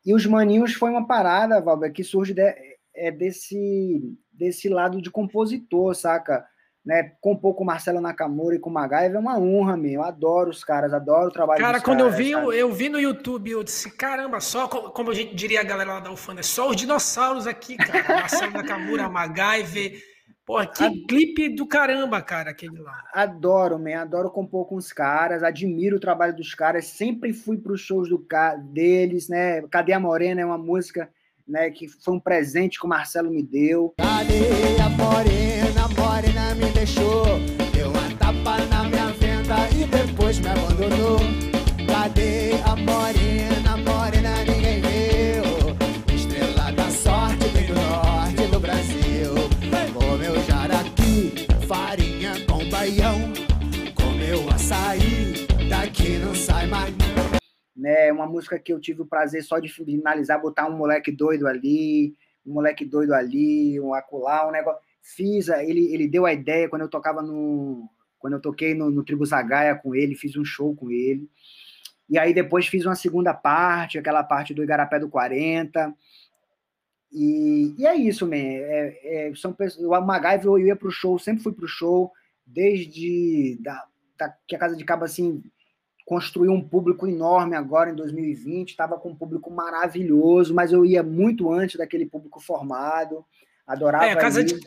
E 0.07 0.15
os 0.15 0.25
maninhos 0.25 0.73
foi 0.73 0.89
uma 0.89 1.05
parada, 1.05 1.61
Valber, 1.61 1.93
que 1.93 2.05
surge 2.05 2.33
de, 2.33 2.55
é, 2.95 3.11
desse, 3.11 4.01
desse 4.33 4.69
lado 4.69 5.03
de 5.03 5.11
compositor, 5.11 5.93
saca? 5.97 6.47
Né, 6.85 7.15
compor 7.21 7.57
com 7.57 7.65
Marcelo 7.65 8.01
Nakamura 8.01 8.55
e 8.55 8.61
com 8.61 8.71
Magaiva 8.71 9.17
é 9.17 9.19
uma 9.19 9.37
honra, 9.37 9.77
meu. 9.77 9.95
Eu 9.95 10.03
adoro 10.05 10.51
os 10.51 10.63
caras, 10.63 10.95
adoro 10.95 11.31
o 11.31 11.33
trabalho 11.33 11.61
Cara, 11.61 11.81
quando 11.81 11.99
caras, 11.99 12.13
eu 12.13 12.19
vi, 12.25 12.31
eu, 12.31 12.53
eu, 12.53 12.73
vi 12.73 12.89
no 12.89 13.01
YouTube, 13.01 13.51
eu 13.51 13.65
disse, 13.65 13.91
caramba, 13.91 14.39
só, 14.39 14.69
como 14.69 15.11
a 15.11 15.15
gente 15.15 15.35
diria 15.35 15.63
a 15.63 15.65
galera 15.65 15.95
lá 15.95 15.99
da 16.01 16.13
UFANA, 16.13 16.39
é 16.39 16.45
só 16.45 16.71
os 16.71 16.77
dinossauros 16.77 17.49
aqui, 17.49 17.77
cara. 17.77 18.21
Marcelo 18.21 18.53
Nakamura, 18.53 19.09
Magaiva, 19.09 19.81
Pô, 20.47 20.65
que 20.65 20.85
Ad... 20.85 20.97
clipe 21.09 21.49
do 21.49 21.67
caramba, 21.67 22.23
cara, 22.23 22.51
aquele 22.51 22.79
lá. 22.79 23.03
Adoro, 23.13 23.81
man, 23.81 23.97
adoro 23.97 24.31
compor 24.31 24.65
com 24.69 24.77
os 24.77 24.93
caras, 24.93 25.43
admiro 25.43 25.97
o 25.97 26.01
trabalho 26.01 26.37
dos 26.37 26.55
caras, 26.55 26.87
sempre 26.87 27.33
fui 27.33 27.59
para 27.59 27.73
os 27.73 27.81
shows 27.81 28.09
do, 28.09 28.25
deles, 28.69 29.29
né? 29.29 29.61
Cadê 29.63 29.93
a 29.93 29.99
Morena 29.99 30.41
é 30.41 30.47
uma 30.47 30.57
música 30.57 31.11
né, 31.47 31.71
que 31.71 31.89
foi 31.89 32.15
um 32.15 32.21
presente 32.21 32.79
que 32.79 32.87
o 32.87 32.89
Marcelo 32.89 33.29
me 33.29 33.43
deu. 33.43 33.93
Cadê 33.99 34.81
a 34.81 34.89
Morena? 34.89 35.85
A 35.85 35.89
Morena 36.01 36.55
me 36.55 36.71
deixou, 36.71 37.25
deu 37.75 37.91
uma 37.91 38.17
tapa 38.17 38.65
na 38.67 38.85
minha 38.85 39.09
venda 39.15 39.57
e 39.71 39.85
depois 39.85 40.39
me 40.39 40.49
abandonou. 40.49 41.46
Né? 57.77 58.11
Uma 58.13 58.27
música 58.27 58.59
que 58.59 58.73
eu 58.73 58.81
tive 58.81 59.03
o 59.03 59.07
prazer 59.07 59.43
só 59.45 59.59
de 59.59 59.69
finalizar, 59.69 60.41
botar 60.41 60.69
um 60.69 60.77
moleque 60.77 61.13
doido 61.13 61.47
ali, 61.47 62.17
um 62.45 62.55
moleque 62.55 62.85
doido 62.85 63.13
ali, 63.13 63.79
um 63.81 63.93
acular, 63.93 64.49
um 64.49 64.53
negócio. 64.53 64.81
Fiz, 65.03 65.49
ele, 65.49 65.93
ele 65.93 66.09
deu 66.09 66.27
a 66.27 66.33
ideia 66.33 66.69
quando 66.69 66.83
eu 66.83 66.89
tocava 66.89 67.23
no. 67.23 67.89
Quando 68.19 68.35
eu 68.35 68.41
toquei 68.41 68.75
no, 68.75 68.91
no 68.91 69.05
Tribo 69.05 69.25
Zagaia 69.25 69.77
com 69.77 69.95
ele, 69.95 70.17
fiz 70.17 70.37
um 70.37 70.45
show 70.45 70.75
com 70.75 70.91
ele. 70.91 71.29
E 72.09 72.19
aí 72.19 72.33
depois 72.33 72.67
fiz 72.67 72.87
uma 72.87 72.95
segunda 72.95 73.35
parte, 73.35 73.99
aquela 73.99 74.25
parte 74.25 74.55
do 74.55 74.63
Igarapé 74.63 74.99
do 74.99 75.09
40. 75.09 75.95
E, 77.13 77.75
e 77.79 77.87
é 77.87 77.95
isso, 77.95 78.27
man. 78.27 78.37
É, 78.37 79.29
é, 79.29 79.35
são 79.35 79.53
pessoas, 79.53 79.85
o 79.85 80.05
MacGyver 80.05 80.47
eu 80.47 80.59
ia 80.59 80.77
pro 80.77 80.91
show, 80.91 81.19
sempre 81.19 81.43
fui 81.43 81.53
pro 81.53 81.69
show, 81.69 82.11
desde 82.45 83.59
da, 83.61 83.85
da, 84.19 84.35
que 84.47 84.57
a 84.57 84.59
Casa 84.59 84.77
de 84.77 84.85
Cabo 84.85 85.05
assim 85.05 85.43
construiu 86.07 86.53
um 86.53 86.63
público 86.63 87.05
enorme 87.05 87.57
agora 87.57 87.91
em 87.91 87.95
2020, 87.97 88.71
estava 88.71 88.97
com 88.97 89.11
um 89.11 89.17
público 89.17 89.51
maravilhoso, 89.51 90.55
mas 90.55 90.73
eu 90.73 90.87
ia 90.87 91.03
muito 91.03 91.53
antes 91.53 91.77
daquele 91.77 92.07
público 92.07 92.39
formado, 92.41 93.27
adorava. 93.67 94.07
É, 94.07 94.15
Casa 94.15 94.45
de, 94.45 94.61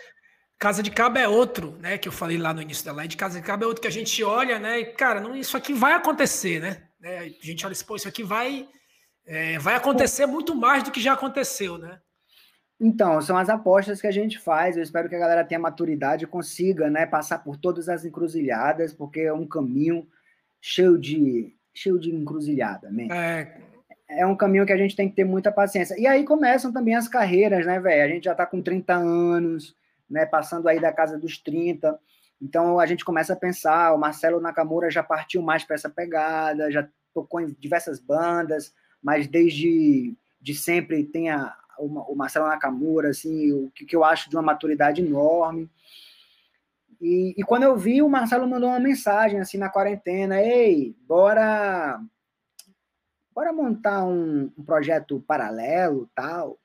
Casa 0.59 0.83
de 0.83 0.91
Cabo 0.91 1.17
é 1.17 1.29
outro, 1.29 1.77
né? 1.79 1.97
Que 1.97 2.09
eu 2.09 2.11
falei 2.11 2.37
lá 2.37 2.53
no 2.53 2.61
início 2.61 2.83
da 2.83 2.91
live. 2.91 3.15
Casa 3.15 3.39
de 3.39 3.47
Cabo 3.47 3.63
é 3.63 3.67
outro 3.67 3.81
que 3.81 3.87
a 3.87 3.91
gente 3.91 4.21
olha, 4.21 4.59
né? 4.59 4.81
E, 4.81 4.85
cara, 4.87 5.21
não, 5.21 5.33
isso 5.33 5.55
aqui 5.55 5.73
vai 5.73 5.93
acontecer, 5.93 6.59
né? 6.59 6.83
É, 7.01 7.19
a 7.19 7.45
gente 7.45 7.65
olha 7.65 7.75
pô, 7.87 7.95
isso 7.95 8.09
aqui 8.09 8.21
vai, 8.21 8.67
é, 9.25 9.57
vai 9.59 9.75
acontecer 9.75 10.25
muito 10.25 10.53
mais 10.53 10.83
do 10.83 10.91
que 10.91 10.99
já 10.99 11.13
aconteceu, 11.13 11.77
né? 11.77 12.01
Então, 12.77 13.21
são 13.21 13.37
as 13.37 13.47
apostas 13.47 14.01
que 14.01 14.07
a 14.07 14.11
gente 14.11 14.37
faz. 14.37 14.75
Eu 14.75 14.83
espero 14.83 15.07
que 15.07 15.15
a 15.15 15.19
galera 15.19 15.45
tenha 15.45 15.59
maturidade 15.59 16.25
e 16.25 16.27
consiga 16.27 16.89
né, 16.89 17.05
passar 17.05 17.39
por 17.39 17.55
todas 17.55 17.87
as 17.87 18.03
encruzilhadas, 18.03 18.93
porque 18.93 19.21
é 19.21 19.33
um 19.33 19.47
caminho 19.47 20.05
cheio 20.62 20.97
de, 20.97 21.55
cheio 21.74 21.99
de 21.99 22.14
encruzilhada, 22.14 22.89
né? 22.89 23.07
É. 23.12 24.22
é 24.22 24.26
um 24.26 24.36
caminho 24.36 24.66
que 24.66 24.74
a 24.74 24.78
gente 24.78 24.95
tem 24.95 25.10
que 25.10 25.16
ter 25.16 25.24
muita 25.24 25.51
paciência. 25.51 25.95
E 25.99 26.05
aí 26.05 26.24
começam 26.24 26.72
também 26.72 26.95
as 26.95 27.07
carreiras, 27.07 27.66
né, 27.66 27.80
velho? 27.80 28.03
A 28.03 28.07
gente 28.07 28.26
já 28.26 28.36
tá 28.36 28.45
com 28.45 28.62
30 28.62 28.93
anos, 28.93 29.76
né, 30.10 30.26
passando 30.26 30.68
aí 30.68 30.80
da 30.80 30.91
casa 30.91 31.18
dos 31.18 31.38
30. 31.38 31.99
Então 32.41 32.80
a 32.80 32.86
gente 32.86 33.05
começa 33.05 33.34
a 33.34 33.38
pensar, 33.38 33.93
o 33.93 33.97
Marcelo 33.97 34.39
Nakamura 34.39 34.89
já 34.89 35.03
partiu 35.03 35.41
mais 35.41 35.64
para 35.64 35.76
essa 35.76 35.89
pegada, 35.89 36.72
já 36.72 36.88
tocou 37.14 37.41
em 37.41 37.55
diversas 37.60 37.99
bandas, 37.99 38.74
mas 39.01 39.28
desde 39.28 40.16
de 40.41 40.55
sempre 40.55 41.03
tem 41.03 41.30
a, 41.30 41.53
o, 41.78 42.16
Marcelo 42.16 42.47
Nakamura, 42.47 43.10
assim, 43.10 43.51
o 43.51 43.70
que 43.72 43.95
eu 43.95 44.03
acho 44.03 44.30
de 44.30 44.36
uma 44.36 44.41
maturidade 44.41 45.01
enorme. 45.01 45.70
E, 46.99 47.33
e, 47.37 47.43
quando 47.43 47.63
eu 47.63 47.77
vi, 47.77 48.01
o 48.01 48.09
Marcelo 48.09 48.47
mandou 48.47 48.69
uma 48.69 48.79
mensagem 48.79 49.39
assim 49.39 49.57
na 49.57 49.69
quarentena: 49.69 50.41
Ei, 50.41 50.95
bora, 51.07 51.99
bora 53.33 53.53
montar 53.53 54.03
um, 54.03 54.51
um 54.57 54.63
projeto 54.63 55.23
paralelo 55.25 56.09
tal. 56.13 56.59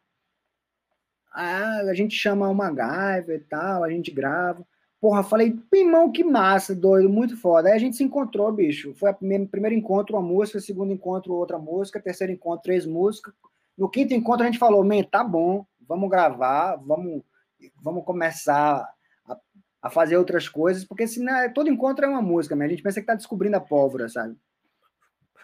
Ah, 1.32 1.80
a 1.88 1.94
gente 1.94 2.14
chama 2.14 2.48
uma 2.48 2.70
MacGyver 2.70 3.40
e 3.40 3.44
tal, 3.44 3.84
a 3.84 3.90
gente 3.90 4.10
grava. 4.10 4.66
Porra, 5.00 5.22
falei, 5.22 5.54
irmão, 5.74 6.10
que 6.10 6.24
massa, 6.24 6.74
doido, 6.74 7.10
muito 7.10 7.36
foda. 7.36 7.68
Aí 7.68 7.74
a 7.74 7.78
gente 7.78 7.96
se 7.96 8.02
encontrou, 8.02 8.50
bicho. 8.50 8.94
Foi 8.94 9.10
o 9.10 9.14
primeiro 9.14 9.74
encontro, 9.74 10.16
uma 10.16 10.22
música, 10.22 10.60
segundo 10.60 10.92
encontro, 10.92 11.34
outra 11.34 11.58
música, 11.58 12.00
terceiro 12.00 12.32
encontro, 12.32 12.62
três 12.62 12.86
músicas. 12.86 13.34
No 13.76 13.88
quinto 13.88 14.14
encontro 14.14 14.44
a 14.44 14.46
gente 14.46 14.58
falou, 14.58 14.84
man, 14.84 15.02
tá 15.02 15.22
bom, 15.22 15.66
vamos 15.86 16.08
gravar, 16.08 16.76
vamos, 16.76 17.22
vamos 17.82 18.04
começar 18.04 18.88
a 19.84 19.90
fazer 19.90 20.16
outras 20.16 20.48
coisas, 20.48 20.82
porque 20.82 21.06
senão 21.06 21.36
é, 21.36 21.50
todo 21.50 21.68
encontro 21.68 22.06
é 22.06 22.08
uma 22.08 22.22
música, 22.22 22.56
mas 22.56 22.68
a 22.68 22.70
gente 22.70 22.82
pensa 22.82 22.94
que 22.94 23.02
está 23.02 23.14
descobrindo 23.14 23.58
a 23.58 23.60
pólvora, 23.60 24.08
sabe? 24.08 24.34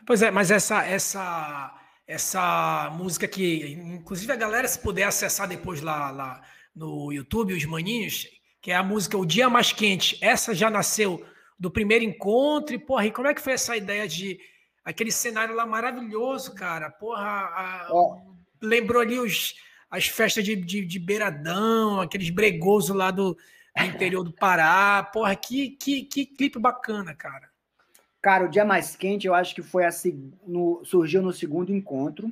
Pois 0.07 0.23
é, 0.23 0.31
mas 0.31 0.51
essa 0.51 0.83
essa 0.83 1.79
essa 2.07 2.91
música 2.97 3.29
que, 3.29 3.75
inclusive 3.75 4.33
a 4.33 4.37
galera 4.37 4.67
se 4.67 4.79
puder 4.79 5.05
acessar 5.05 5.47
depois 5.47 5.83
lá, 5.83 6.11
lá 6.11 6.41
no 6.75 7.13
YouTube, 7.13 7.53
os 7.53 7.67
maninhos, 7.67 8.27
que 8.63 8.71
é 8.71 8.77
a 8.77 8.83
música 8.83 9.19
O 9.19 9.27
Dia 9.27 9.51
Mais 9.51 9.73
Quente, 9.73 10.19
essa 10.23 10.55
já 10.55 10.71
nasceu 10.71 11.23
do 11.59 11.71
primeiro 11.71 12.03
encontro, 12.03 12.75
e 12.75 12.79
porra, 12.79 13.07
e 13.07 13.13
como 13.13 13.29
é 13.29 13.35
que 13.35 13.43
foi 13.43 13.53
essa 13.53 13.77
ideia 13.77 14.09
de 14.09 14.41
aquele 14.83 15.13
cenário 15.13 15.55
lá 15.55 15.67
maravilhoso, 15.67 16.55
cara? 16.55 16.91
Porra, 16.91 17.23
a, 17.23 17.89
oh. 17.93 18.17
lembrou 18.63 19.03
ali 19.03 19.19
os, 19.19 19.55
as 19.91 20.07
festas 20.07 20.43
de, 20.43 20.57
de, 20.57 20.87
de 20.87 20.99
beiradão, 20.99 22.01
aqueles 22.01 22.31
bregosos 22.31 22.97
lá 22.97 23.11
do, 23.11 23.37
no 23.79 23.85
interior 23.87 24.25
do 24.25 24.33
Pará. 24.33 25.03
Porra, 25.13 25.35
que, 25.37 25.71
que, 25.71 26.05
que 26.05 26.27
clipe 26.27 26.59
bacana, 26.59 27.15
cara. 27.15 27.51
Cara, 28.23 28.45
o 28.45 28.49
Dia 28.49 28.65
Mais 28.65 28.95
Quente, 28.95 29.27
eu 29.27 29.35
acho 29.35 29.55
que 29.55 29.63
foi 29.63 29.85
assim, 29.85 30.33
no, 30.47 30.85
surgiu 30.85 31.23
no 31.23 31.33
segundo 31.33 31.75
encontro. 31.75 32.31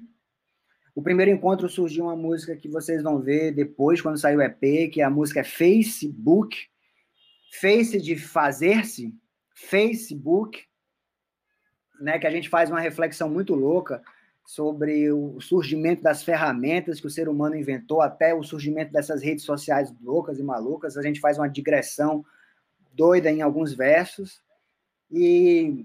O 0.94 1.02
primeiro 1.02 1.30
encontro 1.30 1.68
surgiu 1.68 2.04
uma 2.04 2.16
música 2.16 2.56
que 2.56 2.68
vocês 2.68 3.02
vão 3.02 3.20
ver 3.20 3.52
depois, 3.52 4.00
quando 4.00 4.18
sair 4.18 4.36
o 4.36 4.42
EP, 4.42 4.90
que 4.92 5.00
a 5.00 5.08
música 5.08 5.40
é 5.40 5.44
Facebook. 5.44 6.58
Face 7.60 8.00
de 8.00 8.16
fazer-se, 8.16 9.14
Facebook, 9.54 10.62
né, 12.00 12.18
que 12.18 12.26
a 12.26 12.30
gente 12.30 12.48
faz 12.48 12.70
uma 12.70 12.80
reflexão 12.80 13.30
muito 13.30 13.54
louca 13.54 14.02
sobre 14.48 15.12
o 15.12 15.38
surgimento 15.42 16.02
das 16.02 16.22
ferramentas 16.22 16.98
que 16.98 17.06
o 17.06 17.10
ser 17.10 17.28
humano 17.28 17.54
inventou, 17.54 18.00
até 18.00 18.32
o 18.32 18.42
surgimento 18.42 18.90
dessas 18.90 19.22
redes 19.22 19.44
sociais 19.44 19.92
loucas 20.02 20.38
e 20.38 20.42
malucas. 20.42 20.96
A 20.96 21.02
gente 21.02 21.20
faz 21.20 21.36
uma 21.36 21.50
digressão 21.50 22.24
doida 22.94 23.30
em 23.30 23.42
alguns 23.42 23.74
versos. 23.74 24.42
E 25.12 25.84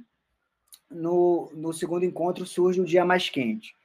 no, 0.89 1.51
no 1.53 1.73
segundo 1.73 2.05
encontro 2.05 2.45
surge 2.45 2.79
o 2.79 2.85
Dia 2.85 3.03
Mais 3.03 3.29
Quente. 3.29 3.75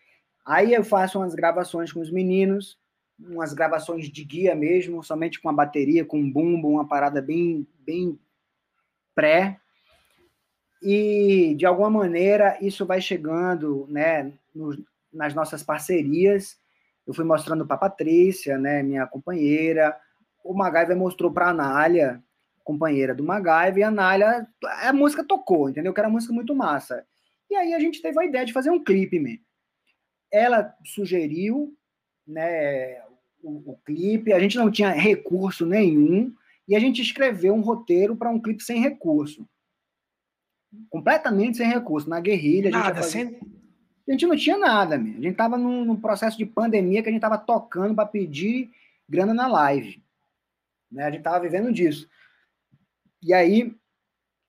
Aí 0.47 0.73
eu 0.73 0.85
faço 0.85 1.19
umas 1.19 1.35
gravações 1.35 1.93
com 1.93 1.99
os 1.99 2.13
meninos, 2.13 2.79
umas 3.19 3.53
gravações 3.53 4.09
de 4.09 4.25
guia 4.25 4.55
mesmo, 4.55 5.03
somente 5.03 5.41
com 5.41 5.49
a 5.49 5.53
bateria, 5.53 6.05
com 6.05 6.21
um 6.21 6.31
bumbo, 6.31 6.69
uma 6.69 6.87
parada 6.87 7.21
bem, 7.21 7.67
bem 7.81 8.17
pré. 9.13 9.59
E, 10.83 11.55
de 11.57 11.67
alguma 11.67 11.91
maneira, 11.91 12.57
isso 12.61 12.87
vai 12.87 13.01
chegando 13.01 13.87
né, 13.89 14.33
no, 14.55 14.77
nas 15.13 15.35
nossas 15.35 15.63
parcerias. 15.63 16.57
Eu 17.07 17.15
fui 17.15 17.25
mostrando 17.25 17.67
para 17.67 17.77
a 17.77 17.81
Patrícia, 17.81 18.59
né, 18.59 18.83
minha 18.83 19.07
companheira. 19.07 19.97
O 20.45 20.55
MacGyver 20.55 20.97
mostrou 20.97 21.33
para 21.33 21.47
a 21.47 21.51
Anália, 21.51 22.23
companheira 22.63 23.15
do 23.15 23.25
MacGyver, 23.25 23.79
e 23.79 23.83
a 23.83 23.89
Anália, 23.89 24.47
a 24.83 24.93
música 24.93 25.25
tocou, 25.25 25.71
entendeu? 25.71 25.93
Que 25.93 26.01
era 26.01 26.09
uma 26.09 26.15
música 26.15 26.33
muito 26.33 26.55
massa. 26.55 27.05
E 27.51 27.57
aí 27.57 27.73
a 27.75 27.79
gente 27.79 28.03
teve 28.03 28.21
a 28.21 28.25
ideia 28.25 28.45
de 28.45 28.53
fazer 28.53 28.71
um 28.71 28.83
clipe, 28.83 29.19
mesmo. 29.19 29.45
Ela 30.31 30.75
sugeriu 30.85 31.75
né, 32.27 33.01
o, 33.43 33.73
o 33.73 33.79
clipe, 33.85 34.33
a 34.33 34.39
gente 34.39 34.59
não 34.59 34.71
tinha 34.71 34.91
recurso 34.91 35.65
nenhum, 35.65 36.33
e 36.69 36.77
a 36.77 36.79
gente 36.79 37.01
escreveu 37.01 37.55
um 37.55 37.63
roteiro 37.63 38.15
para 38.15 38.31
um 38.31 38.39
clipe 38.39 38.63
sem 38.63 38.83
recurso. 38.83 39.49
Completamente 40.91 41.57
sem 41.57 41.69
recurso, 41.69 42.09
na 42.09 42.21
guerrilha. 42.21 42.71
Nada, 42.71 43.03
sem, 43.03 43.39
a 44.09 44.13
gente 44.13 44.27
não 44.27 44.37
tinha 44.37 44.57
nada, 44.57 44.95
a 44.95 44.99
gente 44.99 45.29
estava 45.29 45.59
num, 45.59 45.85
num, 45.85 46.01
processo 46.01 46.37
de 46.39 46.47
pandemia 46.47 47.03
que 47.03 47.09
a 47.09 47.13
gente 47.13 47.19
estava 47.19 47.39
tocando 47.39 47.95
para 47.95 48.09
pedir 48.09 48.71
grana 49.09 49.35
na 49.35 49.47
live. 49.47 50.03
Né? 50.91 51.05
A 51.05 51.11
gente 51.11 51.21
estava 51.21 51.41
vivendo 51.41 51.73
disso. 51.73 52.09
E 53.23 53.35
aí 53.35 53.75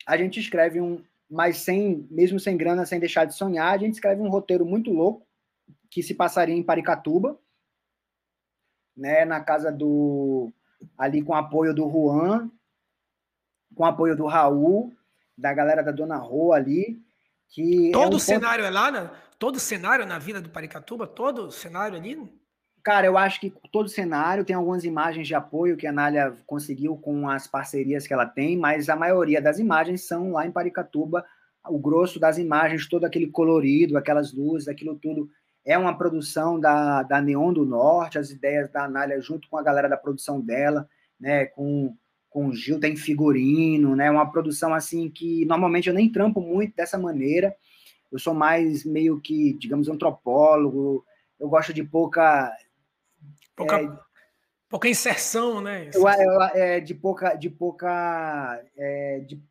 a 0.05 0.17
gente 0.17 0.39
escreve 0.39 0.79
um, 0.79 1.03
mas 1.29 1.57
sem, 1.57 2.07
mesmo 2.09 2.39
sem 2.39 2.55
grana, 2.55 2.85
sem 2.85 2.99
deixar 2.99 3.25
de 3.25 3.35
sonhar, 3.35 3.73
a 3.73 3.77
gente 3.77 3.93
escreve 3.93 4.21
um 4.21 4.29
roteiro 4.29 4.65
muito 4.65 4.91
louco 4.91 5.27
que 5.89 6.01
se 6.01 6.13
passaria 6.13 6.55
em 6.55 6.63
Paricatuba, 6.63 7.37
né, 8.95 9.25
na 9.25 9.41
casa 9.41 9.71
do 9.71 10.51
ali 10.97 11.21
com 11.21 11.33
apoio 11.33 11.73
do 11.73 11.89
Juan, 11.89 12.49
com 13.75 13.85
apoio 13.85 14.15
do 14.15 14.25
Raul, 14.25 14.93
da 15.39 15.53
galera 15.53 15.83
da 15.83 15.91
Dona 15.91 16.17
Rô 16.17 16.53
ali, 16.53 16.99
que 17.49 17.91
todo 17.91 18.11
é 18.11 18.13
um 18.13 18.17
o 18.17 18.19
cenário 18.19 18.63
ponto... 18.63 18.75
é 18.75 18.79
lá, 18.79 18.91
né? 18.91 19.09
todo 19.39 19.55
o 19.55 19.59
cenário 19.59 20.05
na 20.05 20.19
Vila 20.19 20.41
do 20.41 20.49
Paricatuba, 20.49 21.07
todo 21.07 21.45
o 21.45 21.51
cenário 21.51 21.97
ali? 21.97 22.21
Cara, 22.83 23.07
eu 23.07 23.17
acho 23.17 23.39
que 23.39 23.53
todo 23.71 23.89
cenário 23.89 24.43
tem 24.43 24.55
algumas 24.55 24.83
imagens 24.83 25.27
de 25.27 25.33
apoio 25.33 25.77
que 25.77 25.87
a 25.87 25.91
Nália 25.91 26.35
conseguiu 26.45 26.97
com 26.97 27.29
as 27.29 27.47
parcerias 27.47 28.05
que 28.05 28.13
ela 28.13 28.25
tem, 28.25 28.57
mas 28.57 28.89
a 28.89 28.95
maioria 28.95 29.41
das 29.41 29.59
imagens 29.59 30.05
são 30.05 30.33
lá 30.33 30.45
em 30.45 30.51
Paricatuba. 30.51 31.25
O 31.67 31.77
grosso 31.79 32.19
das 32.19 32.37
imagens, 32.37 32.87
todo 32.87 33.05
aquele 33.05 33.27
colorido, 33.27 33.97
aquelas 33.97 34.33
luzes, 34.33 34.67
aquilo 34.67 34.95
tudo 34.95 35.29
é 35.65 35.77
uma 35.77 35.97
produção 35.97 36.59
da, 36.59 37.03
da 37.03 37.21
Neon 37.21 37.53
do 37.53 37.65
Norte, 37.65 38.17
as 38.17 38.29
ideias 38.29 38.69
da 38.69 38.85
Anália 38.85 39.21
junto 39.21 39.49
com 39.49 39.57
a 39.57 39.63
galera 39.63 39.89
da 39.89 39.97
produção 39.97 40.41
dela, 40.41 40.87
né, 41.19 41.45
com, 41.45 41.95
com 42.29 42.47
o 42.47 42.53
Gil 42.53 42.79
tem 42.79 42.95
figurino, 42.95 43.95
né, 43.95 44.09
uma 44.11 44.31
produção 44.31 44.73
assim 44.73 45.09
que 45.09 45.45
normalmente 45.45 45.89
eu 45.89 45.95
nem 45.95 46.11
trampo 46.11 46.39
muito 46.39 46.75
dessa 46.75 46.97
maneira, 46.97 47.55
eu 48.11 48.19
sou 48.19 48.33
mais 48.33 48.85
meio 48.85 49.19
que, 49.19 49.53
digamos, 49.53 49.89
antropólogo, 49.89 51.03
eu 51.39 51.49
gosto 51.49 51.73
de 51.73 51.83
pouca 51.83 52.51
Pouca, 53.59 53.81
é, 53.81 53.91
pouca 54.69 54.87
inserção, 54.87 55.59
né? 55.59 55.89
Eu, 55.93 56.07
eu, 56.07 56.41
é, 56.53 56.79
de 56.79 56.95
pouca, 56.95 57.35
de 57.35 57.49
pouca, 57.49 58.63
é, 58.77 59.19
de, 59.19 59.41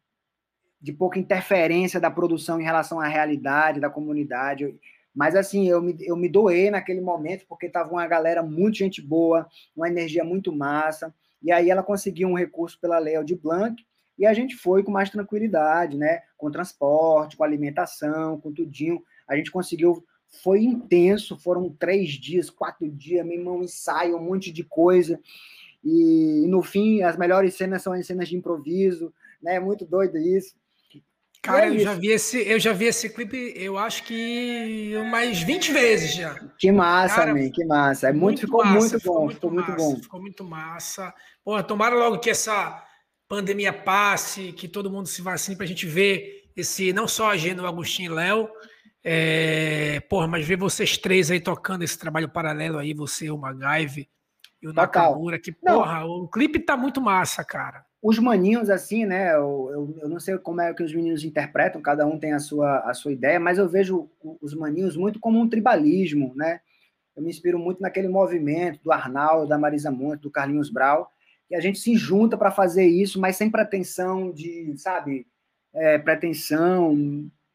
de 0.81 0.93
pouca 0.95 1.19
interferência 1.19 2.01
da 2.01 2.11
produção 2.11 2.59
em 2.59 2.65
relação 2.65 2.99
à 2.99 3.07
realidade 3.07 3.81
da 3.81 3.91
comunidade. 3.91 4.75
Mas 5.15 5.37
assim, 5.37 5.69
eu 5.69 5.83
me, 5.83 5.95
eu 6.01 6.17
me 6.17 6.29
doei 6.29 6.71
naquele 6.71 7.03
momento 7.03 7.45
porque 7.47 7.69
tava 7.69 7.91
uma 7.91 8.07
galera 8.07 8.43
muito 8.43 8.79
gente 8.79 9.03
boa, 9.03 9.47
uma 9.77 9.89
energia 9.89 10.25
muito 10.25 10.51
massa. 10.57 11.15
E 11.43 11.53
aí 11.53 11.71
ela 11.71 11.83
conseguiu 11.83 12.29
um 12.29 12.35
recurso 12.37 12.79
pela 12.81 12.99
Lei 12.99 13.23
de 13.25 13.35
Blanc 13.35 13.83
e 14.19 14.27
a 14.27 14.35
gente 14.35 14.57
foi 14.57 14.83
com 14.83 14.91
mais 14.91 15.11
tranquilidade, 15.11 15.97
né? 15.97 16.23
Com 16.37 16.51
transporte, 16.51 17.37
com 17.37 17.45
alimentação, 17.45 18.41
com 18.41 18.53
tudinho. 18.53 19.03
A 19.29 19.37
gente 19.37 19.51
conseguiu 19.51 20.05
foi 20.43 20.63
intenso, 20.63 21.39
foram 21.39 21.71
três 21.71 22.11
dias, 22.11 22.51
quatro 22.51 22.89
dias, 22.91 23.25
meu 23.25 23.39
irmão, 23.39 23.63
ensaio, 23.63 24.17
um 24.17 24.23
monte 24.23 24.53
de 24.53 24.63
coisa. 24.63 25.19
E, 25.83 26.43
e 26.45 26.49
no 26.49 26.63
fim, 26.63 27.03
as 27.03 27.17
melhores 27.17 27.55
cenas 27.55 27.83
são 27.83 27.93
as 27.93 28.07
cenas 28.07 28.29
de 28.29 28.37
improviso, 28.37 29.13
né? 29.43 29.59
Muito 29.59 29.87
doido 29.87 30.19
isso. 30.19 30.55
Cara, 31.43 31.67
é 31.67 31.69
eu, 31.71 31.79
já 31.79 31.95
vi 31.95 32.09
esse, 32.09 32.49
eu 32.49 32.59
já 32.59 32.73
vi 32.73 32.87
esse 32.87 33.09
clipe, 33.11 33.53
eu 33.57 33.79
acho 33.79 34.03
que 34.05 34.95
mais 35.11 35.41
20 35.41 35.73
vezes 35.73 36.15
já. 36.15 36.35
Que 36.59 36.73
massa, 36.73 37.15
Cara, 37.15 37.35
man, 37.35 37.51
que 37.51 37.65
massa. 37.65 38.09
É 38.09 38.13
muito, 38.13 38.23
muito 38.23 38.41
ficou 38.41 38.65
massa, 38.65 38.79
muito 38.79 38.93
bom, 38.93 38.99
ficou 38.99 39.21
muito, 39.23 39.35
ficou 39.35 39.51
muito 39.51 39.73
bom. 39.73 40.03
Ficou 40.03 40.21
muito 40.21 40.45
massa. 40.45 41.15
Pô, 41.45 41.63
tomara 41.63 41.95
logo 41.95 42.19
que 42.19 42.31
essa 42.31 42.85
pandemia 43.29 43.73
passe, 43.73 44.53
que 44.53 44.67
todo 44.67 44.91
mundo 44.91 45.07
se 45.07 45.23
vacine 45.23 45.57
para 45.57 45.65
a 45.65 45.69
gente 45.69 45.87
ver 45.87 46.51
esse, 46.57 46.93
não 46.93 47.07
só 47.07 47.31
a 47.31 47.37
Geno, 47.37 47.67
Agostinho 47.67 48.13
e 48.13 48.15
Léo, 48.15 48.49
é, 49.05 50.01
porra, 50.09 50.27
mas 50.27 50.47
ver 50.47 50.57
vocês 50.57 50.99
três 50.99 51.31
aí 51.31 51.41
tocando 51.41 51.85
esse 51.85 51.97
trabalho 51.97 52.29
paralelo 52.29 52.79
aí, 52.79 52.93
você, 52.93 53.31
o 53.31 53.39
Magaive 53.39 54.09
e 54.61 54.67
o 54.67 54.73
Nakamura, 54.73 55.39
que 55.39 55.53
porra, 55.53 56.01
não. 56.01 56.09
o 56.09 56.29
clipe 56.29 56.59
tá 56.59 56.77
muito 56.77 57.01
massa, 57.01 57.45
cara. 57.45 57.85
Os 58.01 58.19
maninhos, 58.19 58.71
assim, 58.71 59.05
né? 59.05 59.35
Eu, 59.35 59.97
eu, 60.01 60.09
não 60.09 60.21
sei 60.21 60.39
como 60.39 60.61
é 60.61 60.73
que 60.73 60.83
os 60.83 60.95
meninos 60.95 61.25
interpretam, 61.25 61.83
cada 61.83 62.07
um 62.07 62.19
tem 62.19 62.33
a 62.33 62.39
sua, 62.39 62.79
a 62.81 62.95
sua 62.95 63.13
ideia, 63.13 63.41
mas 63.41 63.59
eu 63.59 63.69
vejo 63.69 64.09
os 64.41 64.55
maninhos 64.55 64.97
muito 64.97 65.19
como 65.19 65.39
um 65.41 65.49
tribalismo, 65.49 66.33
né? 66.37 66.61
Eu 67.17 67.23
me 67.23 67.31
inspiro 67.31 67.59
muito 67.59 67.83
naquele 67.83 68.07
movimento 68.07 68.81
do 68.85 68.93
Arnaldo, 68.93 69.49
da 69.49 69.59
Marisa 69.59 69.91
Monte, 69.91 70.21
do 70.21 70.31
Carlinhos 70.31 70.71
Brau, 70.71 71.11
que 71.49 71.55
a 71.57 71.61
gente 71.61 71.81
se 71.81 71.97
junta 71.97 72.37
para 72.39 72.53
fazer 72.53 72.87
isso, 72.87 73.21
mas 73.21 73.37
sem 73.37 73.51
pretensão 73.51 74.31
de, 74.31 74.73
sabe, 74.77 75.27
é, 75.75 75.99
pretensão, 75.99 76.93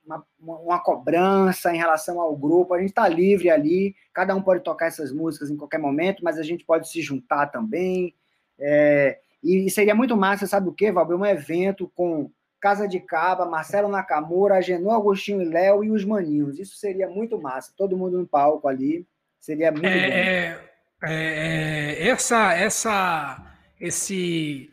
uma, 0.06 0.26
uma, 0.40 0.80
cobrança 0.84 1.74
em 1.74 1.78
relação 1.78 2.20
ao 2.20 2.36
grupo. 2.36 2.74
A 2.74 2.80
gente 2.80 2.90
está 2.90 3.07
livre 3.07 3.49
ali, 3.49 3.95
cada 4.14 4.36
um 4.36 4.41
pode 4.41 4.64
tocar 4.64 4.88
essas 4.88 5.14
músicas 5.14 5.49
em 5.49 5.56
qualquer 5.56 5.80
momento, 5.80 6.24
mas 6.24 6.38
a 6.38 6.44
gente 6.44 6.65
pode 6.65 6.90
se 6.90 7.02
juntar 7.02 7.48
também. 7.48 8.14
É, 8.60 9.20
e, 9.44 9.70
seria 9.70 9.94
muito 9.94 10.15
massa, 10.15 10.48
sabe 10.48 10.70
o 10.70 10.74
quê, 10.74 10.91
Valber? 10.91 11.18
Um 11.18 11.26
evento 11.26 11.91
com 11.94 12.32
Casa 12.61 12.88
de 12.88 12.99
Caba, 12.99 13.45
Marcelo 13.45 13.90
Nakamura, 13.90 14.61
Genô 14.61 14.91
Agostinho 14.91 15.41
e 15.41 15.45
Léo 15.45 15.84
e 15.84 15.91
os 15.91 16.06
Maninhos. 16.06 16.57
Isso 16.57 16.78
seria 16.78 17.10
muito 17.10 17.38
massa. 17.41 17.74
Todo 17.76 17.98
mundo 17.98 18.18
no 18.18 18.26
palco 18.26 18.70
ali. 18.70 19.06
Seria 19.41 19.70
muito 19.70 19.86
é, 19.86 20.56
bom. 20.56 20.64
É, 21.06 21.94
é, 22.02 22.07
essa, 22.07 22.53
essa, 22.53 23.57
esse. 23.82 24.70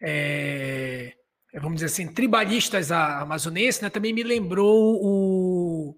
É, 0.00 1.12
vamos 1.52 1.74
dizer 1.74 1.86
assim, 1.86 2.10
tribalistas 2.10 2.90
amazonenses, 2.90 3.82
né, 3.82 3.90
também 3.90 4.14
me 4.14 4.22
lembrou 4.22 4.98
o, 5.02 5.94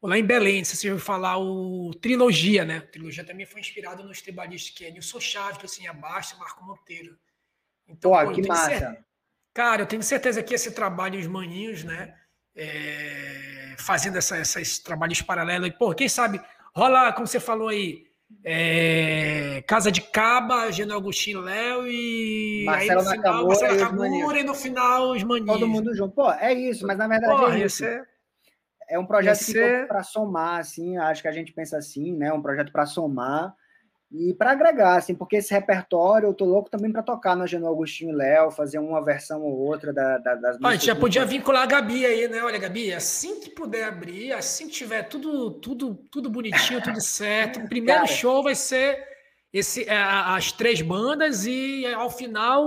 o, 0.00 0.08
lá 0.08 0.18
em 0.18 0.24
Belém, 0.24 0.64
se 0.64 0.76
você 0.76 0.90
ouviu 0.90 1.04
falar 1.04 1.38
o 1.38 1.92
Trilogia, 2.02 2.64
né? 2.64 2.78
O 2.78 2.90
Trilogia 2.90 3.24
também 3.24 3.46
foi 3.46 3.60
inspirado 3.60 4.02
nos 4.02 4.20
tribalistas 4.20 4.76
que 4.76 4.84
é 4.84 4.90
Nilson 4.90 5.20
Chaves, 5.20 5.64
assim, 5.64 5.86
abaixo, 5.86 6.36
Marco 6.38 6.64
Monteiro. 6.64 7.16
Então, 7.88 8.10
pô, 8.10 8.32
que 8.32 8.46
massa. 8.46 8.68
Certeza, 8.68 8.98
cara, 9.54 9.82
eu 9.82 9.86
tenho 9.86 10.02
certeza 10.02 10.42
que 10.42 10.54
esse 10.54 10.72
trabalho, 10.72 11.18
os 11.18 11.26
maninhos, 11.26 11.82
né, 11.84 12.14
é, 12.54 13.74
fazendo 13.78 14.18
essa, 14.18 14.38
esses 14.38 14.78
trabalhos 14.78 15.22
paralelos, 15.22 15.68
e, 15.68 15.72
pô, 15.72 15.94
quem 15.94 16.08
sabe 16.08 16.40
rola, 16.74 17.12
como 17.12 17.26
você 17.26 17.40
falou 17.40 17.68
aí, 17.68 18.06
é, 18.44 19.64
Casa 19.66 19.90
de 19.90 20.02
Caba, 20.02 20.70
Geno 20.70 20.94
Agostinho 20.94 21.40
Léo 21.40 21.86
e 21.86 22.64
Marcelo 22.66 23.00
aí 23.00 23.16
final, 23.16 23.46
Marcelo 23.46 23.80
Nakamura 23.80 24.40
e 24.40 24.44
no 24.44 24.54
final 24.54 25.12
os 25.12 25.22
maninhos. 25.22 25.58
Todo 25.58 25.66
mundo 25.66 25.94
junto. 25.94 26.14
Pô, 26.14 26.30
é 26.30 26.52
isso, 26.52 26.86
mas 26.86 26.98
na 26.98 27.08
verdade 27.08 27.32
Porra, 27.32 27.58
é 27.58 27.64
isso. 27.64 27.84
É... 27.84 28.02
é 28.90 28.98
um 28.98 29.06
projeto 29.06 29.38
ser... 29.38 29.88
para 29.88 30.02
somar, 30.02 30.60
assim, 30.60 30.98
acho 30.98 31.22
que 31.22 31.28
a 31.28 31.32
gente 31.32 31.52
pensa 31.52 31.78
assim, 31.78 32.14
né? 32.16 32.32
Um 32.32 32.42
projeto 32.42 32.70
para 32.70 32.84
somar 32.84 33.54
e 34.10 34.32
para 34.32 34.52
agregar, 34.52 34.96
assim, 34.96 35.14
porque 35.14 35.36
esse 35.36 35.52
repertório 35.52 36.28
eu 36.28 36.34
tô 36.34 36.46
louco 36.46 36.70
também 36.70 36.90
para 36.90 37.02
tocar 37.02 37.36
no 37.36 37.46
Geno 37.46 37.68
Agostinho 37.68 38.10
e 38.10 38.16
Léo, 38.16 38.50
fazer 38.50 38.78
uma 38.78 39.04
versão 39.04 39.42
ou 39.42 39.52
outra 39.52 39.92
da, 39.92 40.16
da, 40.16 40.34
das 40.34 40.52
músicas. 40.52 40.70
A 40.70 40.72
gente 40.72 40.86
já 40.86 40.96
podia 40.96 41.26
vincular 41.26 41.64
a 41.64 41.66
Gabi 41.66 42.06
aí, 42.06 42.26
né? 42.26 42.42
Olha, 42.42 42.58
Gabi, 42.58 42.92
assim 42.92 43.38
que 43.38 43.50
puder 43.50 43.84
abrir, 43.84 44.32
assim 44.32 44.66
que 44.66 44.72
tiver 44.72 45.02
tudo, 45.02 45.50
tudo, 45.50 45.94
tudo 46.10 46.30
bonitinho, 46.30 46.82
tudo 46.82 47.00
certo, 47.02 47.60
o 47.60 47.68
primeiro 47.68 48.00
Cara, 48.00 48.12
show 48.12 48.42
vai 48.42 48.54
ser 48.54 48.98
esse, 49.52 49.84
é, 49.84 49.94
as 49.94 50.52
três 50.52 50.80
bandas 50.80 51.44
e 51.44 51.84
ao 51.86 52.08
final 52.08 52.64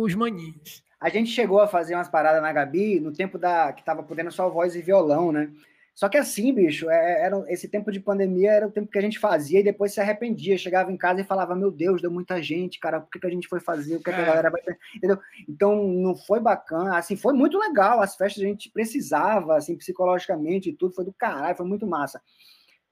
os 0.00 0.14
maninhos. 0.14 0.84
A 1.00 1.08
gente 1.08 1.30
chegou 1.30 1.60
a 1.60 1.66
fazer 1.66 1.96
umas 1.96 2.08
paradas 2.08 2.40
na 2.40 2.52
Gabi 2.52 3.00
no 3.00 3.12
tempo 3.12 3.36
da 3.36 3.72
que 3.72 3.84
tava 3.84 4.04
podendo 4.04 4.30
só 4.30 4.48
voz 4.48 4.76
e 4.76 4.82
violão, 4.82 5.32
né? 5.32 5.50
Só 5.98 6.08
que 6.08 6.16
assim, 6.16 6.54
bicho, 6.54 6.88
é, 6.88 7.22
era, 7.22 7.44
esse 7.48 7.66
tempo 7.66 7.90
de 7.90 7.98
pandemia 7.98 8.52
era 8.52 8.68
o 8.68 8.70
tempo 8.70 8.88
que 8.88 8.98
a 8.98 9.02
gente 9.02 9.18
fazia 9.18 9.58
e 9.58 9.64
depois 9.64 9.92
se 9.92 10.00
arrependia. 10.00 10.56
Chegava 10.56 10.92
em 10.92 10.96
casa 10.96 11.22
e 11.22 11.24
falava: 11.24 11.56
Meu 11.56 11.72
Deus, 11.72 12.00
deu 12.00 12.08
muita 12.08 12.40
gente, 12.40 12.78
cara, 12.78 13.00
por 13.00 13.10
que, 13.10 13.18
que 13.18 13.26
a 13.26 13.30
gente 13.30 13.48
foi 13.48 13.58
fazer? 13.58 13.96
O 13.96 14.00
que, 14.00 14.08
é. 14.10 14.12
que 14.12 14.20
a 14.20 14.22
é. 14.22 14.26
galera 14.26 14.48
vai 14.48 14.62
Entendeu? 14.94 15.18
Então 15.48 15.88
não 15.88 16.14
foi 16.14 16.38
bacana. 16.38 16.96
Assim, 16.96 17.16
foi 17.16 17.32
muito 17.32 17.58
legal. 17.58 18.00
As 18.00 18.14
festas 18.14 18.44
a 18.44 18.46
gente 18.46 18.70
precisava, 18.70 19.56
assim, 19.56 19.76
psicologicamente 19.76 20.70
e 20.70 20.72
tudo. 20.72 20.94
Foi 20.94 21.04
do 21.04 21.12
caralho, 21.12 21.56
foi 21.56 21.66
muito 21.66 21.84
massa. 21.84 22.22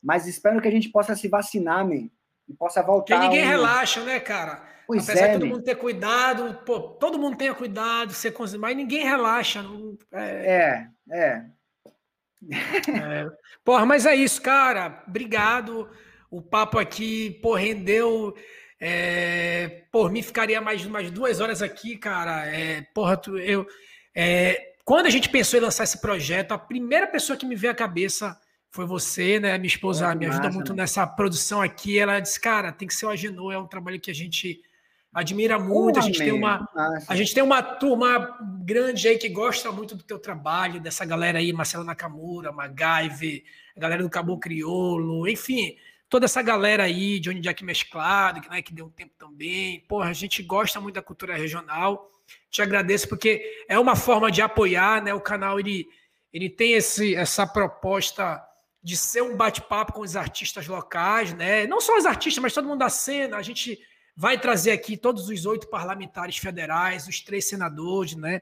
Mas 0.03 0.27
espero 0.27 0.61
que 0.61 0.67
a 0.67 0.73
gente 0.73 0.89
possa 0.89 1.15
se 1.15 1.29
vacinar, 1.29 1.87
man, 1.87 2.09
e 2.49 2.55
possa 2.59 2.83
voltar. 2.83 3.21
Porque 3.21 3.29
ninguém 3.29 3.45
um... 3.45 3.49
relaxa, 3.49 4.03
né, 4.03 4.19
cara? 4.19 4.65
Pois 4.85 5.09
Apesar 5.09 5.27
é, 5.27 5.29
de 5.29 5.39
todo 5.39 5.49
mundo 5.49 5.63
ter 5.63 5.77
cuidado, 5.77 6.59
pô, 6.67 6.81
todo 6.81 7.21
mundo 7.21 7.37
tenha 7.37 7.55
cuidado, 7.55 8.13
ser 8.13 8.35
mas 8.59 8.77
ninguém 8.77 9.05
relaxa. 9.05 9.63
Não... 9.63 9.97
É, 10.13 10.89
é. 11.09 11.17
é. 11.17 11.56
É. 12.51 13.29
Porra, 13.65 13.85
mas 13.87 14.07
é 14.07 14.15
isso, 14.15 14.41
cara. 14.41 15.03
Obrigado. 15.07 15.89
O 16.31 16.43
papo 16.43 16.79
aqui, 16.79 17.39
pô, 17.43 17.55
rendeu. 17.55 18.35
É, 18.81 19.85
por 19.91 20.11
mim, 20.11 20.23
ficaria 20.23 20.61
mais, 20.61 20.85
mais 20.87 21.11
duas 21.11 21.41
horas 21.41 21.63
aqui, 21.63 21.97
cara. 21.97 22.47
É, 22.47 22.83
porra, 22.95 23.17
tu, 23.17 23.39
eu. 23.39 23.67
É, 24.15 24.75
quando 24.85 25.07
a 25.07 25.11
gente 25.11 25.29
pensou 25.29 25.59
em 25.59 25.63
lançar 25.63 25.85
esse 25.85 26.01
projeto, 26.01 26.53
a 26.53 26.59
primeira 26.59 27.07
pessoa 27.07 27.37
que 27.37 27.47
me 27.47 27.57
veio 27.57 27.73
à 27.73 27.77
cabeça 27.77 28.39
foi 28.71 28.87
você, 28.87 29.41
né? 29.41 29.57
Minha 29.59 29.69
esposa 29.69 30.15
me 30.15 30.27
ajuda 30.27 30.51
muito 30.51 30.73
né? 30.75 30.83
nessa 30.83 31.07
produção 31.07 31.63
aqui. 31.63 31.99
Ela 31.99 32.21
disse, 32.21 32.41
cara, 32.41 32.71
tem 32.71 32.87
que 32.87 32.95
ser 32.95 33.07
o 33.07 33.11
Agenor, 33.11 33.53
é 33.53 33.59
um 33.59 33.67
trabalho 33.67 34.01
que 34.01 34.11
a 34.11 34.15
gente 34.15 34.61
admira 35.17 35.59
muito. 35.59 35.99
a 35.99 36.03
gente 36.03 36.19
tem 36.19 36.31
uma 36.31 36.69
a 37.09 37.17
gente 37.17 37.33
tem 37.33 37.43
uma 37.43 37.63
turma 37.63 38.37
grande 38.63 39.09
aí 39.09 39.17
que 39.17 39.31
gosta 39.31 39.73
muito 39.73 39.95
do 39.95 40.05
teu 40.05 40.19
trabalho, 40.19 40.79
dessa 40.79 41.07
galera 41.07 41.39
aí, 41.39 41.55
Marcelo 41.55 41.85
Nakamura, 41.85 42.53
MacGyver, 42.53 43.43
a 43.75 43.81
galera 43.81 44.03
do 44.03 44.11
Cabo 44.11 44.39
Criolo, 44.39 45.27
enfim, 45.27 45.75
toda 46.11 46.27
essa 46.27 46.43
galera 46.43 46.85
aí, 46.85 47.19
Johnny 47.19 47.41
Jack 47.41 47.65
mesclado, 47.65 48.43
que, 48.43 48.51
né, 48.51 48.61
que 48.61 48.75
deu 48.75 48.85
um 48.85 48.91
tempo 48.91 49.15
também. 49.19 49.81
Porra, 49.89 50.11
a 50.11 50.13
gente 50.13 50.43
gosta 50.43 50.79
muito 50.83 50.97
da 50.97 51.03
cultura 51.03 51.35
regional. 51.35 52.11
Te 52.51 52.61
agradeço 52.61 53.09
porque 53.09 53.65
é 53.69 53.79
uma 53.79 53.97
forma 53.97 54.31
de 54.31 54.43
apoiar, 54.43 55.03
né? 55.03 55.15
O 55.15 55.21
canal 55.21 55.59
ele 55.59 55.89
ele 56.31 56.51
tem 56.51 56.75
esse 56.75 57.15
essa 57.15 57.47
proposta 57.47 58.45
de 58.83 58.97
ser 58.97 59.23
um 59.23 59.35
bate-papo 59.35 59.95
com 59.95 60.03
os 60.03 60.15
artistas 60.15 60.67
locais, 60.67 61.33
né? 61.33 61.67
Não 61.67 61.81
só 61.81 61.97
os 61.97 62.05
artistas, 62.05 62.43
mas 62.43 62.53
todo 62.53 62.69
mundo 62.69 62.81
da 62.81 62.91
cena. 62.91 63.39
A 63.39 63.43
gente 63.43 63.81
vai 64.17 64.41
trazer 64.41 64.71
aqui 64.71 64.97
todos 64.97 65.29
os 65.29 65.45
oito 65.45 65.69
parlamentares 65.69 66.39
federais, 66.39 67.07
os 67.07 67.21
três 67.21 67.47
senadores, 67.49 68.15
né? 68.15 68.41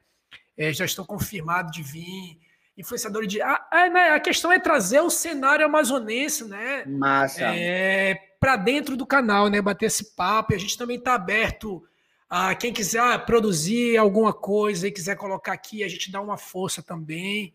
É, 0.56 0.72
já 0.72 0.84
estão 0.84 1.04
confirmados 1.04 1.72
de 1.72 1.82
vir, 1.82 2.38
influenciadores 2.78 3.28
de. 3.28 3.42
A, 3.42 3.66
a, 3.70 3.88
né, 3.88 4.10
a, 4.10 4.20
questão 4.20 4.52
é 4.52 4.58
trazer 4.58 5.00
o 5.00 5.10
cenário 5.10 5.66
amazonense, 5.66 6.44
né? 6.44 6.84
Massa. 6.86 7.42
É, 7.42 8.14
para 8.38 8.56
dentro 8.56 8.96
do 8.96 9.04
canal, 9.04 9.48
né? 9.48 9.60
Bater 9.60 9.86
esse 9.86 10.14
papo. 10.14 10.52
E 10.52 10.56
a 10.56 10.58
gente 10.58 10.78
também 10.78 10.98
está 10.98 11.14
aberto 11.14 11.82
a 12.28 12.54
quem 12.54 12.72
quiser 12.72 13.24
produzir 13.26 13.96
alguma 13.96 14.32
coisa 14.32 14.86
e 14.86 14.92
quiser 14.92 15.16
colocar 15.16 15.52
aqui, 15.52 15.84
a 15.84 15.88
gente 15.88 16.10
dá 16.10 16.20
uma 16.20 16.36
força 16.36 16.82
também. 16.82 17.54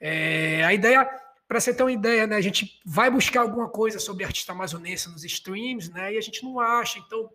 É, 0.00 0.64
a 0.64 0.72
ideia, 0.72 1.08
para 1.46 1.60
você 1.60 1.74
ter 1.74 1.82
uma 1.82 1.92
ideia, 1.92 2.26
né? 2.26 2.36
A 2.36 2.40
gente 2.40 2.80
vai 2.84 3.10
buscar 3.10 3.42
alguma 3.42 3.68
coisa 3.68 3.98
sobre 3.98 4.24
artista 4.24 4.52
amazonense 4.52 5.08
nos 5.08 5.24
streams, 5.24 5.90
né? 5.92 6.14
E 6.14 6.18
a 6.18 6.20
gente 6.20 6.42
não 6.42 6.58
acha. 6.58 6.98
Então, 6.98 7.30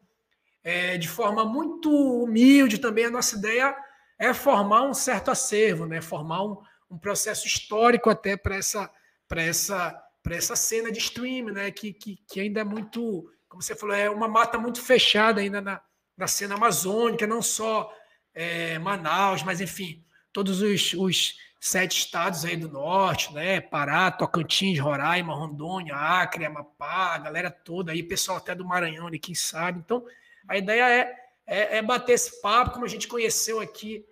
é, 0.66 0.98
de 0.98 1.08
forma 1.08 1.46
muito 1.46 1.92
humilde 1.92 2.80
também, 2.80 3.06
a 3.06 3.12
nossa 3.12 3.38
ideia 3.38 3.78
é 4.18 4.34
formar 4.34 4.82
um 4.82 4.96
certo 4.96 5.30
acervo, 5.30 5.86
né? 5.86 6.02
Formar 6.02 6.44
um, 6.44 6.58
um 6.90 6.98
processo 6.98 7.46
histórico 7.46 8.10
até 8.10 8.36
para 8.36 8.56
essa, 8.56 8.90
essa, 9.36 10.04
essa 10.28 10.56
cena 10.56 10.92
de 10.92 10.98
stream, 10.98 11.54
né? 11.54 11.70
Que, 11.70 11.94
que, 11.94 12.18
que 12.28 12.40
ainda 12.40 12.62
é 12.62 12.64
muito, 12.64 13.32
como 13.48 13.62
você 13.62 13.76
falou, 13.76 13.96
é 13.96 14.10
uma 14.10 14.28
mata 14.28 14.58
muito 14.58 14.82
fechada 14.82 15.40
ainda 15.40 15.62
na, 15.62 15.80
na 16.18 16.26
cena 16.26 16.56
amazônica, 16.56 17.28
não 17.28 17.44
só 17.44 17.94
é, 18.34 18.80
Manaus, 18.80 19.44
mas 19.44 19.62
enfim, 19.62 20.04
todos 20.34 20.64
os, 20.64 20.94
os, 20.94 21.36
sete 21.60 21.98
estados 21.98 22.46
aí 22.46 22.56
do 22.56 22.70
norte, 22.70 23.34
né? 23.34 23.60
Pará, 23.60 24.12
Tocantins, 24.12 24.80
Roraima, 24.80 25.34
Rondônia, 25.34 25.96
Acre, 25.96 26.46
Amapá, 26.46 27.16
a 27.16 27.18
galera 27.18 27.50
toda 27.50 27.92
aí, 27.92 28.04
pessoal 28.04 28.38
até 28.38 28.54
do 28.54 28.64
Maranhão, 28.64 29.10
quem 29.20 29.34
sabe. 29.34 29.80
Então, 29.80 30.06
a 30.48 30.58
ideia 30.58 30.84
é, 30.90 31.16
é, 31.48 31.78
é 31.78 31.82
bater 31.82 32.14
esse 32.14 32.42
papo, 32.42 32.72
como 32.72 32.86
a 32.86 32.90
gente 32.90 33.08
conheceu 33.08 33.60
aqui 33.60 34.06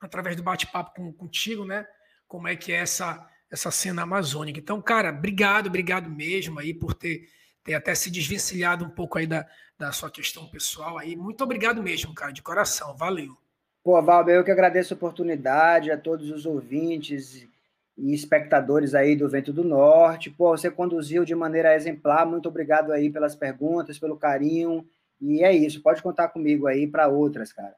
através 0.00 0.36
do 0.36 0.42
bate-papo 0.42 0.94
com, 0.94 1.12
contigo, 1.12 1.64
né? 1.64 1.86
Como 2.28 2.48
é 2.48 2.56
que 2.56 2.72
é 2.72 2.76
essa, 2.76 3.26
essa 3.50 3.70
cena 3.70 4.02
amazônica. 4.02 4.58
Então, 4.58 4.80
cara, 4.80 5.10
obrigado, 5.10 5.68
obrigado 5.68 6.10
mesmo 6.10 6.58
aí 6.58 6.74
por 6.74 6.94
ter, 6.94 7.28
ter 7.62 7.74
até 7.74 7.94
se 7.94 8.10
desvencilhado 8.10 8.84
um 8.84 8.90
pouco 8.90 9.18
aí 9.18 9.26
da, 9.26 9.46
da 9.78 9.92
sua 9.92 10.10
questão 10.10 10.48
pessoal 10.48 10.98
aí. 10.98 11.16
Muito 11.16 11.42
obrigado 11.42 11.82
mesmo, 11.82 12.14
cara, 12.14 12.32
de 12.32 12.42
coração. 12.42 12.96
Valeu. 12.96 13.36
Pô, 13.82 14.00
Valber, 14.02 14.34
eu 14.34 14.44
que 14.44 14.50
agradeço 14.50 14.94
a 14.94 14.96
oportunidade, 14.96 15.92
a 15.92 15.96
todos 15.96 16.30
os 16.30 16.44
ouvintes 16.44 17.46
e 17.96 18.12
espectadores 18.12 18.94
aí 18.94 19.14
do 19.14 19.28
Vento 19.28 19.52
do 19.52 19.62
Norte. 19.62 20.28
Pô, 20.28 20.56
você 20.56 20.70
conduziu 20.70 21.24
de 21.24 21.34
maneira 21.34 21.74
exemplar. 21.74 22.26
Muito 22.26 22.48
obrigado 22.48 22.92
aí 22.92 23.08
pelas 23.10 23.36
perguntas, 23.36 23.98
pelo 23.98 24.16
carinho. 24.16 24.84
E 25.20 25.42
é 25.42 25.52
isso, 25.52 25.82
pode 25.82 26.02
contar 26.02 26.28
comigo 26.28 26.66
aí 26.66 26.86
para 26.86 27.08
outras, 27.08 27.52
cara. 27.52 27.74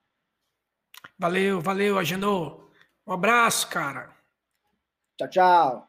Valeu, 1.19 1.61
valeu, 1.61 1.99
Agenor. 1.99 2.71
Um 3.07 3.13
abraço, 3.13 3.69
cara. 3.69 4.11
Tchau, 5.17 5.29
tchau. 5.29 5.89